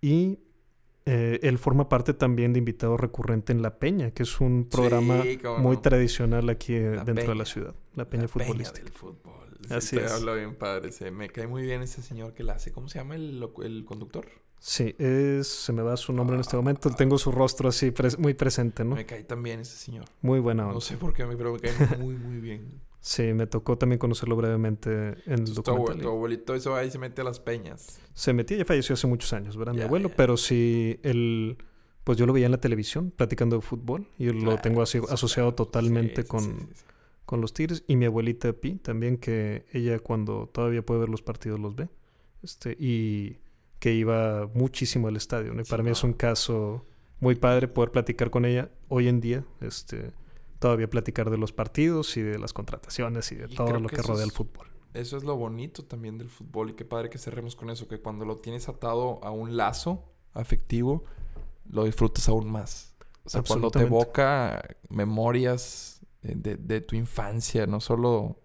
Y 0.00 0.40
eh, 1.06 1.40
él 1.42 1.58
forma 1.58 1.88
parte 1.88 2.14
también 2.14 2.52
de 2.52 2.58
invitado 2.60 2.96
recurrente 2.96 3.52
en 3.52 3.60
La 3.62 3.78
Peña, 3.78 4.10
que 4.12 4.22
es 4.22 4.40
un 4.40 4.68
programa 4.70 5.22
Sí, 5.22 5.38
muy 5.58 5.76
no. 5.76 5.80
tradicional 5.82 6.48
aquí 6.48 6.74
eh, 6.74 6.96
La 6.96 7.04
dentro 7.04 7.14
de 7.14 7.22
Peña. 7.22 7.34
la 7.34 7.44
ciudad. 7.44 7.74
La 7.94 8.04
Peña 8.08 8.22
La 8.22 8.28
futbolística. 8.28 8.84
del 8.84 8.92
fútbol. 8.92 9.58
Así 9.70 9.96
te 9.96 10.04
es. 10.04 10.12
habla 10.12 10.34
bien 10.34 10.54
padre. 10.56 10.90
se- 10.92 11.10
me 11.10 11.28
cae 11.28 11.46
muy 11.46 11.62
bien 11.62 11.82
ese 11.82 12.02
señor 12.02 12.34
que 12.34 12.42
la 12.42 12.54
hace. 12.54 12.72
¿Cómo 12.72 12.88
se 12.88 12.98
llama 12.98 13.14
el, 13.16 13.84
conductor? 13.86 14.26
Sí, 14.58 14.94
es, 14.98 15.48
se 15.48 15.72
me 15.72 15.82
va 15.82 15.96
su 15.96 16.12
nombre 16.12 16.34
en 16.36 16.40
este 16.40 16.56
Ah. 16.56 16.60
momento. 16.60 16.90
Tengo 16.90 17.18
su 17.18 17.32
rostro 17.32 17.68
así 17.68 17.92
muy 18.18 18.34
presente, 18.34 18.84
¿no? 18.84 18.94
Me 18.96 19.06
cae 19.06 19.24
también 19.24 19.60
ese 19.60 19.76
señor. 19.76 20.04
Muy 20.20 20.38
buena 20.40 20.62
onda. 20.64 20.74
No 20.74 20.80
sé 20.80 20.96
por 20.96 21.12
qué, 21.14 21.24
pero 21.36 21.52
me 21.54 21.58
cae 21.60 21.72
muy, 21.98 22.14
muy 22.14 22.38
bien. 22.40 22.80
Sí, 23.04 23.32
me 23.34 23.48
tocó 23.48 23.76
también 23.76 23.98
conocerlo 23.98 24.36
brevemente 24.36 25.16
en 25.26 25.40
el 25.40 25.54
documental. 25.54 25.98
tu 26.00 26.08
abuelito 26.08 26.54
eso 26.54 26.70
va 26.70 26.84
y 26.84 26.90
se 26.90 26.98
mete 26.98 27.20
a 27.20 27.24
las 27.24 27.40
peñas. 27.40 28.00
Se 28.14 28.32
metía, 28.32 28.58
ya 28.58 28.64
falleció 28.64 28.94
hace 28.94 29.08
muchos 29.08 29.32
años, 29.32 29.56
¿verdad? 29.56 29.74
Mi 29.74 29.80
abuelo, 29.82 30.08
pero 30.16 30.36
sí, 30.36 31.00
él 31.02 31.58
pues 32.04 32.16
yo 32.16 32.26
lo 32.26 32.32
veía 32.32 32.46
en 32.46 32.52
la 32.52 32.60
televisión 32.60 33.10
platicando 33.10 33.56
de 33.56 33.62
fútbol 33.62 34.06
y 34.18 34.26
lo 34.26 34.40
Claro, 34.40 34.58
tengo 34.62 34.82
así, 34.82 34.98
sí, 35.00 35.06
asociado 35.10 35.50
claro. 35.50 35.66
totalmente 35.66 36.22
Sí, 36.22 36.28
con, 36.28 36.40
sí, 36.42 36.50
sí, 36.60 36.66
sí. 36.74 36.84
con 37.24 37.40
los 37.40 37.52
Tigres 37.54 37.82
y 37.88 37.96
mi 37.96 38.06
abuelita 38.06 38.52
Pi 38.52 38.74
también 38.76 39.16
que 39.18 39.66
ella 39.72 39.98
cuando 39.98 40.48
todavía 40.52 40.84
puede 40.86 41.00
ver 41.00 41.08
los 41.08 41.22
partidos 41.22 41.58
los 41.60 41.74
ve 41.76 41.88
este 42.42 42.76
y 42.78 43.38
que 43.80 43.94
iba 43.94 44.48
muchísimo 44.54 45.08
al 45.08 45.16
estadio 45.16 45.54
¿no? 45.54 45.62
y 45.62 45.64
para 45.64 45.82
mí 45.84 45.90
es 45.90 46.02
un 46.04 46.12
caso 46.12 46.84
muy 47.20 47.34
padre 47.36 47.66
poder 47.68 47.90
platicar 47.92 48.30
con 48.30 48.44
ella 48.46 48.70
hoy 48.88 49.06
en 49.08 49.20
día 49.20 49.44
este 49.60 50.10
todavía 50.62 50.88
platicar 50.88 51.28
de 51.28 51.36
los 51.36 51.52
partidos 51.52 52.16
y 52.16 52.22
de 52.22 52.38
las 52.38 52.52
contrataciones 52.54 53.30
y 53.32 53.34
de 53.34 53.46
Y 53.50 53.54
todo 53.54 53.78
lo 53.78 53.88
que 53.88 53.96
rodea 54.00 54.24
el 54.24 54.32
fútbol 54.32 54.68
Eso 54.94 55.16
es 55.18 55.24
lo 55.24 55.36
bonito 55.36 55.84
también 55.84 56.16
del 56.18 56.28
fútbol 56.30 56.70
y 56.70 56.74
qué 56.74 56.84
padre 56.86 57.10
que 57.10 57.18
cerremos 57.18 57.54
con 57.56 57.68
eso, 57.68 57.88
que 57.88 58.00
cuando 58.00 58.24
lo 58.24 58.38
tienes 58.38 58.68
atado 58.68 59.22
a 59.22 59.30
un 59.30 59.56
lazo 59.56 60.12
afectivo, 60.32 61.04
lo 61.68 61.84
disfrutas 61.84 62.28
aún 62.28 62.50
más. 62.50 62.94
O 63.24 63.28
sea, 63.28 63.42
cuando 63.42 63.70
te 63.70 63.82
evoca 63.82 64.62
memorias 64.88 66.00
eh, 66.22 66.34
de, 66.36 66.56
de 66.56 66.80
tu 66.80 66.96
infancia, 66.96 67.66
no 67.66 67.80
solo 67.80 68.40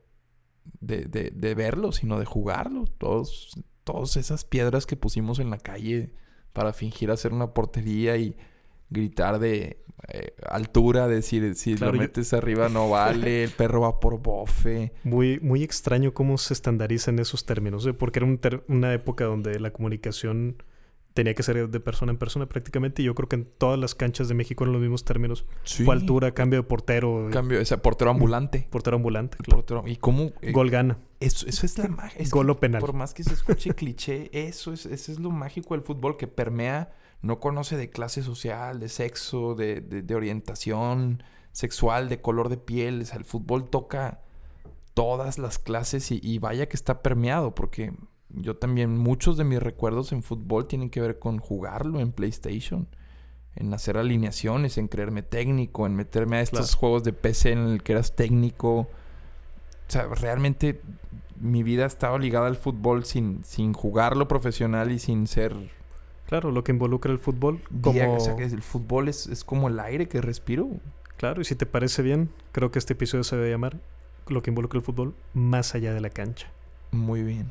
de, 0.80 1.05
de- 1.05 1.32
de 1.32 1.55
verlo, 1.55 1.91
sino 1.91 2.20
de 2.20 2.26
jugarlo. 2.26 2.86
Todos, 2.97 3.59
todas 3.84 4.18
esas 4.18 4.43
piedras 4.45 4.86
que 4.86 4.95
pusimos 4.97 5.39
en 5.39 5.49
la 5.49 5.57
calle 5.57 6.13
para 6.53 6.74
fingir 6.74 7.09
hacer 7.11 7.34
una 7.34 7.53
portería 7.53 8.18
y 8.18 8.36
gritar 8.90 9.40
de 9.40 9.84
eh, 10.10 10.34
altura, 10.48 11.08
decir 11.08 11.56
si 11.56 11.76
Claro, 11.76 11.94
lo 11.94 11.98
yo- 11.98 12.02
metes 12.04 12.32
arriba 12.34 12.70
no 12.70 12.90
vale, 12.90 13.44
el 13.44 13.50
perro 13.52 13.82
va 13.82 14.00
por 14.00 14.22
bofe. 14.22 14.94
Muy, 15.04 15.40
muy 15.42 15.64
extraño 15.64 16.14
cómo 16.14 16.38
se 16.38 16.54
estandarizan 16.54 17.20
esos 17.20 17.46
términos, 17.46 17.86
¿eh? 17.88 17.94
porque 17.94 18.20
era 18.20 18.26
un 18.28 18.38
ter- 18.38 18.64
una 18.68 18.94
época 18.94 19.26
donde 19.26 19.60
la 19.60 19.72
comunicación 19.72 20.62
tenía 21.14 21.34
que 21.34 21.42
ser 21.42 21.68
de 21.68 21.80
persona 21.80 22.12
en 22.12 22.20
persona 22.20 22.48
prácticamente, 22.48 23.02
y 23.02 23.06
yo 23.06 23.16
creo 23.16 23.28
que 23.28 23.38
en 23.38 23.46
todas 23.58 23.80
las 23.80 23.96
canchas 23.96 24.28
de 24.28 24.36
México 24.36 24.64
eran 24.64 24.74
los 24.74 24.82
mismos 24.84 25.04
términos. 25.04 25.48
Fue 25.66 25.96
altura, 25.96 26.32
cambio 26.36 26.60
de 26.60 26.64
portero, 26.68 27.30
Cambio, 27.32 27.60
ese 27.60 27.76
portero 27.80 28.12
ambulante. 28.12 28.68
portero 28.70 28.98
ambulante, 28.98 29.36
claro. 29.40 29.64
portero- 29.66 29.84
¿Y 29.88 29.96
cómo? 29.96 30.32
eh, 30.44 30.52
gol 30.52 30.70
gana, 30.70 31.00
Eso, 31.20 31.48
eso 31.48 31.66
es 31.66 31.76
la 31.80 31.88
magia. 31.88 32.22
es 32.22 32.30
gol 32.30 32.48
o 32.52 32.60
penal. 32.60 32.82
Por 32.82 32.94
más 32.94 33.16
que 33.16 33.24
se 33.24 33.34
escuche 33.34 33.72
cliché, 33.76 34.30
eso 34.32 34.72
es, 34.74 34.86
eso 34.86 35.12
es 35.12 35.18
lo 35.20 35.32
mágico 35.32 35.74
del 35.74 35.84
fútbol 35.84 36.18
que 36.18 36.28
permea, 36.28 36.92
no 37.22 37.39
conoce 37.39 37.78
de 37.78 37.89
clase 37.89 38.22
social, 38.24 38.80
de 38.80 38.89
sexo, 38.89 39.55
de, 39.55 39.82
de- 39.82 40.01
de 40.03 40.15
orientación 40.15 41.24
sexual, 41.51 42.09
de 42.09 42.22
color 42.22 42.49
de 42.49 42.57
piel. 42.57 43.01
O 43.01 43.05
sea, 43.05 43.18
el 43.18 43.26
fútbol 43.26 43.70
toca 43.70 44.22
todas 44.93 45.38
las 45.38 45.59
clases 45.59 46.11
y, 46.11 46.20
y 46.24 46.39
vaya 46.39 46.68
que 46.70 46.76
está 46.78 47.01
permeado, 47.01 47.53
porque 47.55 47.93
yo 48.30 48.55
también, 48.57 48.97
muchos 48.97 49.38
de 49.38 49.43
mis 49.43 49.61
recuerdos 49.61 50.11
en 50.11 50.22
fútbol 50.24 50.68
tienen 50.68 50.89
que 50.89 51.01
ver 51.01 51.20
con 51.20 51.39
jugarlo 51.39 51.99
en 51.99 52.11
PlayStation. 52.11 52.88
En 53.55 53.74
hacer 53.74 53.97
alineaciones, 53.97 54.78
en 54.78 54.88
creerme 54.88 55.24
técnico, 55.24 55.88
en 55.88 55.95
meterme 55.95 56.38
a 56.38 56.41
estos 56.41 56.68
Claro. 56.68 56.80
juegos 56.80 57.03
de 57.03 57.13
PC 57.13 57.53
en 57.53 57.59
el 57.70 57.82
que 57.82 57.93
eras 57.93 58.15
técnico. 58.15 58.82
O 58.82 58.88
sea, 59.88 60.05
realmente 60.07 60.80
mi 61.39 61.63
vida 61.63 61.86
ha 61.86 61.88
estado 61.88 62.20
ligada 62.20 62.45
al 62.47 62.55
fútbol 62.57 63.03
sin, 63.05 63.43
sin 63.43 63.74
jugarlo 63.74 64.28
profesional 64.28 64.91
y 64.91 64.99
sin 64.99 65.26
ser... 65.26 65.55
Claro, 66.28 66.52
lo 66.52 66.64
que 66.64 66.72
involucra 66.72 67.12
el 67.12 67.20
fútbol 67.20 67.62
como... 67.82 67.94
día- 67.94 68.10
o 68.10 68.20
sea, 68.20 68.36
que 68.36 68.44
el 68.44 68.62
fútbol 68.62 69.08
es, 69.08 69.28
es 69.28 69.44
como 69.44 69.68
el 69.70 69.80
aire 69.80 70.08
que 70.08 70.22
respiro. 70.22 70.70
Claro, 71.18 71.42
y 71.42 71.46
si 71.46 71.56
te 71.56 71.66
parece 71.66 72.02
bien, 72.04 72.30
creo 72.52 72.70
que 72.70 72.80
este 72.80 72.94
episodio 72.94 73.24
se 73.24 73.36
debe 73.36 73.50
llamar 73.50 73.78
lo 74.28 74.44
que 74.44 74.52
involucra 74.52 74.78
el 74.78 74.84
fútbol 74.86 75.16
más 75.34 75.74
allá 75.74 75.94
de 75.94 76.02
la 76.02 76.10
cancha. 76.10 76.48
Muy 76.92 77.24
bien. 77.24 77.50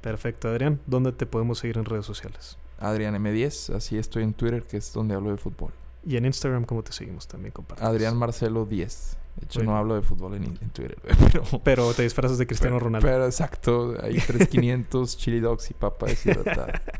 Perfecto, 0.00 0.48
Adrián, 0.48 0.80
¿dónde 0.86 1.12
te 1.12 1.26
podemos 1.26 1.58
seguir 1.58 1.78
en 1.78 1.84
redes 1.84 2.06
sociales? 2.06 2.58
Adrián 2.78 3.14
M10, 3.14 3.74
así 3.74 3.96
estoy 3.98 4.22
en 4.24 4.34
Twitter, 4.34 4.62
que 4.64 4.76
es 4.78 4.92
donde 4.92 5.14
hablo 5.14 5.30
de 5.30 5.36
fútbol. 5.36 5.72
Y 6.06 6.16
en 6.16 6.26
Instagram, 6.26 6.64
¿cómo 6.64 6.82
te 6.82 6.92
seguimos 6.92 7.26
también? 7.28 7.52
Compártenos. 7.52 7.90
Adrián 7.90 8.16
Marcelo 8.16 8.66
10. 8.66 9.16
De 9.36 9.46
hecho, 9.46 9.62
no 9.62 9.76
hablo 9.76 9.94
de 9.94 10.02
fútbol 10.02 10.34
en, 10.34 10.44
en 10.44 10.70
Twitter, 10.70 10.98
pero... 11.32 11.42
Pero 11.62 11.94
te 11.94 12.02
disfrazas 12.02 12.36
de 12.38 12.46
Cristiano 12.46 12.76
pero, 12.76 12.84
Ronaldo. 12.86 13.06
Pero 13.06 13.24
exacto, 13.26 13.94
hay 14.02 14.16
3500 14.18 15.16
chili 15.18 15.40
dogs 15.40 15.70
y 15.70 15.74
papa 15.74 16.06
deshidratada. 16.06 16.82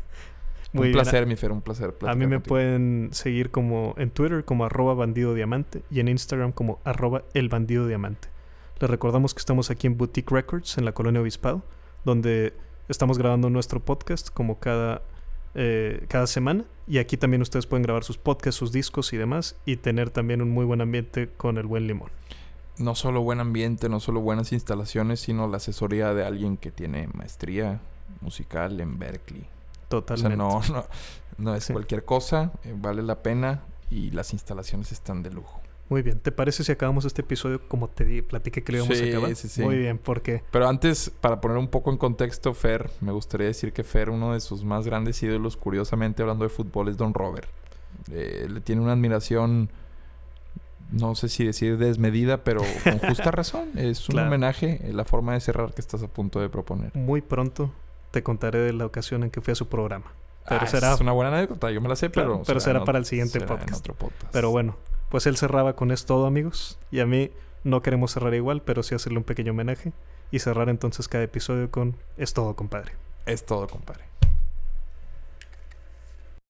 Muy 0.75 0.87
un 0.87 0.93
bien, 0.93 1.03
placer, 1.03 1.25
mi 1.25 1.35
Fer, 1.35 1.51
un 1.51 1.61
placer. 1.61 1.95
A 2.05 2.13
mí 2.15 2.27
me 2.27 2.35
contigo. 2.35 2.49
pueden 2.49 3.09
seguir 3.11 3.49
como 3.49 3.95
en 3.97 4.11
Twitter 4.11 4.43
como 4.45 4.65
arroba 4.65 4.93
bandido 4.93 5.33
diamante 5.33 5.83
y 5.89 5.99
en 5.99 6.07
Instagram 6.07 6.51
como 6.51 6.79
arroba 6.83 7.23
el 7.33 7.49
bandido 7.49 7.87
diamante. 7.87 8.27
Les 8.79 8.89
recordamos 8.89 9.33
que 9.33 9.39
estamos 9.39 9.71
aquí 9.71 9.87
en 9.87 9.97
Boutique 9.97 10.31
Records 10.33 10.77
en 10.77 10.85
la 10.85 10.91
colonia 10.91 11.21
Obispado, 11.21 11.63
donde 12.03 12.53
estamos 12.89 13.17
grabando 13.17 13.49
nuestro 13.49 13.79
podcast 13.79 14.29
como 14.29 14.59
cada, 14.59 15.01
eh, 15.53 16.05
cada 16.09 16.27
semana. 16.27 16.65
Y 16.87 16.97
aquí 16.97 17.15
también 17.15 17.41
ustedes 17.41 17.65
pueden 17.65 17.83
grabar 17.83 18.03
sus 18.03 18.17
podcasts, 18.17 18.59
sus 18.59 18.71
discos 18.73 19.13
y 19.13 19.17
demás 19.17 19.55
y 19.65 19.77
tener 19.77 20.09
también 20.09 20.41
un 20.41 20.49
muy 20.51 20.65
buen 20.65 20.81
ambiente 20.81 21.29
con 21.37 21.57
el 21.57 21.65
buen 21.65 21.87
limón. 21.87 22.11
no 22.77 22.93
solo 22.95 23.21
buen 23.21 23.39
ambiente, 23.39 23.87
no 23.87 24.01
solo 24.01 24.19
buenas 24.19 24.51
instalaciones, 24.51 25.21
sino 25.21 25.47
la 25.47 25.57
asesoría 25.57 26.13
de 26.13 26.25
alguien 26.25 26.57
que 26.57 26.71
tiene 26.71 27.07
maestría 27.13 27.79
musical 28.19 28.81
en 28.81 28.99
Berkeley. 28.99 29.47
Totalmente. 29.89 30.41
O 30.43 30.61
sea, 30.61 30.71
no, 30.75 30.81
no, 30.81 30.85
no 31.37 31.55
es 31.55 31.63
Sí. 31.65 31.73
cualquier 31.73 32.05
cosa, 32.05 32.51
eh, 32.63 32.73
vale 32.75 33.03
la 33.03 33.21
pena 33.21 33.63
y 33.89 34.11
las 34.11 34.33
instalaciones 34.33 34.91
están 34.91 35.21
de 35.23 35.31
lujo. 35.31 35.61
Muy 35.87 36.01
bien. 36.01 36.19
¿Te 36.19 36.31
parece 36.31 36.63
si 36.63 36.71
acabamos 36.71 37.05
este 37.05 37.21
episodio 37.21 37.67
como 37.67 37.87
te 37.89 38.05
di, 38.05 38.23
platiqué 38.23 38.63
que 38.63 38.71
lo 38.71 38.79
íbamos 38.79 38.97
Sí, 38.97 39.03
a 39.03 39.07
acabar? 39.07 39.35
sí, 39.35 39.47
sí. 39.47 39.61
Muy 39.61 39.77
bien, 39.77 39.99
porque 39.99 40.41
Pero 40.49 40.67
antes, 40.67 41.11
para 41.21 41.39
poner 41.39 41.57
un 41.57 41.67
poco 41.67 41.91
en 41.91 41.97
contexto, 41.97 42.55
Fer, 42.55 42.89
me 43.01 43.11
gustaría 43.11 43.45
decir 43.45 43.71
que 43.71 43.83
Fer, 43.83 44.09
uno 44.09 44.33
de 44.33 44.39
sus 44.39 44.63
más 44.63 44.85
grandes 44.87 45.21
ídolos, 45.21 45.55
curiosamente 45.57 46.23
hablando 46.23 46.43
de 46.43 46.49
fútbol, 46.49 46.87
es 46.89 46.97
Don 46.97 47.13
Robert. 47.13 47.47
Eh, 48.11 48.47
le 48.49 48.61
tiene 48.61 48.81
una 48.81 48.93
admiración, 48.93 49.69
no 50.91 51.13
sé 51.13 51.29
si 51.29 51.45
decir 51.45 51.77
desmedida, 51.77 52.43
pero 52.43 52.61
con 52.83 52.97
justa 52.99 53.29
razón. 53.31 53.69
Es 53.75 54.09
un 54.09 54.13
Claro. 54.13 54.27
homenaje, 54.29 54.79
eh, 54.89 54.91
la 54.93 55.05
forma 55.05 55.33
de 55.33 55.39
cerrar 55.41 55.73
que 55.75 55.81
estás 55.81 56.01
a 56.01 56.07
punto 56.07 56.39
de 56.39 56.49
proponer. 56.49 56.95
muy 56.95 57.21
pronto 57.21 57.71
te 58.15 58.23
contaré 58.23 58.59
de 58.59 58.71
la 58.71 58.85
ocasión 58.85 59.23
en 59.23 59.29
que 59.29 59.41
fui 59.41 59.51
a 59.51 59.55
su 59.55 59.67
programa. 59.67 60.13
Pero 60.47 60.61
Ah, 60.63 60.67
será 60.67 60.93
Es 60.93 61.01
una 61.01 61.11
buena 61.11 61.35
anécdota, 61.35 61.69
yo 61.69 61.81
me 61.81 61.89
la 61.89 61.97
sé, 61.97 62.09
Claro, 62.09 62.33
pero... 62.35 62.43
pero 62.45 62.59
será 62.61 62.85
para 62.85 62.97
el 62.97 63.05
siguiente 63.05 63.41
podcast. 63.41 63.85
podcast. 63.89 64.31
Pero 64.31 64.51
bueno, 64.51 64.77
pues 65.09 65.25
él 65.27 65.35
cerraba 65.35 65.75
con 65.75 65.91
esto 65.91 66.13
todo, 66.15 66.25
amigos. 66.27 66.79
Y 66.91 67.01
a 67.01 67.05
mí 67.05 67.31
no 67.65 67.81
queremos 67.81 68.11
cerrar 68.11 68.33
igual, 68.33 68.61
pero 68.61 68.83
sí 68.83 68.95
hacerle 68.95 69.17
un 69.17 69.25
pequeño 69.25 69.51
homenaje. 69.51 69.91
Y 70.31 70.39
cerrar 70.39 70.69
entonces 70.69 71.07
cada 71.09 71.23
episodio 71.25 71.69
con 71.71 71.97
Es 72.17 72.33
todo, 72.33 72.55
compadre. 72.55 72.93
Es 73.25 73.45
todo, 73.45 73.67
compadre. 73.67 74.05